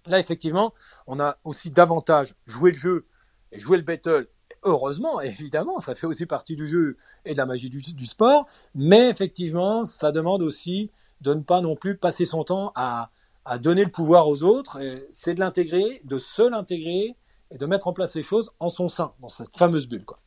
Là, 0.05 0.19
effectivement, 0.19 0.71
on 1.07 1.19
a 1.19 1.37
aussi 1.43 1.71
davantage 1.71 2.35
joué 2.45 2.71
le 2.71 2.77
jeu 2.77 3.07
et 3.51 3.59
jouer 3.59 3.77
le 3.77 3.83
battle. 3.83 4.27
Heureusement, 4.61 5.19
évidemment, 5.19 5.79
ça 5.79 5.95
fait 5.95 6.05
aussi 6.05 6.27
partie 6.27 6.55
du 6.55 6.67
jeu 6.67 6.97
et 7.23 7.33
de 7.33 7.37
la 7.37 7.47
magie 7.47 7.69
du 7.69 8.05
sport, 8.05 8.47
mais 8.75 9.09
effectivement, 9.09 9.85
ça 9.85 10.11
demande 10.11 10.43
aussi 10.43 10.91
de 11.21 11.33
ne 11.33 11.41
pas 11.41 11.61
non 11.61 11.75
plus 11.75 11.97
passer 11.97 12.27
son 12.27 12.43
temps 12.43 12.71
à, 12.75 13.09
à 13.45 13.57
donner 13.57 13.83
le 13.83 13.91
pouvoir 13.91 14.27
aux 14.27 14.43
autres. 14.43 14.79
C'est 15.11 15.35
de 15.35 15.39
l'intégrer, 15.39 16.01
de 16.03 16.19
se 16.19 16.41
l'intégrer 16.41 17.15
et 17.51 17.57
de 17.57 17.65
mettre 17.65 17.87
en 17.87 17.93
place 17.93 18.15
les 18.15 18.23
choses 18.23 18.51
en 18.59 18.69
son 18.69 18.89
sein, 18.89 19.13
dans 19.21 19.29
cette 19.29 19.55
fameuse 19.55 19.87
bulle. 19.87 20.05
Quoi. 20.05 20.19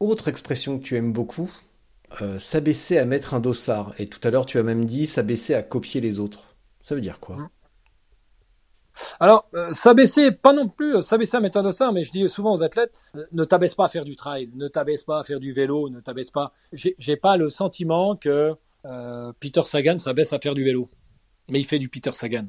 Autre 0.00 0.28
expression 0.28 0.78
que 0.78 0.84
tu 0.84 0.96
aimes 0.96 1.12
beaucoup, 1.12 1.50
euh, 2.20 2.38
s'abaisser 2.38 2.98
à 2.98 3.04
mettre 3.04 3.34
un 3.34 3.40
dossard. 3.40 3.94
Et 3.98 4.06
tout 4.06 4.20
à 4.26 4.30
l'heure, 4.30 4.46
tu 4.46 4.58
as 4.58 4.62
même 4.62 4.84
dit 4.84 5.06
s'abaisser 5.06 5.54
à 5.54 5.62
copier 5.62 6.00
les 6.00 6.18
autres. 6.18 6.56
Ça 6.82 6.94
veut 6.94 7.00
dire 7.00 7.20
quoi? 7.20 7.36
Mmh. 7.36 7.48
Alors, 9.20 9.48
euh, 9.54 9.72
s'abaisser, 9.72 10.32
pas 10.32 10.52
non 10.52 10.68
plus 10.68 10.96
euh, 10.96 11.02
s'abaisser 11.02 11.38
à 11.38 11.40
mettre 11.40 11.56
un 11.56 11.62
dossard, 11.62 11.92
mais 11.92 12.04
je 12.04 12.12
dis 12.12 12.28
souvent 12.28 12.52
aux 12.52 12.62
athlètes, 12.62 12.92
ne 13.32 13.44
t'abaisse 13.44 13.74
pas 13.74 13.86
à 13.86 13.88
faire 13.88 14.04
du 14.04 14.16
trail, 14.16 14.50
ne 14.54 14.68
t'abaisse 14.68 15.02
pas 15.04 15.20
à 15.20 15.24
faire 15.24 15.40
du 15.40 15.52
vélo, 15.52 15.88
ne 15.88 16.00
t'abaisse 16.00 16.30
pas. 16.30 16.52
J'ai 16.72 17.16
pas 17.16 17.36
le 17.36 17.48
sentiment 17.48 18.16
que 18.16 18.54
euh, 18.84 19.32
Peter 19.40 19.62
Sagan 19.64 19.98
s'abaisse 19.98 20.32
à 20.32 20.38
faire 20.38 20.54
du 20.54 20.64
vélo, 20.64 20.88
mais 21.50 21.60
il 21.60 21.66
fait 21.66 21.78
du 21.78 21.88
Peter 21.88 22.12
Sagan. 22.12 22.46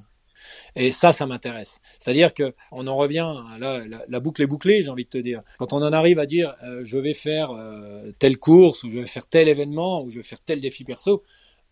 Et 0.75 0.91
ça, 0.91 1.11
ça 1.11 1.25
m'intéresse. 1.25 1.79
C'est-à-dire 1.99 2.33
que 2.33 2.53
on 2.71 2.87
en 2.87 2.95
revient, 2.95 3.33
là, 3.59 3.81
la, 4.07 4.19
boucle 4.19 4.41
est 4.41 4.47
bouclée, 4.47 4.81
j'ai 4.81 4.89
envie 4.89 5.05
de 5.05 5.09
te 5.09 5.17
dire. 5.17 5.41
Quand 5.57 5.73
on 5.73 5.77
en 5.77 5.93
arrive 5.93 6.19
à 6.19 6.25
dire, 6.25 6.55
euh, 6.63 6.81
je 6.83 6.97
vais 6.97 7.13
faire 7.13 7.51
euh, 7.51 8.11
telle 8.19 8.37
course, 8.37 8.83
ou 8.83 8.89
je 8.89 8.99
vais 8.99 9.07
faire 9.07 9.27
tel 9.27 9.47
événement, 9.47 10.03
ou 10.03 10.09
je 10.09 10.17
vais 10.17 10.23
faire 10.23 10.41
tel 10.41 10.59
défi 10.59 10.83
perso, 10.83 11.23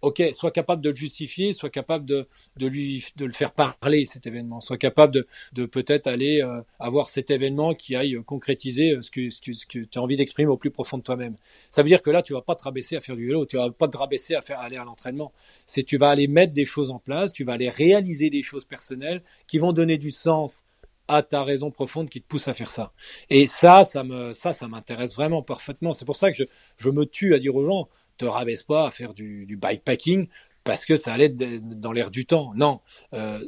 ok, 0.02 0.24
soit 0.34 0.52
capable 0.52 0.82
de 0.82 0.90
le 0.90 0.96
justifier, 0.96 1.54
soit 1.54 1.70
capable 1.70 2.06
de, 2.06 2.28
de 2.58 2.68
lui 2.68 3.06
de 3.16 3.26
le 3.26 3.34
faire 3.34 3.54
parler 3.54 4.06
cet 4.06 4.28
événement, 4.28 4.62
soit 4.62 4.78
capable 4.78 5.14
de, 5.14 5.28
de 5.54 5.66
peut-être 5.66 6.08
aller 6.08 6.42
euh, 6.42 6.62
avoir 6.80 7.10
cet 7.10 7.32
événement 7.32 7.74
qui 7.74 7.96
aille 7.96 8.18
concrétiser 8.26 8.98
ce 9.02 9.12
que 9.12 9.30
ce 9.30 9.42
que, 9.42 9.54
ce 9.54 9.66
que 9.66 9.80
tu 9.80 10.00
as 10.00 10.02
envie 10.02 10.16
d'exprimer 10.16 10.50
au 10.50 10.58
plus 10.58 10.72
profond 10.72 10.98
de 10.98 11.04
toi-même. 11.04 11.36
Ça 11.70 11.84
veut 11.84 11.88
dire 11.90 12.02
que 12.02 12.10
là, 12.10 12.22
tu 12.22 12.34
vas 12.34 12.42
pas 12.42 12.56
te 12.56 12.64
rabaisser 12.64 12.96
à 12.96 13.02
faire 13.02 13.16
du 13.16 13.28
vélo, 13.28 13.46
tu 13.46 13.58
vas 13.58 13.70
pas 13.72 13.88
te 13.88 13.98
rabaisser 13.98 14.36
à 14.36 14.42
faire 14.42 14.60
aller 14.60 14.78
à 14.78 14.84
l'entraînement. 14.84 15.32
C'est 15.66 15.84
tu 15.84 15.98
vas 15.98 16.10
aller 16.10 16.28
mettre 16.28 16.54
des 16.54 16.66
choses 16.66 16.92
en 16.92 17.00
place, 17.00 17.32
tu 17.34 17.44
vas 17.44 17.54
aller 17.54 17.70
réaliser 17.70 18.30
des 18.30 18.44
choses 18.44 18.66
personnelles 18.66 19.24
qui 19.48 19.58
vont 19.60 19.74
donner 19.74 19.98
du 19.98 20.12
sens 20.12 20.64
à 21.08 21.24
ta 21.24 21.44
raison 21.44 21.72
profonde 21.72 22.10
qui 22.10 22.22
te 22.22 22.28
pousse 22.28 22.48
à 22.48 22.54
faire 22.54 22.70
ça. 22.70 22.94
Et 23.30 23.46
ça, 23.46 23.84
ça 23.84 24.04
me, 24.04 24.32
ça, 24.32 24.54
ça 24.54 24.68
m'intéresse 24.68 25.16
vraiment 25.16 25.42
parfaitement. 25.42 25.94
C'est 25.94 26.06
pour 26.06 26.16
ça 26.16 26.32
que 26.32 26.38
je, 26.38 26.44
je 26.78 26.90
me 26.90 27.06
tue 27.06 27.34
à 27.36 27.40
dire 27.40 27.56
aux 27.56 27.66
gens, 27.66 27.90
te 28.22 28.26
rabaisse 28.26 28.64
pas 28.64 28.88
à 28.88 28.92
faire 28.92 29.14
du, 29.14 29.58
bikepacking 29.60 30.28
parce 30.64 30.86
que 30.86 30.96
ça 30.96 31.14
allait 31.14 31.30
dans 31.30 31.92
l'air 31.92 32.12
du 32.12 32.26
temps. 32.26 32.54
Non, 32.56 32.82
euh, 33.14 33.44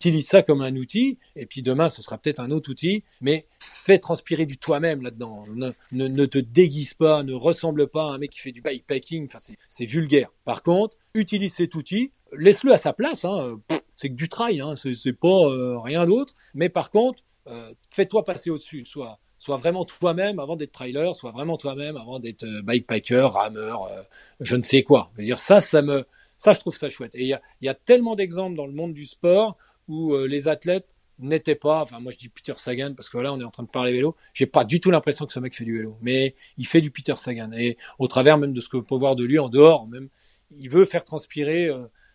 utilise 0.00 0.26
ça 0.26 0.42
comme 0.42 0.62
un 0.62 0.74
outil, 0.74 1.18
et 1.36 1.46
puis 1.46 1.62
demain 1.62 1.90
ce 1.90 2.02
sera 2.02 2.18
peut-être 2.18 2.40
un 2.40 2.50
autre 2.50 2.70
outil, 2.70 3.04
mais 3.20 3.46
fais 3.60 3.98
transpirer 3.98 4.46
du 4.46 4.58
toi-même 4.58 5.02
là-dedans. 5.02 5.44
Ne, 5.54 5.72
ne, 5.92 6.26
te 6.26 6.38
déguise 6.38 6.94
pas, 6.94 7.22
ne 7.22 7.34
ressemble 7.34 7.86
pas 7.88 8.04
à 8.04 8.14
un 8.14 8.18
mec 8.18 8.30
qui 8.32 8.40
fait 8.40 8.52
du 8.52 8.62
bikepacking, 8.62 9.26
enfin 9.26 9.38
c'est 9.68 9.86
vulgaire. 9.86 10.32
Par 10.44 10.64
contre, 10.64 10.96
utilise 11.14 11.54
cet 11.54 11.76
outil, 11.76 12.12
laisse-le 12.36 12.72
à 12.72 12.78
sa 12.78 12.92
place, 12.92 13.24
hein. 13.24 13.60
c'est 13.94 14.08
que 14.08 14.14
du 14.14 14.28
trail, 14.28 14.60
hein. 14.60 14.74
c'est 14.74 15.12
pas 15.12 15.28
euh, 15.28 15.78
rien 15.78 16.04
d'autre, 16.04 16.34
mais 16.54 16.68
par 16.68 16.90
contre, 16.90 17.22
euh, 17.46 17.72
fais-toi 17.90 18.24
passer 18.24 18.50
au-dessus, 18.50 18.84
soit 18.86 19.20
sois 19.40 19.56
vraiment 19.56 19.86
toi-même 19.86 20.38
avant 20.38 20.54
d'être 20.54 20.72
trailer, 20.72 21.14
sois 21.14 21.32
vraiment 21.32 21.56
toi-même 21.56 21.96
avant 21.96 22.20
d'être 22.20 22.44
euh, 22.44 22.62
bikepacker, 22.62 23.26
rameur, 23.32 23.84
euh, 23.84 24.02
je 24.38 24.54
ne 24.54 24.62
sais 24.62 24.82
quoi. 24.82 25.10
Je 25.16 25.24
dire, 25.24 25.38
ça, 25.38 25.62
ça 25.62 25.80
me, 25.80 26.04
ça, 26.36 26.52
je 26.52 26.60
trouve 26.60 26.76
ça 26.76 26.90
chouette. 26.90 27.14
Et 27.14 27.22
il 27.22 27.28
y 27.28 27.32
a, 27.32 27.40
y 27.62 27.68
a, 27.68 27.74
tellement 27.74 28.14
d'exemples 28.14 28.54
dans 28.54 28.66
le 28.66 28.74
monde 28.74 28.92
du 28.92 29.06
sport 29.06 29.56
où 29.88 30.12
euh, 30.12 30.26
les 30.26 30.46
athlètes 30.46 30.94
n'étaient 31.18 31.54
pas, 31.54 31.80
enfin 31.82 32.00
moi 32.00 32.12
je 32.12 32.16
dis 32.16 32.28
Peter 32.30 32.54
Sagan 32.56 32.94
parce 32.94 33.10
que 33.10 33.18
là 33.18 33.30
on 33.30 33.40
est 33.40 33.44
en 33.44 33.50
train 33.50 33.62
de 33.62 33.68
parler 33.68 33.92
vélo, 33.92 34.16
j'ai 34.32 34.46
pas 34.46 34.64
du 34.64 34.80
tout 34.80 34.90
l'impression 34.90 35.26
que 35.26 35.34
ce 35.34 35.40
mec 35.40 35.54
fait 35.54 35.64
du 35.64 35.76
vélo, 35.76 35.98
mais 36.00 36.34
il 36.56 36.66
fait 36.66 36.80
du 36.80 36.90
Peter 36.90 37.14
Sagan 37.16 37.52
et 37.52 37.76
au 37.98 38.08
travers 38.08 38.38
même 38.38 38.54
de 38.54 38.60
ce 38.62 38.70
qu'on 38.70 38.82
peut 38.82 38.96
voir 38.96 39.16
de 39.16 39.24
lui 39.24 39.38
en 39.38 39.50
dehors, 39.50 39.86
même 39.86 40.08
il 40.56 40.70
veut 40.70 40.86
faire 40.86 41.04
transpirer 41.04 41.70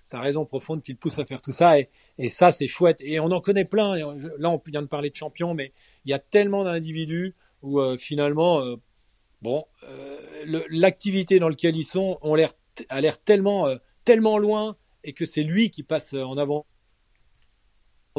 sa 0.06 0.22
raison 0.22 0.46
profonde 0.46 0.84
qui 0.84 0.94
le 0.94 0.98
pousse 0.98 1.20
à 1.20 1.26
faire 1.26 1.42
tout 1.42 1.52
ça. 1.52 1.80
Et, 1.80 1.90
et 2.20 2.30
ça, 2.30 2.52
c'est 2.52 2.68
chouette. 2.68 3.02
Et 3.02 3.20
on 3.20 3.32
en 3.32 3.42
connaît 3.42 3.66
plein. 3.66 3.98
là, 4.38 4.50
on 4.52 4.62
vient 4.66 4.84
de 4.84 4.88
parler 4.88 5.10
de 5.10 5.16
champions, 5.16 5.54
mais 5.54 5.74
il 6.06 6.12
y 6.12 6.14
a 6.14 6.20
tellement 6.20 6.64
d'individus 6.64 7.34
où 7.64 7.82
euh, 7.82 7.98
finalement, 7.98 8.62
euh, 8.62 8.76
bon, 9.42 9.66
euh, 9.84 10.64
l'activité 10.70 11.40
dans 11.40 11.50
laquelle 11.50 11.76
ils 11.76 11.86
sont 11.86 12.20
ont 12.22 12.36
l'air, 12.36 12.52
a 12.90 13.02
l'air 13.02 13.20
tellement, 13.20 13.68
tellement 14.06 14.38
loin 14.38 14.78
et 15.04 15.14
que 15.14 15.26
c'est 15.26 15.44
lui 15.44 15.72
qui 15.72 15.82
passe 15.82 16.14
en 16.14 16.38
avant 16.38 16.68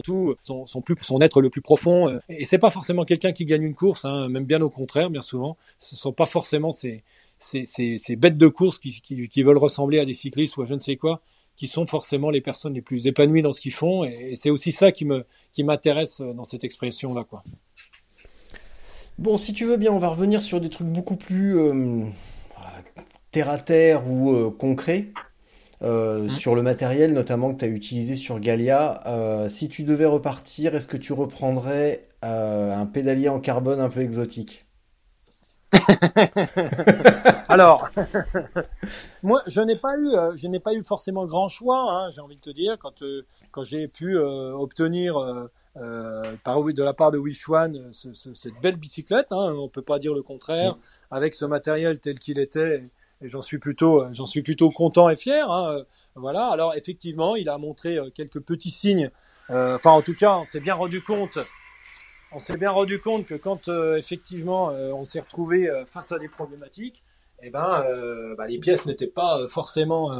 tout 0.04 0.34
son, 0.42 0.66
son, 0.66 0.82
plus, 0.82 0.96
son 1.00 1.20
être 1.20 1.40
le 1.40 1.50
plus 1.50 1.62
profond. 1.62 2.18
Et 2.28 2.44
c'est 2.44 2.58
pas 2.58 2.70
forcément 2.70 3.04
quelqu'un 3.04 3.32
qui 3.32 3.46
gagne 3.46 3.62
une 3.62 3.76
course, 3.76 4.04
hein, 4.04 4.28
même 4.28 4.44
bien 4.44 4.60
au 4.60 4.70
contraire, 4.70 5.08
bien 5.08 5.22
souvent. 5.22 5.56
Ce 5.78 5.94
sont 5.94 6.12
pas 6.12 6.26
forcément 6.26 6.72
ces, 6.72 7.04
ces, 7.38 7.64
ces, 7.64 7.96
ces 7.96 8.16
bêtes 8.16 8.36
de 8.36 8.48
course 8.48 8.78
qui, 8.78 9.00
qui, 9.00 9.28
qui, 9.28 9.42
veulent 9.44 9.56
ressembler 9.56 10.00
à 10.00 10.04
des 10.04 10.14
cyclistes 10.14 10.56
ou 10.56 10.62
à 10.62 10.66
je 10.66 10.74
ne 10.74 10.80
sais 10.80 10.96
quoi 10.96 11.22
qui 11.56 11.68
sont 11.68 11.86
forcément 11.86 12.30
les 12.30 12.40
personnes 12.40 12.74
les 12.74 12.82
plus 12.82 13.06
épanouies 13.06 13.42
dans 13.42 13.52
ce 13.52 13.60
qu'ils 13.60 13.72
font. 13.72 14.04
Et, 14.04 14.34
c'est 14.36 14.50
aussi 14.50 14.72
ça 14.72 14.92
qui 14.92 15.04
me 15.04 15.24
qui 15.52 15.64
m'intéresse 15.64 16.20
dans 16.20 16.44
cette 16.44 16.64
expression 16.64 17.14
là, 17.14 17.24
quoi. 17.24 17.42
Bon, 19.18 19.38
si 19.38 19.54
tu 19.54 19.64
veux 19.64 19.78
bien, 19.78 19.92
on 19.92 19.98
va 19.98 20.08
revenir 20.08 20.42
sur 20.42 20.60
des 20.60 20.68
trucs 20.68 20.88
beaucoup 20.88 21.16
plus 21.16 21.58
euh, 21.58 22.04
terre 23.30 23.48
à 23.48 23.58
terre 23.58 24.06
ou 24.08 24.32
euh, 24.32 24.50
concrets. 24.50 25.08
Euh, 25.82 26.22
mmh. 26.22 26.30
Sur 26.30 26.54
le 26.54 26.62
matériel 26.62 27.12
notamment 27.12 27.52
que 27.52 27.58
tu 27.58 27.64
as 27.66 27.68
utilisé 27.68 28.16
sur 28.16 28.40
Galia, 28.40 29.46
si 29.48 29.68
tu 29.68 29.82
devais 29.82 30.06
repartir, 30.06 30.74
est-ce 30.74 30.88
que 30.88 30.96
tu 30.96 31.12
reprendrais 31.12 32.08
un 32.22 32.86
pédalier 32.86 33.28
en 33.28 33.40
carbone 33.40 33.80
un 33.80 33.88
peu 33.88 34.00
exotique? 34.00 34.65
Alors, 37.48 37.88
moi, 39.22 39.42
je 39.46 39.60
n'ai 39.60 39.76
pas 39.76 39.96
eu, 39.96 40.14
euh, 40.14 40.36
je 40.36 40.46
n'ai 40.46 40.60
pas 40.60 40.74
eu 40.74 40.82
forcément 40.84 41.26
grand 41.26 41.48
choix. 41.48 41.90
Hein, 41.90 42.10
j'ai 42.10 42.20
envie 42.20 42.36
de 42.36 42.40
te 42.40 42.50
dire 42.50 42.78
quand 42.78 43.02
euh, 43.02 43.26
quand 43.50 43.64
j'ai 43.64 43.88
pu 43.88 44.16
euh, 44.16 44.52
obtenir 44.52 45.16
par 46.44 46.62
de 46.62 46.82
la 46.82 46.94
part 46.94 47.10
de 47.10 47.18
Wishuan 47.18 47.90
cette 47.92 48.60
belle 48.62 48.76
bicyclette. 48.76 49.32
Hein, 49.32 49.54
on 49.58 49.68
peut 49.68 49.82
pas 49.82 49.98
dire 49.98 50.14
le 50.14 50.22
contraire. 50.22 50.76
Avec 51.10 51.34
ce 51.34 51.44
matériel 51.44 52.00
tel 52.00 52.18
qu'il 52.18 52.38
était, 52.38 52.82
et 53.22 53.28
j'en 53.28 53.42
suis 53.42 53.58
plutôt, 53.58 54.04
j'en 54.12 54.26
suis 54.26 54.42
plutôt 54.42 54.70
content 54.70 55.08
et 55.08 55.16
fier. 55.16 55.50
Hein, 55.50 55.82
voilà. 56.14 56.46
Alors 56.46 56.74
effectivement, 56.74 57.36
il 57.36 57.48
a 57.48 57.58
montré 57.58 57.98
quelques 58.14 58.40
petits 58.40 58.70
signes. 58.70 59.10
Enfin, 59.48 59.90
en 59.90 60.02
tout 60.02 60.14
cas, 60.14 60.38
on 60.38 60.44
s'est 60.44 60.60
bien 60.60 60.74
rendu 60.74 61.02
compte 61.02 61.38
on 62.32 62.38
s'est 62.38 62.56
bien 62.56 62.70
rendu 62.70 63.00
compte 63.00 63.26
que 63.26 63.34
quand 63.34 63.68
euh, 63.68 63.96
effectivement 63.96 64.70
euh, 64.70 64.92
on 64.92 65.04
s'est 65.04 65.20
retrouvé 65.20 65.68
euh, 65.68 65.84
face 65.86 66.12
à 66.12 66.18
des 66.18 66.28
problématiques, 66.28 67.02
eh 67.42 67.50
ben, 67.50 67.84
bah, 68.38 68.46
les 68.46 68.58
pièces 68.58 68.86
n'étaient 68.86 69.06
pas 69.06 69.46
forcément 69.46 70.10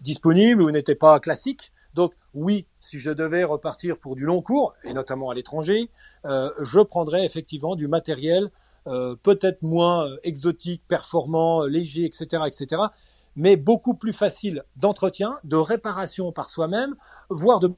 disponibles 0.00 0.60
ou 0.60 0.72
n'étaient 0.72 0.96
pas 0.96 1.20
classiques. 1.20 1.72
Donc 1.94 2.14
oui, 2.34 2.66
si 2.80 2.98
je 2.98 3.12
devais 3.12 3.44
repartir 3.44 3.96
pour 3.96 4.16
du 4.16 4.24
long 4.24 4.42
cours, 4.42 4.74
et 4.82 4.92
notamment 4.92 5.30
à 5.30 5.34
l'étranger, 5.34 5.88
je 6.24 6.80
prendrais 6.80 7.24
effectivement 7.24 7.76
du 7.76 7.86
matériel 7.86 8.50
peut-être 8.84 9.62
moins 9.62 10.10
exotique, 10.24 10.82
performant, 10.88 11.62
léger, 11.64 12.04
etc., 12.04 12.42
etc., 12.48 12.82
mais 13.36 13.54
beaucoup 13.56 13.94
plus 13.94 14.12
facile 14.12 14.64
d'entretien, 14.74 15.38
de 15.44 15.54
réparation 15.54 16.32
par 16.32 16.50
soi-même, 16.50 16.96
voire 17.30 17.60
de 17.60 17.72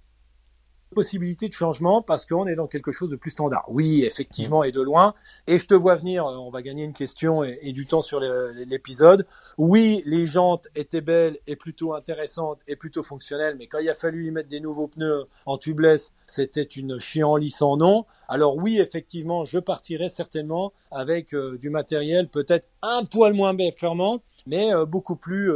possibilité 0.94 1.48
de 1.48 1.52
changement 1.52 2.02
parce 2.02 2.26
qu'on 2.26 2.46
est 2.46 2.56
dans 2.56 2.66
quelque 2.66 2.92
chose 2.92 3.10
de 3.10 3.16
plus 3.16 3.30
standard. 3.30 3.64
Oui, 3.68 4.02
effectivement, 4.04 4.64
et 4.64 4.72
de 4.72 4.80
loin. 4.80 5.14
Et 5.46 5.58
je 5.58 5.66
te 5.66 5.74
vois 5.74 5.94
venir, 5.94 6.26
euh, 6.26 6.36
on 6.36 6.50
va 6.50 6.62
gagner 6.62 6.84
une 6.84 6.92
question 6.92 7.44
et, 7.44 7.72
du 7.72 7.86
temps 7.86 8.02
sur 8.02 8.20
l'épisode. 8.20 9.26
Oui, 9.58 10.02
les 10.04 10.26
jantes 10.26 10.68
étaient 10.74 11.00
belles 11.00 11.38
et 11.46 11.56
plutôt 11.56 11.94
intéressantes 11.94 12.60
et 12.66 12.76
plutôt 12.76 13.02
fonctionnelles, 13.02 13.56
mais 13.58 13.66
quand 13.66 13.78
il 13.78 13.88
a 13.88 13.94
fallu 13.94 14.26
y 14.26 14.30
mettre 14.30 14.48
des 14.48 14.60
nouveaux 14.60 14.88
pneus 14.88 15.24
en 15.46 15.56
tubeless, 15.56 16.12
c'était 16.26 16.62
une 16.62 16.98
chienlit 16.98 17.50
sans 17.50 17.76
nom. 17.76 18.04
Alors 18.28 18.56
oui, 18.56 18.80
effectivement, 18.80 19.44
je 19.44 19.58
partirai 19.58 20.08
certainement 20.08 20.72
avec 20.90 21.34
euh, 21.34 21.58
du 21.58 21.70
matériel 21.70 22.28
peut-être 22.28 22.66
un 22.82 23.04
poil 23.04 23.32
moins 23.34 23.54
performant, 23.54 24.22
mais 24.46 24.72
euh, 24.72 24.86
beaucoup 24.86 25.16
plus, 25.16 25.52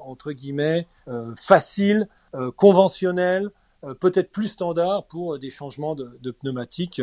entre 0.00 0.32
guillemets, 0.32 0.86
facile, 1.36 2.08
conventionnel, 2.56 3.46
euh, 3.46 3.50
peut-être 4.00 4.30
plus 4.30 4.48
standard 4.48 5.06
pour 5.06 5.38
des 5.38 5.50
changements 5.50 5.94
de, 5.94 6.18
de 6.20 6.30
pneumatiques. 6.30 7.02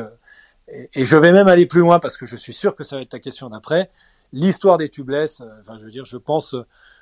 Et, 0.68 1.06
je 1.06 1.18
vais 1.18 1.32
même 1.32 1.48
aller 1.48 1.66
plus 1.66 1.82
loin 1.82 2.00
parce 2.00 2.18
que 2.18 2.26
je 2.26 2.36
suis 2.36 2.54
sûr 2.54 2.76
que 2.76 2.84
ça 2.84 2.96
va 2.96 3.02
être 3.02 3.10
ta 3.10 3.20
question 3.20 3.50
d'après. 3.50 3.90
L'histoire 4.34 4.78
des 4.78 4.90
tubeless, 4.90 5.42
euh, 5.42 5.50
enfin, 5.62 5.78
je 5.78 5.86
veux 5.86 5.92
dire, 5.92 6.06
je 6.06 6.18
pense 6.18 6.56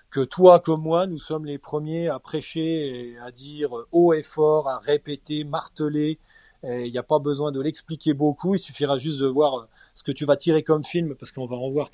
que 0.10 0.22
toi 0.22 0.60
comme 0.60 0.82
moi, 0.82 1.06
nous 1.06 1.20
sommes 1.20 1.46
les 1.46 1.60
premiers 1.60 2.08
à 2.10 2.18
prêcher 2.20 3.12
et 3.12 3.18
à 3.20 3.32
dire 3.32 3.70
haut 3.92 4.14
et 4.14 4.24
fort, 4.24 4.68
à 4.68 4.80
répéter, 4.80 5.44
marteler. 5.44 6.20
Il 6.64 6.92
n'y 6.92 6.98
a 6.98 7.04
pas 7.04 7.20
besoin 7.20 7.54
de 7.54 7.62
l'expliquer 7.62 8.14
beaucoup. 8.14 8.56
Il 8.56 8.60
suffira 8.60 8.98
juste 8.98 9.20
de 9.20 9.28
voir 9.28 9.70
ce 9.94 10.04
que 10.04 10.12
tu 10.12 10.26
vas 10.26 10.36
tirer 10.36 10.62
comme 10.62 10.84
film 10.84 11.16
parce 11.16 11.32
qu'on 11.32 11.46
va 11.46 11.56
en 11.56 11.70
voir 11.70 11.90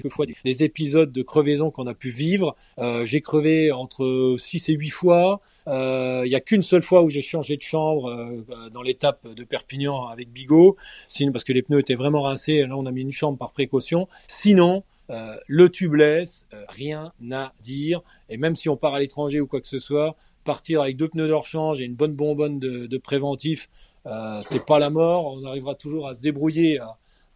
quelquefois 0.00 0.26
des, 0.26 0.34
des 0.44 0.62
épisodes 0.62 1.12
de 1.12 1.22
crevaison 1.22 1.70
qu'on 1.70 1.86
a 1.86 1.94
pu 1.94 2.10
vivre. 2.10 2.56
Euh, 2.78 3.04
j'ai 3.04 3.20
crevé 3.20 3.72
entre 3.72 4.36
6 4.38 4.68
et 4.68 4.72
8 4.74 4.90
fois. 4.90 5.40
Euh, 5.68 6.22
il 6.24 6.30
y 6.30 6.36
a 6.36 6.40
qu'une 6.40 6.62
seule 6.62 6.82
fois 6.82 7.02
où 7.02 7.10
j'ai 7.10 7.22
changé 7.22 7.56
de 7.56 7.62
chambre 7.62 8.08
euh, 8.08 8.70
dans 8.70 8.82
l'étape 8.82 9.26
de 9.26 9.44
Perpignan 9.44 10.06
avec 10.06 10.30
Bigot, 10.30 10.76
sinon 11.06 11.32
parce 11.32 11.44
que 11.44 11.52
les 11.52 11.62
pneus 11.62 11.80
étaient 11.80 11.94
vraiment 11.94 12.22
rincés. 12.22 12.66
Là, 12.66 12.76
on 12.76 12.86
a 12.86 12.92
mis 12.92 13.02
une 13.02 13.10
chambre 13.10 13.38
par 13.38 13.52
précaution. 13.52 14.08
Sinon, 14.28 14.84
euh, 15.10 15.36
le 15.46 15.68
tubeless, 15.68 16.46
euh, 16.52 16.64
rien 16.68 17.12
à 17.30 17.52
dire. 17.60 18.02
Et 18.28 18.36
même 18.36 18.56
si 18.56 18.68
on 18.68 18.76
part 18.76 18.94
à 18.94 18.98
l'étranger 18.98 19.40
ou 19.40 19.46
quoi 19.46 19.60
que 19.60 19.68
ce 19.68 19.78
soit, 19.78 20.16
partir 20.44 20.82
avec 20.82 20.96
deux 20.96 21.08
pneus 21.08 21.28
de 21.28 21.32
rechange 21.32 21.80
et 21.80 21.84
une 21.84 21.94
bonne 21.94 22.14
bonbonne 22.14 22.58
de, 22.58 22.98
préventif, 22.98 23.68
euh, 24.06 24.40
c'est 24.42 24.64
pas 24.64 24.78
la 24.78 24.90
mort. 24.90 25.26
On 25.26 25.44
arrivera 25.44 25.74
toujours 25.74 26.08
à 26.08 26.14
se 26.14 26.22
débrouiller, 26.22 26.80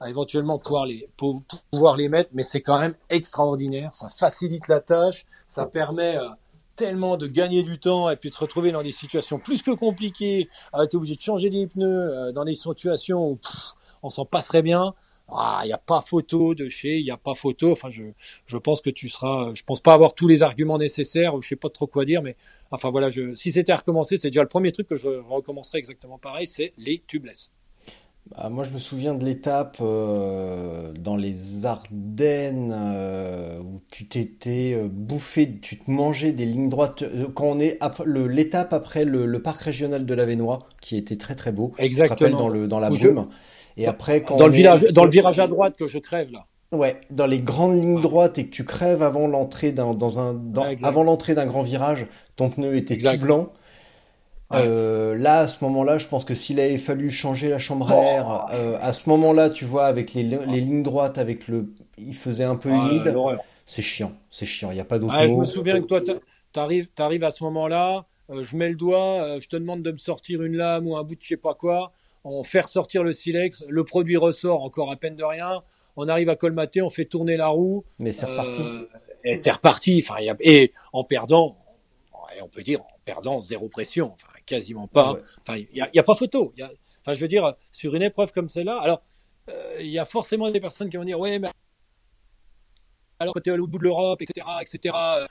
à 0.00 0.08
éventuellement 0.08 0.58
pouvoir 0.58 0.86
les, 0.86 1.08
pouvoir 1.70 1.96
les 1.96 2.08
mettre, 2.08 2.30
mais 2.32 2.42
c'est 2.42 2.62
quand 2.62 2.78
même 2.78 2.94
extraordinaire. 3.10 3.94
Ça 3.94 4.08
facilite 4.08 4.66
la 4.68 4.80
tâche, 4.80 5.26
ça 5.46 5.66
permet 5.66 6.16
euh, 6.16 6.28
tellement 6.74 7.18
de 7.18 7.26
gagner 7.26 7.62
du 7.62 7.78
temps 7.78 8.08
et 8.08 8.16
puis 8.16 8.30
de 8.30 8.34
se 8.34 8.40
retrouver 8.40 8.72
dans 8.72 8.82
des 8.82 8.92
situations 8.92 9.38
plus 9.38 9.62
que 9.62 9.70
compliquées, 9.72 10.48
à 10.72 10.84
être 10.84 10.94
obligé 10.94 11.16
de 11.16 11.20
changer 11.20 11.50
des 11.50 11.66
pneus 11.66 11.86
euh, 11.86 12.32
dans 12.32 12.44
des 12.46 12.54
situations 12.54 13.32
où 13.32 13.38
on 14.02 14.08
s'en 14.08 14.24
passerait 14.24 14.62
bien. 14.62 14.94
Ah, 15.32 15.60
il 15.62 15.66
n'y 15.66 15.72
a 15.72 15.78
pas 15.78 16.00
photo 16.00 16.54
de 16.56 16.68
chez, 16.68 16.98
il 16.98 17.04
n'y 17.04 17.10
a 17.10 17.16
pas 17.16 17.34
photo. 17.34 17.70
Enfin, 17.70 17.90
je, 17.90 18.04
je 18.46 18.56
pense 18.56 18.80
que 18.80 18.90
tu 18.90 19.08
seras, 19.08 19.52
je 19.54 19.62
pense 19.62 19.80
pas 19.80 19.92
avoir 19.92 20.14
tous 20.14 20.26
les 20.26 20.42
arguments 20.42 20.78
nécessaires, 20.78 21.34
ou 21.34 21.42
je 21.42 21.48
sais 21.48 21.56
pas 21.56 21.68
trop 21.68 21.86
quoi 21.86 22.04
dire, 22.04 22.22
mais 22.22 22.36
enfin 22.70 22.90
voilà, 22.90 23.10
je, 23.10 23.34
si 23.34 23.52
c'était 23.52 23.70
à 23.70 23.76
recommencer, 23.76 24.16
c'est 24.16 24.30
déjà 24.30 24.42
le 24.42 24.48
premier 24.48 24.72
truc 24.72 24.88
que 24.88 24.96
je 24.96 25.08
recommencerais 25.08 25.78
exactement 25.78 26.18
pareil, 26.18 26.46
c'est 26.46 26.72
les 26.78 27.04
tubeless. 27.06 27.52
Bah, 28.28 28.48
moi, 28.48 28.62
je 28.64 28.72
me 28.72 28.78
souviens 28.78 29.14
de 29.14 29.24
l'étape 29.24 29.78
euh, 29.80 30.92
dans 30.98 31.16
les 31.16 31.66
Ardennes 31.66 32.72
euh, 32.72 33.58
où 33.58 33.80
tu 33.90 34.06
t'étais 34.06 34.72
euh, 34.76 34.88
bouffé, 34.88 35.58
tu 35.60 35.78
te 35.78 35.90
mangeais 35.90 36.32
des 36.32 36.44
lignes 36.44 36.68
droites. 36.68 37.02
Quand 37.34 37.46
on 37.46 37.58
est 37.58 37.76
ap- 37.80 38.02
l'étape 38.06 38.72
après 38.72 39.04
le, 39.04 39.26
le 39.26 39.42
parc 39.42 39.60
régional 39.62 40.06
de 40.06 40.14
l'Avenois, 40.14 40.60
qui 40.80 40.96
était 40.96 41.16
très 41.16 41.34
très 41.34 41.50
beau. 41.50 41.72
Exactement. 41.78 42.38
dans 42.38 42.48
le 42.48 42.68
dans 42.68 42.78
la 42.78 42.90
je- 42.92 43.08
brume. 43.08 43.26
Et 43.76 43.86
après, 43.86 44.22
quand 44.22 44.36
Dans 44.36 44.46
le 44.46 44.52
est- 44.52 44.56
village, 44.56 44.82
dans 44.92 45.04
le 45.04 45.10
virage 45.10 45.40
à 45.40 45.48
droite 45.48 45.74
que 45.76 45.88
je 45.88 45.98
crève 45.98 46.30
là. 46.30 46.46
Ouais, 46.72 47.00
dans 47.10 47.26
les 47.26 47.40
grandes 47.40 47.74
lignes 47.74 48.00
droites 48.00 48.38
et 48.38 48.44
que 48.46 48.50
tu 48.50 48.64
crèves 48.64 49.02
avant 49.02 49.26
l'entrée 49.26 49.72
d'un 49.72 49.92
dans 49.94 50.20
un 50.20 50.34
dans- 50.34 50.62
Ouais, 50.62 50.74
exact. 50.74 50.86
avant 50.88 51.02
l'entrée 51.02 51.34
d'un 51.34 51.46
grand 51.46 51.62
virage, 51.62 52.06
ton 52.36 52.48
pneu 52.48 52.76
était 52.76 52.94
Exact. 52.94 53.18
tout 53.18 53.24
blanc. 53.24 53.52
Ouais. 54.50 54.62
Euh, 54.66 55.16
là, 55.16 55.40
à 55.40 55.48
ce 55.48 55.62
moment-là, 55.64 55.98
je 55.98 56.08
pense 56.08 56.24
que 56.24 56.34
s'il 56.34 56.58
avait 56.58 56.76
fallu 56.78 57.10
changer 57.10 57.48
la 57.50 57.58
chambre 57.58 57.90
à 57.90 57.96
Oh. 57.96 58.02
air, 58.02 58.46
euh, 58.52 58.76
à 58.80 58.92
ce 58.92 59.08
moment-là, 59.10 59.48
tu 59.50 59.64
vois, 59.64 59.86
avec 59.86 60.12
les, 60.14 60.22
les 60.24 60.60
lignes 60.60 60.82
droites, 60.82 61.18
avec 61.18 61.46
le, 61.48 61.72
il 61.98 62.14
faisait 62.16 62.44
un 62.44 62.56
peu 62.56 62.70
humide, 62.70 63.14
c'est 63.64 63.82
chiant, 63.82 64.12
c'est 64.30 64.46
chiant, 64.46 64.70
il 64.72 64.74
n'y 64.74 64.80
a 64.80 64.84
pas 64.84 64.98
d'autre 64.98 65.14
Ah, 65.16 65.28
je 65.28 65.34
me 65.34 65.44
souviens 65.44 65.80
que 65.80 65.86
toi, 65.86 66.00
t'a- 66.00 66.14
t'arrives, 66.52 66.88
t'arrives 66.88 67.22
à 67.22 67.30
ce 67.30 67.44
moment-là, 67.44 68.06
euh, 68.30 68.42
je 68.42 68.56
mets 68.56 68.68
le 68.70 68.74
doigt, 68.74 69.38
je 69.38 69.46
te 69.46 69.54
demande 69.56 69.82
de 69.82 69.92
me 69.92 69.96
sortir 69.98 70.42
une 70.42 70.56
lame 70.56 70.88
ou 70.88 70.96
un 70.96 71.04
bout 71.04 71.14
de 71.14 71.20
je 71.22 71.28
sais 71.28 71.36
pas 71.36 71.54
quoi, 71.54 71.92
on 72.24 72.42
fait 72.42 72.60
ressortir 72.62 73.04
le 73.04 73.12
silex, 73.12 73.64
le 73.68 73.84
produit 73.84 74.16
ressort 74.16 74.64
encore 74.64 74.90
à 74.90 74.96
peine 74.96 75.14
de 75.14 75.22
rien, 75.24 75.62
on 75.96 76.08
arrive 76.08 76.28
à 76.28 76.34
colmater, 76.34 76.82
on 76.82 76.90
fait 76.90 77.04
tourner 77.04 77.36
la 77.36 77.46
roue, 77.48 77.84
Mais 78.00 78.12
c'est 78.12 78.26
reparti. 78.26 78.62
et 79.24 79.36
c'est 79.36 79.50
reparti. 79.52 80.02
Enfin, 80.04 80.16
il 80.20 80.26
y 80.26 80.30
a- 80.30 80.36
et 80.40 80.72
en 80.92 81.04
perdant, 81.04 81.56
et 82.36 82.42
on 82.42 82.48
peut 82.48 82.62
dire 82.62 82.80
en 82.80 82.86
perdant 83.04 83.38
zéro 83.40 83.68
pression, 83.68 84.12
enfin 84.14 84.28
quasiment 84.50 84.88
pas. 84.88 85.06
Ah 85.08 85.12
ouais. 85.14 85.22
Enfin, 85.40 85.56
il 85.72 85.88
y 85.94 85.98
a, 85.98 86.02
pas 86.02 86.14
photo. 86.14 86.52
Il 86.56 86.60
y 86.60 86.62
a- 86.62 86.72
enfin, 87.00 87.14
je 87.14 87.20
veux 87.20 87.28
dire, 87.28 87.54
sur 87.70 87.94
une 87.94 88.02
épreuve 88.02 88.32
comme 88.32 88.48
celle-là, 88.48 88.78
alors 88.78 89.00
euh, 89.48 89.76
il 89.80 89.88
y 89.88 89.98
a 89.98 90.04
forcément 90.04 90.50
des 90.50 90.60
personnes 90.60 90.90
qui 90.90 90.96
vont 90.96 91.04
dire, 91.04 91.18
ouais, 91.18 91.38
mais 91.38 91.48
alors 93.18 93.34
que 93.34 93.40
tu 93.40 93.50
es 93.50 93.52
à 93.52 93.56
l'autre 93.56 93.70
bout 93.70 93.78
de 93.78 93.84
l'Europe, 93.84 94.22
etc., 94.22 94.46
etc. 94.62 94.94
euh, 94.96 95.26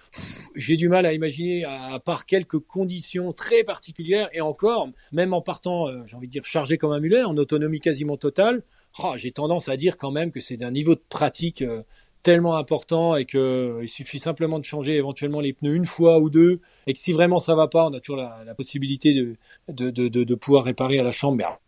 J'ai 0.55 0.77
du 0.77 0.89
mal 0.89 1.05
à 1.07 1.13
imaginer, 1.13 1.65
à, 1.65 1.93
à 1.95 1.99
part 1.99 2.25
quelques 2.27 2.59
conditions 2.59 3.33
très 3.33 3.63
particulières, 3.63 4.29
et 4.31 4.41
encore, 4.41 4.89
même 5.11 5.33
en 5.33 5.41
partant, 5.41 5.87
euh, 5.87 6.03
j'ai 6.05 6.15
envie 6.15 6.27
de 6.27 6.31
dire, 6.31 6.43
chargé 6.45 6.77
comme 6.77 6.91
un 6.91 6.99
mulet, 6.99 7.23
en 7.23 7.35
autonomie 7.37 7.79
quasiment 7.79 8.15
totale, 8.17 8.61
oh, 9.03 9.13
j'ai 9.15 9.31
tendance 9.31 9.69
à 9.69 9.75
dire 9.77 9.97
quand 9.97 10.11
même 10.11 10.31
que 10.31 10.39
c'est 10.39 10.57
d'un 10.57 10.71
niveau 10.71 10.93
de 10.95 11.03
pratique 11.09 11.61
euh, 11.63 11.81
tellement 12.23 12.55
important 12.57 13.15
et 13.15 13.25
que 13.25 13.37
euh, 13.37 13.83
il 13.83 13.89
suffit 13.89 14.19
simplement 14.19 14.59
de 14.59 14.65
changer 14.65 14.95
éventuellement 14.95 15.39
les 15.39 15.53
pneus 15.53 15.75
une 15.75 15.85
fois 15.85 16.19
ou 16.19 16.29
deux, 16.29 16.59
et 16.87 16.93
que 16.93 16.99
si 16.99 17.13
vraiment 17.13 17.39
ça 17.39 17.55
va 17.55 17.67
pas, 17.67 17.85
on 17.87 17.93
a 17.93 17.99
toujours 17.99 18.17
la, 18.17 18.43
la 18.45 18.55
possibilité 18.55 19.13
de, 19.13 19.35
de, 19.69 19.89
de, 19.89 20.07
de, 20.09 20.23
de 20.23 20.35
pouvoir 20.35 20.63
réparer 20.65 20.99
à 20.99 21.03
la 21.03 21.11
chambre. 21.11 21.37
Mais 21.37 21.43
alors, 21.43 21.59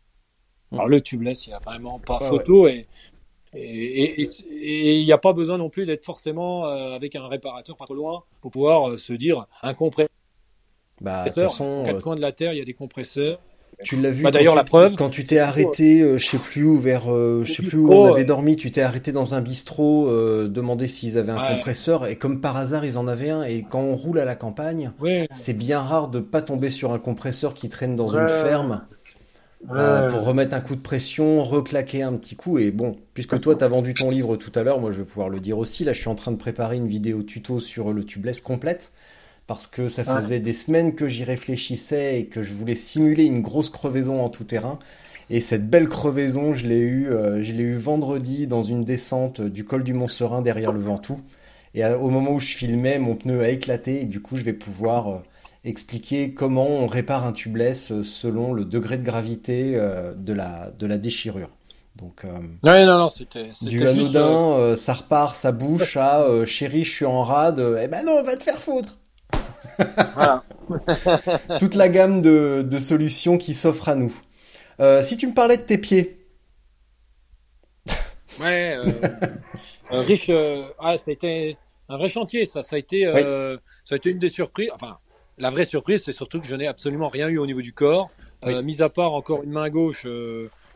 alors, 0.73 0.87
le 0.87 1.01
tubeless, 1.01 1.47
il 1.47 1.49
n'y 1.49 1.55
a 1.55 1.59
vraiment 1.59 1.99
pas 1.99 2.19
Ouais, 2.19 2.27
photo, 2.29 2.67
et 2.67 2.87
et 3.53 4.21
et- 4.21 4.99
il 4.99 5.05
n'y 5.05 5.11
a 5.11 5.17
pas 5.17 5.33
besoin 5.33 5.57
non 5.57 5.69
plus 5.69 5.85
d'être 5.85 6.05
forcément 6.05 6.67
euh, 6.67 6.93
avec 6.93 7.15
un 7.15 7.27
réparateur 7.27 7.75
pas 7.77 7.85
trop 7.85 7.95
loin 7.95 8.23
pour 8.41 8.51
pouvoir 8.51 8.91
euh, 8.91 8.97
se 8.97 9.13
dire 9.13 9.45
un 9.61 9.73
compresseur. 9.73 10.09
Bah, 11.01 11.25
de 11.25 11.29
toute 11.29 11.41
façon, 11.41 11.81
Aux 11.81 11.83
quatre 11.83 11.97
euh, 11.97 12.01
coins 12.01 12.15
de 12.15 12.21
la 12.21 12.31
terre, 12.31 12.53
il 12.53 12.59
y 12.59 12.61
a 12.61 12.65
des 12.65 12.73
compresseurs. 12.73 13.39
Tu 13.83 13.95
l'as 13.97 14.11
vu 14.11 14.23
Bah, 14.23 14.29
quand 14.31 14.37
d'ailleurs, 14.37 14.53
tu- 14.53 14.57
la 14.57 14.63
preuve, 14.63 14.95
quand 14.95 15.09
tu 15.09 15.23
t'es 15.23 15.37
arrêté, 15.39 16.01
euh, 16.01 16.17
je 16.17 16.27
sais 16.27 16.37
plus 16.37 16.63
où, 16.63 16.77
vers, 16.77 17.11
euh, 17.13 17.43
je 17.43 17.53
sais 17.53 17.63
plus 17.63 17.77
où 17.77 17.87
bistrot, 17.87 18.05
on 18.07 18.13
avait 18.13 18.25
dormi, 18.25 18.55
tu 18.55 18.71
t'es 18.71 18.81
arrêté 18.81 19.11
dans 19.11 19.33
un 19.33 19.41
bistrot, 19.41 20.07
euh, 20.09 20.47
demander 20.47 20.87
s'ils 20.87 21.17
avaient 21.17 21.31
un 21.31 21.41
Ouais. 21.41 21.55
compresseur, 21.55 22.05
et 22.07 22.15
comme 22.15 22.41
par 22.41 22.57
hasard, 22.57 22.85
ils 22.85 22.97
en 22.97 23.07
avaient 23.07 23.29
un, 23.29 23.43
et 23.43 23.63
quand 23.69 23.81
on 23.81 23.95
roule 23.95 24.19
à 24.19 24.25
la 24.25 24.35
campagne. 24.35 24.91
C'est 25.31 25.53
bien 25.53 25.79
rare 25.81 26.07
de 26.09 26.19
pas 26.19 26.41
tomber 26.41 26.69
sur 26.69 26.91
un 26.93 26.99
compresseur 26.99 27.53
qui 27.53 27.69
traîne 27.69 27.95
dans 27.95 28.13
Ouais. 28.13 28.21
une 28.21 28.29
ferme 28.29 28.81
euh, 29.75 30.09
pour 30.09 30.23
remettre 30.25 30.55
un 30.55 30.59
coup 30.59 30.75
de 30.75 30.81
pression, 30.81 31.43
reclaquer 31.43 32.01
un 32.01 32.13
petit 32.13 32.35
coup. 32.35 32.57
Et 32.57 32.71
bon, 32.71 32.95
puisque 33.13 33.39
toi 33.39 33.55
t'as 33.55 33.67
vendu 33.67 33.93
ton 33.93 34.09
livre 34.09 34.35
tout 34.35 34.51
à 34.55 34.63
l'heure, 34.63 34.79
moi 34.79 34.91
je 34.91 34.97
vais 34.97 35.03
pouvoir 35.05 35.29
le 35.29 35.39
dire 35.39 35.59
aussi. 35.59 35.83
Là, 35.83 35.93
je 35.93 35.99
suis 35.99 36.09
en 36.09 36.15
train 36.15 36.31
de 36.31 36.37
préparer 36.37 36.77
une 36.77 36.87
vidéo 36.87 37.21
tuto 37.21 37.59
sur 37.59 37.93
le 37.93 38.03
tubeless 38.03 38.41
complète 38.41 38.91
parce 39.51 39.67
que 39.67 39.89
ça 39.89 40.05
Ouais. 40.05 40.13
faisait 40.15 40.39
des 40.39 40.53
semaines 40.53 40.95
que 40.95 41.09
j'y 41.09 41.25
réfléchissais 41.25 42.19
et 42.21 42.25
que 42.27 42.41
je 42.41 42.53
voulais 42.53 42.75
simuler 42.75 43.25
une 43.25 43.41
grosse 43.41 43.69
crevaison 43.69 44.21
en 44.23 44.29
tout 44.29 44.45
terrain. 44.45 44.79
Et 45.29 45.41
cette 45.41 45.69
belle 45.69 45.89
crevaison, 45.89 46.53
je 46.53 46.67
l'ai 46.67 46.79
eu, 46.79 47.09
euh, 47.09 47.43
je 47.43 47.51
l'ai 47.53 47.63
eu 47.63 47.75
vendredi 47.75 48.47
dans 48.47 48.63
une 48.63 48.85
descente 48.85 49.41
du 49.41 49.65
col 49.65 49.83
du 49.83 49.93
Mont 49.93 50.07
Serein 50.07 50.41
derrière 50.41 50.71
le 50.71 50.79
Ventoux. 50.79 51.19
Et 51.73 51.83
à- 51.83 51.97
au 51.97 52.09
moment 52.09 52.31
où 52.33 52.39
je 52.39 52.53
filmais, 52.55 52.97
mon 52.97 53.15
pneu 53.15 53.41
a 53.41 53.49
éclaté 53.49 54.01
et 54.01 54.05
du 54.05 54.21
coup, 54.21 54.37
je 54.37 54.43
vais 54.43 54.53
pouvoir 54.53 55.09
euh, 55.09 55.19
expliquer 55.65 56.33
comment 56.33 56.67
on 56.67 56.87
répare 56.87 57.25
un 57.25 57.33
tubeless 57.33 57.91
euh, 57.91 58.03
selon 58.03 58.53
le 58.53 58.63
degré 58.65 58.97
de 58.97 59.03
gravité 59.03 59.73
euh, 59.75 60.13
de 60.15 60.31
la 60.33 60.71
de 60.71 60.87
la 60.87 60.97
déchirure. 60.97 61.49
Donc 61.97 62.23
euh, 62.25 62.29
Ouais, 62.63 62.85
non, 62.85 62.97
non, 62.99 63.09
c'était 63.09 63.51
du 63.61 63.87
juste, 63.87 64.15
euh, 64.15 64.37
anodin, 64.51 64.75
ça 64.75 64.93
repart, 64.93 65.35
ça 65.35 65.51
bouche 65.53 65.95
à 65.97 66.21
euh, 66.23 66.45
chérie, 66.45 66.83
je 66.83 66.91
suis 66.91 67.05
en 67.05 67.23
rade. 67.23 67.59
eh 67.81 67.87
ben 67.87 68.03
non, 68.05 68.13
on 68.19 68.23
va 68.23 68.35
te 68.35 68.43
faire 68.43 68.57
foutre. 68.61 68.97
Voilà. 70.15 70.43
Toute 71.59 71.75
la 71.75 71.89
gamme 71.89 72.21
de, 72.21 72.65
de 72.67 72.79
solutions 72.79 73.37
qui 73.37 73.53
s'offrent 73.53 73.89
à 73.89 73.95
nous. 73.95 74.13
Euh, 74.79 75.01
si 75.01 75.17
tu 75.17 75.27
me 75.27 75.33
parlais 75.33 75.57
de 75.57 75.63
tes 75.63 75.77
pieds, 75.77 76.17
Ouais, 78.39 78.77
euh, 78.77 78.89
riche. 80.01 80.29
euh, 80.29 80.63
ah, 80.79 80.97
ça 80.97 81.11
a 81.11 81.13
été 81.13 81.57
un 81.89 81.97
vrai 81.97 82.07
chantier, 82.09 82.45
ça. 82.45 82.63
Ça 82.63 82.77
a 82.77 82.79
été, 82.79 83.05
euh, 83.05 83.57
ça 83.83 83.95
a 83.95 83.97
été 83.97 84.09
une 84.09 84.19
des 84.19 84.29
surprises. 84.29 84.69
Enfin, 84.73 84.97
la 85.37 85.49
vraie 85.49 85.65
surprise, 85.65 86.03
c'est 86.05 86.13
surtout 86.13 86.39
que 86.39 86.47
je 86.47 86.55
n'ai 86.55 86.67
absolument 86.67 87.09
rien 87.09 87.27
eu 87.27 87.37
au 87.37 87.45
niveau 87.45 87.61
du 87.61 87.73
corps, 87.73 88.09
Oui. 88.45 88.63
mis 88.63 88.81
à 88.81 88.89
part 88.89 89.13
encore 89.13 89.43
une 89.43 89.51
main 89.51 89.69
gauche 89.69 90.07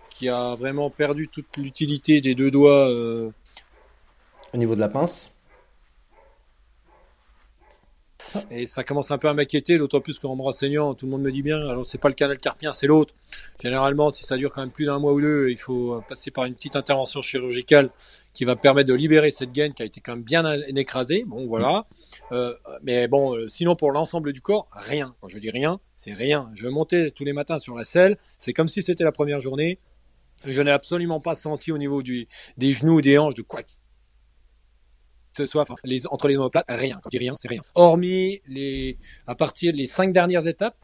qui 0.10 0.28
a 0.30 0.56
vraiment 0.56 0.90
perdu 0.90 1.28
toute 1.30 1.58
l'utilité 1.58 2.20
des 2.22 2.36
deux 2.36 2.52
doigts. 2.52 2.90
au 2.90 4.58
niveau 4.58 4.76
de 4.76 4.80
la 4.82 4.90
pince, 4.90 5.34
Et 8.52 8.68
ça 8.68 8.84
commence 8.84 9.12
un 9.12 9.18
peu 9.18 9.28
à 9.28 9.34
m'inquiéter, 9.34 9.78
d'autant 9.78 10.02
plus 10.02 10.20
qu'en 10.20 10.36
me 10.36 10.42
renseignant, 10.42 10.94
tout 10.94 11.06
le 11.06 11.12
monde 11.12 11.22
me 11.22 11.32
dit 11.32 11.42
bien, 11.42 11.58
alors 11.58 11.86
c'est 11.86 11.98
pas 11.98 12.10
le 12.10 12.16
canal 12.16 12.40
carpien, 12.40 12.74
c'est 12.74 12.88
l'autre. 12.88 13.14
Généralement, 13.62 14.10
si 14.10 14.26
ça 14.26 14.38
dure 14.38 14.54
quand 14.54 14.62
même 14.62 14.72
plus 14.72 14.86
d'un 14.86 15.00
mois 15.00 15.14
ou 15.14 15.22
deux, 15.22 15.50
il 15.50 15.60
faut 15.60 16.02
passer 16.08 16.32
par 16.32 16.46
une 16.46 16.56
petite 16.56 16.76
intervention 16.76 17.22
chirurgicale 17.22 17.90
qui 18.36 18.44
va 18.44 18.56
permettre 18.56 18.90
de 18.90 18.94
libérer 18.94 19.32
cette 19.32 19.52
gaine 19.52 19.74
qui 19.74 19.82
a 19.82 19.86
été 19.86 20.02
quand 20.02 20.14
même 20.14 20.24
bien 20.24 20.44
écrasée. 20.76 21.24
Bon, 21.26 21.48
voilà. 21.48 21.86
Euh, 22.32 22.54
mais 22.84 23.08
bon, 23.08 23.36
euh, 23.36 23.48
sinon 23.48 23.76
pour 23.76 23.92
l'ensemble 23.92 24.34
du 24.34 24.42
corps, 24.42 24.68
rien. 24.72 25.16
Quand 25.22 25.30
je 25.30 25.40
dis 25.40 25.50
rien, 25.50 25.80
c'est 25.96 26.14
rien. 26.14 26.52
Je 26.54 26.68
montais 26.68 27.12
tous 27.12 27.24
les 27.24 27.34
matins 27.34 27.60
sur 27.60 27.76
la 27.76 27.86
selle, 27.86 28.18
c'est 28.38 28.54
comme 28.54 28.68
si 28.68 28.84
c'était 28.84 29.06
la 29.06 29.14
première 29.14 29.40
journée. 29.40 29.80
Je 30.44 30.62
n'ai 30.62 30.72
absolument 30.72 31.22
pas 31.22 31.34
senti 31.34 31.72
au 31.72 31.78
niveau 31.78 32.04
des 32.04 32.72
genoux 32.74 32.98
ou 32.98 33.02
des 33.02 33.18
hanches 33.18 33.36
de 33.36 33.42
quoi 33.42 33.62
ce 35.36 35.44
les, 35.84 36.08
entre 36.08 36.28
les 36.28 36.38
omoplates, 36.38 36.66
rien. 36.68 37.00
Quand 37.04 37.10
je 37.12 37.18
dis 37.18 37.24
rien, 37.24 37.36
c'est 37.38 37.48
rien. 37.48 37.62
Hormis 37.76 38.42
les, 38.48 38.98
à 39.28 39.36
partir 39.36 39.74
des 39.74 39.86
cinq 39.86 40.12
dernières 40.12 40.48
étapes, 40.48 40.78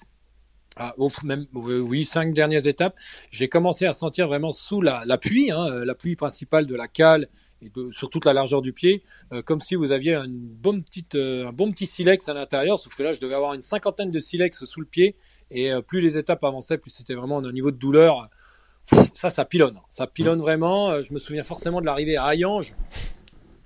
ah, 0.78 0.96
euh, 0.98 1.80
oui, 1.80 2.06
cinq 2.06 2.34
dernières 2.34 2.66
étapes, 2.66 2.96
j'ai 3.30 3.50
commencé 3.50 3.86
à 3.86 3.94
sentir 3.94 4.28
vraiment 4.28 4.52
sous 4.52 4.82
la, 4.82 5.04
pluie, 5.18 5.52
hein, 5.52 5.68
euh, 5.68 5.86
la 5.86 5.96
pluie 5.96 6.16
principale 6.16 6.66
de 6.66 6.76
la 6.76 6.88
cale 6.88 7.28
et 7.62 7.70
de, 7.70 7.92
sur 7.92 8.10
toute 8.10 8.24
la 8.24 8.32
largeur 8.32 8.62
du 8.62 8.72
pied, 8.72 9.04
euh, 9.34 9.42
comme 9.42 9.60
si 9.60 9.76
vous 9.76 9.92
aviez 9.92 10.16
un 10.16 10.28
bon 10.30 10.82
petit 10.82 11.86
silex 11.86 12.30
à 12.30 12.34
l'intérieur, 12.34 12.80
sauf 12.80 12.96
que 12.96 13.04
là, 13.04 13.14
je 13.14 13.20
devais 13.20 13.36
avoir 13.36 13.54
une 13.54 13.64
cinquantaine 13.64 14.12
de 14.12 14.20
silex 14.20 14.64
sous 14.64 14.80
le 14.80 14.86
pied, 14.86 15.18
et 15.52 15.72
plus 15.86 16.00
les 16.00 16.18
étapes 16.18 16.44
avançaient, 16.46 16.78
plus 16.78 16.92
c'était 16.92 17.16
vraiment 17.16 17.40
un 17.40 17.52
niveau 17.52 17.72
de 17.72 17.78
douleur. 17.78 18.30
Ça, 19.14 19.30
ça 19.30 19.46
pilonne, 19.46 19.80
ça 19.90 20.08
pilonne 20.08 20.40
vraiment. 20.40 21.02
Je 21.02 21.14
me 21.14 21.20
souviens 21.20 21.44
forcément 21.44 21.82
de 21.82 21.86
l'arrivée 21.86 22.18
à 22.18 22.26
Hayange, 22.28 22.74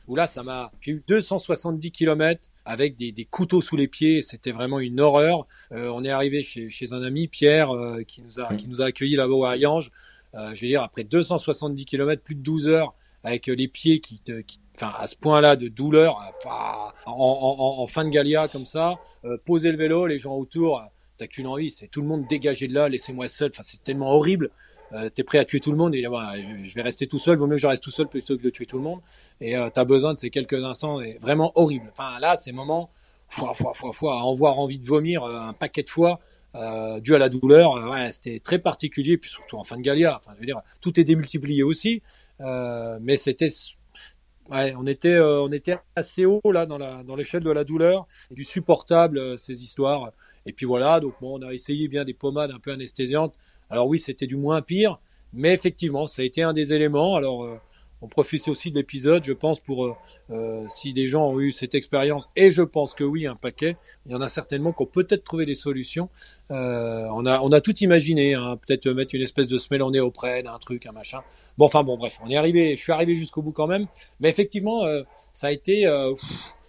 où 0.07 0.15
là, 0.15 0.27
ça 0.27 0.44
m'a, 0.44 0.72
j'ai 0.82 0.91
eu 0.91 1.03
270 1.07 1.91
km 1.91 2.49
avec 2.65 2.95
des, 2.95 3.11
des 3.11 3.26
couteaux 3.26 3.61
sous 3.61 3.76
les 3.76 3.88
pieds. 3.88 4.22
C'était 4.22 4.52
vraiment 4.52 4.80
une 4.80 4.99
horreur. 4.99 5.48
Euh, 5.72 5.90
on 5.94 6.03
est 6.03 6.10
arrivé 6.10 6.44
chez, 6.44 6.69
chez 6.69 6.94
un 6.94 7.03
ami, 7.03 7.27
Pierre, 7.27 7.72
euh, 7.72 8.03
qui 8.03 8.22
nous 8.22 8.40
a, 8.40 8.53
qui 8.56 8.68
nous 8.68 8.82
a 8.82 8.86
accueillis 8.86 9.15
là-bas 9.15 9.52
à 9.52 9.56
Yange. 9.57 9.91
Euh, 10.34 10.53
je 10.53 10.61
veux 10.61 10.68
dire, 10.68 10.82
après 10.82 11.03
270 11.03 11.86
km, 11.86 12.22
plus 12.22 12.36
de 12.36 12.41
12 12.41 12.68
heures, 12.68 12.94
avec 13.23 13.48
les 13.48 13.68
pieds 13.68 13.99
qui, 13.99 14.19
te, 14.19 14.41
qui 14.41 14.60
enfin, 14.76 14.94
à 14.99 15.07
ce 15.07 15.15
point-là 15.15 15.56
de 15.56 15.68
douleur, 15.68 16.22
enfin, 16.38 16.94
en, 17.07 17.11
en, 17.14 17.82
en, 17.82 17.88
fin 17.88 18.06
de 18.06 18.10
Galia 18.10 18.48
comme 18.48 18.65
ça, 18.65 18.95
poser 19.45 19.72
le 19.72 19.77
vélo, 19.77 20.06
les 20.06 20.19
gens 20.19 20.36
autour, 20.36 20.84
t'as 21.18 21.26
qu'une 21.26 21.48
envie, 21.48 21.72
c'est 21.72 21.88
tout 21.88 22.02
le 22.02 22.07
monde 22.07 22.27
dégagé 22.27 22.68
de 22.68 22.73
là, 22.73 22.88
laissez-moi 22.90 23.27
seul. 23.27 23.49
Enfin, 23.52 23.64
c'est 23.64 23.84
tellement 23.84 24.11
horrible. 24.11 24.52
Euh, 24.94 25.10
t'es 25.10 25.24
prêt 25.24 25.40
à 25.40 25.45
tuer 25.45 25.60
tout 25.60 25.72
le 25.72 25.78
monde? 25.78 25.95
Et 25.95 26.06
voilà, 26.06 26.34
je 26.64 26.74
vais 26.76 26.82
rester 26.82 27.07
tout 27.07 27.20
seul, 27.20 27.38
vaut 27.38 27.48
mieux 27.48 27.56
que 27.56 27.62
je 27.62 27.68
reste 27.68 27.84
tout 27.84 27.91
seul 27.91 28.07
plutôt 28.07 28.38
que 28.38 28.44
de 28.44 28.49
tuer 28.49 28.66
tout 28.66 28.78
le 28.78 28.84
monde. 28.84 29.02
Et 29.41 29.56
euh, 29.56 29.70
t'as 29.74 29.86
besoin 29.86 30.14
de 30.14 30.20
ces 30.20 30.30
quelques 30.30 30.64
instants 30.64 31.02
et 31.02 31.18
vraiment 31.20 31.52
horribles. 31.56 31.90
Enfin 31.91 32.20
là, 32.20 32.36
ces 32.36 32.52
moments, 32.52 32.91
fois, 33.30 33.53
fois, 33.53 33.74
fois, 33.74 33.91
fois, 33.91 34.14
à 34.20 34.24
en 34.24 34.34
voir 34.34 34.60
envie 34.60 34.80
de 34.80 34.86
vomir 34.86 35.24
euh, 35.24 35.40
un 35.40 35.53
paquet 35.53 35.84
de 35.84 35.90
fois, 35.90 36.20
euh, 36.56 36.99
dû 36.99 37.14
à 37.16 37.18
la 37.18 37.30
douleur, 37.30 37.76
euh, 37.76 37.90
ouais, 37.91 38.12
c'était 38.12 38.40
très 38.40 38.60
particulier, 38.60 39.18
puis 39.18 39.30
surtout 39.30 39.57
en 39.57 39.64
fin 39.64 39.78
de 39.78 39.82
Galia. 39.82 40.18
Enfin, 40.18 40.32
je 40.36 40.40
veux 40.40 40.45
dire, 40.45 40.62
tout 40.82 40.99
est 40.99 41.03
démultiplié 41.03 41.64
aussi, 41.64 42.02
mais 42.40 43.18
c'était 43.18 43.49
Ouais, 44.52 44.76
on 44.78 44.86
était, 44.86 45.20
on 45.20 45.52
était 45.52 45.78
assez 45.95 46.24
haut 46.28 46.52
là 46.52 46.68
dans 46.68 46.78
la 46.78 47.02
dans 47.02 47.16
l'échelle 47.16 47.44
de 47.44 47.49
la 47.49 47.64
douleur 47.64 48.06
du 48.30 48.44
supportable 48.44 49.40
ces 49.40 49.64
histoires. 49.64 50.12
Et 50.45 50.53
puis 50.53 50.68
voilà, 50.68 50.99
donc 50.99 51.16
bon, 51.20 51.40
on 51.40 51.41
a 51.41 51.52
essayé 51.52 51.88
bien 51.88 52.03
des 52.03 52.14
pommades 52.14 52.52
un 52.52 52.60
peu 52.60 52.72
anesthésiantes. 52.72 53.34
Alors 53.70 53.88
oui, 53.88 54.00
c'était 54.00 54.28
du 54.28 54.36
moins 54.36 54.62
pire, 54.62 55.00
mais 55.34 55.54
effectivement, 55.54 56.08
ça 56.08 56.22
a 56.22 56.26
été 56.26 56.44
un 56.44 56.54
des 56.54 56.74
éléments. 56.74 57.16
Alors 57.16 57.44
euh, 57.44 57.60
on 58.02 58.08
profite 58.08 58.48
aussi 58.48 58.72
de 58.72 58.76
l'épisode, 58.76 59.24
je 59.24 59.34
pense, 59.34 59.60
pour 59.60 59.86
euh, 59.86 59.96
euh, 60.30 60.66
si 60.70 60.94
des 60.94 61.08
gens 61.08 61.30
ont 61.30 61.40
eu 61.40 61.52
cette 61.52 61.76
expérience, 61.76 62.30
et 62.36 62.52
je 62.52 62.62
pense 62.62 62.94
que 62.94 63.04
oui, 63.04 63.26
un 63.26 63.36
paquet, 63.36 63.78
il 64.06 64.12
y 64.12 64.16
en 64.16 64.22
a 64.22 64.28
certainement 64.28 64.74
qui 64.74 64.84
ont 64.84 64.88
peut-être 64.88 65.24
trouvé 65.24 65.46
des 65.46 65.56
solutions. 65.56 66.10
on, 66.50 67.26
a, 67.26 67.40
on 67.40 67.52
a 67.52 67.62
tout 67.62 67.76
imaginé, 67.78 68.36
hein, 68.36 68.58
peut-être 68.58 68.88
mettre 68.90 69.16
une 69.16 69.24
espèce 69.24 69.48
de 69.48 69.58
semelle 69.58 69.82
en 69.84 69.92
néoprène, 69.92 70.48
un 70.48 70.60
truc, 70.60 70.86
un 70.86 70.92
machin. 70.92 71.22
Bon, 71.58 71.66
enfin 71.66 71.84
bon, 71.84 71.98
bref, 71.98 72.20
on 72.24 72.30
est 72.30 72.38
arrivé, 72.38 72.76
je 72.76 72.82
suis 72.82 72.92
arrivé 72.92 73.16
jusqu'au 73.16 73.42
bout 73.42 73.54
quand 73.54 73.68
même, 73.68 73.88
mais 74.20 74.30
effectivement, 74.30 74.84
ça 75.34 75.48
a 75.48 75.52
été, 75.52 75.86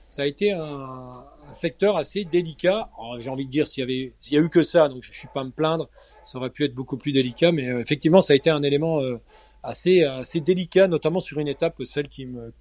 ça 0.08 0.22
a 0.22 0.26
été 0.26 0.52
un, 0.52 1.24
un 1.48 1.52
secteur 1.52 1.96
assez 1.96 2.24
délicat. 2.24 2.90
J'ai 3.18 3.30
envie 3.30 3.46
de 3.46 3.50
dire 3.50 3.68
s'il 3.68 3.80
y 3.80 3.84
avait, 3.84 4.12
s'il 4.20 4.34
y 4.34 4.38
a 4.38 4.40
eu 4.40 4.48
que 4.48 4.62
ça, 4.62 4.88
donc 4.88 5.02
je, 5.02 5.12
suis 5.12 5.28
pas 5.32 5.40
à 5.40 5.44
me 5.44 5.50
plaindre. 5.50 5.88
Ça 6.24 6.38
aurait 6.38 6.50
pu 6.50 6.64
être 6.64 6.74
beaucoup 6.74 6.96
plus 6.96 7.12
délicat, 7.12 7.52
mais 7.52 7.68
euh, 7.68 7.80
effectivement, 7.80 8.20
ça 8.20 8.32
a 8.32 8.36
été 8.36 8.50
un 8.50 8.62
élément 8.62 9.00
euh, 9.00 9.20
assez 9.62 10.02
assez 10.02 10.40
délicat, 10.40 10.88
notamment 10.88 11.20
sur 11.20 11.38
une 11.38 11.48
étape, 11.48 11.82
celle 11.84 12.08
qui 12.08 12.26
me 12.26 12.52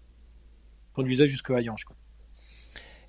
conduisait 0.94 1.28
jusqu'à 1.28 1.56
Hayange. 1.56 1.86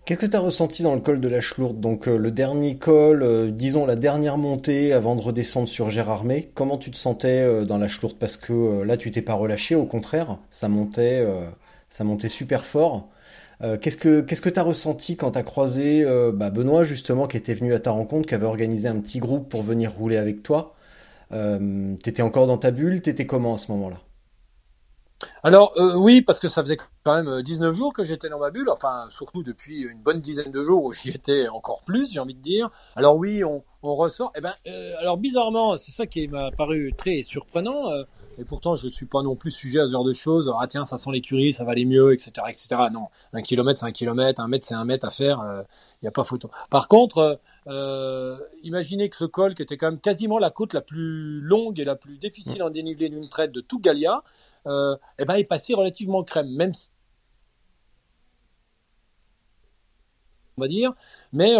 Qu'est-ce 0.04 0.20
que 0.20 0.26
tu 0.26 0.36
as 0.36 0.40
ressenti 0.40 0.84
dans 0.84 0.94
le 0.94 1.00
col 1.00 1.20
de 1.20 1.28
la 1.28 1.40
Chlourde? 1.40 1.80
Donc 1.80 2.06
euh, 2.06 2.16
le 2.16 2.30
dernier 2.30 2.78
col, 2.78 3.50
disons 3.52 3.86
la 3.86 3.96
dernière 3.96 4.38
montée 4.38 4.92
avant 4.92 5.16
de 5.16 5.20
redescendre 5.20 5.68
sur 5.68 5.90
Gérardmer, 5.90 6.50
comment 6.54 6.78
tu 6.78 6.92
te 6.92 6.96
sentais 6.96 7.64
dans 7.64 7.78
la 7.78 7.88
Chlourde? 7.88 8.16
Parce 8.18 8.36
que 8.36 8.82
là 8.82 8.96
tu 8.96 9.10
t'es 9.10 9.22
pas 9.22 9.34
relâché, 9.34 9.74
au 9.74 9.84
contraire, 9.84 10.38
ça 10.48 10.68
montait, 10.68 11.26
ça 11.88 12.04
montait 12.04 12.28
super 12.28 12.64
fort. 12.64 13.08
Euh, 13.62 13.78
qu'est-ce 13.78 13.96
que 13.96 14.20
qu'est-ce 14.20 14.42
que 14.42 14.50
t'as 14.50 14.62
ressenti 14.62 15.16
quand 15.16 15.32
t'as 15.32 15.42
croisé 15.42 16.02
euh, 16.04 16.30
bah, 16.32 16.50
Benoît 16.50 16.84
justement 16.84 17.26
qui 17.26 17.36
était 17.38 17.54
venu 17.54 17.72
à 17.74 17.80
ta 17.80 17.90
rencontre, 17.90 18.28
qui 18.28 18.34
avait 18.34 18.46
organisé 18.46 18.88
un 18.88 19.00
petit 19.00 19.18
groupe 19.18 19.48
pour 19.48 19.62
venir 19.62 19.92
rouler 19.92 20.18
avec 20.18 20.42
toi? 20.42 20.74
Euh, 21.32 21.96
T'étais 22.02 22.22
encore 22.22 22.46
dans 22.46 22.58
ta 22.58 22.70
bulle? 22.72 23.02
T'étais 23.02 23.26
comment 23.26 23.54
à 23.54 23.58
ce 23.58 23.72
moment-là? 23.72 24.05
Alors 25.42 25.72
euh, 25.76 25.94
oui, 25.96 26.22
parce 26.22 26.38
que 26.38 26.48
ça 26.48 26.62
faisait 26.62 26.76
quand 27.04 27.22
même 27.22 27.42
19 27.42 27.74
jours 27.74 27.92
que 27.92 28.04
j'étais 28.04 28.28
dans 28.28 28.38
ma 28.38 28.50
bulle, 28.50 28.68
enfin 28.68 29.06
surtout 29.08 29.42
depuis 29.42 29.82
une 29.82 30.02
bonne 30.02 30.20
dizaine 30.20 30.50
de 30.50 30.62
jours 30.62 30.84
où 30.84 30.92
j'y 30.92 31.10
étais 31.10 31.48
encore 31.48 31.82
plus, 31.84 32.12
j'ai 32.12 32.20
envie 32.20 32.34
de 32.34 32.42
dire. 32.42 32.68
Alors 32.96 33.16
oui, 33.16 33.44
on, 33.44 33.62
ressort. 33.82 34.32
Eh 34.36 34.40
ben, 34.40 34.52
euh, 34.66 34.94
alors 34.98 35.16
bizarrement, 35.16 35.76
c'est 35.76 35.92
ça 35.92 36.06
qui 36.08 36.26
m'a 36.26 36.50
paru 36.50 36.92
très 36.98 37.22
surprenant. 37.22 37.92
Euh, 37.92 38.02
et 38.36 38.44
pourtant, 38.44 38.74
je 38.74 38.86
ne 38.86 38.90
suis 38.90 39.06
pas 39.06 39.22
non 39.22 39.36
plus 39.36 39.52
sujet 39.52 39.78
à 39.78 39.86
ce 39.86 39.92
genre 39.92 40.02
de 40.02 40.12
choses. 40.12 40.52
Ah 40.60 40.66
tiens, 40.66 40.84
ça 40.84 40.98
sent 40.98 41.10
l'écurie, 41.12 41.52
ça 41.52 41.62
va 41.62 41.70
aller 41.70 41.84
mieux, 41.84 42.12
etc., 42.12 42.32
etc. 42.48 42.66
Non, 42.92 43.06
un 43.32 43.42
kilomètre 43.42 43.78
c'est 43.78 43.86
un 43.86 43.92
kilomètre, 43.92 44.40
un 44.40 44.48
mètre 44.48 44.66
c'est 44.66 44.74
un 44.74 44.84
mètre 44.84 45.06
à 45.06 45.10
faire. 45.10 45.38
Il 45.40 45.58
euh, 45.60 45.62
n'y 46.02 46.08
a 46.08 46.10
pas 46.10 46.24
photo. 46.24 46.50
Par 46.68 46.88
contre, 46.88 47.38
imaginez 48.64 49.08
que 49.08 49.16
ce 49.16 49.24
col, 49.24 49.54
qui 49.54 49.62
était 49.62 49.76
quand 49.76 49.92
même 49.92 50.00
quasiment 50.00 50.40
la 50.40 50.50
côte 50.50 50.72
la 50.72 50.80
plus 50.80 51.40
longue 51.40 51.78
et 51.78 51.84
la 51.84 51.94
plus 51.94 52.18
difficile 52.18 52.64
en 52.64 52.70
dénivelé 52.70 53.08
d'une 53.08 53.28
traite 53.28 53.52
de 53.52 53.60
tout 53.60 53.78
Galia, 53.78 54.24
eh 54.66 55.24
ben, 55.24 55.34
est 55.34 55.44
passé 55.44 55.74
relativement 55.74 56.24
crème, 56.24 56.48
même 56.54 56.72
on 60.56 60.62
va 60.62 60.68
dire. 60.68 60.94
Mais 61.32 61.54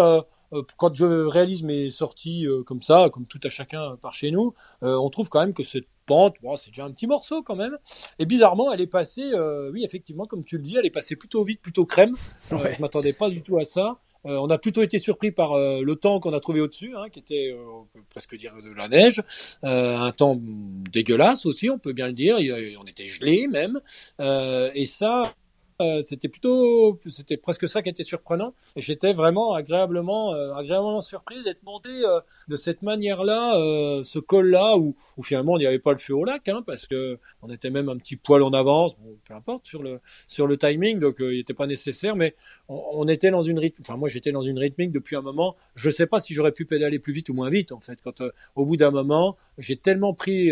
euh, 0.52 0.62
quand 0.76 0.94
je 0.94 1.26
réalise 1.26 1.62
mes 1.62 1.90
sorties 1.90 2.46
euh, 2.46 2.62
comme 2.62 2.82
ça, 2.82 3.08
comme 3.12 3.26
tout 3.26 3.40
à 3.44 3.48
chacun 3.48 3.96
par 3.96 4.12
chez 4.12 4.30
nous, 4.30 4.54
euh, 4.82 4.96
on 4.96 5.08
trouve 5.08 5.28
quand 5.28 5.40
même 5.40 5.54
que 5.54 5.64
cette 5.64 5.88
pente, 6.06 6.36
bon, 6.42 6.56
c'est 6.56 6.70
déjà 6.70 6.84
un 6.84 6.92
petit 6.92 7.06
morceau 7.06 7.42
quand 7.42 7.56
même. 7.56 7.76
Et 8.18 8.26
bizarrement, 8.26 8.72
elle 8.72 8.80
est 8.80 8.86
passée, 8.86 9.32
oui, 9.72 9.84
effectivement, 9.84 10.26
comme 10.26 10.44
tu 10.44 10.56
le 10.56 10.62
dis, 10.62 10.76
elle 10.76 10.86
est 10.86 10.90
passée 10.90 11.16
plutôt 11.16 11.44
vite, 11.44 11.60
plutôt 11.60 11.84
crème. 11.84 12.14
Ouais. 12.52 12.74
je 12.74 12.80
m'attendais 12.80 13.12
pas 13.12 13.28
du 13.28 13.42
tout 13.42 13.58
à 13.58 13.64
ça. 13.64 13.98
On 14.26 14.50
a 14.50 14.58
plutôt 14.58 14.82
été 14.82 14.98
surpris 14.98 15.30
par 15.30 15.56
le 15.56 15.94
temps 15.94 16.20
qu'on 16.20 16.32
a 16.32 16.40
trouvé 16.40 16.60
au-dessus, 16.60 16.94
hein, 16.96 17.08
qui 17.10 17.20
était, 17.20 17.56
on 17.58 17.84
peut 17.92 18.04
presque 18.10 18.36
dire 18.36 18.54
de 18.62 18.70
la 18.70 18.88
neige, 18.88 19.22
un 19.62 20.12
temps 20.12 20.38
dégueulasse 20.40 21.46
aussi, 21.46 21.70
on 21.70 21.78
peut 21.78 21.92
bien 21.92 22.06
le 22.06 22.12
dire. 22.12 22.36
on 22.80 22.84
était 22.84 23.06
gelé 23.06 23.46
même, 23.48 23.80
et 24.18 24.86
ça, 24.86 25.34
euh, 25.82 26.00
c'était 26.00 26.28
plutôt, 26.28 26.98
c'était 27.08 27.36
presque 27.36 27.68
ça 27.68 27.82
qui 27.82 27.90
était 27.90 28.04
surprenant. 28.04 28.54
Et 28.76 28.80
j'étais 28.80 29.12
vraiment 29.12 29.52
agréablement, 29.52 30.34
euh, 30.34 30.54
agréablement 30.54 31.02
surpris 31.02 31.42
d'être 31.42 31.62
monté 31.64 31.90
euh, 31.90 32.20
de 32.48 32.56
cette 32.56 32.82
manière-là, 32.82 33.54
ce 34.02 34.18
col-là, 34.18 34.76
où, 34.78 34.96
où, 35.16 35.22
finalement 35.22 35.56
il 35.56 35.60
n'y 35.60 35.66
avait 35.66 35.78
pas 35.78 35.92
le 35.92 35.98
feu 35.98 36.14
au 36.14 36.24
lac, 36.24 36.48
hein, 36.48 36.62
parce 36.66 36.86
que 36.86 37.18
on 37.42 37.50
était 37.50 37.70
même 37.70 37.88
un 37.88 37.96
petit 37.96 38.16
poil 38.16 38.42
en 38.42 38.52
avance, 38.52 38.96
bon, 38.98 39.18
peu 39.26 39.34
importe 39.34 39.66
sur 39.66 39.82
le 39.82 40.00
sur 40.28 40.46
le 40.46 40.56
timing, 40.56 40.98
donc 40.98 41.16
il 41.18 41.36
n'était 41.36 41.54
pas 41.54 41.66
nécessaire, 41.66 42.16
mais 42.16 42.34
on, 42.68 42.82
on, 42.92 43.08
était 43.08 43.30
dans 43.30 43.42
une 43.42 43.58
rythme, 43.58 43.82
enfin 43.82 43.96
moi 43.96 44.08
j'étais 44.08 44.32
dans 44.32 44.42
une 44.42 44.58
rythmique 44.58 44.92
depuis 44.92 45.16
un 45.16 45.22
moment. 45.22 45.56
Je 45.74 45.90
sais 45.90 46.06
pas 46.06 46.20
si 46.20 46.34
j'aurais 46.34 46.52
pu 46.52 46.64
pédaler 46.64 46.98
plus 46.98 47.12
vite 47.12 47.28
ou 47.28 47.34
moins 47.34 47.50
vite 47.50 47.72
en 47.72 47.80
fait. 47.80 47.98
Quand 48.02 48.22
au 48.54 48.66
bout 48.66 48.76
d'un 48.76 48.90
moment, 48.90 49.36
j'ai 49.58 49.76
tellement 49.76 50.14
pris, 50.14 50.50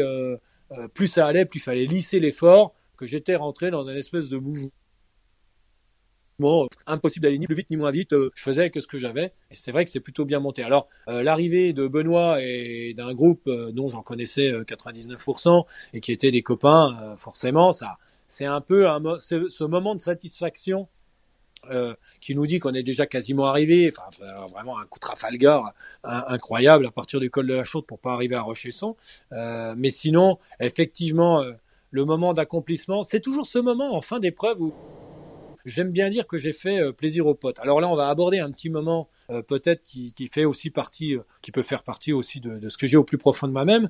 plus 0.94 1.09
ça 1.09 1.26
allait, 1.26 1.46
plus 1.46 1.60
il 1.60 1.62
fallait 1.62 1.86
lisser 1.86 2.20
l'effort 2.20 2.74
que 2.96 3.06
j'étais 3.06 3.36
rentré 3.36 3.70
dans 3.70 3.88
un 3.88 3.94
espèce 3.94 4.28
de 4.28 4.36
mouvement 4.36 4.70
impossible 6.86 7.24
d'aller 7.24 7.39
ni 7.39 7.47
plus 7.47 7.55
vite 7.55 7.70
ni 7.70 7.77
moins 7.77 7.90
vite. 7.90 8.12
Euh, 8.12 8.31
je 8.35 8.43
faisais 8.43 8.70
que 8.70 8.81
ce 8.81 8.86
que 8.86 8.98
j'avais 8.98 9.32
et 9.51 9.55
c'est 9.55 9.73
vrai 9.73 9.85
que 9.85 9.90
c'est 9.90 10.01
plutôt 10.01 10.24
bien 10.24 10.40
monté. 10.40 10.62
Alors 10.62 10.89
euh, 11.09 11.23
l'arrivée 11.23 11.73
de 11.73 11.86
Benoît 11.86 12.43
et 12.43 12.94
d'un 12.94 13.15
groupe 13.15 13.47
euh, 13.47 13.73
dont 13.73 13.89
j'en 13.89 14.02
connaissais 14.02 14.51
99% 14.51 15.65
et 15.93 16.01
qui 16.01 16.12
étaient 16.12 16.31
des 16.31 16.43
copains, 16.43 17.15
forcément, 17.16 17.73
ça, 17.73 17.98
c'est 18.27 18.47
un 18.47 18.61
peu 18.61 18.86
ce 19.19 19.65
moment 19.65 19.94
de 19.94 20.01
satisfaction 20.01 20.89
qui 22.20 22.35
nous 22.35 22.47
dit 22.47 22.59
qu'on 22.59 22.74
est 22.74 22.82
déjà 22.82 23.06
quasiment 23.06 23.47
arrivé, 23.47 23.90
enfin 23.90 24.11
vraiment 24.48 24.78
un 24.78 24.85
coup 24.85 24.98
de 24.98 25.01
Trafalgar 25.01 25.73
incroyable 26.02 26.86
à 26.86 26.90
partir 26.90 27.20
du 27.20 27.31
col 27.31 27.47
de 27.47 27.55
la 27.55 27.65
Chaude 27.65 27.86
pour 27.86 27.98
pas 27.98 28.12
arriver 28.12 28.35
à 28.35 28.43
Rochesson. 28.43 28.97
Mais 29.31 29.90
sinon, 29.90 30.39
effectivement, 30.61 31.43
le 31.90 32.05
moment 32.05 32.35
d'accomplissement, 32.35 33.02
c'est 33.02 33.20
toujours 33.20 33.47
ce 33.47 33.59
moment 33.59 33.94
en 33.94 34.02
fin 34.02 34.19
d'épreuve 34.20 34.61
où 34.61 34.74
j'aime 35.65 35.91
bien 35.91 36.11
dire 36.11 36.27
que 36.27 36.39
j'ai 36.39 36.53
fait 36.53 36.81
euh, 36.81 36.93
plaisir 36.93 37.27
aux 37.27 37.35
potes. 37.35 37.59
Alors 37.61 37.81
là, 37.81 37.89
on 37.89 37.97
va 37.97 38.09
aborder 38.09 38.39
un 38.39 38.51
petit 38.51 38.70
moment 38.70 39.09
euh, 39.31 39.43
peut-être 39.43 39.82
qui, 39.82 40.12
qui, 40.12 40.28
fait 40.28 40.45
aussi 40.45 40.70
partie, 40.70 41.16
euh, 41.16 41.23
qui 41.43 41.53
peut 41.53 41.62
faire 41.62 41.82
partie 41.82 42.12
aussi 42.12 42.41
de, 42.41 42.59
de 42.59 42.69
ce 42.69 42.78
que 42.78 42.86
j'ai 42.86 42.97
au 42.97 43.05
plus 43.05 43.19
profond 43.19 43.47
de 43.47 43.53
moi-même. 43.53 43.89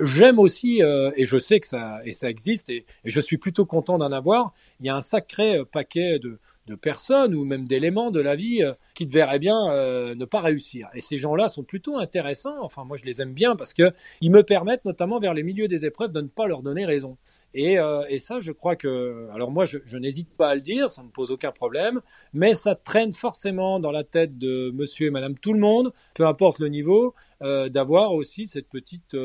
j'aime 0.00 0.38
aussi, 0.38 0.80
et 0.80 1.24
je 1.24 1.38
sais 1.38 1.60
que 1.60 1.66
ça, 1.66 2.00
et 2.04 2.12
ça 2.12 2.30
existe, 2.30 2.70
et, 2.70 2.84
et 3.04 3.10
je 3.10 3.20
suis 3.20 3.38
plutôt 3.38 3.66
content 3.66 3.98
d'en 3.98 4.12
avoir. 4.12 4.52
Il 4.80 4.86
y 4.86 4.88
a 4.88 4.96
un 4.96 5.00
sacré 5.00 5.64
paquet 5.64 6.18
de, 6.18 6.38
de 6.66 6.74
personnes 6.74 7.34
ou 7.34 7.44
même 7.44 7.66
d'éléments 7.66 8.10
de 8.10 8.20
la 8.20 8.36
vie 8.36 8.62
euh, 8.62 8.72
qui 8.94 9.06
te 9.06 9.12
verraient 9.12 9.38
bien 9.38 9.70
euh, 9.70 10.14
ne 10.14 10.24
pas 10.24 10.40
réussir. 10.40 10.88
Et 10.94 11.00
ces 11.00 11.18
gens-là 11.18 11.48
sont 11.48 11.64
plutôt 11.64 11.98
intéressants. 11.98 12.56
Enfin, 12.60 12.84
moi, 12.84 12.96
je 12.96 13.04
les 13.04 13.20
aime 13.20 13.32
bien 13.32 13.56
parce 13.56 13.74
que 13.74 13.92
ils 14.20 14.30
me 14.30 14.42
permettent, 14.42 14.84
notamment 14.84 15.18
vers 15.18 15.34
les 15.34 15.42
milieux 15.42 15.68
des 15.68 15.84
épreuves, 15.84 16.12
de 16.12 16.20
ne 16.20 16.28
pas 16.28 16.46
leur 16.46 16.62
donner 16.62 16.84
raison. 16.84 17.16
Et, 17.54 17.78
euh, 17.78 18.04
et 18.08 18.18
ça, 18.18 18.40
je 18.40 18.52
crois 18.52 18.76
que, 18.76 19.28
alors 19.34 19.50
moi, 19.50 19.64
je, 19.64 19.78
je 19.84 19.98
n'hésite 19.98 20.30
pas 20.30 20.50
à 20.50 20.54
le 20.54 20.60
dire, 20.60 20.88
ça 20.88 21.02
ne 21.02 21.08
pose 21.08 21.30
aucun 21.30 21.52
problème, 21.52 22.00
mais 22.32 22.54
ça 22.54 22.74
traîne 22.74 23.12
forcément 23.12 23.80
dans 23.80 23.92
la 23.92 24.04
tête 24.04 24.38
de 24.38 24.70
Monsieur 24.72 25.08
et 25.08 25.10
Madame 25.10 25.36
tout 25.36 25.52
le 25.52 25.60
monde, 25.60 25.92
peu 26.14 26.26
importe 26.26 26.58
le 26.60 26.68
niveau, 26.68 27.14
d'avoir 27.40 28.12
aussi 28.12 28.46
cette 28.46 28.68
petite 28.68 29.16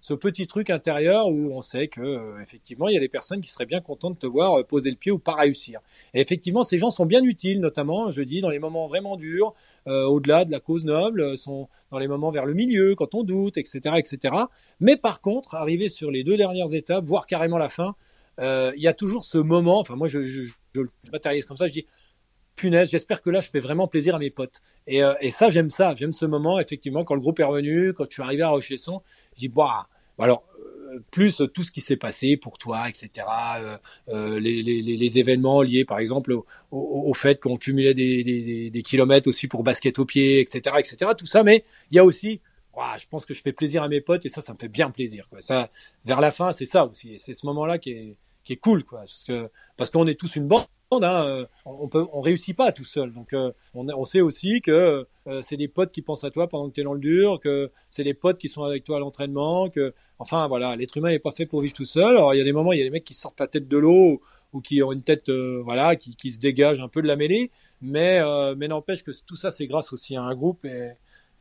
ce 0.00 0.14
petit 0.14 0.46
truc 0.46 0.70
intérieur 0.70 1.28
où 1.28 1.52
on 1.52 1.60
sait 1.60 1.88
que 1.88 2.00
euh, 2.00 2.40
effectivement 2.40 2.88
il 2.88 2.94
y 2.94 2.96
a 2.96 3.00
des 3.00 3.08
personnes 3.08 3.40
qui 3.40 3.50
seraient 3.50 3.66
bien 3.66 3.80
contentes 3.80 4.14
de 4.14 4.18
te 4.18 4.26
voir 4.26 4.60
euh, 4.60 4.62
poser 4.62 4.90
le 4.90 4.96
pied 4.96 5.12
ou 5.12 5.18
pas 5.18 5.34
réussir. 5.34 5.80
Et 6.14 6.20
effectivement, 6.20 6.62
ces 6.62 6.78
gens 6.78 6.90
sont 6.90 7.06
bien 7.06 7.22
utiles, 7.22 7.60
notamment, 7.60 8.10
je 8.10 8.22
dis, 8.22 8.40
dans 8.40 8.50
les 8.50 8.58
moments 8.58 8.86
vraiment 8.86 9.16
durs, 9.16 9.54
euh, 9.86 10.04
au-delà 10.04 10.44
de 10.44 10.50
la 10.50 10.60
cause 10.60 10.84
noble, 10.84 11.36
sont 11.36 11.68
dans 11.90 11.98
les 11.98 12.08
moments 12.08 12.30
vers 12.30 12.46
le 12.46 12.54
milieu, 12.54 12.94
quand 12.94 13.14
on 13.14 13.22
doute, 13.24 13.56
etc., 13.56 13.96
etc. 13.96 14.34
Mais 14.80 14.96
par 14.96 15.20
contre, 15.20 15.54
arriver 15.54 15.88
sur 15.88 16.10
les 16.10 16.24
deux 16.24 16.36
dernières 16.36 16.72
étapes, 16.74 17.04
voire 17.04 17.26
carrément 17.26 17.58
la 17.58 17.68
fin, 17.68 17.94
il 18.40 18.80
y 18.80 18.86
a 18.86 18.92
toujours 18.92 19.24
ce 19.24 19.38
moment. 19.38 19.80
Enfin, 19.80 19.96
moi, 19.96 20.06
je, 20.06 20.22
je, 20.22 20.42
je, 20.74 20.82
je 21.04 21.10
matérialise 21.10 21.44
comme 21.44 21.56
ça. 21.56 21.66
Je 21.66 21.72
dis, 21.72 21.86
punaise, 22.58 22.90
j'espère 22.90 23.22
que 23.22 23.30
là, 23.30 23.40
je 23.40 23.48
fais 23.48 23.60
vraiment 23.60 23.88
plaisir 23.88 24.14
à 24.14 24.18
mes 24.18 24.30
potes. 24.30 24.60
Et, 24.86 25.00
et 25.20 25.30
ça, 25.30 25.50
j'aime 25.50 25.70
ça. 25.70 25.94
J'aime 25.96 26.12
ce 26.12 26.26
moment, 26.26 26.58
effectivement, 26.58 27.04
quand 27.04 27.14
le 27.14 27.20
groupe 27.20 27.40
est 27.40 27.44
revenu, 27.44 27.92
quand 27.94 28.04
je 28.08 28.14
suis 28.14 28.22
arrivé 28.22 28.42
à 28.42 28.48
Rochesson, 28.48 29.02
je 29.34 29.40
dis, 29.40 29.48
bah, 29.48 29.88
alors 30.18 30.44
plus 31.10 31.42
tout 31.52 31.62
ce 31.62 31.70
qui 31.70 31.80
s'est 31.80 31.96
passé 31.96 32.36
pour 32.36 32.58
toi, 32.58 32.88
etc. 32.88 33.26
Euh, 33.58 33.78
euh, 34.08 34.40
les, 34.40 35.18
événements 35.18 35.62
liés, 35.62 35.84
par 35.84 35.98
exemple, 35.98 36.34
au, 36.70 37.14
fait 37.14 37.40
qu'on 37.40 37.56
cumulait 37.56 37.94
des, 37.94 38.82
kilomètres 38.84 39.28
aussi 39.28 39.48
pour 39.48 39.62
basket 39.62 39.98
au 39.98 40.04
pied, 40.04 40.40
etc., 40.40 40.76
etc. 40.78 41.12
Tout 41.16 41.26
ça, 41.26 41.42
mais 41.42 41.64
il 41.90 41.96
y 41.96 41.98
a 41.98 42.04
aussi, 42.04 42.40
je 42.98 43.06
pense 43.08 43.26
que 43.26 43.34
je 43.34 43.42
fais 43.42 43.52
plaisir 43.52 43.82
à 43.82 43.88
mes 43.88 44.00
potes 44.00 44.26
et 44.26 44.28
ça, 44.28 44.42
ça 44.42 44.52
me 44.52 44.58
fait 44.58 44.68
bien 44.68 44.90
plaisir. 44.90 45.28
Ça, 45.40 45.70
vers 46.04 46.20
la 46.20 46.32
fin, 46.32 46.52
c'est 46.52 46.66
ça 46.66 46.86
aussi. 46.86 47.18
C'est 47.18 47.34
ce 47.34 47.46
moment-là 47.46 47.78
qui 47.78 47.90
est, 47.90 48.56
cool, 48.56 48.84
parce 48.84 49.90
qu'on 49.90 50.06
est 50.06 50.18
tous 50.18 50.36
une 50.36 50.46
bande 50.46 50.66
Euh, 50.92 51.44
on 51.66 51.88
peut, 51.88 52.06
on 52.12 52.20
réussit 52.20 52.56
pas 52.56 52.72
tout 52.72 52.84
seul. 52.84 53.12
Donc, 53.12 53.32
euh, 53.32 53.52
on, 53.74 53.88
on, 53.88 54.04
sait 54.04 54.22
aussi 54.22 54.62
que 54.62 55.06
euh, 55.26 55.42
c'est 55.42 55.58
des 55.58 55.68
potes 55.68 55.92
qui 55.92 56.00
pensent 56.00 56.24
à 56.24 56.30
toi 56.30 56.48
pendant 56.48 56.68
que 56.68 56.74
tu 56.74 56.80
es 56.80 56.84
dans 56.84 56.94
le 56.94 57.00
dur, 57.00 57.40
que 57.40 57.70
c'est 57.90 58.04
des 58.04 58.14
potes 58.14 58.38
qui 58.38 58.48
sont 58.48 58.62
avec 58.64 58.84
toi 58.84 58.96
à 58.96 59.00
l'entraînement, 59.00 59.68
que, 59.68 59.92
enfin, 60.18 60.48
voilà, 60.48 60.76
l'être 60.76 60.96
humain 60.96 61.10
n'est 61.10 61.18
pas 61.18 61.32
fait 61.32 61.44
pour 61.46 61.60
vivre 61.60 61.74
tout 61.74 61.84
seul. 61.84 62.16
Alors, 62.16 62.34
il 62.34 62.38
y 62.38 62.40
a 62.40 62.44
des 62.44 62.52
moments, 62.52 62.72
il 62.72 62.78
y 62.78 62.80
a 62.80 62.84
des 62.84 62.90
mecs 62.90 63.04
qui 63.04 63.14
sortent 63.14 63.40
la 63.40 63.48
tête 63.48 63.68
de 63.68 63.76
l'eau 63.76 64.22
ou 64.54 64.60
qui 64.62 64.82
ont 64.82 64.92
une 64.92 65.02
tête, 65.02 65.30
voilà, 65.30 65.94
qui, 65.96 66.16
qui 66.16 66.30
se 66.30 66.38
dégagent 66.38 66.80
un 66.80 66.88
peu 66.88 67.02
de 67.02 67.06
la 67.06 67.16
mêlée. 67.16 67.50
Mais, 67.82 68.20
mais 68.56 68.68
n'empêche 68.68 69.04
que 69.04 69.10
tout 69.26 69.36
ça, 69.36 69.50
c'est 69.50 69.66
grâce 69.66 69.92
aussi 69.92 70.16
à 70.16 70.22
un 70.22 70.34
groupe 70.34 70.64
et, 70.64 70.92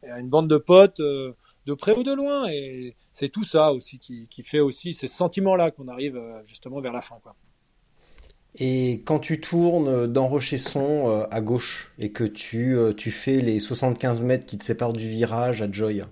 à 0.03 0.19
une 0.19 0.29
bande 0.29 0.49
de 0.49 0.57
potes 0.57 0.99
de 0.99 1.73
près 1.73 1.93
ou 1.93 2.03
de 2.03 2.11
loin. 2.11 2.49
Et 2.49 2.97
c'est 3.13 3.29
tout 3.29 3.45
ça 3.45 3.71
aussi 3.71 3.97
qui, 3.97 4.27
qui 4.27 4.43
fait 4.43 4.59
aussi 4.59 4.93
ces 4.93 5.07
sentiments-là 5.07 5.71
qu'on 5.71 5.87
arrive 5.87 6.21
justement 6.43 6.81
vers 6.81 6.91
la 6.91 7.01
fin, 7.01 7.17
quoi. 7.23 7.33
Et 8.59 9.03
quand 9.05 9.19
tu 9.19 9.39
tournes 9.39 10.07
dans 10.07 10.27
Rochesson 10.27 11.11
euh, 11.11 11.27
à 11.29 11.41
gauche 11.41 11.91
et 11.99 12.11
que 12.11 12.23
tu, 12.23 12.75
euh, 12.75 12.91
tu 12.91 13.11
fais 13.11 13.39
les 13.39 13.59
75 13.59 14.23
mètres 14.23 14.47
qui 14.47 14.57
te 14.57 14.63
séparent 14.63 14.93
du 14.93 15.07
virage 15.07 15.61
à 15.61 15.71
Joy. 15.71 16.03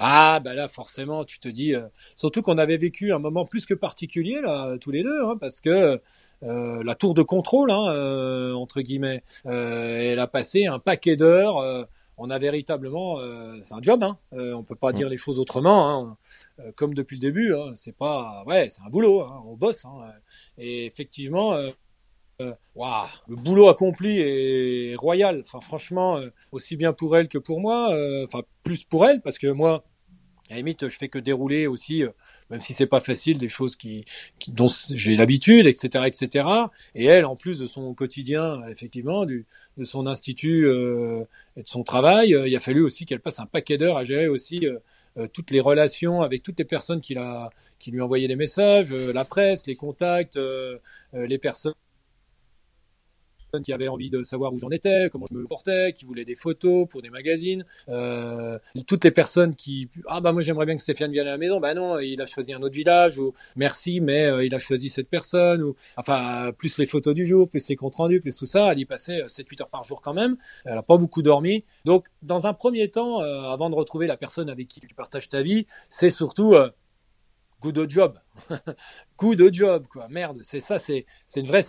Ah 0.00 0.38
bah 0.38 0.54
là 0.54 0.68
forcément 0.68 1.24
tu 1.24 1.40
te 1.40 1.48
dis 1.48 1.74
euh, 1.74 1.88
surtout 2.14 2.42
qu'on 2.42 2.56
avait 2.58 2.76
vécu 2.76 3.12
un 3.12 3.18
moment 3.18 3.44
plus 3.44 3.66
que 3.66 3.74
particulier 3.74 4.40
là 4.40 4.76
tous 4.80 4.92
les 4.92 5.02
deux 5.02 5.24
hein, 5.24 5.36
parce 5.40 5.60
que 5.60 6.00
la 6.40 6.94
tour 6.94 7.14
de 7.14 7.22
contrôle 7.22 7.72
hein, 7.72 8.52
entre 8.54 8.80
guillemets 8.80 9.24
elle 9.44 10.20
a 10.20 10.28
passé 10.28 10.66
un 10.66 10.78
paquet 10.78 11.16
d'heures 11.16 11.88
on 12.16 12.30
a 12.30 12.38
véritablement 12.38 13.18
c'est 13.60 13.74
un 13.74 13.82
job 13.82 14.04
hein, 14.04 14.18
on 14.30 14.62
peut 14.62 14.76
pas 14.76 14.92
dire 14.92 15.08
les 15.08 15.16
choses 15.16 15.40
autrement 15.40 15.90
hein. 15.90 16.16
Euh, 16.60 16.72
comme 16.74 16.94
depuis 16.94 17.16
le 17.16 17.20
début. 17.20 17.54
Hein, 17.54 17.72
c'est 17.74 17.96
pas, 17.96 18.42
ouais, 18.46 18.68
c'est 18.68 18.82
un 18.82 18.90
boulot. 18.90 19.22
Hein, 19.22 19.42
on 19.46 19.56
bosse. 19.56 19.84
Hein, 19.84 20.12
et 20.56 20.86
effectivement, 20.86 21.54
euh, 21.54 21.70
euh, 22.40 22.52
le 23.28 23.36
boulot 23.36 23.68
accompli 23.68 24.20
est 24.20 24.96
royal. 24.96 25.42
Enfin, 25.44 25.60
franchement, 25.60 26.20
aussi 26.52 26.76
bien 26.76 26.92
pour 26.92 27.16
elle 27.16 27.28
que 27.28 27.38
pour 27.38 27.60
moi. 27.60 27.90
Enfin, 28.24 28.42
plus 28.62 28.84
pour 28.84 29.06
elle 29.06 29.20
parce 29.20 29.38
que 29.38 29.48
moi, 29.48 29.84
à 30.50 30.52
la 30.54 30.56
limite, 30.58 30.88
je 30.88 30.96
fais 30.96 31.08
que 31.08 31.18
dérouler 31.18 31.66
aussi, 31.66 32.04
même 32.48 32.60
si 32.60 32.72
c'est 32.72 32.86
pas 32.86 33.00
facile, 33.00 33.36
des 33.38 33.48
choses 33.48 33.76
qui, 33.76 34.04
qui 34.38 34.50
dont 34.50 34.68
j'ai 34.94 35.14
l'habitude, 35.14 35.66
etc., 35.66 36.04
etc. 36.06 36.48
Et 36.94 37.04
elle, 37.04 37.26
en 37.26 37.36
plus 37.36 37.58
de 37.58 37.66
son 37.66 37.92
quotidien, 37.92 38.66
effectivement, 38.68 39.26
du, 39.26 39.46
de 39.76 39.84
son 39.84 40.06
institut 40.06 40.66
et 40.68 41.62
de 41.62 41.66
son 41.66 41.82
travail, 41.82 42.34
il 42.46 42.56
a 42.56 42.60
fallu 42.60 42.82
aussi 42.82 43.04
qu'elle 43.04 43.20
passe 43.20 43.40
un 43.40 43.46
paquet 43.46 43.76
d'heures 43.76 43.98
à 43.98 44.04
gérer 44.04 44.28
aussi 44.28 44.66
euh, 44.66 44.78
toutes 45.26 45.50
les 45.50 45.60
relations 45.60 46.22
avec 46.22 46.42
toutes 46.42 46.58
les 46.58 46.64
personnes 46.64 47.00
qui, 47.00 47.16
a, 47.16 47.50
qui 47.78 47.90
lui 47.90 48.00
envoyaient 48.00 48.28
des 48.28 48.36
messages, 48.36 48.92
euh, 48.92 49.12
la 49.12 49.24
presse, 49.24 49.66
les 49.66 49.76
contacts, 49.76 50.36
euh, 50.36 50.78
les 51.12 51.38
personnes 51.38 51.74
qui 53.62 53.72
avaient 53.72 53.88
envie 53.88 54.10
de 54.10 54.22
savoir 54.22 54.52
où 54.52 54.58
j'en 54.58 54.70
étais, 54.70 55.08
comment 55.10 55.26
je 55.30 55.36
me 55.36 55.46
portais, 55.46 55.92
qui 55.92 56.04
voulaient 56.04 56.24
des 56.24 56.34
photos 56.34 56.86
pour 56.88 57.02
des 57.02 57.10
magazines, 57.10 57.64
euh, 57.88 58.58
toutes 58.86 59.04
les 59.04 59.10
personnes 59.10 59.54
qui 59.54 59.88
ah 60.06 60.20
bah 60.20 60.32
moi 60.32 60.42
j'aimerais 60.42 60.66
bien 60.66 60.76
que 60.76 60.82
Stéphane 60.82 61.12
vienne 61.12 61.26
à 61.26 61.32
la 61.32 61.38
maison, 61.38 61.60
bah 61.60 61.74
non 61.74 61.98
il 61.98 62.20
a 62.20 62.26
choisi 62.26 62.52
un 62.52 62.62
autre 62.62 62.74
village 62.74 63.18
ou 63.18 63.34
merci 63.56 64.00
mais 64.00 64.26
euh, 64.26 64.44
il 64.44 64.54
a 64.54 64.58
choisi 64.58 64.90
cette 64.90 65.08
personne 65.08 65.62
ou 65.62 65.74
enfin 65.96 66.52
plus 66.56 66.78
les 66.78 66.86
photos 66.86 67.14
du 67.14 67.26
jour, 67.26 67.48
plus 67.48 67.66
les 67.68 67.76
comptes 67.76 67.94
rendus, 67.94 68.20
plus 68.20 68.36
tout 68.36 68.46
ça, 68.46 68.72
elle 68.72 68.78
y 68.78 68.84
passait 68.84 69.22
7-8 69.26 69.62
heures 69.62 69.70
par 69.70 69.84
jour 69.84 70.00
quand 70.00 70.14
même, 70.14 70.36
elle 70.64 70.78
a 70.78 70.82
pas 70.82 70.96
beaucoup 70.96 71.22
dormi, 71.22 71.64
donc 71.84 72.06
dans 72.22 72.46
un 72.46 72.52
premier 72.52 72.90
temps, 72.90 73.22
euh, 73.22 73.42
avant 73.42 73.70
de 73.70 73.74
retrouver 73.74 74.06
la 74.06 74.16
personne 74.16 74.50
avec 74.50 74.68
qui 74.68 74.80
tu 74.80 74.94
partages 74.94 75.28
ta 75.28 75.42
vie, 75.42 75.66
c'est 75.88 76.10
surtout 76.10 76.54
de 77.64 77.90
job, 77.90 78.18
coup 79.16 79.34
de 79.34 79.52
job 79.52 79.86
quoi, 79.90 80.08
merde, 80.08 80.40
c'est 80.42 80.60
ça, 80.60 80.78
c'est 80.78 81.06
c'est 81.26 81.40
une 81.40 81.48
vraie 81.48 81.62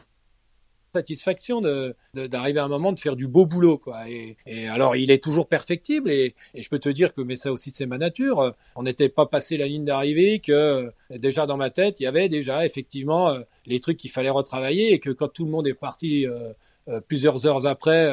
satisfaction 0.94 1.62
de 1.62 1.96
d'arriver 2.14 2.60
à 2.60 2.66
un 2.66 2.68
moment 2.68 2.92
de 2.92 3.00
faire 3.00 3.16
du 3.16 3.28
beau 3.28 3.46
boulot 3.46 3.78
quoi. 3.78 4.10
Et, 4.10 4.36
alors 4.68 4.96
il 4.96 5.12
est 5.12 5.24
toujours 5.24 5.48
perfectible 5.48 6.12
et, 6.12 6.36
et, 6.54 6.62
je 6.62 6.70
peux 6.70 6.80
te 6.80 6.90
dire 6.90 7.14
que 7.14 7.22
mais 7.22 7.36
ça 7.36 7.52
aussi 7.52 7.72
c'est 7.72 7.86
ma 7.86 7.98
nature 7.98 8.56
on 8.76 8.84
n'était 8.84 9.10
pas 9.10 9.26
passé 9.26 9.58
la 9.58 9.68
ligne 9.68 9.84
d'arrivée 9.84 10.40
que 10.40 10.92
déjà 11.12 11.46
dans 11.46 11.58
ma 11.58 11.70
tête 11.70 12.00
il 12.00 12.04
y 12.04 12.08
avait 12.08 12.30
déjà 12.30 12.66
effectivement 12.66 13.30
euh, 13.30 13.42
les 13.66 13.80
trucs 13.80 13.98
qu'il 13.98 14.12
fallait 14.12 14.30
retravailler 14.30 14.94
et 14.94 15.00
que 15.00 15.10
quand 15.10 15.28
tout 15.28 15.46
le 15.46 15.52
monde 15.52 15.68
est 15.68 15.74
parti 15.74 16.26
euh, 16.26 16.54
euh, 16.88 17.02
plusieurs 17.02 17.46
heures 17.46 17.66
après 17.68 18.06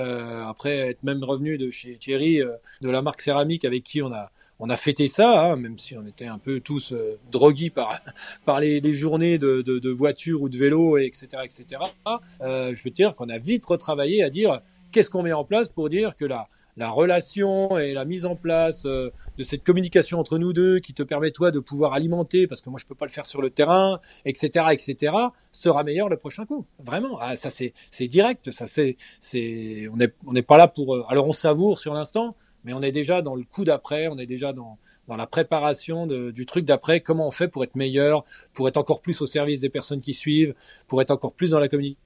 après 0.46 0.78
être 0.78 1.02
même 1.02 1.24
revenu 1.24 1.58
de 1.58 1.70
chez 1.70 1.96
Thierry 1.96 2.40
de 2.80 2.90
la 2.90 3.02
marque 3.02 3.20
céramique 3.20 3.64
avec 3.64 3.82
qui 3.82 4.02
on 4.02 4.12
a 4.12 4.30
on 4.58 4.70
a 4.70 4.76
fêté 4.76 5.08
ça, 5.08 5.40
hein, 5.40 5.56
même 5.56 5.78
si 5.78 5.96
on 5.96 6.06
était 6.06 6.26
un 6.26 6.38
peu 6.38 6.60
tous 6.60 6.92
euh, 6.92 7.18
drogués 7.30 7.70
par 7.70 8.00
par 8.44 8.60
les, 8.60 8.80
les 8.80 8.92
journées 8.92 9.38
de, 9.38 9.62
de, 9.62 9.78
de 9.78 9.90
voitures 9.90 10.42
ou 10.42 10.48
de 10.48 10.56
vélo, 10.56 10.98
etc., 10.98 11.28
etc. 11.44 11.82
Euh, 12.40 12.74
je 12.74 12.82
veux 12.82 12.90
dire 12.90 13.14
qu'on 13.14 13.28
a 13.28 13.38
vite 13.38 13.64
retravaillé 13.66 14.22
à 14.22 14.30
dire 14.30 14.60
qu'est-ce 14.92 15.10
qu'on 15.10 15.22
met 15.22 15.32
en 15.32 15.44
place 15.44 15.68
pour 15.68 15.88
dire 15.88 16.16
que 16.16 16.24
la 16.24 16.48
la 16.76 16.90
relation 16.90 17.78
et 17.78 17.92
la 17.94 18.04
mise 18.04 18.26
en 18.26 18.36
place 18.36 18.84
euh, 18.84 19.10
de 19.38 19.42
cette 19.42 19.64
communication 19.64 20.20
entre 20.20 20.38
nous 20.38 20.52
deux 20.52 20.78
qui 20.78 20.92
te 20.92 21.02
permet 21.02 21.30
toi 21.30 21.50
de 21.50 21.58
pouvoir 21.58 21.94
alimenter 21.94 22.46
parce 22.46 22.60
que 22.60 22.70
moi 22.70 22.78
je 22.78 22.86
peux 22.86 22.94
pas 22.94 23.06
le 23.06 23.10
faire 23.10 23.26
sur 23.26 23.40
le 23.40 23.50
terrain 23.50 24.00
etc 24.24 24.66
etc 24.72 25.14
sera 25.52 25.84
meilleur 25.84 26.08
le 26.08 26.16
prochain 26.16 26.44
coup 26.44 26.66
vraiment 26.78 27.18
ah, 27.20 27.36
ça 27.36 27.50
c'est 27.50 27.72
c'est 27.90 28.08
direct 28.08 28.50
ça 28.50 28.66
c'est 28.66 28.96
c'est 29.20 29.88
on 29.92 29.98
est 30.00 30.14
on 30.26 30.32
n'est 30.32 30.42
pas 30.42 30.58
là 30.58 30.68
pour 30.68 30.94
euh, 30.94 31.06
alors 31.08 31.26
on 31.26 31.32
savoure 31.32 31.80
sur 31.80 31.94
l'instant 31.94 32.36
mais 32.66 32.72
on 32.72 32.82
est 32.82 32.92
déjà 32.92 33.22
dans 33.22 33.36
le 33.36 33.44
coup 33.44 33.64
d'après, 33.64 34.08
on 34.08 34.18
est 34.18 34.26
déjà 34.26 34.52
dans, 34.52 34.78
dans 35.06 35.16
la 35.16 35.26
préparation 35.26 36.06
du 36.06 36.46
truc 36.46 36.64
d'après, 36.64 37.00
comment 37.00 37.28
on 37.28 37.30
fait 37.30 37.48
pour 37.48 37.62
être 37.62 37.76
meilleur, 37.76 38.24
pour 38.52 38.66
être 38.68 38.76
encore 38.76 39.00
plus 39.00 39.20
au 39.22 39.26
service 39.26 39.60
des 39.60 39.70
personnes 39.70 40.00
qui 40.00 40.12
suivent, 40.12 40.54
pour 40.88 41.00
être 41.00 41.12
encore 41.12 41.32
plus 41.32 41.50
dans 41.50 41.60
la 41.60 41.68
communication? 41.68 42.05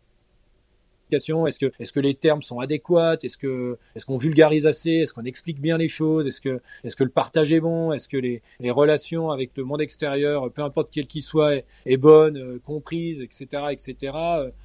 Est-ce 1.13 1.59
que, 1.59 1.73
est-ce 1.79 1.93
que 1.93 2.01
les 2.01 2.15
termes 2.15 2.43
sont 2.43 2.61
adéquats 2.61 3.17
Est-ce 3.23 3.39
que, 3.39 3.79
est-ce 3.95 4.07
qu'on 4.07 4.17
vulgarise 4.17 4.67
assez 4.67 4.91
Est-ce 4.91 5.13
qu'on 5.13 5.25
explique 5.25 5.61
bien 5.61 5.79
les 5.79 5.89
choses 5.89 6.27
Est-ce 6.27 6.41
que, 6.41 6.61
est-ce 6.85 6.97
que 6.97 7.05
le 7.05 7.11
partage 7.11 7.53
est 7.53 7.61
bon 7.61 7.93
Est-ce 7.93 8.09
que 8.09 8.17
les, 8.17 8.43
les 8.61 8.71
relations 8.71 9.31
avec 9.31 9.51
le 9.57 9.65
monde 9.65 9.81
extérieur, 9.81 10.51
peu 10.53 10.63
importe 10.63 10.89
quel 10.93 11.07
qu'il 11.07 11.23
soit, 11.23 11.57
est, 11.57 11.65
est 11.87 11.97
bonne, 11.97 12.37
euh, 12.37 12.59
comprise, 12.65 13.21
etc., 13.23 13.65
etc. 13.71 14.13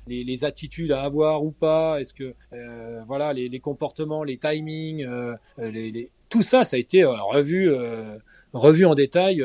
Les, 0.08 0.24
les, 0.24 0.46
attitudes 0.46 0.92
à 0.92 1.02
avoir 1.02 1.44
ou 1.44 1.52
pas 1.52 2.00
Est-ce 2.00 2.14
que, 2.14 2.34
euh, 2.54 3.02
voilà, 3.08 3.34
les, 3.34 3.50
les, 3.50 3.60
comportements, 3.60 4.24
les 4.24 4.38
timings, 4.38 5.06
euh, 5.06 5.36
les, 5.58 6.10
tout 6.30 6.42
ça, 6.42 6.64
ça 6.64 6.76
a 6.76 6.80
été 6.80 7.04
euh, 7.04 7.14
revu, 7.14 7.72
revu 8.54 8.86
en 8.86 8.96
détail. 8.96 9.44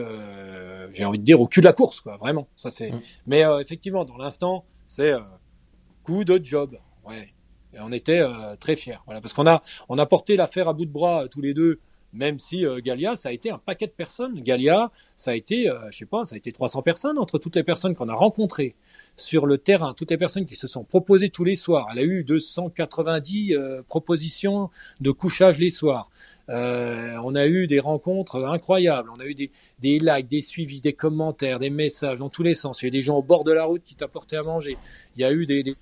J'ai 0.93 1.05
envie 1.05 1.19
de 1.19 1.25
dire 1.25 1.41
au 1.41 1.47
cul 1.47 1.61
de 1.61 1.67
la 1.67 1.73
course, 1.73 2.01
quoi. 2.01 2.17
Vraiment, 2.17 2.49
ça 2.57 2.71
c'est. 2.71 2.91
Mmh. 2.91 3.01
Mais 3.27 3.45
effectivement, 3.61 4.05
dans 4.05 4.17
l'instant, 4.17 4.65
c'est 4.87 5.13
coup 6.03 6.25
de 6.25 6.41
job. 6.43 6.77
Ouais. 7.05 7.33
Et 7.73 7.79
on 7.81 7.93
était 7.93 8.21
euh, 8.21 8.57
très 8.59 8.77
fiers. 8.77 8.99
Voilà, 9.07 9.21
parce 9.21 9.35
qu'on 9.35 9.47
a, 9.47 9.63
on 9.89 9.99
a 9.99 10.07
porté 10.07 10.37
l'affaire 10.37 10.69
à 10.69 10.73
bout 10.73 10.87
de 10.87 10.91
bras 10.91 11.25
euh, 11.25 11.29
tous 11.29 11.41
les 11.41 11.55
deux, 11.55 11.79
même 12.13 12.41
si 12.41 12.67
euh, 12.67 12.81
Galia, 12.81 13.15
ça 13.15 13.29
a 13.29 13.33
été 13.33 13.51
un 13.51 13.59
paquet 13.59 13.87
de 13.87 13.93
personnes. 13.93 14.41
Galia, 14.41 14.91
ça 15.15 15.31
a 15.31 15.35
été, 15.35 15.71
je 15.91 15.97
sais 15.97 16.07
pas, 16.07 16.25
ça 16.25 16.35
a 16.35 16.39
été 16.39 16.51
300 16.51 16.83
personnes 16.83 17.19
entre 17.19 17.39
toutes 17.39 17.55
les 17.55 17.63
personnes 17.63 17.95
qu'on 17.95 18.09
a 18.09 18.15
rencontrées 18.15 18.75
sur 19.17 19.47
le 19.47 19.59
terrain, 19.59 19.95
toutes 19.95 20.11
les 20.11 20.17
personnes 20.17 20.47
qui 20.47 20.57
se 20.57 20.67
sont 20.67 20.83
proposées 20.83 21.31
tous 21.31 21.45
les 21.45 21.55
soirs. 21.55 21.87
Elle 21.93 21.99
a 22.01 22.03
eu 22.03 22.25
290 22.25 23.55
propositions 23.87 24.71
de 25.01 25.11
couchage 25.13 25.59
les 25.59 25.71
soirs. 25.71 26.11
on 26.49 27.35
a 27.35 27.47
eu 27.47 27.69
des 27.69 27.81
rencontres 27.81 28.45
incroyables. 28.45 29.11
On 29.15 29.21
a 29.21 29.27
eu 29.27 29.35
des, 29.35 29.53
des 29.79 30.01
likes, 30.01 30.27
des 30.27 30.43
suivis, 30.43 30.81
des 30.81 30.95
commentaires, 30.95 31.61
des 31.61 31.71
messages 31.71 32.19
dans 32.19 32.31
tous 32.31 32.43
les 32.43 32.55
sens. 32.55 32.83
Il 32.83 32.87
y 32.87 32.89
a 32.89 32.91
des 32.91 33.03
gens 33.03 33.19
au 33.19 33.23
bord 33.23 33.45
de 33.45 33.53
la 33.53 33.65
route 33.65 33.85
qui 33.85 33.95
t'apportaient 33.95 34.37
à 34.37 34.43
manger. 34.43 34.79
Il 35.17 35.21
y 35.21 35.25
a 35.25 35.33
eu 35.33 35.47
des 35.47 35.77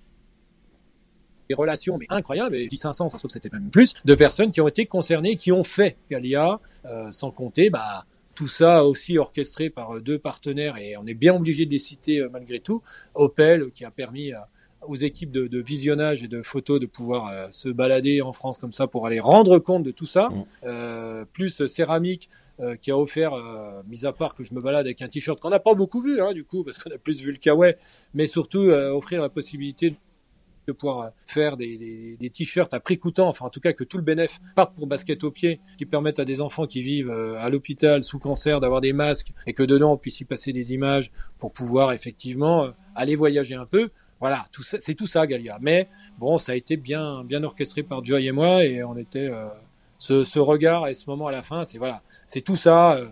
des 1.48 1.54
relations 1.54 1.98
mais 1.98 2.06
incroyables, 2.08 2.56
et 2.56 2.68
500, 2.70 3.10
ça 3.10 3.16
se 3.16 3.20
trouve 3.20 3.28
que 3.28 3.32
c'était 3.32 3.50
même 3.52 3.70
plus, 3.70 3.94
de 4.04 4.14
personnes 4.14 4.52
qui 4.52 4.60
ont 4.60 4.68
été 4.68 4.86
concernées, 4.86 5.36
qui 5.36 5.52
ont 5.52 5.64
fait 5.64 5.96
Galia, 6.10 6.60
euh, 6.84 7.10
sans 7.10 7.30
compter 7.30 7.70
bah, 7.70 8.04
tout 8.34 8.48
ça 8.48 8.84
aussi 8.84 9.18
orchestré 9.18 9.70
par 9.70 9.96
euh, 9.96 10.00
deux 10.00 10.18
partenaires, 10.18 10.76
et 10.78 10.96
on 10.96 11.06
est 11.06 11.14
bien 11.14 11.34
obligé 11.34 11.66
de 11.66 11.70
les 11.70 11.78
citer 11.78 12.20
euh, 12.20 12.28
malgré 12.32 12.60
tout. 12.60 12.82
Opel, 13.14 13.70
qui 13.72 13.84
a 13.84 13.90
permis 13.90 14.32
à, 14.32 14.48
aux 14.86 14.96
équipes 14.96 15.30
de, 15.30 15.46
de, 15.46 15.60
visionnage 15.60 16.22
et 16.22 16.28
de 16.28 16.42
photos 16.42 16.80
de 16.80 16.86
pouvoir 16.86 17.28
euh, 17.28 17.48
se 17.50 17.68
balader 17.68 18.22
en 18.22 18.32
France 18.32 18.58
comme 18.58 18.72
ça 18.72 18.86
pour 18.86 19.06
aller 19.06 19.20
rendre 19.20 19.58
compte 19.58 19.82
de 19.82 19.90
tout 19.90 20.06
ça. 20.06 20.28
Mmh. 20.28 20.44
Euh, 20.64 21.24
plus 21.32 21.66
céramique 21.66 22.28
euh, 22.60 22.76
qui 22.76 22.90
a 22.90 22.98
offert, 22.98 23.34
euh, 23.34 23.82
mis 23.88 24.06
à 24.06 24.12
part 24.12 24.34
que 24.34 24.44
je 24.44 24.54
me 24.54 24.60
balade 24.60 24.86
avec 24.86 25.02
un 25.02 25.08
t-shirt 25.08 25.40
qu'on 25.40 25.50
n'a 25.50 25.60
pas 25.60 25.74
beaucoup 25.74 26.00
vu, 26.00 26.20
hein, 26.20 26.32
du 26.32 26.44
coup, 26.44 26.64
parce 26.64 26.78
qu'on 26.78 26.90
a 26.90 26.98
plus 26.98 27.22
vu 27.22 27.32
le 27.32 27.38
kawaii, 27.38 27.74
mais 28.14 28.26
surtout 28.26 28.70
offrir 28.70 29.20
la 29.20 29.28
possibilité 29.28 29.96
de 30.68 30.72
pouvoir 30.72 31.10
faire 31.26 31.56
des, 31.56 32.16
t-shirts 32.32 32.72
à 32.72 32.80
prix 32.80 32.98
coûtant, 32.98 33.28
enfin 33.28 33.46
en 33.46 33.50
tout 33.50 33.60
cas 33.60 33.72
que 33.72 33.84
tout 33.84 33.96
le 33.96 34.04
bénéfice 34.04 34.40
parte 34.54 34.74
pour 34.74 34.86
basket 34.86 35.24
au 35.24 35.30
pied, 35.30 35.60
qui 35.76 35.86
permettent 35.86 36.20
à 36.20 36.24
des 36.24 36.40
enfants 36.40 36.66
qui 36.66 36.80
vivent 36.80 37.10
à 37.10 37.48
l'hôpital 37.48 38.02
sous 38.02 38.18
cancer 38.18 38.60
d'avoir 38.60 38.80
des 38.80 38.92
masques 38.92 39.32
et 39.46 39.52
que 39.52 39.62
dedans 39.62 39.92
on 39.92 39.96
puisse 39.96 40.20
y 40.20 40.24
passer 40.24 40.52
des 40.52 40.72
images 40.72 41.10
pour 41.38 41.52
pouvoir 41.52 41.92
effectivement 41.92 42.68
aller 42.94 43.16
voyager 43.16 43.54
un 43.54 43.66
peu. 43.66 43.90
Voilà, 44.20 44.46
c'est 44.80 44.94
tout 44.94 45.06
ça, 45.06 45.26
Galia. 45.26 45.58
Mais 45.60 45.88
bon, 46.18 46.38
ça 46.38 46.52
a 46.52 46.54
été 46.56 46.76
bien, 46.76 47.22
bien 47.24 47.44
orchestré 47.44 47.82
par 47.82 48.04
Joy 48.04 48.26
et 48.26 48.32
moi, 48.32 48.64
et 48.64 48.82
on 48.82 48.96
était 48.96 49.28
euh, 49.28 49.46
ce, 49.98 50.38
regard 50.38 50.88
et 50.88 50.94
ce 50.94 51.08
moment 51.08 51.28
à 51.28 51.32
la 51.32 51.42
fin, 51.42 51.64
c'est 51.64 51.78
voilà, 51.78 52.02
c'est 52.26 52.42
tout 52.42 52.56
ça. 52.56 52.94
Euh, 52.96 53.08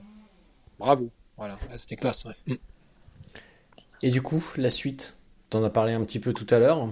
bravo, 0.79 1.11
voilà, 1.37 1.59
c'était 1.77 1.97
classe. 1.97 2.27
Et 4.03 4.11
du 4.11 4.21
coup, 4.21 4.45
la 4.57 4.71
suite, 4.71 5.17
t'en 5.49 5.63
as 5.63 5.71
parlé 5.71 5.93
un 5.93 6.05
petit 6.05 6.19
peu 6.19 6.33
tout 6.33 6.47
à 6.51 6.59
l'heure. 6.59 6.91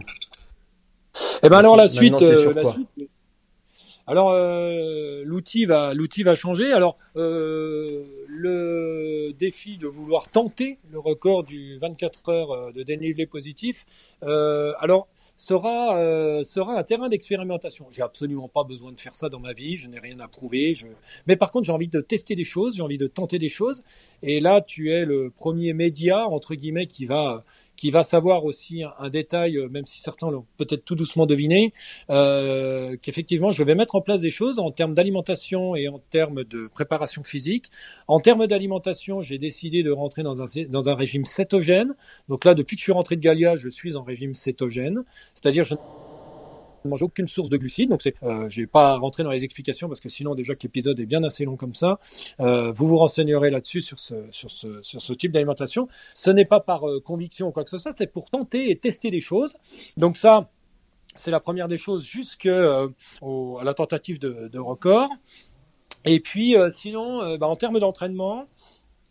Eh 1.45 1.51
ben 1.51 1.59
alors 1.59 1.77
la 1.77 1.89
suite, 1.89 2.23
euh, 2.23 2.55
la 2.55 2.73
suite, 2.73 3.11
alors 4.07 4.31
euh, 4.31 5.23
l'outil 5.27 5.67
va 5.67 5.93
l'outil 5.93 6.23
va 6.23 6.35
changer. 6.35 6.73
Alors 6.73 6.97
euh, 7.17 8.03
le 8.35 9.33
défi 9.39 9.79
de 9.79 9.87
vouloir 9.87 10.29
tenter 10.29 10.79
le 10.91 10.99
record 10.99 11.45
du 11.45 11.79
24 11.79 12.29
heures 12.29 12.51
euh, 12.51 12.73
de 12.73 12.83
dénivelé 12.83 13.27
positif, 13.27 13.87
alors 14.23 15.09
sera 15.37 16.43
sera 16.45 16.79
un 16.79 16.83
terrain 16.83 17.09
d'expérimentation. 17.09 17.87
J'ai 17.91 18.03
absolument 18.03 18.49
pas 18.49 18.65
besoin 18.65 18.93
de 18.93 19.01
faire 19.01 19.15
ça 19.15 19.29
dans 19.29 19.39
ma 19.39 19.53
vie. 19.53 19.77
Je 19.77 19.89
n'ai 19.89 19.99
rien 19.99 20.19
à 20.21 20.29
prouver. 20.29 20.75
Je... 20.75 20.87
Mais 21.27 21.37
par 21.37 21.51
contre, 21.51 21.67
j'ai 21.67 21.73
envie 21.73 21.89
de 21.89 22.01
tester 22.01 22.35
des 22.35 22.45
choses. 22.45 22.77
J'ai 22.77 22.83
envie 22.83 22.99
de 22.99 23.07
tenter 23.07 23.39
des 23.39 23.49
choses. 23.49 23.83
Et 24.23 24.41
là, 24.41 24.61
tu 24.61 24.93
es 24.93 25.05
le 25.05 25.31
premier 25.31 25.73
média 25.73 26.27
entre 26.27 26.55
guillemets 26.55 26.87
qui 26.87 27.07
va 27.07 27.45
qui 27.77 27.91
va 27.91 28.03
savoir 28.03 28.45
aussi 28.45 28.83
un, 28.99 29.09
détail, 29.09 29.57
euh, 29.57 29.69
même 29.69 29.87
si 29.87 30.01
certains 30.01 30.31
l'ont 30.31 30.47
peut-être 30.57 30.85
tout 30.85 30.95
doucement 30.95 31.27
deviné, 31.27 31.73
euh, 32.11 32.97
qu'effectivement, 33.03 33.53
je 33.53 33.63
vais 33.63 33.75
mettre 33.75 33.95
en 33.95 34.01
place 34.01 34.21
des 34.21 34.31
choses 34.31 34.59
en 34.59 34.71
termes 34.71 34.95
d'alimentation 34.95 35.75
et 35.75 35.89
en 35.89 35.99
termes 36.11 36.45
de 36.45 36.69
préparation 36.69 37.25
physique. 37.25 37.67
En 38.09 38.21
termes 38.25 38.47
d'alimentation, 38.47 39.21
j'ai 39.21 39.37
décidé 39.37 39.83
de 39.83 39.91
rentrer 39.91 40.23
dans 40.23 40.89
un, 40.89 40.95
régime 40.95 41.27
cétogène. 41.27 41.95
Donc 42.29 42.45
là, 42.45 42.55
depuis 42.55 42.75
que 42.75 42.81
je 42.81 42.85
suis 42.85 42.93
rentré 42.93 43.17
de 43.17 43.21
Galia, 43.21 43.55
je 43.55 43.69
suis 43.69 43.97
en 43.97 44.03
régime 44.03 44.33
cétogène, 44.33 45.05
c'est-à-dire 45.35 45.65
je 45.65 45.75
ne 45.75 46.91
mange 46.91 47.03
aucune 47.03 47.29
source 47.29 47.51
de 47.51 47.59
glucides. 47.59 47.91
Donc 47.91 48.01
euh, 48.23 48.49
j'ai 48.49 48.67
pas 48.67 48.97
rentré 48.97 49.25
dans 49.25 49.31
les 49.31 49.45
explications 49.45 49.89
parce 49.89 50.01
que 50.01 50.09
sinon 50.09 50.35
déjà 50.35 50.55
que 50.55 50.63
l'épisode 50.63 50.99
est 51.01 51.07
bien 51.07 51.23
assez 51.23 51.45
long 51.45 51.57
comme 51.57 51.75
ça. 51.75 52.01
Euh, 52.41 52.73
vous 52.73 52.89
vous 52.89 52.97
renseignerez 52.97 53.51
là-dessus 53.51 53.83
sur 53.83 53.99
ce 53.99 55.13
type 55.13 55.31
d'alimentation. 55.31 55.87
Ce 56.15 56.31
n'est 56.31 56.47
pas 56.47 56.61
par 56.61 56.89
euh, 56.89 57.01
conviction 57.01 57.49
ou 57.49 57.53
quoi 57.53 57.63
que 57.63 57.71
ce 57.71 57.79
soit, 57.79 57.93
c'est 57.93 58.11
pour 58.11 58.31
tenter 58.31 58.71
et 58.71 58.77
tester 58.77 59.11
des 59.11 59.21
choses. 59.21 59.57
Donc 59.99 60.17
ça. 60.17 60.51
C'est 61.17 61.31
la 61.31 61.39
première 61.39 61.69
des 61.69 61.79
choses 61.79 62.05
jusque 62.05 62.47
euh, 62.47 62.89
la 63.63 63.73
tentative 63.73 64.19
de 64.19 64.59
record. 64.59 65.09
Et 66.05 66.21
puis 66.21 66.57
euh, 66.57 66.71
sinon, 66.71 67.37
bah, 67.37 67.47
en 67.47 67.57
termes 67.57 67.81
d'entraînement, 67.81 68.47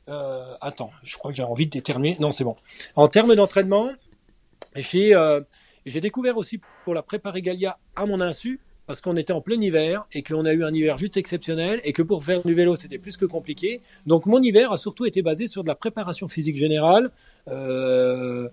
attends, 0.07 0.91
je 1.03 1.17
crois 1.17 1.31
que 1.31 1.37
j'ai 1.37 1.43
envie 1.43 1.65
de 1.65 1.71
déterminer. 1.71 2.17
Non, 2.19 2.31
c'est 2.31 2.43
bon. 2.43 2.55
En 2.95 3.07
termes 3.07 3.35
d'entraînement, 3.35 3.89
j'ai 4.75 5.13
j'ai 5.85 5.99
découvert 5.99 6.37
aussi 6.37 6.61
pour 6.85 6.93
la 6.93 7.01
préparer 7.01 7.41
Galia 7.41 7.77
à 7.95 8.05
mon 8.05 8.21
insu, 8.21 8.61
parce 8.85 9.01
qu'on 9.01 9.15
était 9.15 9.33
en 9.33 9.41
plein 9.41 9.59
hiver 9.59 10.07
et 10.11 10.23
qu'on 10.23 10.45
a 10.45 10.53
eu 10.53 10.63
un 10.63 10.73
hiver 10.73 10.97
juste 10.97 11.17
exceptionnel 11.17 11.79
et 11.83 11.93
que 11.93 12.01
pour 12.01 12.23
faire 12.23 12.43
du 12.43 12.53
vélo 12.53 12.75
c'était 12.75 12.97
plus 12.97 13.17
que 13.17 13.25
compliqué. 13.25 13.81
Donc 14.05 14.25
mon 14.25 14.41
hiver 14.41 14.71
a 14.71 14.77
surtout 14.77 15.05
été 15.05 15.21
basé 15.21 15.47
sur 15.47 15.63
de 15.63 15.67
la 15.67 15.75
préparation 15.75 16.27
physique 16.27 16.57
générale, 16.57 17.11
euh, 17.47 18.49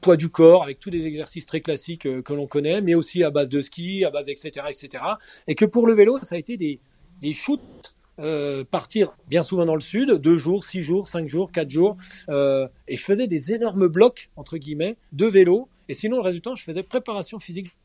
poids 0.00 0.16
du 0.16 0.28
corps 0.28 0.62
avec 0.62 0.78
tous 0.78 0.90
les 0.90 1.06
exercices 1.06 1.46
très 1.46 1.60
classiques 1.60 2.06
euh, 2.06 2.22
que 2.22 2.32
l'on 2.32 2.46
connaît, 2.46 2.80
mais 2.82 2.94
aussi 2.94 3.24
à 3.24 3.30
base 3.30 3.48
de 3.48 3.62
ski, 3.62 4.04
à 4.04 4.10
base 4.10 4.28
etc 4.28 4.66
etc. 4.68 5.04
Et 5.46 5.54
que 5.54 5.64
pour 5.64 5.86
le 5.86 5.94
vélo 5.94 6.18
ça 6.22 6.34
a 6.34 6.38
été 6.38 6.56
des, 6.56 6.80
des 7.20 7.34
shoots 7.34 7.94
euh, 8.18 8.64
partir 8.70 9.12
bien 9.28 9.42
souvent 9.42 9.64
dans 9.64 9.74
le 9.74 9.80
sud, 9.80 10.10
deux 10.12 10.36
jours, 10.36 10.64
six 10.64 10.82
jours, 10.82 11.08
cinq 11.08 11.26
jours, 11.28 11.52
quatre 11.52 11.70
jours, 11.70 11.96
euh, 12.28 12.68
et 12.86 12.96
je 12.96 13.02
faisais 13.02 13.26
des 13.26 13.54
énormes 13.54 13.88
blocs 13.88 14.30
entre 14.36 14.58
guillemets 14.58 14.98
de 15.12 15.26
vélo 15.26 15.68
et 15.90 15.94
sinon, 15.94 16.18
le 16.18 16.22
résultat, 16.22 16.52
je 16.54 16.62
faisais 16.62 16.84
préparation 16.84 17.40
physique 17.40 17.76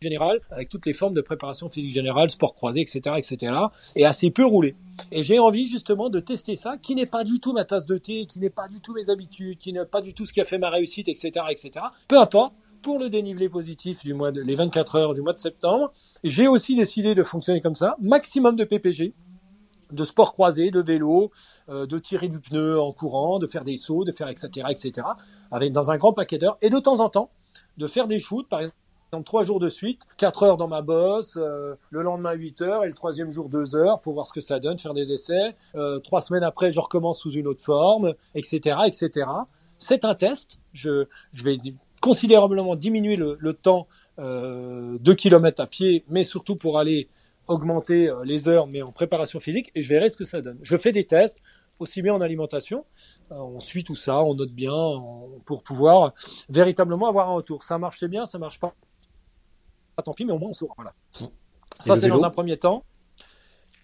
générale, 0.00 0.40
avec 0.50 0.68
toutes 0.68 0.86
les 0.86 0.92
formes 0.92 1.12
de 1.12 1.22
préparation 1.22 1.68
physique 1.68 1.90
générale, 1.90 2.30
sport 2.30 2.54
croisé, 2.54 2.80
etc., 2.82 3.16
etc., 3.18 3.52
et 3.96 4.04
assez 4.04 4.30
peu 4.30 4.46
roulé. 4.46 4.76
Et 5.10 5.24
j'ai 5.24 5.40
envie 5.40 5.66
justement 5.66 6.08
de 6.08 6.20
tester 6.20 6.54
ça, 6.54 6.76
qui 6.80 6.94
n'est 6.94 7.06
pas 7.06 7.24
du 7.24 7.40
tout 7.40 7.52
ma 7.52 7.64
tasse 7.64 7.86
de 7.86 7.98
thé, 7.98 8.26
qui 8.26 8.38
n'est 8.38 8.48
pas 8.48 8.68
du 8.68 8.80
tout 8.80 8.94
mes 8.94 9.10
habitudes, 9.10 9.58
qui 9.58 9.72
n'est 9.72 9.84
pas 9.84 10.02
du 10.02 10.14
tout 10.14 10.24
ce 10.24 10.32
qui 10.32 10.40
a 10.40 10.44
fait 10.44 10.58
ma 10.58 10.70
réussite, 10.70 11.08
etc., 11.08 11.46
etc. 11.50 11.86
Peu 12.06 12.20
importe. 12.20 12.54
Pour 12.84 12.98
le 12.98 13.08
dénivelé 13.08 13.48
positif 13.48 14.04
du 14.04 14.12
mois 14.12 14.30
de, 14.30 14.42
les 14.42 14.54
24 14.54 14.96
heures 14.96 15.14
du 15.14 15.22
mois 15.22 15.32
de 15.32 15.38
septembre, 15.38 15.90
j'ai 16.22 16.46
aussi 16.46 16.76
décidé 16.76 17.14
de 17.14 17.22
fonctionner 17.22 17.62
comme 17.62 17.74
ça, 17.74 17.96
maximum 17.98 18.56
de 18.56 18.64
PPG, 18.64 19.14
de 19.90 20.04
sport 20.04 20.34
croisé, 20.34 20.70
de 20.70 20.82
vélo, 20.82 21.30
euh, 21.70 21.86
de 21.86 21.98
tirer 21.98 22.28
du 22.28 22.40
pneu 22.40 22.78
en 22.78 22.92
courant, 22.92 23.38
de 23.38 23.46
faire 23.46 23.64
des 23.64 23.78
sauts, 23.78 24.04
de 24.04 24.12
faire 24.12 24.28
etc. 24.28 24.66
etc. 24.68 25.06
avec 25.50 25.72
dans 25.72 25.90
un 25.90 25.96
grand 25.96 26.12
paquet 26.12 26.36
d'heures 26.36 26.58
et 26.60 26.68
de 26.68 26.78
temps 26.78 27.00
en 27.00 27.08
temps 27.08 27.30
de 27.78 27.86
faire 27.86 28.06
des 28.06 28.18
shoots, 28.18 28.50
par 28.50 28.60
exemple 28.60 28.76
trois 29.24 29.44
jours 29.44 29.60
de 29.60 29.70
suite, 29.70 30.02
quatre 30.18 30.42
heures 30.42 30.58
dans 30.58 30.68
ma 30.68 30.82
bosse, 30.82 31.38
euh, 31.38 31.76
le 31.88 32.02
lendemain 32.02 32.32
8 32.32 32.60
heures 32.60 32.84
et 32.84 32.88
le 32.88 32.94
troisième 32.94 33.30
jour 33.30 33.48
2 33.48 33.76
heures 33.76 34.02
pour 34.02 34.12
voir 34.12 34.26
ce 34.26 34.32
que 34.34 34.42
ça 34.42 34.60
donne, 34.60 34.78
faire 34.78 34.92
des 34.92 35.10
essais. 35.10 35.56
Euh, 35.74 36.00
trois 36.00 36.20
semaines 36.20 36.42
après, 36.42 36.70
je 36.70 36.80
recommence 36.80 37.20
sous 37.20 37.30
une 37.30 37.46
autre 37.46 37.62
forme, 37.62 38.12
etc. 38.34 38.76
etc. 38.86 39.26
C'est 39.78 40.04
un 40.04 40.14
test. 40.14 40.58
Je, 40.72 41.06
je 41.32 41.44
vais 41.44 41.58
considérablement 42.04 42.76
diminuer 42.76 43.16
le, 43.16 43.38
le 43.40 43.54
temps 43.54 43.88
euh, 44.18 44.98
de 45.00 45.14
kilomètres 45.14 45.62
à 45.62 45.66
pied, 45.66 46.04
mais 46.06 46.22
surtout 46.22 46.54
pour 46.54 46.78
aller 46.78 47.08
augmenter 47.48 48.10
euh, 48.10 48.24
les 48.24 48.46
heures, 48.46 48.66
mais 48.66 48.82
en 48.82 48.92
préparation 48.92 49.40
physique, 49.40 49.72
et 49.74 49.80
je 49.80 49.88
verrai 49.88 50.10
ce 50.10 50.18
que 50.18 50.26
ça 50.26 50.42
donne. 50.42 50.58
Je 50.60 50.76
fais 50.76 50.92
des 50.92 51.04
tests, 51.04 51.38
aussi 51.78 52.02
bien 52.02 52.12
en 52.12 52.20
alimentation, 52.20 52.84
euh, 53.32 53.36
on 53.36 53.58
suit 53.58 53.84
tout 53.84 53.96
ça, 53.96 54.18
on 54.22 54.34
note 54.34 54.52
bien, 54.52 54.74
pour 55.46 55.62
pouvoir 55.62 56.12
véritablement 56.50 57.08
avoir 57.08 57.30
un 57.30 57.36
retour. 57.36 57.62
Ça 57.62 57.78
marche 57.78 58.04
bien, 58.04 58.26
ça 58.26 58.38
marche 58.38 58.60
pas. 58.60 58.74
Pas 59.96 60.02
tant 60.02 60.12
pis, 60.12 60.26
mais 60.26 60.34
au 60.34 60.38
moins 60.38 60.50
on 60.50 60.52
saura. 60.52 60.74
Voilà. 60.76 60.92
ça 61.80 61.96
c'est 61.96 62.08
dans 62.08 62.24
un 62.24 62.30
premier 62.30 62.58
temps. 62.58 62.84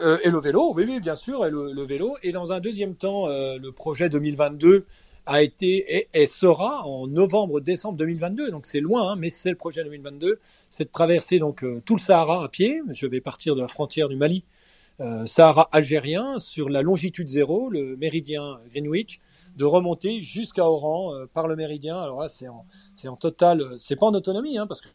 Euh, 0.03 0.19
et 0.25 0.31
le 0.31 0.41
vélo, 0.41 0.75
oui, 0.75 0.85
oui, 0.87 1.01
bien 1.01 1.17
sûr, 1.17 1.47
et 1.47 1.51
le, 1.51 1.73
le 1.73 1.83
vélo. 1.85 2.17
Et 2.23 2.33
dans 2.33 2.53
un 2.53 2.61
deuxième 2.61 2.97
temps, 2.97 3.29
euh, 3.29 3.57
le 3.59 3.73
projet 3.73 4.11
2022 4.11 4.85
a 5.27 5.43
été 5.43 6.09
et, 6.13 6.27
sera 6.27 6.87
en 6.87 7.07
novembre-décembre 7.07 7.99
2022. 7.99 8.51
Donc 8.51 8.67
c'est 8.67 8.81
loin, 8.81 9.13
hein, 9.13 9.17
mais 9.17 9.31
c'est 9.31 9.51
le 9.51 9.57
projet 9.57 9.85
2022. 9.85 10.39
C'est 10.69 10.85
de 10.85 10.91
traverser 10.91 11.39
donc 11.39 11.65
euh, 11.65 11.83
tout 11.85 11.95
le 11.95 12.01
Sahara 12.01 12.45
à 12.45 12.49
pied. 12.49 12.81
Je 12.91 13.07
vais 13.07 13.21
partir 13.21 13.57
de 13.57 13.61
la 13.61 13.69
frontière 13.69 14.09
du 14.09 14.17
Mali, 14.17 14.45
euh, 15.01 15.27
Sahara 15.27 15.69
algérien, 15.73 16.39
sur 16.39 16.69
la 16.69 16.83
longitude 16.83 17.29
zéro, 17.29 17.71
le 17.71 17.97
méridien 17.97 18.61
Greenwich, 18.71 19.21
de 19.57 19.65
remonter 19.65 20.21
jusqu'à 20.21 20.65
Oran 20.65 21.15
euh, 21.15 21.27
par 21.33 21.49
le 21.49 21.57
méridien. 21.57 22.01
Alors 22.01 22.21
là, 22.21 22.29
c'est 22.29 22.49
en, 22.49 22.65
c'est 22.95 23.09
en 23.09 23.17
total, 23.17 23.75
c'est 23.79 23.97
pas 23.97 24.07
en 24.07 24.15
autonomie, 24.15 24.59
hein, 24.59 24.67
parce 24.67 24.81
que 24.81 24.89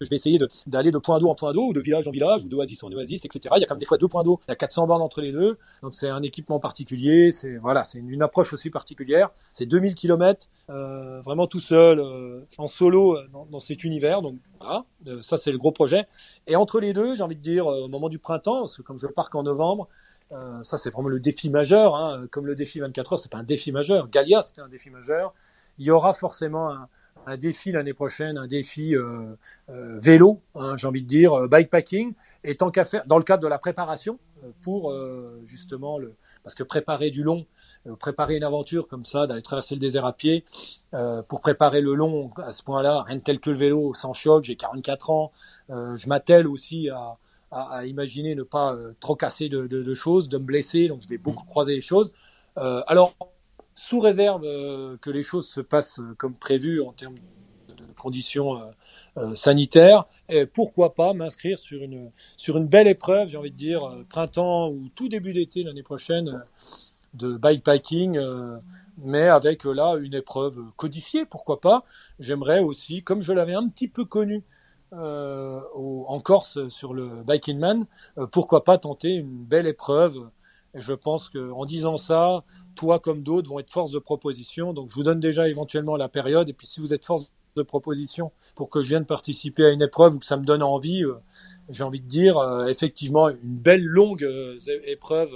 je 0.00 0.10
vais 0.10 0.16
essayer 0.16 0.38
d'aller 0.66 0.90
de, 0.90 0.98
point 0.98 1.18
d'eau 1.18 1.28
en 1.28 1.34
point 1.34 1.52
d'eau, 1.52 1.68
ou 1.68 1.72
de 1.72 1.80
village 1.80 2.06
en 2.08 2.10
village, 2.10 2.44
ou 2.44 2.48
d'oasis 2.48 2.82
en 2.82 2.92
oasis, 2.92 3.24
etc. 3.24 3.54
Il 3.56 3.60
y 3.60 3.64
a 3.64 3.66
quand 3.66 3.74
même 3.74 3.80
des 3.80 3.86
fois 3.86 3.98
deux 3.98 4.08
points 4.08 4.22
d'eau, 4.22 4.40
il 4.48 4.50
y 4.50 4.52
a 4.52 4.56
400 4.56 4.86
bornes 4.86 5.02
entre 5.02 5.20
les 5.20 5.32
deux, 5.32 5.58
donc 5.82 5.94
c'est 5.94 6.08
un 6.08 6.22
équipement 6.22 6.60
particulier, 6.60 7.32
c'est 7.32 7.56
voilà, 7.56 7.84
c'est 7.84 7.98
une, 7.98 8.22
approche 8.22 8.52
aussi 8.52 8.70
particulière. 8.70 9.30
C'est 9.52 9.66
2000 9.66 9.94
km, 9.94 10.48
euh, 10.70 11.20
vraiment 11.20 11.46
tout 11.46 11.60
seul, 11.60 12.00
euh, 12.00 12.40
en 12.58 12.66
solo 12.66 13.16
euh, 13.16 13.28
dans, 13.32 13.46
dans, 13.46 13.60
cet 13.60 13.84
univers, 13.84 14.22
donc 14.22 14.36
voilà, 14.60 14.84
euh, 15.06 15.22
ça 15.22 15.36
c'est 15.36 15.52
le 15.52 15.58
gros 15.58 15.72
projet. 15.72 16.06
Et 16.46 16.56
entre 16.56 16.80
les 16.80 16.92
deux, 16.92 17.14
j'ai 17.14 17.22
envie 17.22 17.36
de 17.36 17.40
dire, 17.40 17.66
au 17.66 17.88
moment 17.88 18.08
du 18.08 18.18
printemps, 18.18 18.60
parce 18.60 18.76
que 18.76 18.82
comme 18.82 18.98
je 18.98 19.06
pars 19.06 19.30
qu'en 19.30 19.44
novembre, 19.44 19.88
euh, 20.32 20.62
ça 20.62 20.76
c'est 20.76 20.90
vraiment 20.90 21.08
le 21.08 21.20
défi 21.20 21.48
majeur, 21.48 21.96
hein, 21.96 22.26
comme 22.30 22.46
le 22.46 22.54
défi 22.54 22.80
24 22.80 23.14
heures, 23.14 23.18
c'est 23.18 23.30
pas 23.30 23.38
un 23.38 23.44
défi 23.44 23.72
majeur. 23.72 24.08
Galia 24.08 24.42
c'était 24.42 24.60
un 24.60 24.68
défi 24.68 24.90
majeur. 24.90 25.32
Il 25.78 25.86
y 25.86 25.90
aura 25.90 26.12
forcément 26.12 26.70
un, 26.70 26.88
un 27.28 27.36
défi 27.36 27.72
l'année 27.72 27.92
prochaine, 27.92 28.38
un 28.38 28.46
défi 28.46 28.96
euh, 28.96 29.36
euh, 29.68 29.98
vélo, 30.00 30.40
hein, 30.54 30.76
j'ai 30.76 30.86
envie 30.86 31.02
de 31.02 31.06
dire, 31.06 31.34
euh, 31.34 31.46
bikepacking, 31.46 32.14
et 32.42 32.56
tant 32.56 32.70
qu'à 32.70 32.84
faire, 32.84 33.04
dans 33.06 33.18
le 33.18 33.24
cadre 33.24 33.42
de 33.42 33.48
la 33.48 33.58
préparation, 33.58 34.18
pour 34.62 34.94
justement 35.42 35.98
le, 35.98 36.14
parce 36.44 36.54
que 36.54 36.62
préparer 36.62 37.10
du 37.10 37.24
long, 37.24 37.44
préparer 37.98 38.36
une 38.36 38.44
aventure 38.44 38.86
comme 38.86 39.04
ça, 39.04 39.26
d'aller 39.26 39.42
traverser 39.42 39.74
le 39.74 39.80
désert 39.80 40.06
à 40.06 40.12
pied, 40.12 40.44
pour 41.28 41.40
préparer 41.40 41.80
le 41.80 41.94
long 41.94 42.30
à 42.36 42.52
ce 42.52 42.62
point-là, 42.62 43.02
rien 43.02 43.16
de 43.16 43.20
tel 43.20 43.40
que 43.40 43.50
le 43.50 43.56
vélo, 43.56 43.94
sans 43.94 44.12
choc, 44.12 44.44
j'ai 44.44 44.54
44 44.54 45.10
ans, 45.10 45.32
je 45.68 46.08
m'attelle 46.08 46.46
aussi 46.46 46.88
à, 46.88 47.16
à, 47.50 47.78
à, 47.78 47.84
imaginer 47.86 48.36
ne 48.36 48.44
pas 48.44 48.78
trop 49.00 49.16
casser 49.16 49.48
de, 49.48 49.66
de, 49.66 49.82
de, 49.82 49.94
choses, 49.94 50.28
de 50.28 50.38
me 50.38 50.44
blesser, 50.44 50.86
donc 50.86 51.02
je 51.02 51.08
vais 51.08 51.18
beaucoup 51.18 51.44
croiser 51.44 51.74
les 51.74 51.80
choses. 51.80 52.12
alors 52.54 53.16
sous 53.78 54.00
réserve 54.00 54.42
que 54.98 55.10
les 55.10 55.22
choses 55.22 55.48
se 55.48 55.60
passent 55.60 56.00
comme 56.16 56.34
prévu 56.34 56.82
en 56.82 56.92
termes 56.92 57.14
de 57.68 57.84
conditions 57.96 58.60
sanitaires, 59.34 60.06
et 60.28 60.46
pourquoi 60.46 60.94
pas 60.94 61.14
m'inscrire 61.14 61.58
sur 61.58 61.82
une 61.82 62.10
sur 62.36 62.56
une 62.56 62.66
belle 62.66 62.88
épreuve, 62.88 63.28
j'ai 63.28 63.36
envie 63.36 63.52
de 63.52 63.56
dire 63.56 63.82
printemps 64.08 64.68
ou 64.68 64.88
tout 64.94 65.08
début 65.08 65.32
d'été 65.32 65.62
l'année 65.62 65.84
prochaine 65.84 66.42
de 67.14 67.36
bikepacking, 67.36 68.20
mais 68.98 69.28
avec 69.28 69.64
là 69.64 69.96
une 69.96 70.14
épreuve 70.14 70.60
codifiée, 70.76 71.24
pourquoi 71.24 71.60
pas. 71.60 71.84
J'aimerais 72.18 72.58
aussi, 72.58 73.04
comme 73.04 73.22
je 73.22 73.32
l'avais 73.32 73.54
un 73.54 73.68
petit 73.68 73.88
peu 73.88 74.04
connu 74.04 74.42
euh, 74.94 75.60
en 75.74 76.18
Corse 76.20 76.66
sur 76.70 76.94
le 76.94 77.22
Biking 77.22 77.58
Man, 77.58 77.84
euh, 78.16 78.26
pourquoi 78.26 78.64
pas 78.64 78.78
tenter 78.78 79.16
une 79.16 79.44
belle 79.44 79.66
épreuve. 79.66 80.30
Je 80.74 80.92
pense 80.92 81.28
qu'en 81.28 81.64
disant 81.64 81.96
ça, 81.96 82.44
toi 82.74 82.98
comme 82.98 83.22
d'autres 83.22 83.48
vont 83.48 83.58
être 83.58 83.70
force 83.70 83.90
de 83.90 83.98
proposition. 83.98 84.72
Donc 84.72 84.88
je 84.88 84.94
vous 84.94 85.02
donne 85.02 85.20
déjà 85.20 85.48
éventuellement 85.48 85.96
la 85.96 86.08
période. 86.08 86.48
Et 86.48 86.52
puis 86.52 86.66
si 86.66 86.80
vous 86.80 86.92
êtes 86.92 87.04
force 87.04 87.32
de 87.56 87.62
proposition 87.62 88.30
pour 88.54 88.70
que 88.70 88.82
je 88.82 88.88
vienne 88.88 89.06
participer 89.06 89.64
à 89.64 89.70
une 89.70 89.82
épreuve 89.82 90.16
ou 90.16 90.18
que 90.18 90.26
ça 90.26 90.36
me 90.36 90.44
donne 90.44 90.62
envie, 90.62 91.04
euh, 91.04 91.14
j'ai 91.68 91.82
envie 91.82 92.00
de 92.00 92.06
dire 92.06 92.36
effectivement 92.68 93.28
une 93.28 93.38
belle 93.42 93.84
longue 93.84 94.28
épreuve 94.84 95.32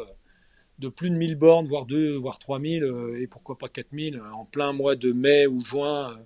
de 0.78 0.88
plus 0.88 1.10
de 1.10 1.16
1000 1.16 1.36
bornes, 1.36 1.66
voire 1.66 1.86
2, 1.86 2.16
voire 2.16 2.38
3000, 2.38 2.84
et 3.18 3.26
pourquoi 3.26 3.56
pas 3.56 3.68
4000 3.68 4.20
en 4.34 4.44
plein 4.44 4.72
mois 4.72 4.96
de 4.96 5.12
mai 5.12 5.46
ou 5.46 5.64
juin 5.64 6.16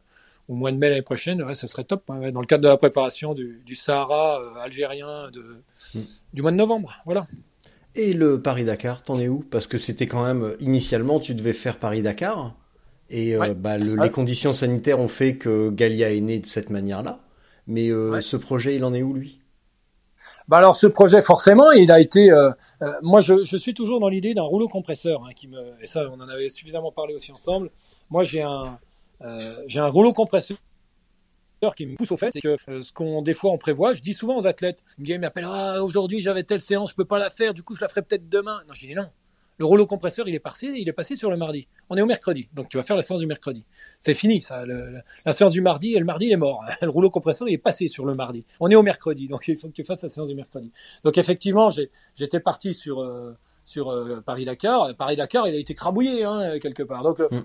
au 0.48 0.54
mois 0.54 0.70
de 0.70 0.76
mai 0.76 0.88
l'année 0.88 1.02
prochaine, 1.02 1.42
ouais, 1.42 1.54
ça 1.54 1.66
serait 1.68 1.84
top. 1.84 2.08
Hein, 2.08 2.30
dans 2.30 2.40
le 2.40 2.46
cadre 2.46 2.62
de 2.62 2.68
la 2.68 2.76
préparation 2.76 3.34
du, 3.34 3.74
Sahara 3.74 4.40
euh, 4.40 4.54
algérien 4.60 5.30
de, 5.32 5.62
mm. 5.94 6.00
du 6.34 6.42
mois 6.42 6.52
de 6.52 6.56
novembre. 6.56 6.96
Voilà. 7.04 7.26
Et 7.96 8.12
le 8.12 8.40
Paris-Dakar, 8.40 9.02
t'en 9.02 9.18
es 9.18 9.28
où? 9.28 9.44
Parce 9.50 9.66
que 9.66 9.78
c'était 9.78 10.06
quand 10.06 10.24
même, 10.24 10.54
initialement, 10.60 11.18
tu 11.18 11.34
devais 11.34 11.52
faire 11.52 11.78
Paris-Dakar. 11.78 12.54
Et 13.08 13.36
euh, 13.36 13.54
bah, 13.54 13.76
les 13.76 13.94
ah. 13.98 14.08
conditions 14.08 14.52
sanitaires 14.52 15.00
ont 15.00 15.08
fait 15.08 15.36
que 15.36 15.70
Galia 15.70 16.12
est 16.12 16.20
né 16.20 16.38
de 16.38 16.46
cette 16.46 16.70
manière-là. 16.70 17.20
Mais 17.66 17.88
euh, 17.90 18.20
ce 18.20 18.36
projet, 18.36 18.76
il 18.76 18.84
en 18.84 18.94
est 18.94 19.02
où, 19.02 19.14
lui? 19.14 19.40
Bah 20.48 20.58
alors 20.58 20.76
ce 20.76 20.86
projet 20.86 21.22
forcément 21.22 21.72
il 21.72 21.90
a 21.90 21.98
été 21.98 22.30
moi 23.02 23.20
je, 23.20 23.44
je, 23.44 23.56
suis 23.56 23.74
toujours 23.74 23.98
dans 23.98 24.08
l'idée 24.08 24.32
d'un 24.32 24.44
rouleau 24.44 24.68
compresseur 24.68 25.24
hein, 25.24 25.32
qui 25.34 25.48
me 25.48 25.58
et 25.82 25.86
ça 25.88 26.04
on 26.08 26.20
en 26.20 26.28
avait 26.28 26.48
suffisamment 26.48 26.92
parlé 26.92 27.16
aussi 27.16 27.32
ensemble 27.32 27.68
moi 28.10 28.22
j'ai 28.22 28.42
un 28.42 28.78
euh, 29.22 29.56
j'ai 29.66 29.80
un 29.80 29.88
rouleau 29.88 30.12
compresseur 30.12 30.58
qui 31.74 31.86
me 31.86 31.96
pousse 31.96 32.12
au 32.12 32.16
fait, 32.16 32.30
c'est 32.32 32.40
que 32.40 32.56
euh, 32.68 32.80
ce 32.80 32.92
qu'on 32.92 33.22
des 33.22 33.34
fois 33.34 33.52
on 33.52 33.58
prévoit, 33.58 33.94
je 33.94 34.02
dis 34.02 34.14
souvent 34.14 34.36
aux 34.36 34.46
athlètes, 34.46 34.84
ils 34.98 35.18
m'appellent 35.18 35.48
ah 35.48 35.82
aujourd'hui 35.82 36.20
j'avais 36.20 36.44
telle 36.44 36.60
séance, 36.60 36.90
je 36.90 36.94
peux 36.94 37.04
pas 37.04 37.18
la 37.18 37.30
faire, 37.30 37.54
du 37.54 37.62
coup 37.62 37.74
je 37.74 37.80
la 37.80 37.88
ferai 37.88 38.02
peut-être 38.02 38.28
demain. 38.28 38.62
Non, 38.66 38.74
je 38.74 38.86
dis 38.86 38.94
non. 38.94 39.08
Le 39.58 39.64
rouleau 39.64 39.86
compresseur, 39.86 40.28
il 40.28 40.34
est 40.34 40.40
passé, 40.40 40.70
il 40.74 40.86
est 40.86 40.92
passé 40.92 41.16
sur 41.16 41.30
le 41.30 41.38
mardi. 41.38 41.66
On 41.88 41.96
est 41.96 42.02
au 42.02 42.06
mercredi, 42.06 42.46
donc 42.52 42.68
tu 42.68 42.76
vas 42.76 42.82
faire 42.82 42.94
la 42.94 43.00
séance 43.00 43.20
du 43.20 43.26
mercredi. 43.26 43.64
C'est 44.00 44.12
fini, 44.12 44.42
ça. 44.42 44.64
la 44.66 45.32
séance 45.32 45.52
du 45.52 45.62
mardi, 45.62 45.94
et 45.94 45.98
le 45.98 46.04
mardi, 46.04 46.26
il 46.26 46.32
est 46.32 46.36
mort. 46.36 46.62
Le 46.82 46.90
rouleau 46.90 47.08
compresseur, 47.08 47.48
il 47.48 47.54
est 47.54 47.58
passé 47.58 47.88
sur 47.88 48.04
le 48.04 48.14
mardi. 48.14 48.44
On 48.60 48.68
est 48.68 48.74
au 48.74 48.82
mercredi, 48.82 49.28
donc 49.28 49.48
il 49.48 49.56
faut 49.56 49.68
que 49.68 49.72
tu 49.72 49.84
fasses 49.84 50.02
la 50.02 50.10
séance 50.10 50.28
du 50.28 50.34
mercredi. 50.34 50.70
Donc 51.04 51.16
effectivement, 51.16 51.70
j'étais 52.14 52.40
parti 52.40 52.74
sur 52.74 53.00
euh, 53.00 53.34
sur 53.64 54.22
Paris 54.26 54.44
Dakar. 54.44 54.94
Paris 54.94 55.16
Dakar, 55.16 55.48
il 55.48 55.54
a 55.54 55.58
été 55.58 55.72
crabouillé 55.74 56.24
hein, 56.24 56.58
quelque 56.60 56.82
part. 56.82 57.02
Donc 57.02 57.20
mm 57.20 57.42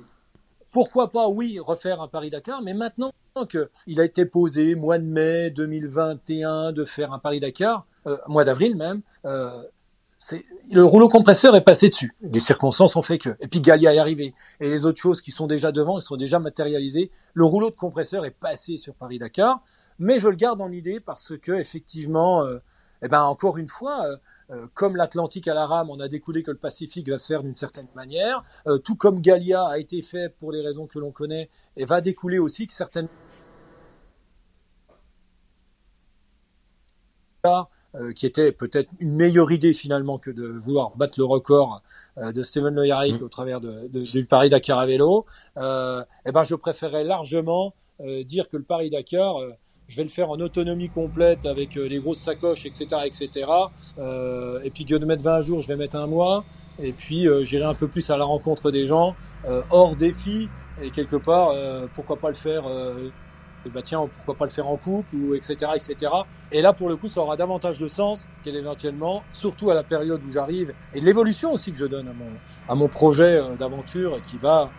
pourquoi 0.71 1.11
pas, 1.11 1.27
oui, 1.27 1.59
refaire 1.59 2.01
un 2.01 2.07
Paris-Dakar, 2.07 2.61
mais 2.61 2.73
maintenant 2.73 3.11
qu'il 3.49 3.99
a 3.99 4.05
été 4.05 4.25
posé, 4.25 4.75
mois 4.75 4.99
de 4.99 5.05
mai 5.05 5.49
2021, 5.51 6.71
de 6.71 6.85
faire 6.85 7.13
un 7.13 7.19
Paris-Dakar, 7.19 7.85
euh, 8.07 8.17
mois 8.27 8.43
d'avril 8.43 8.75
même, 8.75 9.01
euh, 9.25 9.63
le 10.71 10.83
rouleau 10.83 11.09
compresseur 11.09 11.55
est 11.55 11.63
passé 11.63 11.89
dessus. 11.89 12.15
Les 12.21 12.39
circonstances 12.39 12.95
ont 12.95 13.01
fait 13.01 13.17
que. 13.17 13.35
Et 13.39 13.47
puis 13.47 13.59
Galia 13.59 13.93
est 13.93 13.97
arrivé. 13.97 14.33
Et 14.59 14.69
les 14.69 14.85
autres 14.85 15.01
choses 15.01 15.21
qui 15.21 15.31
sont 15.31 15.47
déjà 15.47 15.71
devant, 15.71 15.97
elles 15.97 16.03
sont 16.03 16.17
déjà 16.17 16.39
matérialisées. 16.39 17.11
Le 17.33 17.45
rouleau 17.45 17.71
de 17.71 17.75
compresseur 17.75 18.25
est 18.25 18.31
passé 18.31 18.77
sur 18.77 18.93
Paris-Dakar, 18.93 19.63
mais 19.99 20.19
je 20.19 20.27
le 20.27 20.35
garde 20.35 20.61
en 20.61 20.71
idée 20.71 20.99
parce 20.99 21.37
que 21.37 21.53
effectivement, 21.53 22.43
euh, 22.43 22.59
eh 23.01 23.07
ben 23.07 23.23
encore 23.23 23.57
une 23.57 23.67
fois, 23.67 24.05
euh, 24.05 24.17
comme 24.73 24.95
l'Atlantique 24.95 25.47
à 25.47 25.53
la 25.53 25.65
rame, 25.65 25.89
on 25.89 25.99
a 25.99 26.07
découlé 26.07 26.43
que 26.43 26.51
le 26.51 26.57
Pacifique 26.57 27.09
va 27.09 27.17
se 27.17 27.27
faire 27.27 27.43
d'une 27.43 27.55
certaine 27.55 27.87
manière, 27.95 28.43
euh, 28.67 28.77
tout 28.77 28.95
comme 28.95 29.21
Galia 29.21 29.63
a 29.65 29.77
été 29.77 30.01
fait 30.01 30.29
pour 30.29 30.51
les 30.51 30.61
raisons 30.61 30.87
que 30.87 30.99
l'on 30.99 31.11
connaît, 31.11 31.49
et 31.77 31.85
va 31.85 32.01
découler 32.01 32.39
aussi 32.39 32.67
que 32.67 32.73
certaines 32.73 33.07
euh, 37.95 38.13
qui 38.13 38.25
était 38.25 38.51
peut-être 38.51 38.89
une 38.99 39.15
meilleure 39.15 39.51
idée 39.51 39.73
finalement 39.73 40.17
que 40.17 40.29
de 40.31 40.47
vouloir 40.47 40.95
battre 40.95 41.19
le 41.19 41.25
record 41.25 41.81
de 42.17 42.43
Steven 42.43 42.73
Loyarik 42.75 43.19
mm. 43.19 43.23
au 43.23 43.29
travers 43.29 43.61
de, 43.61 43.87
du 43.87 44.25
Paris 44.25 44.49
Dakar 44.49 44.79
à 44.79 44.85
vélo, 44.85 45.25
eh 45.57 46.31
ben 46.31 46.43
je 46.43 46.55
préférais 46.55 47.03
largement 47.03 47.73
dire 47.99 48.49
que 48.49 48.57
le 48.57 48.63
Paris 48.63 48.89
Dakar 48.89 49.37
je 49.91 49.97
vais 49.97 50.03
le 50.03 50.09
faire 50.09 50.29
en 50.29 50.39
autonomie 50.39 50.87
complète 50.87 51.45
avec 51.45 51.75
euh, 51.75 51.85
les 51.85 51.99
grosses 51.99 52.19
sacoches, 52.19 52.65
etc., 52.65 53.01
etc. 53.03 53.45
Euh, 53.99 54.61
et 54.63 54.69
puis 54.69 54.85
que 54.85 54.95
de 54.95 55.05
mettre 55.05 55.21
20 55.21 55.41
jours, 55.41 55.59
je 55.59 55.67
vais 55.67 55.75
mettre 55.75 55.97
un 55.97 56.07
mois. 56.07 56.45
Et 56.81 56.93
puis 56.93 57.27
euh, 57.27 57.43
j'irai 57.43 57.65
un 57.65 57.73
peu 57.73 57.89
plus 57.89 58.09
à 58.09 58.15
la 58.15 58.23
rencontre 58.23 58.71
des 58.71 58.85
gens, 58.85 59.15
hors 59.69 59.97
défi. 59.97 60.47
Et 60.81 60.91
quelque 60.91 61.17
part, 61.17 61.53
pourquoi 61.93 62.15
pas 62.15 62.29
le 62.29 62.35
faire 62.35 62.63
bah 63.71 63.81
tiens, 63.83 64.07
pourquoi 64.11 64.33
pas 64.33 64.45
le 64.45 64.49
faire 64.49 64.67
en 64.67 64.77
couple 64.77 65.15
ou 65.15 65.35
etc 65.35 65.73
etc. 65.75 66.11
Et 66.51 66.61
là 66.61 66.73
pour 66.73 66.89
le 66.89 66.95
coup, 66.95 67.09
ça 67.09 67.19
aura 67.19 67.35
davantage 67.35 67.77
de 67.77 67.87
sens 67.87 68.27
qu'éventuellement, 68.43 69.21
surtout 69.33 69.69
à 69.69 69.75
la 69.75 69.83
période 69.83 70.23
où 70.23 70.31
j'arrive 70.31 70.73
et 70.95 71.01
l'évolution 71.01 71.53
aussi 71.53 71.71
que 71.71 71.77
je 71.77 71.85
donne 71.85 72.07
à 72.07 72.13
mon 72.13 72.31
à 72.69 72.75
mon 72.75 72.87
projet 72.87 73.39
d'aventure 73.59 74.19
qui 74.23 74.37
va 74.37 74.71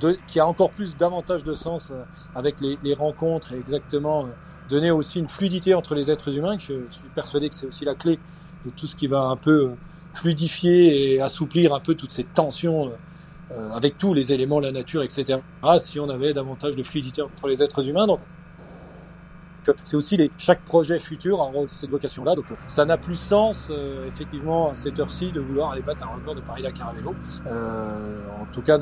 de, 0.00 0.16
qui 0.26 0.40
a 0.40 0.46
encore 0.46 0.70
plus 0.70 0.96
davantage 0.96 1.44
de 1.44 1.54
sens 1.54 1.92
avec 2.34 2.60
les, 2.60 2.78
les 2.82 2.94
rencontres 2.94 3.52
et 3.52 3.58
exactement 3.58 4.28
donner 4.70 4.90
aussi 4.90 5.18
une 5.18 5.28
fluidité 5.28 5.74
entre 5.74 5.94
les 5.94 6.10
êtres 6.10 6.34
humains. 6.34 6.56
Je 6.58 6.74
suis 6.90 7.08
persuadé 7.14 7.48
que 7.48 7.54
c'est 7.54 7.66
aussi 7.66 7.84
la 7.84 7.94
clé 7.94 8.18
de 8.64 8.70
tout 8.70 8.86
ce 8.86 8.96
qui 8.96 9.06
va 9.06 9.20
un 9.22 9.36
peu 9.36 9.64
euh, 9.64 9.74
fluidifier 10.14 11.14
et 11.14 11.20
assouplir 11.20 11.74
un 11.74 11.80
peu 11.80 11.94
toutes 11.94 12.12
ces 12.12 12.24
tensions 12.24 12.92
euh, 13.52 13.70
avec 13.72 13.98
tous 13.98 14.14
les 14.14 14.32
éléments, 14.32 14.60
la 14.60 14.72
nature, 14.72 15.02
etc. 15.02 15.40
Ah, 15.62 15.78
si 15.78 15.98
on 15.98 16.08
avait 16.08 16.32
davantage 16.32 16.76
de 16.76 16.82
fluidité 16.82 17.22
entre 17.22 17.48
les 17.48 17.62
êtres 17.62 17.88
humains. 17.88 18.06
Donc, 18.06 18.20
c'est 19.84 19.96
aussi 19.96 20.16
les, 20.16 20.30
chaque 20.38 20.62
projet 20.62 20.98
futur 20.98 21.42
a 21.42 21.50
cette 21.66 21.90
vocation-là. 21.90 22.34
Donc, 22.34 22.46
ça 22.66 22.84
n'a 22.84 22.96
plus 22.96 23.16
sens, 23.16 23.70
effectivement, 24.06 24.70
à 24.70 24.74
cette 24.74 24.98
heure-ci, 24.98 25.32
de 25.32 25.40
vouloir 25.40 25.72
aller 25.72 25.82
battre 25.82 26.04
un 26.04 26.14
record 26.14 26.34
de 26.34 26.40
Paris-Dakar 26.40 26.90
à 26.90 26.92
vélo. 26.92 27.14
en 27.46 28.46
tout 28.52 28.62
cas, 28.62 28.78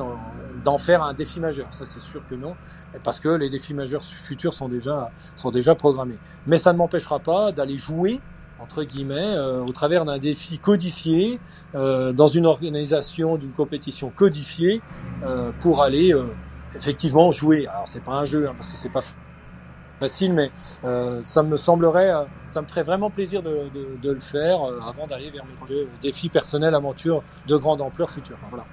d'en 0.64 0.78
faire 0.78 1.02
un 1.02 1.14
défi 1.14 1.40
majeur. 1.40 1.68
Ça, 1.70 1.86
c'est 1.86 2.00
sûr 2.00 2.22
que 2.28 2.34
non, 2.34 2.54
parce 3.02 3.20
que 3.20 3.28
les 3.28 3.48
défis 3.48 3.74
majeurs 3.74 4.02
futurs 4.02 4.54
sont 4.54 4.68
déjà, 4.68 5.10
sont 5.36 5.50
déjà 5.50 5.74
programmés. 5.74 6.18
Mais 6.46 6.58
ça 6.58 6.72
ne 6.72 6.78
m'empêchera 6.78 7.18
pas 7.18 7.52
d'aller 7.52 7.76
jouer 7.76 8.20
entre 8.60 8.82
guillemets, 8.82 9.36
euh, 9.36 9.62
au 9.62 9.72
travers 9.72 10.04
d'un 10.04 10.18
défi 10.18 10.58
codifié, 10.58 11.38
euh, 11.74 12.12
dans 12.12 12.28
une 12.28 12.46
organisation 12.46 13.36
d'une 13.36 13.52
compétition 13.52 14.10
codifiée, 14.10 14.82
euh, 15.24 15.52
pour 15.60 15.82
aller 15.82 16.12
euh, 16.12 16.24
effectivement 16.74 17.30
jouer. 17.30 17.66
Alors 17.68 17.86
c'est 17.86 18.02
pas 18.02 18.12
un 18.12 18.24
jeu, 18.24 18.48
hein, 18.48 18.54
parce 18.56 18.68
que 18.68 18.76
c'est 18.76 18.88
pas 18.88 19.02
facile, 19.98 20.32
mais 20.32 20.50
euh, 20.84 21.20
ça 21.22 21.42
me 21.42 21.56
semblerait, 21.56 22.12
ça 22.50 22.62
me 22.62 22.66
ferait 22.66 22.82
vraiment 22.82 23.10
plaisir 23.10 23.42
de, 23.42 23.68
de, 23.74 23.96
de 24.00 24.10
le 24.10 24.20
faire 24.20 24.60
avant 24.86 25.06
d'aller 25.06 25.30
vers 25.30 25.44
mes 25.44 25.54
projets, 25.54 25.86
défis 26.02 26.28
personnels, 26.28 26.74
aventures 26.74 27.22
de 27.46 27.56
grande 27.56 27.80
ampleur 27.80 28.10
future. 28.10 28.36
Voilà. 28.50 28.64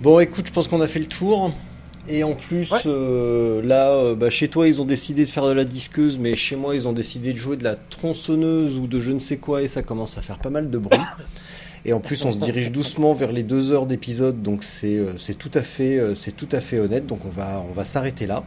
Bon, 0.00 0.18
écoute, 0.18 0.48
je 0.48 0.52
pense 0.52 0.66
qu'on 0.66 0.80
a 0.80 0.88
fait 0.88 0.98
le 0.98 1.06
tour. 1.06 1.52
Et 2.08 2.24
en 2.24 2.34
plus, 2.34 2.68
euh, 2.86 3.62
là, 3.62 3.90
euh, 3.90 4.16
bah, 4.16 4.30
chez 4.30 4.48
toi, 4.48 4.66
ils 4.66 4.80
ont 4.80 4.84
décidé 4.84 5.24
de 5.24 5.30
faire 5.30 5.46
de 5.46 5.52
la 5.52 5.64
disqueuse, 5.64 6.18
mais 6.18 6.34
chez 6.34 6.56
moi, 6.56 6.74
ils 6.74 6.88
ont 6.88 6.92
décidé 6.92 7.32
de 7.32 7.38
jouer 7.38 7.56
de 7.56 7.62
la 7.62 7.76
tronçonneuse 7.76 8.76
ou 8.76 8.88
de 8.88 8.98
je 8.98 9.12
ne 9.12 9.20
sais 9.20 9.36
quoi, 9.36 9.62
et 9.62 9.68
ça 9.68 9.84
commence 9.84 10.18
à 10.18 10.22
faire 10.22 10.38
pas 10.38 10.50
mal 10.50 10.70
de 10.70 10.78
bruit. 10.78 10.98
Et 11.84 11.92
en 11.92 12.00
plus, 12.00 12.24
on 12.24 12.30
se 12.30 12.38
dirige 12.38 12.70
doucement 12.70 13.12
vers 13.12 13.32
les 13.32 13.42
deux 13.42 13.72
heures 13.72 13.86
d'épisode, 13.86 14.40
donc 14.40 14.62
c'est 14.62 14.98
euh, 14.98 15.16
c'est 15.16 15.34
tout 15.34 15.50
à 15.52 15.62
fait 15.62 16.14
c'est 16.14 16.30
tout 16.30 16.48
à 16.52 16.60
fait 16.60 16.78
honnête. 16.78 17.08
Donc 17.08 17.24
on 17.24 17.28
va 17.28 17.64
on 17.68 17.72
va 17.72 17.84
s'arrêter 17.84 18.28
là. 18.28 18.44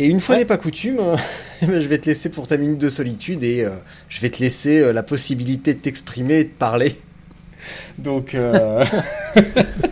Et 0.00 0.06
une 0.06 0.18
fois 0.18 0.36
n'est 0.36 0.44
pas 0.44 0.56
coutume, 0.56 0.98
je 1.62 1.66
vais 1.66 1.98
te 1.98 2.06
laisser 2.06 2.28
pour 2.28 2.48
ta 2.48 2.56
minute 2.56 2.78
de 2.78 2.90
solitude 2.90 3.44
et 3.44 3.64
je 4.08 4.20
vais 4.20 4.30
te 4.30 4.40
laisser 4.40 4.92
la 4.92 5.04
possibilité 5.04 5.74
de 5.74 5.78
t'exprimer 5.78 6.40
et 6.40 6.44
de 6.44 6.50
parler. 6.50 6.96
Donc 7.98 8.34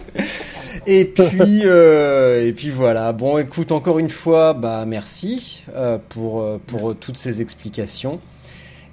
Et 0.91 1.05
puis, 1.05 1.61
euh, 1.67 2.47
et 2.47 2.55
puis 2.55 2.71
voilà. 2.71 3.13
Bon, 3.13 3.37
écoute, 3.37 3.73
encore 3.73 3.99
une 3.99 4.09
fois, 4.09 4.55
bah 4.55 4.87
merci 4.87 5.65
euh, 5.75 5.99
pour 6.09 6.41
euh, 6.41 6.59
pour 6.67 6.97
toutes 6.97 7.19
ces 7.19 7.43
explications. 7.43 8.21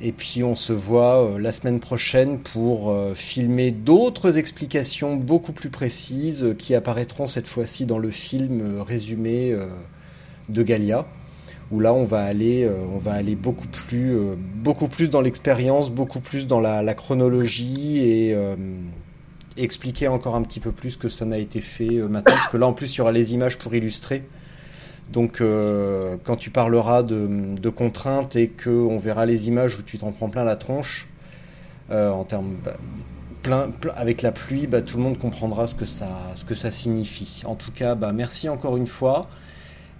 Et 0.02 0.12
puis 0.12 0.44
on 0.44 0.58
se 0.58 0.74
voit 0.74 1.38
la 1.40 1.54
semaine 1.54 1.80
prochaine 1.80 2.40
pour 2.40 2.94
filmer 3.16 3.72
d'autres 3.72 4.38
explications 4.38 5.16
beaucoup 5.16 5.54
plus 5.54 5.70
précises 5.70 6.54
qui 6.60 6.76
apparaîtront 6.76 7.28
cette 7.28 7.48
fois-ci 7.48 7.86
dans 7.86 7.98
le 7.98 8.12
film 8.12 8.82
résumé 8.82 9.56
de 10.50 10.64
Galia, 10.64 11.06
où 11.72 11.80
là 11.80 11.94
on 11.94 12.04
va 12.04 12.24
aller, 12.24 12.70
on 12.94 12.98
va 12.98 13.14
aller 13.14 13.36
beaucoup 13.36 13.68
plus, 13.68 14.18
beaucoup 14.38 14.88
plus 14.88 15.10
dans 15.10 15.22
l'expérience, 15.22 15.90
beaucoup 15.90 16.20
plus 16.20 16.48
dans 16.48 16.60
la, 16.60 16.94
chronologie 16.94 18.00
et 18.00 18.36
expliquer 19.58 20.08
encore 20.08 20.36
un 20.36 20.44
petit 20.44 20.60
peu 20.60 20.72
plus 20.72 20.96
que 20.98 21.10
ça 21.10 21.26
n'a 21.26 21.38
été 21.38 21.62
fait 21.62 22.02
maintenant, 22.02 22.36
parce 22.36 22.50
que 22.50 22.58
là 22.58 22.68
en 22.68 22.74
plus 22.74 22.94
il 22.94 22.98
y 23.00 23.02
aura 23.02 23.12
les 23.12 23.34
images 23.34 23.58
pour 23.58 23.74
illustrer. 23.74 24.24
Donc 25.12 25.42
quand 26.24 26.36
tu 26.36 26.52
parleras 26.52 27.04
de, 27.04 27.70
contraintes 27.70 28.36
et 28.36 28.50
qu'on 28.50 28.98
verra 29.00 29.26
les 29.26 29.48
images 29.48 29.80
où 29.80 29.82
tu 29.82 29.98
t'en 29.98 30.12
prends 30.12 30.30
plein 30.30 30.44
la 30.44 30.56
tronche, 30.56 31.08
en 31.90 32.24
termes 32.26 32.56
bah, 32.64 32.78
plein, 33.46 33.70
avec 33.96 34.22
la 34.22 34.32
pluie, 34.32 34.68
bah, 34.68 34.82
tout 34.82 34.98
le 34.98 35.04
monde 35.04 35.18
comprendra 35.18 35.68
ce 35.68 35.76
que 35.76 35.86
ça, 35.86 36.10
ce 36.36 36.44
que 36.46 36.56
ça 36.56 36.72
signifie. 36.72 37.44
En 37.46 37.56
tout 37.56 37.72
cas, 37.72 37.96
bah, 37.96 38.12
merci 38.12 38.50
encore 38.50 38.76
une 38.78 38.88
fois. 38.88 39.30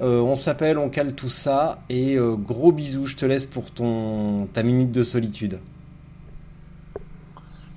Euh, 0.02 0.20
on 0.20 0.36
s'appelle, 0.36 0.78
on 0.78 0.90
cale 0.90 1.16
tout 1.16 1.30
ça 1.30 1.80
et 1.90 2.16
euh, 2.18 2.36
gros 2.36 2.72
bisous. 2.72 3.06
Je 3.06 3.16
te 3.16 3.26
laisse 3.26 3.46
pour 3.46 3.72
ton 3.72 4.48
ta 4.48 4.62
minute 4.64 4.92
de 4.92 5.04
solitude. 5.04 5.60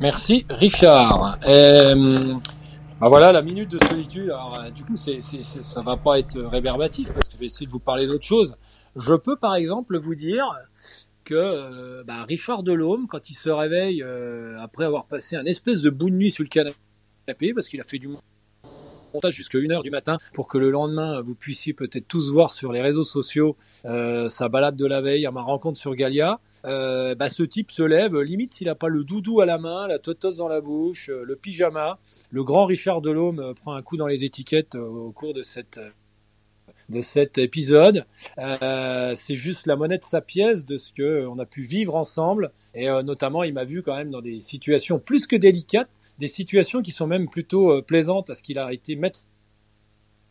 Merci 0.00 0.44
Richard. 0.48 1.38
Euh, 1.46 2.34
bah 3.00 3.08
voilà 3.08 3.30
la 3.30 3.42
minute 3.42 3.70
de 3.70 3.78
solitude. 3.86 4.32
Du 4.74 4.84
coup, 4.84 4.96
ça 4.96 5.82
va 5.82 5.96
pas 5.96 6.18
être 6.18 6.40
réverbatif 6.40 7.12
parce 7.12 7.28
que 7.28 7.34
je 7.34 7.38
vais 7.38 7.46
essayer 7.46 7.66
de 7.66 7.72
vous 7.72 7.78
parler 7.78 8.06
d'autre 8.06 8.24
chose. 8.24 8.56
Je 8.96 9.14
peux 9.14 9.36
par 9.36 9.54
exemple 9.54 9.98
vous 9.98 10.16
dire 10.16 10.44
que 11.24 12.02
bah, 12.02 12.24
Richard 12.26 12.64
Delhomme, 12.64 13.06
quand 13.06 13.30
il 13.30 13.34
se 13.34 13.50
réveille 13.50 14.04
après 14.60 14.84
avoir 14.84 15.04
passé 15.04 15.36
un 15.36 15.44
espèce 15.44 15.82
de 15.82 15.90
bout 15.90 16.10
de 16.10 16.16
nuit 16.16 16.32
sous 16.32 16.42
le 16.42 16.48
canapé, 16.48 17.54
parce 17.54 17.68
qu'il 17.68 17.80
a 17.80 17.84
fait 17.84 17.98
du 17.98 18.08
montage 19.12 19.34
jusqu'à 19.34 19.58
1h 19.58 19.82
du 19.82 19.90
matin 19.90 20.18
pour 20.34 20.48
que 20.48 20.58
le 20.58 20.70
lendemain 20.70 21.20
vous 21.20 21.34
puissiez 21.34 21.72
peut-être 21.72 22.06
tous 22.06 22.30
voir 22.30 22.52
sur 22.52 22.72
les 22.72 22.80
réseaux 22.80 23.04
sociaux 23.04 23.56
euh, 23.84 24.28
sa 24.28 24.48
balade 24.48 24.76
de 24.76 24.86
la 24.86 25.00
veille 25.00 25.26
à 25.26 25.30
ma 25.30 25.42
rencontre 25.42 25.78
sur 25.78 25.94
Galia. 25.94 26.40
Euh, 26.64 27.14
bah, 27.14 27.28
ce 27.28 27.42
type 27.42 27.70
se 27.70 27.82
lève, 27.82 28.18
limite 28.20 28.52
s'il 28.52 28.66
n'a 28.66 28.74
pas 28.74 28.88
le 28.88 29.04
doudou 29.04 29.40
à 29.40 29.46
la 29.46 29.58
main, 29.58 29.86
la 29.86 29.98
totos 29.98 30.36
dans 30.36 30.48
la 30.48 30.60
bouche, 30.60 31.08
euh, 31.08 31.22
le 31.24 31.36
pyjama. 31.36 31.98
Le 32.30 32.44
grand 32.44 32.64
Richard 32.64 33.00
Delhomme 33.00 33.40
euh, 33.40 33.54
prend 33.54 33.74
un 33.74 33.82
coup 33.82 33.96
dans 33.96 34.06
les 34.06 34.24
étiquettes 34.24 34.74
au 34.74 35.12
cours 35.12 35.34
de 35.34 35.42
cette 35.42 35.80
de 36.88 37.02
cet 37.02 37.36
épisode. 37.36 38.06
C'est 38.38 39.36
juste 39.36 39.66
la 39.66 39.76
monnaie 39.76 39.98
de 39.98 40.04
sa 40.04 40.22
pièce 40.22 40.64
de 40.64 40.78
ce 40.78 40.90
que 40.92 41.26
on 41.26 41.38
a 41.38 41.44
pu 41.44 41.62
vivre 41.62 41.94
ensemble 41.94 42.50
et 42.74 42.88
notamment 43.02 43.42
il 43.42 43.52
m'a 43.52 43.64
vu 43.64 43.82
quand 43.82 43.94
même 43.94 44.10
dans 44.10 44.22
des 44.22 44.40
situations 44.40 44.98
plus 44.98 45.26
que 45.26 45.36
délicates 45.36 45.90
des 46.18 46.28
situations 46.28 46.82
qui 46.82 46.92
sont 46.92 47.06
même 47.06 47.28
plutôt 47.28 47.70
euh, 47.70 47.82
plaisantes 47.82 48.30
à 48.30 48.34
ce 48.34 48.42
qu'il 48.42 48.58
a 48.58 48.72
été 48.72 48.96
maître 48.96 49.20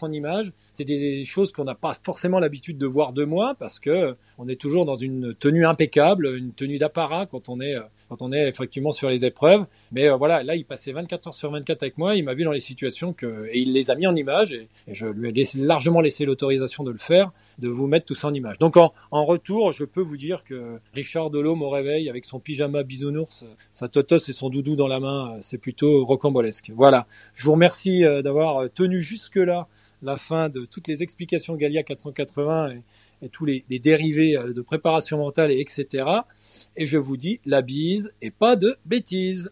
en 0.04 0.12
image. 0.12 0.52
C'est 0.74 0.84
des 0.84 1.26
choses 1.26 1.52
qu'on 1.52 1.64
n'a 1.64 1.76
pas 1.76 1.94
forcément 2.04 2.40
l'habitude 2.40 2.78
de 2.78 2.86
voir 2.86 3.14
de 3.14 3.24
moi 3.24 3.56
parce 3.58 3.80
que 3.80 4.16
on 4.38 4.48
est 4.48 4.60
toujours 4.60 4.86
dans 4.86 4.96
une 4.96 5.34
tenue 5.34 5.66
impeccable, 5.66 6.36
une 6.38 6.54
tenue 6.54 6.78
d'apparat 6.78 7.26
quand 7.26 7.50
on 7.50 7.60
est 7.60 7.76
euh, 7.76 7.82
quand 8.10 8.22
on 8.22 8.32
est 8.32 8.48
effectivement 8.48 8.92
sur 8.92 9.10
les 9.10 9.26
épreuves. 9.26 9.66
Mais 9.92 10.10
euh, 10.10 10.16
voilà, 10.16 10.44
là 10.44 10.56
il 10.56 10.66
passait 10.66 10.92
24 10.92 11.28
heures 11.28 11.34
sur 11.34 11.52
24 11.52 11.84
avec 11.84 11.98
moi, 11.98 12.16
il 12.16 12.24
m'a 12.24 12.34
vu 12.34 12.44
dans 12.44 12.52
les 12.52 12.60
situations 12.60 13.14
que 13.14 13.48
et 13.52 13.60
il 13.60 13.74
les 13.74 13.92
a 13.92 13.96
mis 13.96 14.08
en 14.08 14.16
image 14.16 14.54
et, 14.54 14.68
je 14.88 15.08
lui 15.08 15.30
ai 15.30 15.48
largement 15.56 16.02
laissé 16.02 16.26
l'autorisation 16.26 16.84
de 16.84 16.92
le 16.92 16.98
faire, 16.98 17.32
de 17.60 17.70
vous 17.70 17.88
mettre 17.88 18.06
tous 18.06 18.24
en 18.24 18.34
image. 18.34 18.58
Donc 18.60 18.78
en, 18.78 18.94
en 19.12 19.26
retour, 19.26 19.72
je 19.72 19.84
peux 19.84 20.02
vous 20.02 20.18
dire 20.18 20.44
que 20.44 20.80
Richard 20.94 21.30
Delhomme 21.30 21.62
au 21.62 21.70
réveil 21.70 22.10
avec 22.10 22.26
son 22.26 22.40
pyjama 22.40 22.84
bisounours, 22.84 23.46
sa 23.72 23.88
totos 23.88 24.30
et 24.30 24.34
son 24.34 24.50
doudou 24.50 24.76
dans 24.76 24.88
la 24.88 25.00
main, 25.00 25.38
c'est 25.42 25.58
plutôt 25.58 26.06
rocambolesque. 26.06 26.72
Voilà, 26.76 27.08
je 27.34 27.44
vous 27.44 27.54
remercie 27.54 28.02
d'avoir 28.24 28.70
tenu 28.72 29.02
jusque 29.02 29.38
là 29.38 29.68
la 30.02 30.18
fin 30.18 30.50
de 30.50 30.66
toutes 30.66 30.88
les 30.88 31.04
explications 31.04 31.56
Galia 31.56 31.84
480 31.84 32.70
et, 32.70 32.82
et 33.24 33.30
tous 33.30 33.46
les, 33.46 33.66
les, 33.70 33.80
dérivés 33.80 34.38
euh, 34.38 34.54
de 34.54 34.62
préparation 34.62 35.18
mentale 35.18 35.52
et 35.52 35.60
etc. 35.60 36.06
Et 36.76 36.86
je 36.86 36.98
vous 36.98 37.18
dis 37.18 37.40
la 37.46 37.62
bise 37.62 38.12
et 38.22 38.32
pas 38.32 38.56
de 38.56 38.78
bêtises. 38.86 39.52